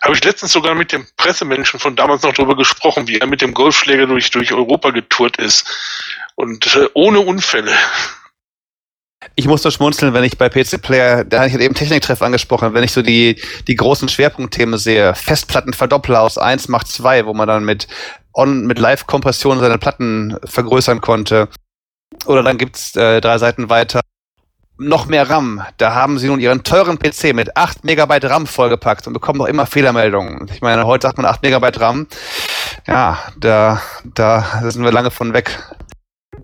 Habe 0.00 0.14
ich 0.14 0.22
letztens 0.22 0.52
sogar 0.52 0.76
mit 0.76 0.92
dem 0.92 1.08
Pressemenschen 1.16 1.80
von 1.80 1.96
damals 1.96 2.22
noch 2.22 2.34
drüber 2.34 2.56
gesprochen, 2.56 3.08
wie 3.08 3.18
er 3.18 3.26
mit 3.26 3.42
dem 3.42 3.52
Golfschläger 3.52 4.06
durch, 4.06 4.30
durch 4.30 4.52
Europa 4.52 4.90
getourt 4.90 5.38
ist. 5.38 5.66
Und 6.36 6.76
äh, 6.76 6.86
ohne 6.94 7.18
Unfälle. 7.18 7.72
Ich 9.34 9.46
muss 9.46 9.64
nur 9.64 9.70
schmunzeln, 9.70 10.14
wenn 10.14 10.24
ich 10.24 10.36
bei 10.36 10.48
PC 10.48 10.80
Player, 10.82 11.24
da 11.24 11.40
hatte 11.40 11.48
ich 11.48 11.60
eben 11.60 11.74
Techniktreff 11.74 12.22
angesprochen, 12.22 12.74
wenn 12.74 12.84
ich 12.84 12.92
so 12.92 13.02
die, 13.02 13.40
die 13.66 13.76
großen 13.76 14.08
Schwerpunktthemen 14.08 14.78
sehe, 14.78 15.14
Festplattenverdoppler 15.14 16.20
aus 16.20 16.38
1 16.38 16.68
macht 16.68 16.88
2, 16.88 17.26
wo 17.26 17.34
man 17.34 17.48
dann 17.48 17.64
mit 17.64 17.88
on, 18.34 18.66
mit 18.66 18.78
Live-Kompression 18.78 19.60
seine 19.60 19.78
Platten 19.78 20.36
vergrößern 20.44 21.00
konnte. 21.00 21.48
Oder 22.26 22.42
dann 22.42 22.58
gibt's 22.58 22.94
äh, 22.96 23.20
drei 23.20 23.38
Seiten 23.38 23.70
weiter 23.70 24.00
noch 24.78 25.06
mehr 25.06 25.28
RAM. 25.28 25.62
Da 25.76 25.94
haben 25.94 26.18
sie 26.18 26.28
nun 26.28 26.40
ihren 26.40 26.64
teuren 26.64 26.98
PC 26.98 27.34
mit 27.34 27.56
8 27.56 27.84
Megabyte 27.84 28.24
RAM 28.24 28.46
vollgepackt 28.46 29.06
und 29.06 29.12
bekommen 29.12 29.38
noch 29.38 29.46
immer 29.46 29.66
Fehlermeldungen. 29.66 30.48
Ich 30.52 30.60
meine, 30.60 30.86
heute 30.86 31.06
sagt 31.06 31.18
man 31.18 31.26
8 31.26 31.42
Megabyte 31.42 31.80
RAM. 31.80 32.06
Ja, 32.86 33.18
da, 33.38 33.80
da 34.04 34.62
sind 34.64 34.82
wir 34.82 34.92
lange 34.92 35.10
von 35.10 35.32
weg. 35.34 35.58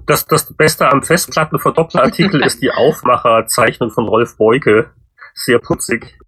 Das, 0.08 0.24
das 0.24 0.52
Beste 0.56 0.90
am 0.90 1.02
Festplattenverdopplerartikel 1.02 2.42
ist 2.42 2.62
die 2.62 2.70
Aufmacherzeichnung 2.70 3.90
von 3.90 4.08
Rolf 4.08 4.38
Beuke. 4.38 4.90
Sehr 5.34 5.58
putzig. 5.58 6.18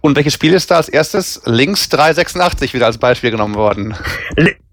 Und 0.00 0.16
welches 0.16 0.32
Spiel 0.32 0.54
ist 0.54 0.70
da 0.70 0.76
als 0.76 0.88
erstes? 0.88 1.42
Links 1.44 1.90
386 1.90 2.72
wieder 2.72 2.86
als 2.86 2.96
Beispiel 2.96 3.30
genommen 3.30 3.54
worden. 3.54 3.94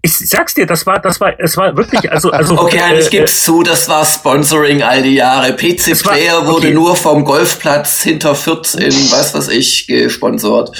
Ich 0.00 0.16
sag's 0.16 0.54
dir, 0.54 0.64
das 0.64 0.86
war, 0.86 0.98
das 0.98 1.20
war, 1.20 1.38
es 1.38 1.58
war 1.58 1.76
wirklich, 1.76 2.10
also, 2.10 2.30
also. 2.30 2.58
Okay, 2.58 2.98
ich 2.98 3.10
geb's 3.10 3.44
zu, 3.44 3.62
das 3.62 3.90
war 3.90 4.06
Sponsoring 4.06 4.82
all 4.82 5.02
die 5.02 5.16
Jahre. 5.16 5.52
PC 5.52 6.04
war- 6.06 6.14
Player 6.14 6.46
wurde 6.46 6.68
okay. 6.68 6.74
nur 6.74 6.96
vom 6.96 7.24
Golfplatz 7.24 8.02
hinter 8.02 8.34
Fürth 8.34 8.74
in 8.74 8.92
was 8.92 9.34
weiß 9.34 9.48
ich 9.48 9.86
gesponsert. 9.86 10.70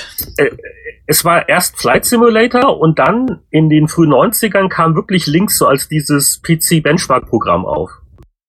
Es 1.07 1.25
war 1.25 1.49
erst 1.49 1.79
Flight 1.79 2.05
Simulator 2.05 2.79
und 2.79 2.99
dann 2.99 3.43
in 3.51 3.69
den 3.69 3.89
frühen 3.89 4.13
90ern 4.13 4.69
kam 4.69 4.95
wirklich 4.95 5.27
Links 5.27 5.59
so 5.59 5.67
als 5.67 5.89
dieses 5.89 6.41
PC-Benchmark-Programm 6.43 7.67
auf. 7.67 7.91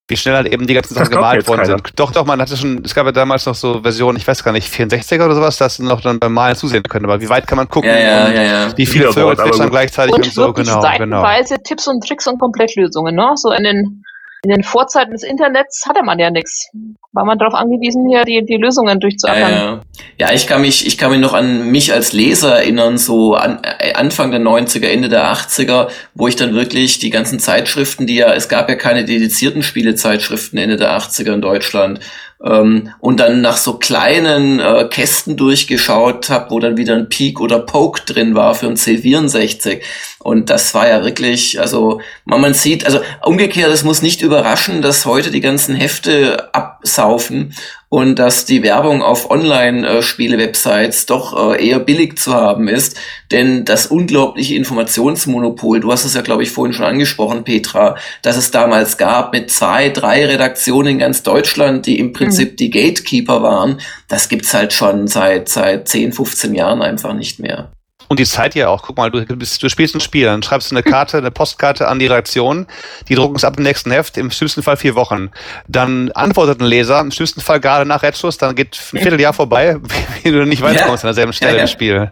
Wie 0.07 0.15
schnell 0.15 0.35
halt 0.35 0.47
eben 0.47 0.67
die 0.67 0.75
ganzen 0.75 0.93
Sachen 0.93 1.09
gemalt 1.09 1.47
worden 1.47 1.61
keiner. 1.61 1.77
sind. 1.77 1.99
Doch, 1.99 2.11
doch, 2.11 2.25
man 2.25 2.39
hatte 2.39 2.55
schon, 2.55 2.83
es 2.85 2.93
gab 2.93 3.07
ja 3.07 3.11
damals 3.11 3.47
noch 3.47 3.55
so 3.55 3.81
Versionen, 3.81 4.17
ich 4.17 4.27
weiß 4.27 4.43
gar 4.43 4.51
nicht, 4.51 4.71
64er 4.71 5.25
oder 5.25 5.33
sowas, 5.33 5.57
dass 5.57 5.79
man 5.79 5.87
noch 5.87 6.01
dann 6.01 6.19
beim 6.19 6.31
Malen 6.31 6.55
zusehen 6.55 6.83
können. 6.83 7.05
Aber 7.05 7.19
wie 7.21 7.29
weit 7.29 7.47
kann 7.47 7.55
man 7.55 7.67
gucken? 7.67 7.89
Ja, 7.89 7.97
ja, 7.97 8.25
und 8.27 8.35
ja, 8.35 8.43
ja. 8.43 8.77
Wie 8.77 8.85
viele 8.85 9.11
Vögel 9.11 9.31
aber 9.31 9.43
zwitschern 9.43 9.71
gleichzeitig 9.71 10.13
und, 10.13 10.25
Und 10.25 10.31
so, 10.31 10.53
genau, 10.53 10.79
genau. 10.79 10.81
seitenweise 10.81 11.55
Tipps 11.63 11.87
und 11.87 12.07
Tricks 12.07 12.27
und 12.27 12.39
Komplettlösungen, 12.39 13.15
ne? 13.15 13.31
So 13.33 13.51
in 13.51 13.63
den, 13.63 14.03
in 14.45 14.51
den 14.51 14.63
Vorzeiten 14.63 15.11
des 15.11 15.23
Internets 15.23 15.85
hatte 15.87 16.03
man 16.03 16.19
ja 16.19 16.29
nichts. 16.29 16.69
War 17.13 17.25
man 17.25 17.39
darauf 17.39 17.55
angewiesen, 17.55 18.07
hier 18.07 18.23
die, 18.23 18.45
die 18.45 18.57
Lösungen 18.57 18.89
Ja, 18.89 18.95
durchzuackern. 18.95 19.51
ja. 19.51 19.81
ja, 20.19 20.33
ich 20.33 20.45
kann 20.45 20.61
mich, 20.61 20.85
ich 20.85 20.99
kann 20.99 21.09
mich 21.09 21.19
noch 21.19 21.33
an 21.33 21.71
mich 21.71 21.91
als 21.91 22.13
Leser 22.13 22.57
erinnern, 22.57 22.99
so 22.99 23.33
an, 23.33 23.59
äh, 23.79 23.93
Anfang 23.93 24.29
der 24.29 24.39
90er, 24.41 24.85
Ende 24.87 25.09
der 25.09 25.33
80er, 25.33 25.87
wo 26.13 26.27
ich 26.27 26.35
dann 26.35 26.53
wirklich 26.53 26.99
die 26.99 27.09
ganzen 27.09 27.39
Zeitschriften, 27.39 28.05
die 28.05 28.17
ja, 28.17 28.33
es 28.33 28.47
gab 28.47 28.69
ja 28.69 28.75
keine 28.75 29.03
dedizierten 29.03 29.63
Spielezeitschriften 29.63 30.59
Ende 30.59 30.77
der 30.77 30.95
80er 30.95 31.33
in 31.33 31.41
Deutschland, 31.41 31.99
ähm, 32.45 32.91
und 32.99 33.19
dann 33.19 33.41
nach 33.41 33.57
so 33.57 33.73
kleinen 33.73 34.59
äh, 34.59 34.87
Kästen 34.89 35.35
durchgeschaut 35.35 36.29
habe, 36.29 36.51
wo 36.51 36.59
dann 36.59 36.77
wieder 36.77 36.95
ein 36.95 37.09
Peak 37.09 37.41
oder 37.41 37.59
Poke 37.59 38.01
drin 38.05 38.35
war 38.35 38.53
für 38.53 38.67
ein 38.67 38.75
C64. 38.75 39.81
Und 40.19 40.49
das 40.49 40.73
war 40.73 40.87
ja 40.87 41.03
wirklich, 41.03 41.59
also 41.59 42.01
man, 42.23 42.41
man 42.41 42.53
sieht, 42.53 42.85
also 42.85 42.99
umgekehrt, 43.23 43.71
es 43.71 43.83
muss 43.83 44.01
nicht 44.01 44.21
überraschen, 44.21 44.81
dass 44.81 45.05
heute 45.05 45.31
die 45.31 45.41
ganzen 45.41 45.75
Hefte 45.75 46.49
absaufen 46.85 47.53
und 47.89 48.19
dass 48.19 48.45
die 48.45 48.61
Werbung 48.61 49.01
auf 49.01 49.31
Online-Spiele-Websites 49.31 51.05
doch 51.07 51.53
äh, 51.53 51.67
eher 51.67 51.79
billig 51.79 52.17
zu 52.17 52.33
haben 52.33 52.67
ist. 52.67 52.97
Denn 53.31 53.65
das 53.65 53.87
unglaubliche 53.87 54.55
Informationsmonopol, 54.55 55.79
du 55.79 55.91
hast 55.91 56.05
es 56.05 56.13
ja, 56.13 56.21
glaube 56.21 56.43
ich, 56.43 56.51
vorhin 56.51 56.73
schon 56.73 56.85
angesprochen, 56.85 57.43
Petra, 57.43 57.95
dass 58.21 58.37
es 58.37 58.51
damals 58.51 58.97
gab 58.97 59.33
mit 59.33 59.49
zwei, 59.49 59.89
drei 59.89 60.25
Redaktionen 60.25 60.93
in 60.93 60.99
ganz 60.99 61.23
Deutschland, 61.23 61.85
die 61.85 61.99
im 61.99 62.13
Prinzip 62.13 62.57
die 62.57 62.69
Gatekeeper 62.69 63.41
waren, 63.41 63.79
das 64.07 64.29
gibt's 64.29 64.53
halt 64.53 64.73
schon 64.73 65.07
seit, 65.07 65.49
seit 65.49 65.87
10, 65.87 66.13
15 66.13 66.53
Jahren 66.53 66.81
einfach 66.81 67.13
nicht 67.13 67.39
mehr. 67.39 67.71
Und 68.07 68.19
die 68.19 68.25
Zeit 68.25 68.55
ja 68.55 68.67
auch. 68.69 68.83
Guck 68.83 68.97
mal, 68.97 69.09
du, 69.09 69.23
bist, 69.35 69.61
du 69.61 69.69
spielst 69.69 69.95
ein 69.95 70.01
Spiel, 70.01 70.25
dann 70.25 70.43
schreibst 70.43 70.71
du 70.71 70.75
eine 70.75 70.83
Karte, 70.83 71.17
eine 71.17 71.31
Postkarte 71.31 71.87
an 71.87 71.99
die 71.99 72.07
Redaktion, 72.07 72.67
die 73.07 73.15
drucken 73.15 73.35
es 73.35 73.43
ab 73.43 73.57
im 73.57 73.63
nächsten 73.63 73.91
Heft, 73.91 74.17
im 74.17 74.31
schlimmsten 74.31 74.63
Fall 74.63 74.77
vier 74.77 74.95
Wochen. 74.95 75.31
Dann 75.67 76.11
antwortet 76.11 76.61
ein 76.61 76.65
Leser, 76.65 76.99
im 76.99 77.11
schlimmsten 77.11 77.41
Fall 77.41 77.59
gerade 77.59 77.85
nach 77.85 78.03
Redschuss, 78.03 78.37
dann 78.37 78.55
geht 78.55 78.79
ein 78.93 78.99
Vierteljahr 78.99 79.33
vorbei, 79.33 79.77
wie 80.23 80.31
du 80.31 80.45
nicht 80.45 80.61
weiterkommst 80.61 81.03
an 81.03 81.09
derselben 81.09 81.33
Stelle 81.33 81.53
Ja, 81.53 81.57
ja. 81.57 81.63
im 81.63 81.67
Spiel. 81.67 82.11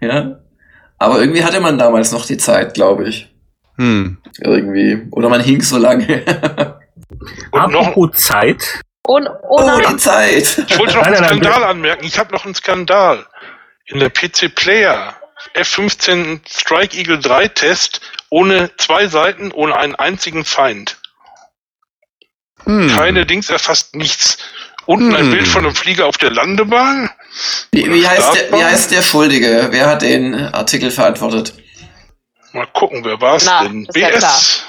Ja. 0.00 0.38
Aber 0.98 1.20
irgendwie 1.20 1.44
hatte 1.44 1.60
man 1.60 1.78
damals 1.78 2.12
noch 2.12 2.26
die 2.26 2.36
Zeit, 2.36 2.74
glaube 2.74 3.08
ich. 3.08 3.28
Hm. 3.76 4.18
Irgendwie. 4.38 5.08
Oder 5.10 5.28
man 5.28 5.40
hing 5.40 5.62
so 5.62 5.78
lange. 5.78 6.22
Und 7.50 7.72
noch, 7.72 7.88
Apropos 7.88 8.20
Zeit. 8.20 8.62
Und, 9.04 9.26
oh 9.48 9.58
oh, 9.58 9.80
die 9.90 9.96
Zeit. 9.96 10.64
ich 10.68 10.78
wollte 10.78 10.94
noch 10.94 11.02
Nein, 11.02 11.14
einen 11.14 11.22
nein, 11.22 11.42
Skandal 11.42 11.64
anmerken. 11.64 12.04
Ich 12.04 12.18
habe 12.18 12.32
noch 12.32 12.44
einen 12.44 12.54
Skandal. 12.54 13.26
In 13.86 13.98
der 13.98 14.10
PC 14.10 14.54
Player 14.54 15.14
F15 15.54 16.40
Strike 16.48 16.96
Eagle 16.96 17.18
3 17.18 17.48
Test 17.48 18.00
ohne 18.30 18.70
zwei 18.76 19.06
Seiten, 19.06 19.52
ohne 19.52 19.76
einen 19.76 19.94
einzigen 19.94 20.44
Feind. 20.44 20.98
Hm. 22.64 22.88
Keine 22.94 23.26
Dings 23.26 23.50
erfasst 23.50 23.94
nichts. 23.96 24.38
Unten 24.86 25.14
ein 25.14 25.26
Hm. 25.26 25.30
Bild 25.30 25.48
von 25.48 25.64
einem 25.64 25.74
Flieger 25.74 26.06
auf 26.06 26.18
der 26.18 26.30
Landebahn. 26.30 27.10
Wie, 27.72 27.92
wie, 27.92 28.06
heißt 28.06 28.34
der, 28.34 28.52
wie 28.52 28.64
heißt 28.64 28.90
der 28.90 29.02
Schuldige? 29.02 29.68
Wer 29.70 29.86
hat 29.88 30.02
den 30.02 30.34
Artikel 30.34 30.90
verantwortet? 30.90 31.54
Mal 32.52 32.66
gucken, 32.66 33.04
wer 33.04 33.20
war's 33.20 33.44
Na, 33.46 33.62
denn? 33.62 33.86
ist 33.86 33.96
ja 33.96 34.08
BS. 34.10 34.64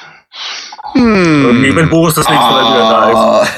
Okay, 0.94 1.76
wenn 1.76 1.90
Boris 1.90 2.16
das 2.16 2.30
nächste 2.30 2.46
Mal 2.50 2.66
wieder 2.74 2.90
da 2.90 3.42
ist. 3.44 3.52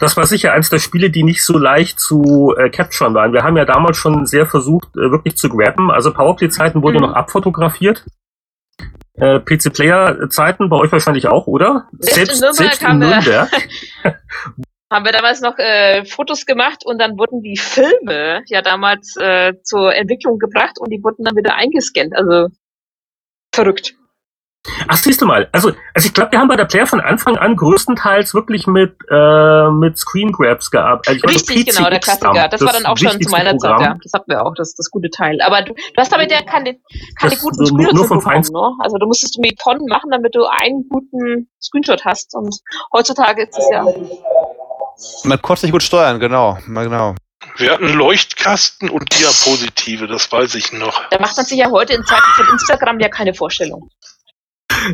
Das 0.00 0.16
war 0.16 0.26
sicher 0.26 0.52
eins 0.52 0.70
der 0.70 0.78
Spiele, 0.80 1.10
die 1.10 1.22
nicht 1.22 1.44
so 1.44 1.56
leicht 1.56 2.00
zu 2.00 2.54
äh, 2.58 2.68
capturen 2.70 3.14
waren. 3.14 3.32
Wir 3.32 3.42
haben 3.44 3.56
ja 3.56 3.64
damals 3.64 3.96
schon 3.96 4.26
sehr 4.26 4.46
versucht, 4.46 4.88
äh, 4.96 5.10
wirklich 5.10 5.36
zu 5.36 5.48
grabben. 5.48 5.90
Also 5.90 6.12
Powerplay-Zeiten 6.12 6.82
wurden 6.82 6.96
Mhm. 6.96 7.02
noch 7.02 7.12
abfotografiert. 7.14 8.04
Äh, 9.16 9.38
PC-Player-Zeiten 9.38 10.68
bei 10.68 10.76
euch 10.76 10.90
wahrscheinlich 10.90 11.28
auch, 11.28 11.46
oder? 11.46 11.88
Selbst 12.00 12.34
in 12.34 12.40
Nürnberg 12.40 12.82
haben 12.82 13.00
wir- 13.00 13.08
Nürnberg. 13.08 13.50
haben 14.92 15.04
wir 15.04 15.12
damals 15.12 15.40
noch 15.40 15.56
äh, 15.58 16.04
Fotos 16.04 16.44
gemacht 16.46 16.82
und 16.84 16.98
dann 17.00 17.16
wurden 17.16 17.40
die 17.42 17.56
Filme 17.56 18.42
ja 18.46 18.62
damals 18.62 19.16
äh, 19.16 19.54
zur 19.62 19.94
Entwicklung 19.94 20.38
gebracht 20.38 20.78
und 20.80 20.90
die 20.90 21.02
wurden 21.02 21.24
dann 21.24 21.36
wieder 21.36 21.54
eingescannt. 21.54 22.14
Also 22.16 22.48
verrückt. 23.54 23.94
Ach, 24.88 24.96
siehst 24.96 25.20
du 25.20 25.26
mal. 25.26 25.48
Also, 25.52 25.72
also 25.92 26.06
ich 26.06 26.14
glaube, 26.14 26.32
wir 26.32 26.38
haben 26.38 26.48
bei 26.48 26.56
der 26.56 26.64
Player 26.64 26.86
von 26.86 27.00
Anfang 27.00 27.36
an 27.36 27.54
größtenteils 27.54 28.32
wirklich 28.34 28.66
mit, 28.66 28.96
äh, 29.10 29.68
mit 29.70 29.98
Screen 29.98 30.32
Grabs 30.32 30.70
gearbeitet. 30.70 31.06
Also 31.08 31.16
ich 31.18 31.22
meine, 31.48 31.58
Richtig, 31.60 31.76
genau, 31.76 31.90
der 31.90 32.00
Klassiker. 32.00 32.48
Das, 32.48 32.60
war 32.62 32.72
dann 32.72 32.86
auch 32.86 32.96
schon 32.96 33.20
zu 33.20 33.30
meiner 33.30 33.50
Zeit, 33.58 33.70
Programm. 33.70 33.80
ja. 33.82 33.96
Das 34.02 34.12
hatten 34.14 34.30
wir 34.30 34.44
auch, 34.44 34.54
das, 34.56 34.74
das 34.74 34.90
gute 34.90 35.10
Teil. 35.10 35.38
Aber 35.42 35.60
du, 35.62 35.74
du 35.74 35.96
hast 35.98 36.10
damit 36.12 36.30
ja 36.30 36.40
keine, 36.42 36.76
keine 37.20 37.32
Das 37.34 37.40
guten 37.40 37.56
nur- 37.58 37.68
nur 37.68 37.68
Screenshots 37.84 38.08
vom 38.08 38.18
bekommen, 38.18 38.22
Feinsten. 38.22 38.56
ne? 38.56 38.72
Also 38.80 38.96
du 38.96 39.06
musstest 39.06 39.36
du 39.36 39.40
mit 39.42 39.58
Tonnen 39.58 39.86
machen, 39.86 40.10
damit 40.10 40.34
du 40.34 40.44
einen 40.46 40.88
guten 40.88 41.48
Screenshot 41.62 42.04
hast. 42.06 42.34
Und 42.34 42.56
heutzutage 42.92 43.42
ist 43.42 43.58
es 43.58 43.68
ja. 43.70 43.84
Man 45.24 45.42
konnte 45.42 45.62
sich 45.62 45.72
gut 45.72 45.82
steuern, 45.82 46.18
genau. 46.20 46.56
Genau. 46.66 47.14
Wir 47.56 47.72
hatten 47.72 47.88
Leuchtkasten 47.92 48.88
und 48.90 49.12
Diapositive, 49.18 50.06
das 50.06 50.30
weiß 50.32 50.54
ich 50.54 50.72
noch. 50.72 51.02
Da 51.10 51.20
macht 51.20 51.36
man 51.36 51.44
sich 51.44 51.58
ja 51.58 51.70
heute 51.70 51.92
in 51.92 52.02
Zeiten 52.04 52.22
von 52.36 52.46
Instagram 52.52 52.98
ja 53.00 53.08
keine 53.08 53.34
Vorstellung. 53.34 53.90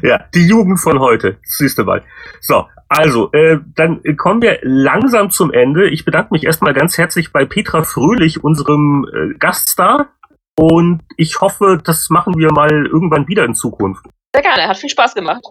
Ja, 0.02 0.24
die 0.34 0.46
Jugend 0.46 0.80
von 0.80 1.00
heute. 1.00 1.38
Siehst 1.42 1.78
du 1.78 1.84
mal. 1.84 2.02
So, 2.40 2.66
also, 2.88 3.30
äh, 3.32 3.58
dann 3.76 4.02
kommen 4.16 4.42
wir 4.42 4.58
langsam 4.62 5.30
zum 5.30 5.52
Ende. 5.52 5.88
Ich 5.88 6.04
bedanke 6.04 6.32
mich 6.32 6.44
erstmal 6.44 6.74
ganz 6.74 6.98
herzlich 6.98 7.32
bei 7.32 7.44
Petra 7.44 7.84
Fröhlich, 7.84 8.42
unserem 8.42 9.06
äh, 9.12 9.34
Gaststar. 9.38 10.08
Und 10.58 11.02
ich 11.16 11.40
hoffe, 11.40 11.80
das 11.82 12.10
machen 12.10 12.36
wir 12.36 12.52
mal 12.52 12.86
irgendwann 12.86 13.28
wieder 13.28 13.44
in 13.44 13.54
Zukunft. 13.54 14.04
Sehr 14.34 14.42
gerne, 14.42 14.68
hat 14.68 14.76
viel 14.76 14.90
Spaß 14.90 15.14
gemacht. 15.14 15.42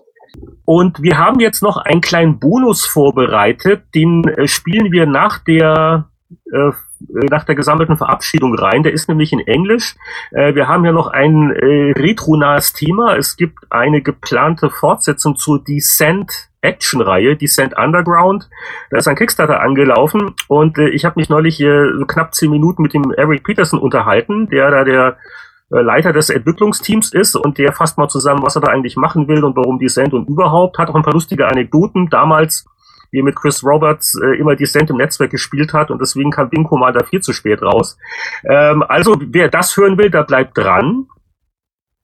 Und 0.66 1.02
wir 1.02 1.18
haben 1.18 1.40
jetzt 1.40 1.64
noch 1.64 1.78
einen 1.78 2.02
kleinen 2.02 2.40
Bonus 2.40 2.86
vorbereitet, 2.86 3.84
den 3.96 4.26
äh, 4.26 4.48
spielen 4.48 4.92
wir 4.92 5.06
nach 5.06 5.40
der 5.40 6.10
äh, 6.52 6.72
nach 7.08 7.44
der 7.44 7.56
gesammelten 7.56 7.98
Verabschiedung 7.98 8.56
rein. 8.56 8.84
Der 8.84 8.94
ist 8.94 9.08
nämlich 9.08 9.32
in 9.34 9.40
Englisch. 9.40 9.96
Äh, 10.32 10.56
wir 10.56 10.68
haben 10.68 10.86
ja 10.86 10.92
noch 10.92 11.08
ein 11.08 11.52
äh, 11.52 11.92
retronahes 11.92 12.74
Thema. 12.74 13.16
Es 13.16 13.38
gibt 13.38 13.72
eine 13.72 14.02
geplante 14.02 14.70
Fortsetzung 14.70 15.36
zur 15.36 15.64
Descent 15.64 16.50
Action-Reihe, 16.62 17.38
Descent 17.38 17.78
Underground. 17.78 18.50
Da 18.90 18.98
ist 18.98 19.08
ein 19.08 19.16
Kickstarter 19.16 19.62
angelaufen 19.62 20.34
und 20.48 20.78
äh, 20.78 20.90
ich 20.90 21.06
habe 21.06 21.20
mich 21.20 21.30
neulich 21.30 21.56
hier 21.56 21.94
so 21.98 22.06
knapp 22.06 22.36
zehn 22.36 22.52
Minuten 22.52 22.82
mit 22.82 22.94
dem 22.94 23.12
Eric 23.12 23.44
Peterson 23.44 23.80
unterhalten, 23.80 24.50
der 24.50 24.72
da 24.72 24.84
der 24.84 25.18
äh, 25.72 25.82
Leiter 25.82 26.14
des 26.14 26.30
Entwicklungsteams 26.30 27.14
ist 27.14 27.36
und 27.36 27.58
der 27.58 27.72
fasst 27.72 27.98
mal 27.98 28.10
zusammen, 28.10 28.44
was 28.44 28.56
er 28.56 28.62
da 28.62 28.68
eigentlich 28.70 28.98
machen 28.98 29.28
will 29.28 29.44
und 29.44 29.56
warum 29.56 29.80
Descent 29.80 30.14
und 30.14 30.28
überhaupt. 30.28 30.78
Hat 30.78 30.90
auch 30.90 30.96
ein 30.96 31.04
paar 31.04 31.14
lustige 31.14 31.48
Anekdoten. 31.48 32.10
Damals, 32.10 32.66
wie 33.12 33.20
er 33.20 33.24
mit 33.24 33.36
Chris 33.36 33.64
Roberts 33.64 34.20
äh, 34.22 34.38
immer 34.38 34.56
Descent 34.56 34.90
im 34.90 34.98
Netzwerk 34.98 35.32
gespielt 35.32 35.74
hat 35.74 35.92
und 35.92 36.02
deswegen 36.02 36.32
kam 36.32 36.52
Wing 36.52 36.64
Commander 36.64 37.06
viel 37.06 37.22
zu 37.22 37.34
spät 37.34 37.62
raus. 37.62 37.98
Ähm, 38.44 38.84
also, 38.88 39.18
wer 39.20 39.50
das 39.50 39.76
hören 39.78 39.98
will, 39.98 40.10
der 40.10 40.24
bleibt 40.24 40.58
dran. 40.58 41.08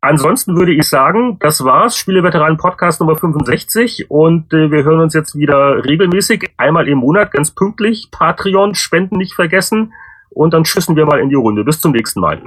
Ansonsten 0.01 0.55
würde 0.55 0.71
ich 0.71 0.87
sagen, 0.87 1.39
das 1.39 1.63
war's. 1.63 1.97
Spieleveteranen 1.97 2.57
Podcast 2.57 2.99
Nummer 2.99 3.17
65 3.17 4.11
und 4.11 4.53
äh, 4.53 4.69
wir 4.69 4.83
hören 4.83 4.99
uns 4.99 5.15
jetzt 5.15 5.35
wieder 5.35 5.83
regelmäßig, 5.83 6.51
einmal 6.57 6.87
im 6.87 6.99
Monat, 6.99 7.31
ganz 7.31 7.49
pünktlich. 7.49 8.09
Patreon, 8.11 8.75
Spenden 8.75 9.17
nicht 9.17 9.33
vergessen 9.33 9.93
und 10.29 10.53
dann 10.53 10.63
schüssen 10.63 10.95
wir 10.95 11.07
mal 11.07 11.19
in 11.19 11.29
die 11.29 11.35
Runde. 11.35 11.63
Bis 11.63 11.81
zum 11.81 11.91
nächsten 11.91 12.19
Mal. 12.19 12.39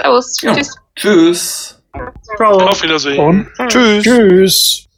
Servus. 0.00 0.40
Ja. 0.42 0.54
Tschüss. 0.54 0.76
Tschüss. 0.94 1.82
Ciao. 2.36 2.58
Auf 2.58 2.82
Wiedersehen. 2.82 3.18
Und 3.18 3.48
Tschüss. 3.68 4.04
tschüss. 4.04 4.91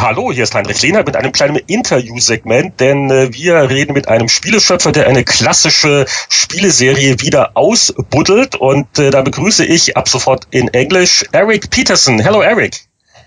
Hallo, 0.00 0.30
hier 0.30 0.44
ist 0.44 0.54
Heinrich 0.54 0.80
Lehner 0.82 1.02
mit 1.02 1.16
einem 1.16 1.32
kleinen 1.32 1.56
Interview-Segment, 1.56 2.78
denn 2.78 3.10
äh, 3.10 3.34
wir 3.34 3.68
reden 3.68 3.94
mit 3.94 4.06
einem 4.06 4.28
Spieleschöpfer, 4.28 4.92
der 4.92 5.08
eine 5.08 5.24
klassische 5.24 6.06
Spieleserie 6.28 7.20
wieder 7.20 7.56
ausbuddelt 7.56 8.54
und 8.54 8.96
äh, 9.00 9.10
da 9.10 9.22
begrüße 9.22 9.64
ich 9.64 9.96
ab 9.96 10.08
sofort 10.08 10.46
in 10.52 10.68
Englisch 10.68 11.24
Eric 11.32 11.70
Peterson. 11.70 12.20
Hello, 12.20 12.42
Eric. 12.42 12.86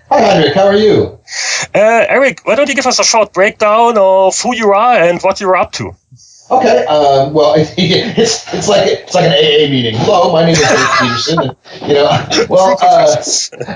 Hi, 0.10 0.22
Hendrik. 0.22 0.56
How 0.56 0.68
are 0.68 0.78
you? 0.78 1.20
Uh, 1.76 2.06
Eric, 2.08 2.46
why 2.46 2.56
don't 2.56 2.70
you 2.70 2.76
give 2.76 2.88
us 2.88 3.02
a 3.02 3.04
short 3.04 3.34
breakdown 3.34 3.98
of 3.98 4.42
who 4.42 4.56
you 4.56 4.72
are 4.72 4.98
and 4.98 5.22
what 5.24 5.42
you're 5.42 5.58
up 5.58 5.74
to? 5.74 5.94
Okay. 6.52 6.86
Um, 6.86 7.34
well, 7.34 7.54
it's 7.58 8.54
it's 8.54 8.68
like 8.68 8.86
it's 8.88 9.16
like 9.16 9.26
an 9.26 9.32
AA 9.32 9.72
meeting. 9.72 9.96
Hello, 9.96 10.34
my 10.34 10.44
name 10.44 10.52
is 10.52 10.62
Eric 10.62 10.90
Peterson. 11.00 11.40
And, 11.40 11.88
you 11.88 11.94
know, 11.94 12.28
well, 12.50 12.78
uh, 12.82 13.16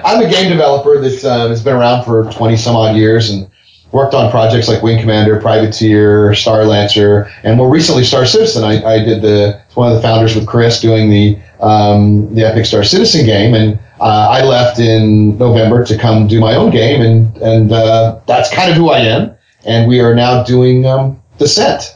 I'm 0.03 0.23
a 0.23 0.29
game 0.29 0.49
developer 0.49 0.99
that 0.99 1.23
um, 1.23 1.49
has 1.49 1.63
been 1.63 1.75
around 1.75 2.03
for 2.03 2.29
20 2.31 2.57
some 2.57 2.75
odd 2.75 2.97
years 2.97 3.29
and 3.29 3.49
worked 3.93 4.13
on 4.13 4.29
projects 4.29 4.67
like 4.67 4.83
Wing 4.83 4.99
Commander, 4.99 5.39
Privateer, 5.39 6.35
Star 6.35 6.65
Lancer, 6.65 7.31
and 7.43 7.55
more 7.55 7.69
recently 7.69 8.03
Star 8.03 8.25
Citizen. 8.25 8.65
I, 8.65 8.83
I 8.83 8.99
did 8.99 9.21
the 9.21 9.61
one 9.75 9.89
of 9.89 9.95
the 9.95 10.01
founders 10.01 10.35
with 10.35 10.45
Chris 10.45 10.81
doing 10.81 11.09
the 11.09 11.39
um, 11.61 12.35
the 12.35 12.43
Epic 12.43 12.65
Star 12.65 12.83
Citizen 12.83 13.25
game, 13.25 13.53
and 13.53 13.79
uh, 14.01 14.27
I 14.29 14.43
left 14.43 14.79
in 14.79 15.37
November 15.37 15.85
to 15.85 15.97
come 15.97 16.27
do 16.27 16.41
my 16.41 16.55
own 16.55 16.71
game, 16.71 17.01
and 17.01 17.37
and 17.37 17.71
uh, 17.71 18.19
that's 18.27 18.53
kind 18.53 18.69
of 18.69 18.75
who 18.75 18.89
I 18.89 18.99
am. 18.99 19.31
And 19.63 19.87
we 19.87 20.01
are 20.01 20.13
now 20.13 20.43
doing 20.43 20.85
um, 20.85 21.21
Descent. 21.37 21.94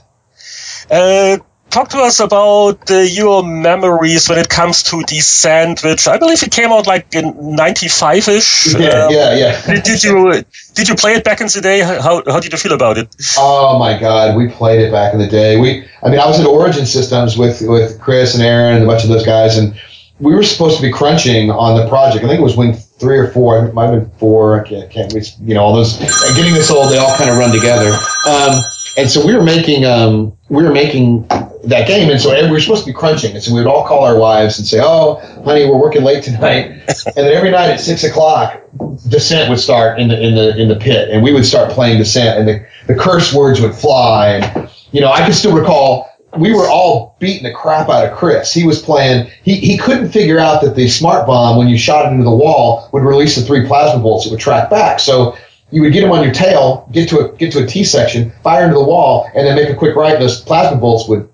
Uh, 0.89 1.37
talk 1.69 1.89
to 1.89 1.99
us 1.99 2.19
about 2.19 2.89
uh, 2.89 2.97
your 2.97 3.43
memories 3.43 4.27
when 4.27 4.39
it 4.39 4.49
comes 4.49 4.83
to 4.83 5.03
Descent, 5.03 5.83
which 5.83 6.07
I 6.07 6.17
believe 6.17 6.41
it 6.41 6.51
came 6.51 6.71
out 6.71 6.87
like 6.87 7.13
in 7.13 7.33
'95ish. 7.33 8.79
Yeah, 8.79 9.09
yeah, 9.09 9.35
yeah. 9.35 9.65
Did, 9.65 9.83
did 9.83 10.03
you 10.03 10.43
did 10.73 10.89
you 10.89 10.95
play 10.95 11.13
it 11.13 11.23
back 11.23 11.41
in 11.41 11.47
the 11.47 11.61
day? 11.61 11.81
How 11.81 12.23
how 12.25 12.39
did 12.39 12.51
you 12.51 12.57
feel 12.57 12.73
about 12.73 12.97
it? 12.97 13.15
Oh 13.37 13.77
my 13.77 13.99
God, 13.99 14.35
we 14.35 14.47
played 14.47 14.81
it 14.81 14.91
back 14.91 15.13
in 15.13 15.19
the 15.19 15.27
day. 15.27 15.59
We, 15.59 15.85
I 16.03 16.09
mean, 16.09 16.19
I 16.19 16.25
was 16.25 16.39
at 16.39 16.45
Origin 16.45 16.85
Systems 16.85 17.37
with 17.37 17.61
with 17.61 17.99
Chris 17.99 18.33
and 18.33 18.43
Aaron 18.43 18.75
and 18.75 18.83
a 18.83 18.87
bunch 18.87 19.03
of 19.03 19.09
those 19.09 19.25
guys, 19.25 19.57
and 19.57 19.79
we 20.19 20.33
were 20.35 20.43
supposed 20.43 20.77
to 20.77 20.81
be 20.81 20.91
crunching 20.91 21.49
on 21.49 21.77
the 21.79 21.87
project. 21.87 22.23
I 22.25 22.27
think 22.27 22.39
it 22.39 22.43
was 22.43 22.57
when 22.57 22.73
three 22.73 23.17
or 23.17 23.31
four. 23.31 23.65
It 23.65 23.73
might 23.73 23.87
have 23.91 24.01
been 24.01 24.11
four. 24.17 24.59
I 24.59 24.67
can't, 24.67 24.89
can't 24.89 25.13
we, 25.13 25.21
you 25.41 25.53
know, 25.53 25.63
all 25.63 25.73
those. 25.73 25.97
Getting 26.35 26.53
this 26.53 26.69
old, 26.69 26.91
they 26.91 26.97
all 26.97 27.15
kind 27.15 27.29
of 27.29 27.37
run 27.37 27.51
together. 27.51 27.91
Um, 28.27 28.61
and 28.97 29.09
so 29.09 29.25
we 29.25 29.35
were 29.35 29.43
making 29.43 29.85
um, 29.85 30.33
we 30.49 30.63
were 30.63 30.71
making 30.71 31.27
that 31.63 31.87
game, 31.87 32.09
and 32.09 32.19
so 32.19 32.31
we 32.31 32.51
were 32.51 32.59
supposed 32.59 32.85
to 32.85 32.89
be 32.89 32.93
crunching, 32.93 33.33
and 33.33 33.43
so 33.43 33.53
we 33.53 33.59
would 33.59 33.67
all 33.67 33.85
call 33.85 34.03
our 34.03 34.17
wives 34.17 34.57
and 34.59 34.67
say, 34.67 34.79
"Oh, 34.81 35.15
honey, 35.43 35.65
we're 35.65 35.77
working 35.77 36.03
late 36.03 36.23
tonight," 36.23 36.65
and 36.87 37.15
then 37.15 37.33
every 37.33 37.51
night 37.51 37.69
at 37.69 37.79
six 37.79 38.03
o'clock, 38.03 38.61
Descent 39.07 39.49
would 39.49 39.59
start 39.59 39.99
in 39.99 40.07
the 40.07 40.19
in 40.21 40.35
the 40.35 40.57
in 40.57 40.67
the 40.67 40.75
pit, 40.75 41.09
and 41.09 41.23
we 41.23 41.33
would 41.33 41.45
start 41.45 41.71
playing 41.71 41.97
Descent, 41.97 42.39
and 42.39 42.47
the 42.47 42.65
the 42.87 42.95
curse 42.95 43.33
words 43.33 43.61
would 43.61 43.75
fly, 43.75 44.29
and 44.29 44.69
you 44.91 45.01
know, 45.01 45.11
I 45.11 45.19
can 45.19 45.33
still 45.33 45.55
recall. 45.55 46.07
We 46.37 46.53
were 46.53 46.67
all 46.67 47.15
beating 47.17 47.41
the 47.41 47.53
crap 47.53 47.89
out 47.89 48.05
of 48.05 48.15
Chris. 48.15 48.53
He 48.53 48.63
was 48.63 48.79
playing. 48.79 49.31
He, 49.43 49.55
he 49.55 49.77
couldn't 49.79 50.11
figure 50.11 50.37
out 50.37 50.61
that 50.61 50.75
the 50.75 50.87
smart 50.87 51.25
bomb, 51.25 51.57
when 51.57 51.67
you 51.67 51.77
shot 51.77 52.05
it 52.05 52.11
into 52.11 52.23
the 52.23 52.35
wall, 52.35 52.87
would 52.93 53.01
release 53.03 53.35
the 53.35 53.41
three 53.41 53.65
plasma 53.65 53.99
bolts 53.99 54.25
that 54.25 54.31
would 54.31 54.39
track 54.39 54.69
back. 54.69 54.99
So 54.99 55.35
you 55.71 55.81
would 55.81 55.93
get 55.93 56.03
him 56.03 56.11
on 56.11 56.23
your 56.23 56.33
tail, 56.33 56.87
get 56.91 57.09
to 57.09 57.19
a 57.19 57.37
get 57.37 57.51
to 57.53 57.63
a 57.63 57.67
T 57.67 57.83
section, 57.83 58.31
fire 58.43 58.63
into 58.63 58.75
the 58.75 58.83
wall, 58.83 59.29
and 59.33 59.45
then 59.45 59.55
make 59.55 59.69
a 59.69 59.75
quick 59.75 59.95
right. 59.95 60.13
And 60.13 60.21
those 60.21 60.41
plasma 60.41 60.79
bolts 60.79 61.07
would 61.07 61.29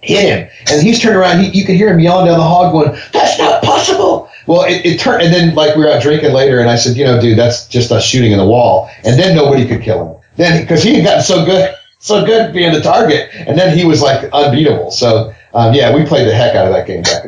hit 0.00 0.24
him, 0.24 0.48
and 0.70 0.82
he's 0.82 1.00
turned 1.00 1.16
around. 1.16 1.40
He, 1.40 1.58
you 1.58 1.64
could 1.64 1.76
hear 1.76 1.92
him 1.92 2.00
yelling 2.00 2.26
down 2.26 2.38
the 2.38 2.44
hall, 2.44 2.70
going, 2.72 2.98
"That's 3.12 3.38
not 3.38 3.62
possible!" 3.62 4.28
Well, 4.46 4.62
it, 4.62 4.86
it 4.86 5.00
turned, 5.00 5.22
and 5.22 5.34
then 5.34 5.54
like 5.54 5.76
we 5.76 5.84
were 5.84 5.90
out 5.90 6.02
drinking 6.02 6.32
later, 6.32 6.60
and 6.60 6.70
I 6.70 6.76
said, 6.76 6.96
"You 6.96 7.04
know, 7.04 7.20
dude, 7.20 7.38
that's 7.38 7.66
just 7.68 7.92
us 7.92 8.04
shooting 8.04 8.32
in 8.32 8.38
the 8.38 8.46
wall." 8.46 8.90
And 9.04 9.18
then 9.18 9.36
nobody 9.36 9.66
could 9.66 9.82
kill 9.82 10.14
him. 10.14 10.22
Then 10.36 10.62
because 10.62 10.82
he 10.82 10.94
had 10.94 11.04
gotten 11.04 11.22
so 11.22 11.44
good, 11.44 11.74
so 11.98 12.24
good 12.24 12.52
being 12.52 12.72
the 12.72 12.80
target, 12.80 13.30
and 13.34 13.58
then 13.58 13.76
he 13.76 13.84
was 13.84 14.00
like 14.00 14.30
unbeatable. 14.32 14.90
So 14.90 15.34
um, 15.52 15.74
yeah, 15.74 15.94
we 15.94 16.04
played 16.04 16.28
the 16.28 16.34
heck 16.34 16.54
out 16.54 16.66
of 16.66 16.74
that 16.74 16.86
game 16.86 17.02
back. 17.02 17.24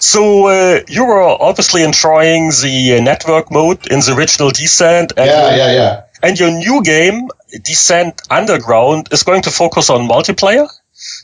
So 0.00 0.46
uh, 0.46 0.80
you 0.88 1.04
were 1.04 1.22
obviously 1.22 1.82
enjoying 1.82 2.50
the 2.50 2.96
uh, 2.98 3.02
network 3.02 3.50
mode 3.50 3.86
in 3.86 4.00
the 4.00 4.14
original 4.16 4.50
Descent, 4.50 5.12
and, 5.16 5.26
Yeah, 5.26 5.56
yeah, 5.56 5.72
yeah. 5.72 6.02
and 6.22 6.38
your 6.38 6.50
new 6.50 6.82
game, 6.82 7.28
Descent 7.62 8.22
Underground, 8.30 9.08
is 9.12 9.22
going 9.22 9.42
to 9.42 9.50
focus 9.50 9.90
on 9.90 10.08
multiplayer. 10.08 10.68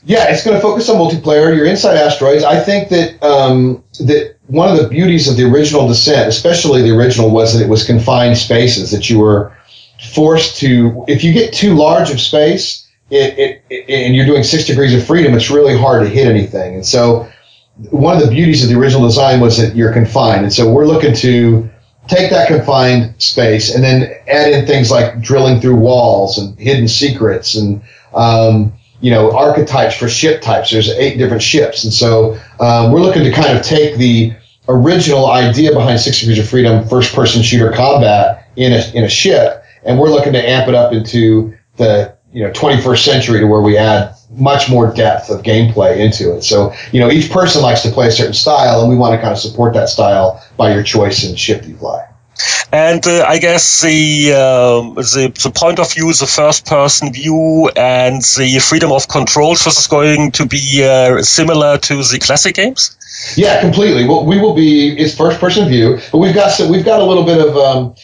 Yeah, 0.03 0.31
it's 0.31 0.43
going 0.43 0.55
to 0.55 0.61
focus 0.61 0.89
on 0.89 0.95
multiplayer. 0.95 1.55
You're 1.55 1.65
inside 1.65 1.97
asteroids. 1.97 2.43
I 2.43 2.59
think 2.59 2.89
that 2.89 3.21
um, 3.23 3.83
that 3.99 4.37
one 4.47 4.69
of 4.69 4.81
the 4.81 4.87
beauties 4.87 5.27
of 5.27 5.37
the 5.37 5.43
original 5.43 5.87
Descent, 5.87 6.27
especially 6.27 6.81
the 6.81 6.97
original, 6.97 7.29
was 7.29 7.53
that 7.53 7.63
it 7.63 7.69
was 7.69 7.85
confined 7.85 8.37
spaces. 8.37 8.91
That 8.91 9.09
you 9.09 9.19
were 9.19 9.55
forced 10.13 10.57
to, 10.57 11.05
if 11.07 11.23
you 11.23 11.33
get 11.33 11.53
too 11.53 11.75
large 11.75 12.09
of 12.09 12.19
space, 12.19 12.87
it, 13.09 13.37
it, 13.37 13.63
it 13.69 14.05
and 14.05 14.15
you're 14.15 14.25
doing 14.25 14.43
six 14.43 14.65
degrees 14.65 14.93
of 14.95 15.05
freedom, 15.05 15.33
it's 15.33 15.49
really 15.49 15.77
hard 15.77 16.03
to 16.03 16.09
hit 16.09 16.27
anything. 16.27 16.75
And 16.75 16.85
so, 16.85 17.29
one 17.91 18.17
of 18.17 18.23
the 18.23 18.29
beauties 18.29 18.63
of 18.63 18.69
the 18.69 18.75
original 18.75 19.05
design 19.05 19.39
was 19.39 19.57
that 19.57 19.75
you're 19.75 19.93
confined. 19.93 20.43
And 20.43 20.53
so, 20.53 20.71
we're 20.71 20.85
looking 20.85 21.13
to 21.15 21.69
take 22.07 22.31
that 22.31 22.47
confined 22.47 23.21
space 23.21 23.73
and 23.73 23.83
then 23.83 24.13
add 24.27 24.51
in 24.51 24.65
things 24.65 24.89
like 24.89 25.21
drilling 25.21 25.59
through 25.59 25.75
walls 25.75 26.37
and 26.37 26.57
hidden 26.57 26.87
secrets 26.87 27.55
and 27.55 27.81
um, 28.13 28.73
you 29.01 29.11
know 29.11 29.35
archetypes 29.35 29.95
for 29.95 30.07
ship 30.07 30.41
types. 30.41 30.71
There's 30.71 30.89
eight 30.89 31.17
different 31.17 31.43
ships, 31.43 31.83
and 31.83 31.93
so 31.93 32.39
um, 32.59 32.91
we're 32.91 33.01
looking 33.01 33.23
to 33.23 33.31
kind 33.31 33.57
of 33.57 33.63
take 33.63 33.97
the 33.97 34.33
original 34.67 35.29
idea 35.29 35.71
behind 35.71 35.99
Six 35.99 36.19
Degrees 36.19 36.39
of 36.39 36.49
Freedom, 36.49 36.87
first-person 36.87 37.41
shooter 37.41 37.71
combat 37.71 38.49
in 38.55 38.73
a 38.73 38.91
in 38.93 39.03
a 39.03 39.09
ship, 39.09 39.63
and 39.83 39.99
we're 39.99 40.09
looking 40.09 40.33
to 40.33 40.49
amp 40.49 40.67
it 40.67 40.75
up 40.75 40.93
into 40.93 41.55
the 41.77 42.16
you 42.37 42.43
know 42.43 42.51
21st 42.51 43.03
century 43.03 43.39
to 43.39 43.47
where 43.47 43.61
we 43.61 43.77
add 43.77 44.13
much 44.29 44.69
more 44.69 44.93
depth 44.93 45.31
of 45.31 45.41
gameplay 45.41 45.97
into 45.97 46.35
it. 46.35 46.43
So 46.43 46.71
you 46.91 46.99
know 46.99 47.09
each 47.09 47.31
person 47.31 47.63
likes 47.63 47.81
to 47.81 47.89
play 47.89 48.09
a 48.09 48.11
certain 48.11 48.35
style, 48.35 48.81
and 48.81 48.89
we 48.91 48.95
want 48.95 49.15
to 49.15 49.17
kind 49.19 49.33
of 49.33 49.39
support 49.39 49.73
that 49.73 49.89
style 49.89 50.45
by 50.55 50.71
your 50.75 50.83
choice 50.83 51.23
in 51.23 51.35
ship 51.35 51.65
you 51.65 51.75
fly. 51.77 52.07
And 52.71 53.03
uh, 53.07 53.25
I 53.27 53.39
guess 53.39 53.81
the, 53.81 54.33
um, 54.33 54.93
the 54.95 55.33
the 55.45 55.49
point 55.49 55.79
of 55.79 55.91
view, 55.91 56.13
the 56.13 56.27
first 56.27 56.67
person 56.67 57.11
view, 57.11 57.71
and 57.75 58.21
the 58.21 58.59
freedom 58.59 58.91
of 58.91 59.07
control. 59.07 59.53
This 59.53 59.79
is 59.79 59.87
going 59.87 60.31
to 60.33 60.45
be 60.45 60.83
uh, 60.83 61.23
similar 61.23 61.79
to 61.79 61.95
the 62.03 62.19
classic 62.21 62.53
games. 62.53 62.95
Yeah, 63.35 63.61
completely. 63.61 64.07
Well, 64.07 64.27
we 64.27 64.39
will 64.39 64.53
be 64.53 64.95
it's 64.95 65.15
first 65.15 65.39
person 65.39 65.67
view, 65.67 65.97
but 66.11 66.19
we've 66.19 66.35
got 66.35 66.51
some, 66.51 66.69
we've 66.69 66.85
got 66.85 66.99
a 66.99 67.03
little 67.03 67.25
bit 67.25 67.39
of 67.39 67.57
um, 67.57 67.95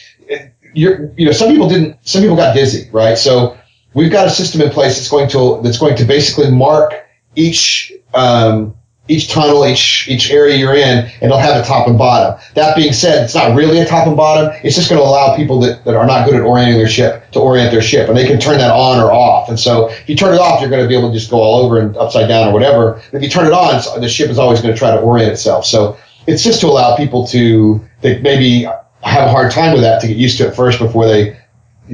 you're, 0.74 1.12
you 1.16 1.26
know 1.26 1.32
some 1.32 1.50
people 1.50 1.68
didn't 1.68 1.96
some 2.02 2.20
people 2.20 2.36
got 2.36 2.52
dizzy, 2.54 2.90
right? 2.90 3.16
So 3.16 3.56
we've 3.94 4.12
got 4.12 4.26
a 4.26 4.30
system 4.30 4.60
in 4.60 4.70
place 4.70 4.96
that's 4.96 5.08
going 5.08 5.28
to 5.30 5.60
that's 5.62 5.78
going 5.78 5.96
to 5.96 6.04
basically 6.04 6.50
mark 6.50 6.94
each 7.36 7.92
um, 8.12 8.74
each 9.06 9.28
tunnel, 9.28 9.66
each 9.66 10.08
each 10.08 10.30
area 10.30 10.56
you're 10.56 10.74
in, 10.74 11.04
and 11.04 11.22
it'll 11.22 11.38
have 11.38 11.62
a 11.62 11.66
top 11.66 11.88
and 11.88 11.98
bottom. 11.98 12.40
That 12.54 12.74
being 12.74 12.92
said, 12.92 13.24
it's 13.24 13.34
not 13.34 13.54
really 13.54 13.78
a 13.78 13.86
top 13.86 14.06
and 14.06 14.16
bottom. 14.16 14.52
It's 14.62 14.76
just 14.76 14.88
going 14.88 15.00
to 15.00 15.06
allow 15.06 15.36
people 15.36 15.60
that, 15.60 15.84
that 15.84 15.94
are 15.94 16.06
not 16.06 16.26
good 16.26 16.36
at 16.36 16.42
orienting 16.42 16.78
their 16.78 16.88
ship 16.88 17.30
to 17.32 17.40
orient 17.40 17.70
their 17.70 17.82
ship, 17.82 18.08
and 18.08 18.16
they 18.16 18.26
can 18.26 18.40
turn 18.40 18.58
that 18.58 18.70
on 18.70 18.98
or 18.98 19.12
off. 19.12 19.48
And 19.48 19.60
so 19.60 19.88
if 19.90 20.08
you 20.08 20.16
turn 20.16 20.34
it 20.34 20.40
off, 20.40 20.60
you're 20.60 20.70
going 20.70 20.82
to 20.82 20.88
be 20.88 20.96
able 20.96 21.12
to 21.12 21.18
just 21.18 21.30
go 21.30 21.38
all 21.38 21.64
over 21.64 21.78
and 21.78 21.96
upside 21.96 22.28
down 22.28 22.48
or 22.48 22.52
whatever. 22.52 23.02
If 23.12 23.22
you 23.22 23.28
turn 23.28 23.46
it 23.46 23.52
on, 23.52 24.00
the 24.00 24.08
ship 24.08 24.30
is 24.30 24.38
always 24.38 24.62
going 24.62 24.72
to 24.72 24.78
try 24.78 24.90
to 24.90 24.98
orient 24.98 25.30
itself. 25.30 25.66
So 25.66 25.98
it's 26.26 26.42
just 26.42 26.60
to 26.62 26.66
allow 26.66 26.96
people 26.96 27.26
to 27.28 27.84
that 28.00 28.22
maybe 28.22 28.62
have 29.02 29.28
a 29.28 29.30
hard 29.30 29.52
time 29.52 29.72
with 29.72 29.82
that 29.82 30.00
to 30.00 30.08
get 30.08 30.16
used 30.16 30.38
to 30.38 30.48
it 30.48 30.56
first 30.56 30.78
before 30.78 31.06
they 31.06 31.38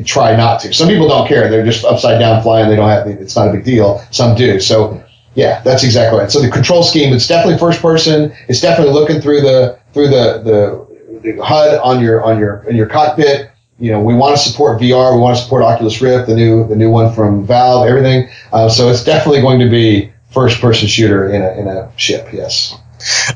try 0.05 0.37
not 0.37 0.61
to. 0.61 0.73
Some 0.73 0.89
people 0.89 1.09
don't 1.09 1.27
care; 1.27 1.49
they're 1.49 1.65
just 1.65 1.85
upside 1.85 2.21
down 2.21 2.43
flying. 2.43 2.69
They 2.69 2.77
don't 2.77 2.89
have 2.89 3.07
it's 3.07 3.37
not 3.37 3.49
a 3.49 3.53
big 3.53 3.65
deal. 3.65 4.05
Some 4.11 4.37
do. 4.37 4.61
So 4.61 5.03
yeah, 5.35 5.63
that's 5.63 5.85
exactly 5.85 6.19
right. 6.19 6.31
So 6.31 6.41
the 6.41 6.51
control 6.51 6.83
scheme, 6.83 7.13
it's 7.13 7.27
definitely 7.27 7.59
first 7.59 7.81
person. 7.81 8.33
It's 8.49 8.61
definitely 8.61 8.95
looking 8.95 9.21
through 9.21 9.43
the 9.43 9.79
through 9.93 10.09
the 10.09 10.43
the, 10.43 11.31
the 11.33 11.45
HUD 11.45 11.79
on 11.79 12.03
your 12.03 12.23
on 12.23 12.39
your 12.39 12.65
in 12.69 12.77
your 12.77 12.87
cockpit. 12.87 13.51
You 13.79 13.93
know, 13.93 14.01
we 14.01 14.15
want 14.15 14.37
to 14.37 14.43
support 14.43 14.81
VR. 14.81 15.15
We 15.15 15.21
want 15.21 15.37
to 15.37 15.43
support 15.43 15.63
Oculus 15.63 16.01
Rift, 16.03 16.29
the 16.29 16.35
new 16.35 16.67
the 16.67 16.77
new 16.77 16.91
one 16.91 17.15
from 17.15 17.47
Valve, 17.47 17.87
everything. 17.89 18.29
Uh, 18.53 18.69
so 18.69 18.91
it's 18.91 19.05
definitely 19.05 19.41
going 19.41 19.61
to 19.61 19.71
be 19.71 20.13
first 20.31 20.61
person 20.61 20.87
shooter 20.89 21.31
in 21.33 21.43
a 21.43 21.53
in 21.53 21.67
a 21.67 21.93
ship. 21.97 22.29
Yes. 22.33 22.77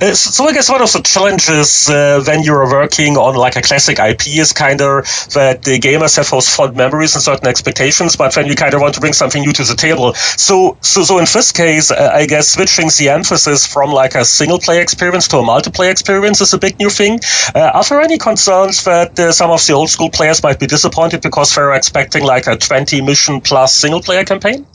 Uh, 0.01 0.15
so 0.15 0.45
I 0.45 0.53
guess 0.53 0.71
one 0.71 0.83
of 0.83 0.93
the 0.93 1.01
challenges 1.01 1.89
uh, 1.89 2.23
when 2.27 2.43
you're 2.43 2.71
working 2.71 3.17
on 3.17 3.35
like 3.35 3.57
a 3.57 3.63
classic 3.63 3.99
IP 3.99 4.27
is 4.39 4.53
kind 4.53 4.81
of 4.81 5.05
that 5.35 5.63
the 5.63 5.79
gamers 5.79 6.17
have 6.17 6.31
those 6.31 6.49
fond 6.55 6.77
memories 6.77 7.15
and 7.15 7.23
certain 7.23 7.49
expectations, 7.49 8.17
but 8.17 8.35
then 8.35 8.47
you 8.47 8.55
kind 8.55 8.75
of 8.75 8.81
want 8.81 8.95
to 8.95 9.01
bring 9.01 9.13
something 9.13 9.43
new 9.43 9.53
to 9.53 9.65
the 9.65 9.75
table. 9.75 10.15
So, 10.15 10.77
so, 10.81 11.03
so 11.03 11.19
in 11.19 11.25
this 11.25 11.53
case, 11.53 11.91
uh, 11.91 12.11
I 12.13 12.27
guess 12.27 12.49
switching 12.49 12.89
the 12.89 13.11
emphasis 13.11 13.67
from 13.67 13.91
like 13.93 14.15
a 14.15 14.25
single 14.25 14.59
player 14.59 14.83
experience 14.83 15.29
to 15.29 15.39
a 15.39 15.43
multiplayer 15.43 15.91
experience 15.91 16.41
is 16.41 16.53
a 16.53 16.59
big 16.59 16.79
new 16.79 16.91
thing. 16.91 17.21
Uh, 17.55 17.71
are 17.75 17.85
there 17.85 18.01
any 18.01 18.19
concerns 18.19 18.85
that 18.85 19.19
uh, 19.19 19.33
some 19.33 19.51
of 19.51 19.65
the 19.67 19.73
old 19.73 19.91
school 19.91 20.11
players 20.11 20.43
might 20.43 20.61
be 20.61 20.67
disappointed 20.67 21.23
because 21.23 21.55
they're 21.55 21.73
expecting 21.73 22.25
like 22.25 22.47
a 22.47 22.57
20 22.57 23.01
mission 23.03 23.41
plus 23.41 23.75
single 23.75 24.03
player 24.03 24.25
campaign? 24.25 24.67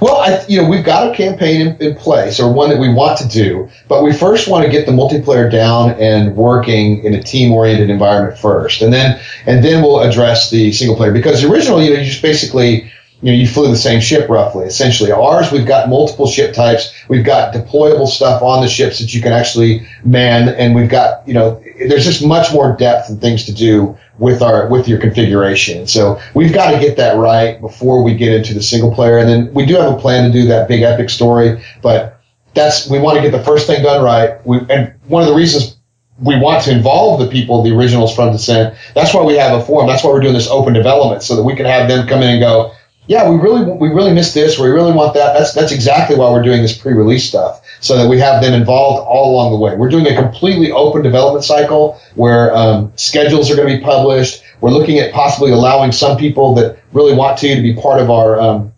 Well, 0.00 0.16
I, 0.16 0.44
you 0.48 0.60
know, 0.60 0.68
we've 0.68 0.84
got 0.84 1.12
a 1.12 1.14
campaign 1.14 1.60
in, 1.60 1.76
in, 1.82 1.94
place 1.96 2.40
or 2.40 2.52
one 2.52 2.70
that 2.70 2.78
we 2.78 2.92
want 2.92 3.18
to 3.18 3.28
do, 3.28 3.68
but 3.88 4.02
we 4.02 4.12
first 4.12 4.48
want 4.48 4.64
to 4.64 4.70
get 4.70 4.86
the 4.86 4.92
multiplayer 4.92 5.50
down 5.50 5.90
and 5.92 6.34
working 6.34 7.04
in 7.04 7.14
a 7.14 7.22
team-oriented 7.22 7.90
environment 7.90 8.38
first, 8.38 8.82
and 8.82 8.92
then 8.92 9.20
and 9.44 9.62
then 9.64 9.82
we'll 9.82 10.00
address 10.00 10.50
the 10.50 10.72
single 10.72 10.96
player 10.96 11.12
because 11.12 11.42
the 11.42 11.52
original, 11.52 11.82
you 11.82 11.92
know, 11.92 11.98
you 11.98 12.06
just 12.06 12.22
basically 12.22 12.90
you 13.22 13.32
know, 13.32 13.38
you 13.38 13.46
flew 13.46 13.68
the 13.68 13.76
same 13.76 14.00
ship 14.00 14.28
roughly, 14.28 14.66
essentially. 14.66 15.10
Ours, 15.10 15.50
we've 15.50 15.66
got 15.66 15.88
multiple 15.88 16.26
ship 16.26 16.54
types. 16.54 16.92
We've 17.08 17.24
got 17.24 17.54
deployable 17.54 18.08
stuff 18.08 18.42
on 18.42 18.60
the 18.60 18.68
ships 18.68 18.98
that 18.98 19.14
you 19.14 19.22
can 19.22 19.32
actually 19.32 19.86
man, 20.04 20.50
and 20.50 20.74
we've 20.74 20.90
got, 20.90 21.26
you 21.26 21.32
know, 21.32 21.62
there's 21.78 22.04
just 22.04 22.24
much 22.24 22.52
more 22.52 22.76
depth 22.76 23.08
and 23.08 23.20
things 23.20 23.44
to 23.46 23.54
do 23.54 23.96
with 24.18 24.42
our 24.42 24.68
with 24.68 24.86
your 24.86 24.98
configuration. 24.98 25.86
So 25.86 26.20
we've 26.34 26.52
got 26.52 26.72
to 26.72 26.78
get 26.78 26.98
that 26.98 27.16
right 27.16 27.60
before 27.60 28.02
we 28.02 28.14
get 28.14 28.34
into 28.34 28.52
the 28.52 28.62
single 28.62 28.94
player. 28.94 29.18
And 29.18 29.28
then 29.28 29.54
we 29.54 29.64
do 29.64 29.76
have 29.76 29.92
a 29.92 29.98
plan 29.98 30.30
to 30.30 30.32
do 30.32 30.48
that 30.48 30.68
big 30.68 30.82
epic 30.82 31.08
story, 31.08 31.62
but 31.82 32.20
that's 32.54 32.88
we 32.88 32.98
want 32.98 33.16
to 33.16 33.22
get 33.22 33.32
the 33.32 33.44
first 33.44 33.66
thing 33.66 33.82
done 33.82 34.04
right. 34.04 34.44
We, 34.46 34.58
and 34.68 34.94
one 35.06 35.22
of 35.22 35.28
the 35.28 35.34
reasons 35.34 35.76
we 36.18 36.38
want 36.38 36.64
to 36.64 36.70
involve 36.70 37.20
the 37.20 37.28
people, 37.28 37.62
the 37.62 37.76
originals 37.76 38.14
from 38.14 38.32
Descent. 38.32 38.74
That's 38.94 39.12
why 39.12 39.22
we 39.22 39.36
have 39.36 39.60
a 39.60 39.64
forum. 39.64 39.86
That's 39.86 40.02
why 40.02 40.10
we're 40.10 40.20
doing 40.20 40.34
this 40.34 40.48
open 40.48 40.72
development 40.72 41.22
so 41.22 41.36
that 41.36 41.42
we 41.42 41.54
can 41.54 41.66
have 41.66 41.88
them 41.88 42.06
come 42.08 42.22
in 42.22 42.30
and 42.30 42.40
go, 42.40 42.72
yeah, 43.06 43.30
we 43.30 43.36
really 43.36 43.64
we 43.64 43.88
really 43.88 44.12
miss 44.12 44.34
this. 44.34 44.58
We 44.58 44.68
really 44.68 44.92
want 44.92 45.14
that. 45.14 45.38
That's 45.38 45.52
that's 45.52 45.72
exactly 45.72 46.16
why 46.16 46.30
we're 46.30 46.42
doing 46.42 46.62
this 46.62 46.76
pre-release 46.76 47.28
stuff, 47.28 47.64
so 47.80 47.96
that 47.96 48.08
we 48.08 48.18
have 48.18 48.42
them 48.42 48.52
involved 48.52 49.06
all 49.06 49.32
along 49.32 49.52
the 49.52 49.58
way. 49.58 49.76
We're 49.76 49.90
doing 49.90 50.06
a 50.06 50.14
completely 50.14 50.72
open 50.72 51.02
development 51.02 51.44
cycle 51.44 52.00
where 52.14 52.54
um, 52.54 52.92
schedules 52.96 53.50
are 53.50 53.56
going 53.56 53.68
to 53.68 53.76
be 53.78 53.84
published. 53.84 54.42
We're 54.60 54.70
looking 54.70 54.98
at 54.98 55.12
possibly 55.12 55.52
allowing 55.52 55.92
some 55.92 56.16
people 56.16 56.54
that 56.56 56.78
really 56.92 57.14
want 57.14 57.38
to 57.38 57.54
to 57.54 57.62
be 57.62 57.74
part 57.74 58.00
of 58.00 58.10
our 58.10 58.40
um, 58.40 58.72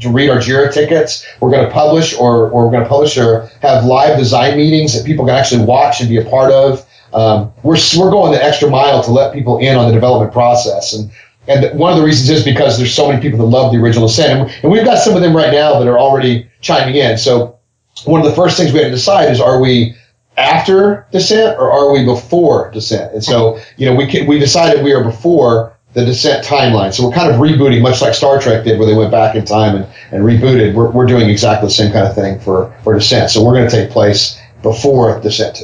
to 0.00 0.10
read 0.10 0.30
our 0.30 0.38
Jira 0.38 0.72
tickets. 0.72 1.26
We're 1.40 1.50
going 1.50 1.66
to 1.66 1.72
publish 1.72 2.14
or, 2.14 2.50
or 2.50 2.66
we're 2.66 2.72
going 2.72 2.82
to 2.82 2.88
publish 2.88 3.16
or 3.16 3.46
have 3.62 3.84
live 3.84 4.18
design 4.18 4.56
meetings 4.56 4.94
that 4.94 5.06
people 5.06 5.26
can 5.26 5.34
actually 5.34 5.64
watch 5.64 6.00
and 6.00 6.08
be 6.08 6.18
a 6.18 6.24
part 6.24 6.50
of. 6.52 6.86
Um, 7.12 7.52
we're, 7.62 7.76
we're 7.96 8.10
going 8.10 8.32
the 8.32 8.44
extra 8.44 8.68
mile 8.68 9.02
to 9.04 9.12
let 9.12 9.32
people 9.32 9.58
in 9.58 9.76
on 9.76 9.86
the 9.86 9.94
development 9.94 10.32
process. 10.32 10.94
And 10.94 11.12
and 11.46 11.78
one 11.78 11.92
of 11.92 11.98
the 11.98 12.04
reasons 12.04 12.30
is 12.30 12.44
because 12.44 12.78
there's 12.78 12.94
so 12.94 13.08
many 13.08 13.20
people 13.20 13.38
that 13.38 13.44
love 13.44 13.72
the 13.72 13.78
original 13.78 14.06
Ascent. 14.06 14.50
And 14.62 14.72
we've 14.72 14.84
got 14.84 14.98
some 14.98 15.14
of 15.14 15.22
them 15.22 15.36
right 15.36 15.52
now 15.52 15.78
that 15.78 15.88
are 15.88 15.98
already 15.98 16.48
chiming 16.60 16.94
in. 16.94 17.18
So 17.18 17.58
one 18.04 18.20
of 18.20 18.26
the 18.26 18.34
first 18.34 18.56
things 18.56 18.72
we 18.72 18.78
had 18.78 18.86
to 18.86 18.90
decide 18.90 19.30
is 19.30 19.40
are 19.40 19.60
we 19.60 19.94
after 20.36 21.06
Descent 21.12 21.58
or 21.58 21.70
are 21.70 21.92
we 21.92 22.04
before 22.04 22.70
Descent? 22.70 23.12
And 23.12 23.22
so, 23.22 23.60
you 23.76 23.86
know, 23.86 23.94
we 23.94 24.06
can, 24.06 24.26
we 24.26 24.38
decided 24.38 24.82
we 24.82 24.92
are 24.92 25.04
before 25.04 25.76
the 25.92 26.04
Descent 26.04 26.44
timeline. 26.44 26.92
So 26.92 27.06
we're 27.06 27.14
kind 27.14 27.30
of 27.30 27.40
rebooting, 27.40 27.82
much 27.82 28.00
like 28.00 28.14
Star 28.14 28.40
Trek 28.40 28.64
did, 28.64 28.78
where 28.78 28.88
they 28.88 28.96
went 28.96 29.12
back 29.12 29.36
in 29.36 29.44
time 29.44 29.76
and, 29.76 29.86
and 30.10 30.24
rebooted. 30.24 30.74
We're, 30.74 30.90
we're 30.90 31.06
doing 31.06 31.30
exactly 31.30 31.68
the 31.68 31.74
same 31.74 31.92
kind 31.92 32.06
of 32.06 32.14
thing 32.14 32.40
for, 32.40 32.74
for 32.82 32.94
Descent. 32.94 33.30
So 33.30 33.44
we're 33.44 33.54
going 33.54 33.68
to 33.68 33.76
take 33.76 33.90
place 33.90 34.40
before 34.62 35.20
Descent. 35.20 35.62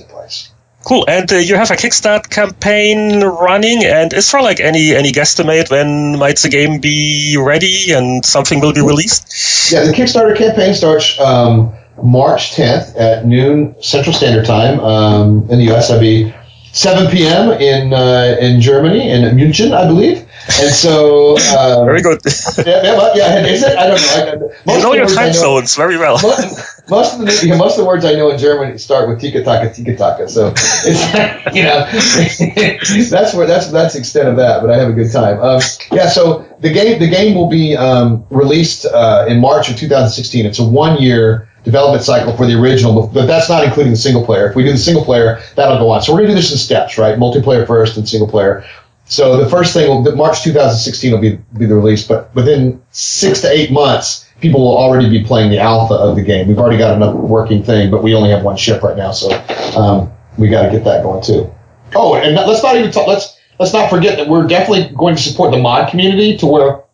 Cool. 0.82 1.04
And 1.06 1.30
uh, 1.30 1.36
you 1.36 1.56
have 1.56 1.70
a 1.70 1.74
Kickstart 1.74 2.30
campaign 2.30 3.22
running, 3.22 3.84
and 3.84 4.12
is 4.12 4.32
there 4.32 4.42
like 4.42 4.60
any 4.60 4.94
any 4.94 5.12
guesstimate 5.12 5.70
when 5.70 6.18
might 6.18 6.38
the 6.38 6.48
game 6.48 6.80
be 6.80 7.36
ready 7.38 7.92
and 7.92 8.24
something 8.24 8.60
will 8.60 8.72
be 8.72 8.80
released? 8.80 9.70
Yeah, 9.70 9.84
the 9.84 9.92
Kickstarter 9.92 10.36
campaign 10.36 10.74
starts 10.74 11.20
um, 11.20 11.74
March 12.02 12.52
10th 12.52 12.98
at 12.98 13.26
noon 13.26 13.76
Central 13.82 14.14
Standard 14.14 14.46
Time 14.46 14.80
um, 14.80 15.50
in 15.50 15.58
the 15.58 15.70
US. 15.74 15.88
That'd 15.88 16.00
be 16.00 16.34
7 16.72 17.10
p.m. 17.10 17.50
in 17.52 17.92
uh, 17.92 18.36
in 18.40 18.60
Germany 18.60 19.10
in 19.10 19.22
München, 19.36 19.72
I 19.72 19.86
believe. 19.86 20.26
And 20.58 20.74
so, 20.74 21.36
um, 21.56 21.86
very 21.86 22.02
good. 22.02 22.20
yeah, 22.58 22.82
yeah, 22.82 23.12
yeah, 23.14 23.46
is 23.46 23.62
it? 23.62 23.76
I 23.76 23.86
don't 23.86 24.00
know. 24.00 24.50
I, 24.66 24.76
you 24.76 24.82
know 24.82 24.94
your 24.94 25.06
time 25.06 25.32
zones 25.32 25.76
very 25.76 25.96
well. 25.96 26.18
Most, 26.22 26.90
most, 26.90 27.14
of 27.14 27.26
the 27.26 27.56
most 27.56 27.78
of 27.78 27.84
the 27.84 27.86
words 27.86 28.04
I 28.04 28.14
know 28.14 28.30
in 28.30 28.38
German 28.38 28.78
start 28.78 29.08
with 29.08 29.20
tika 29.20 29.44
taka 29.44 29.72
tika 29.72 29.96
taka. 29.96 30.28
So 30.28 30.52
it's 30.56 31.54
you 31.54 31.62
know 31.62 31.86
that's 33.10 33.34
where 33.34 33.46
that's 33.46 33.70
that's 33.70 33.94
the 33.94 34.00
extent 34.00 34.28
of 34.28 34.36
that. 34.36 34.60
But 34.60 34.70
I 34.70 34.78
have 34.78 34.88
a 34.88 34.92
good 34.92 35.12
time. 35.12 35.40
Um, 35.40 35.60
yeah. 35.92 36.08
So 36.08 36.46
the 36.60 36.72
game 36.72 36.98
the 36.98 37.08
game 37.08 37.34
will 37.34 37.48
be 37.48 37.76
um, 37.76 38.26
released 38.30 38.86
uh, 38.86 39.26
in 39.28 39.40
March 39.40 39.70
of 39.70 39.76
2016. 39.76 40.46
It's 40.46 40.58
a 40.58 40.64
one 40.64 41.00
year 41.00 41.48
development 41.64 42.02
cycle 42.02 42.36
for 42.36 42.46
the 42.46 42.54
original, 42.54 43.06
but 43.08 43.26
that's 43.26 43.48
not 43.48 43.64
including 43.64 43.92
the 43.92 43.98
single 43.98 44.24
player. 44.24 44.48
If 44.48 44.56
we 44.56 44.64
do 44.64 44.72
the 44.72 44.78
single 44.78 45.04
player, 45.04 45.40
that'll 45.56 45.78
go 45.78 45.90
on. 45.90 46.02
So 46.02 46.12
we're 46.12 46.20
going 46.20 46.30
to 46.30 46.34
do 46.34 46.40
this 46.40 46.52
in 46.52 46.58
steps, 46.58 46.98
right? 46.98 47.18
Multiplayer 47.18 47.66
first 47.66 47.96
and 47.96 48.08
single 48.08 48.28
player. 48.28 48.64
So 49.10 49.42
the 49.42 49.50
first 49.50 49.74
thing 49.74 49.88
will, 49.88 50.14
March 50.14 50.44
2016 50.44 51.10
will 51.10 51.18
be, 51.18 51.36
be 51.58 51.66
the 51.66 51.74
release, 51.74 52.06
but 52.06 52.32
within 52.32 52.80
six 52.92 53.40
to 53.40 53.50
eight 53.50 53.72
months, 53.72 54.24
people 54.40 54.60
will 54.60 54.78
already 54.78 55.10
be 55.10 55.24
playing 55.24 55.50
the 55.50 55.58
alpha 55.58 55.94
of 55.94 56.14
the 56.14 56.22
game. 56.22 56.46
We've 56.46 56.60
already 56.60 56.78
got 56.78 56.94
enough 56.94 57.16
working 57.16 57.64
thing, 57.64 57.90
but 57.90 58.04
we 58.04 58.14
only 58.14 58.30
have 58.30 58.44
one 58.44 58.56
ship 58.56 58.84
right 58.84 58.96
now, 58.96 59.10
so 59.10 59.32
um, 59.76 60.12
we 60.38 60.48
got 60.48 60.62
to 60.62 60.70
get 60.70 60.84
that 60.84 61.02
going 61.02 61.24
too. 61.24 61.52
Oh, 61.92 62.14
and 62.14 62.36
let's 62.36 62.62
not 62.62 62.76
even 62.76 62.92
talk, 62.92 63.08
let's 63.08 63.36
let's 63.58 63.72
not 63.72 63.90
forget 63.90 64.16
that 64.16 64.28
we're 64.28 64.46
definitely 64.46 64.94
going 64.96 65.16
to 65.16 65.22
support 65.22 65.50
the 65.50 65.58
mod 65.58 65.90
community 65.90 66.36
to 66.38 66.46
where 66.46 66.84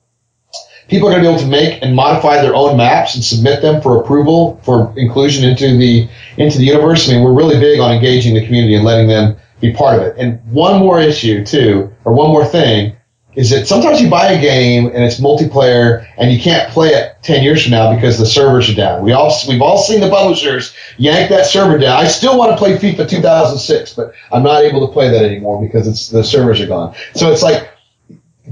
people 0.88 1.08
are 1.08 1.10
going 1.10 1.22
to 1.22 1.28
be 1.28 1.34
able 1.34 1.44
to 1.44 1.50
make 1.50 1.82
and 1.82 1.94
modify 1.94 2.40
their 2.40 2.54
own 2.54 2.78
maps 2.78 3.14
and 3.14 3.22
submit 3.22 3.60
them 3.60 3.82
for 3.82 4.00
approval 4.00 4.58
for 4.64 4.94
inclusion 4.96 5.46
into 5.46 5.76
the 5.76 6.08
into 6.38 6.56
the 6.56 6.64
universe. 6.64 7.10
I 7.10 7.12
mean, 7.12 7.22
we're 7.22 7.34
really 7.34 7.60
big 7.60 7.78
on 7.78 7.92
engaging 7.92 8.34
the 8.34 8.44
community 8.46 8.74
and 8.74 8.86
letting 8.86 9.06
them 9.06 9.36
be 9.60 9.72
part 9.72 9.98
of 9.98 10.06
it. 10.06 10.16
And 10.18 10.40
one 10.50 10.78
more 10.78 11.00
issue 11.00 11.44
too, 11.44 11.92
or 12.04 12.12
one 12.12 12.30
more 12.30 12.44
thing, 12.44 12.96
is 13.34 13.50
that 13.50 13.68
sometimes 13.68 14.00
you 14.00 14.08
buy 14.08 14.32
a 14.32 14.40
game 14.40 14.86
and 14.86 15.04
it's 15.04 15.20
multiplayer 15.20 16.06
and 16.16 16.32
you 16.32 16.40
can't 16.40 16.70
play 16.70 16.88
it 16.88 17.16
10 17.22 17.44
years 17.44 17.62
from 17.62 17.72
now 17.72 17.94
because 17.94 18.18
the 18.18 18.24
servers 18.24 18.70
are 18.70 18.74
down. 18.74 19.02
We 19.02 19.12
all, 19.12 19.30
we've 19.46 19.60
all 19.60 19.76
seen 19.76 20.00
the 20.00 20.08
publishers 20.08 20.74
yank 20.96 21.28
that 21.28 21.44
server 21.44 21.76
down. 21.76 22.02
I 22.02 22.08
still 22.08 22.38
want 22.38 22.52
to 22.52 22.56
play 22.56 22.78
FIFA 22.78 23.08
2006, 23.08 23.92
but 23.92 24.14
I'm 24.32 24.42
not 24.42 24.64
able 24.64 24.86
to 24.86 24.92
play 24.92 25.10
that 25.10 25.22
anymore 25.22 25.60
because 25.60 25.86
it's, 25.86 26.08
the 26.08 26.24
servers 26.24 26.62
are 26.62 26.66
gone. 26.66 26.94
So 27.14 27.30
it's 27.30 27.42
like, 27.42 27.70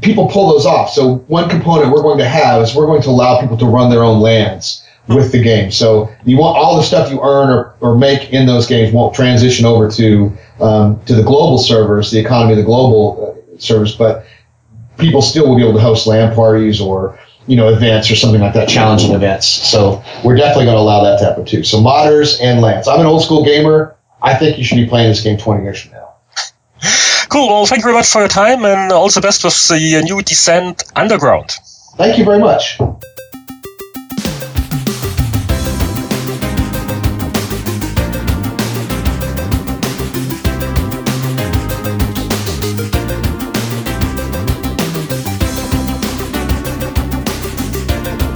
people 0.03 0.29
pull 0.29 0.53
those 0.53 0.67
off. 0.67 0.91
So 0.91 1.17
one 1.29 1.49
component 1.49 1.91
we're 1.91 2.03
going 2.03 2.19
to 2.19 2.29
have 2.29 2.63
is 2.63 2.75
we're 2.75 2.87
going 2.87 3.03
to 3.03 3.09
allow 3.09 3.41
people 3.41 3.57
to 3.59 3.67
run 3.67 3.91
their 3.91 4.03
own 4.03 4.21
LANs 4.21 4.84
with 5.09 5.33
the 5.33 5.43
game. 5.43 5.71
So 5.71 6.11
you 6.25 6.39
want 6.39 6.57
all 6.57 6.77
the 6.77 6.83
stuff 6.83 7.11
you 7.11 7.21
earn 7.23 7.51
or, 7.51 7.75
or 7.81 7.97
make 7.97 8.33
in 8.33 8.47
those 8.47 8.67
games 8.67 8.93
won't 8.93 9.15
transition 9.15 9.67
over 9.67 9.91
to 9.91 10.33
um, 10.61 11.01
to 11.05 11.15
the 11.15 11.23
global 11.23 11.59
servers, 11.59 12.11
the 12.11 12.19
economy 12.19 12.53
of 12.53 12.59
the 12.59 12.65
global 12.65 13.37
uh, 13.55 13.59
servers, 13.59 13.95
but 13.95 14.25
people 14.99 15.23
still 15.23 15.49
will 15.49 15.57
be 15.57 15.63
able 15.63 15.75
to 15.75 15.81
host 15.81 16.07
LAN 16.07 16.35
parties 16.35 16.81
or 16.81 17.19
you 17.47 17.57
know 17.57 17.69
events 17.69 18.11
or 18.11 18.17
something 18.17 18.41
like 18.41 18.55
that, 18.55 18.69
challenging 18.69 19.13
events. 19.13 19.47
So 19.47 20.03
we're 20.25 20.37
definitely 20.37 20.67
going 20.67 20.77
to 20.77 20.81
allow 20.81 21.05
that 21.05 21.19
to 21.19 21.25
happen 21.25 21.45
too. 21.45 21.65
So 21.65 21.79
modders 21.79 22.41
and 22.41 22.61
LANs. 22.61 22.89
I'm 22.89 23.01
an 23.01 23.07
old 23.07 23.23
school 23.23 23.45
gamer. 23.45 23.97
I 24.23 24.35
think 24.35 24.57
you 24.57 24.65
should 24.65 24.77
be 24.77 24.87
playing 24.87 25.11
this 25.11 25.21
game 25.21 25.37
20 25.37 25.65
years 25.65 25.83
from 25.83 25.93
now. 25.93 26.15
Cool. 27.29 27.49
Well, 27.49 27.67
thank 27.67 27.81
you 27.81 27.85
very 27.85 27.95
much 27.95 28.09
for 28.09 28.21
your 28.21 28.29
time 28.29 28.65
and 28.65 28.93
all 28.93 29.11
the 29.11 29.21
best 29.21 29.45
with 29.45 29.69
the 29.69 30.03
new 30.03 30.23
Descent 30.23 30.85
Underground. 30.95 31.51
Thank 31.97 32.17
you 32.17 32.25
very 32.25 32.39
much. 32.39 32.79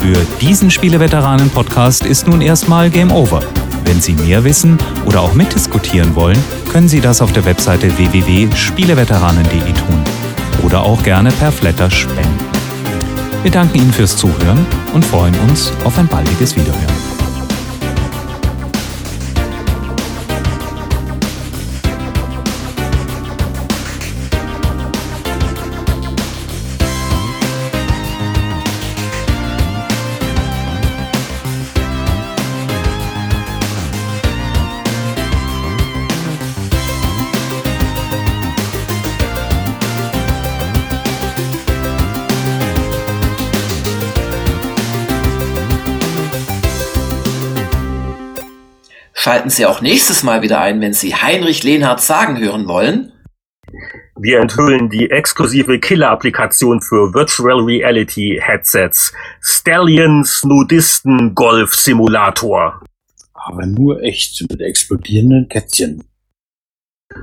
Für 0.08 0.24
diesen 0.40 0.70
Spieleveteranen-Podcast 0.70 2.06
ist 2.06 2.26
nun 2.26 2.40
erstmal 2.40 2.88
Game 2.88 3.12
Over. 3.12 3.42
Wenn 3.84 4.00
Sie 4.00 4.14
mehr 4.14 4.42
wissen 4.42 4.78
oder 5.04 5.20
auch 5.20 5.34
mitdiskutieren 5.34 6.16
wollen, 6.16 6.42
können 6.72 6.88
Sie 6.88 7.02
das 7.02 7.20
auf 7.20 7.30
der 7.32 7.44
Webseite 7.44 7.94
www.spieleveteranen.de 7.98 9.60
tun 9.60 10.04
oder 10.64 10.82
auch 10.82 11.02
gerne 11.02 11.30
per 11.32 11.52
Flatter 11.52 11.90
spenden. 11.90 12.38
Wir 13.42 13.50
danken 13.50 13.76
Ihnen 13.76 13.92
fürs 13.92 14.16
Zuhören 14.16 14.64
und 14.94 15.04
freuen 15.04 15.38
uns 15.40 15.74
auf 15.84 15.98
ein 15.98 16.08
baldiges 16.08 16.56
Wiederhören. 16.56 17.07
Schalten 49.28 49.50
Sie 49.50 49.66
auch 49.66 49.82
nächstes 49.82 50.22
Mal 50.22 50.40
wieder 50.40 50.58
ein, 50.58 50.80
wenn 50.80 50.94
Sie 50.94 51.14
Heinrich 51.14 51.62
Lehnhardt 51.62 52.00
sagen 52.00 52.40
hören 52.40 52.66
wollen. 52.66 53.12
Wir 54.18 54.40
enthüllen 54.40 54.88
die 54.88 55.10
exklusive 55.10 55.78
Killer-Applikation 55.78 56.80
für 56.80 57.12
Virtual 57.12 57.60
Reality 57.60 58.40
Headsets. 58.42 59.12
Stallions 59.42 60.44
Nudisten 60.44 61.34
Golf 61.34 61.74
Simulator. 61.74 62.80
Aber 63.34 63.66
nur 63.66 64.02
echt 64.02 64.46
mit 64.48 64.62
explodierenden 64.62 65.46
Kätzchen. 65.50 66.04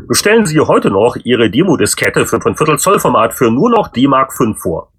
Bestellen 0.07 0.45
Sie 0.45 0.59
heute 0.59 0.91
noch 0.91 1.15
Ihre 1.23 1.49
Demo-Diskette 1.49 2.27
für 2.27 2.39
5 2.39 2.55
Viertel 2.55 2.77
Zoll 2.77 2.99
Format 2.99 3.33
für 3.33 3.49
nur 3.49 3.71
noch 3.71 3.87
D-Mark 3.87 4.31
5 4.31 4.59
vor. 4.61 4.91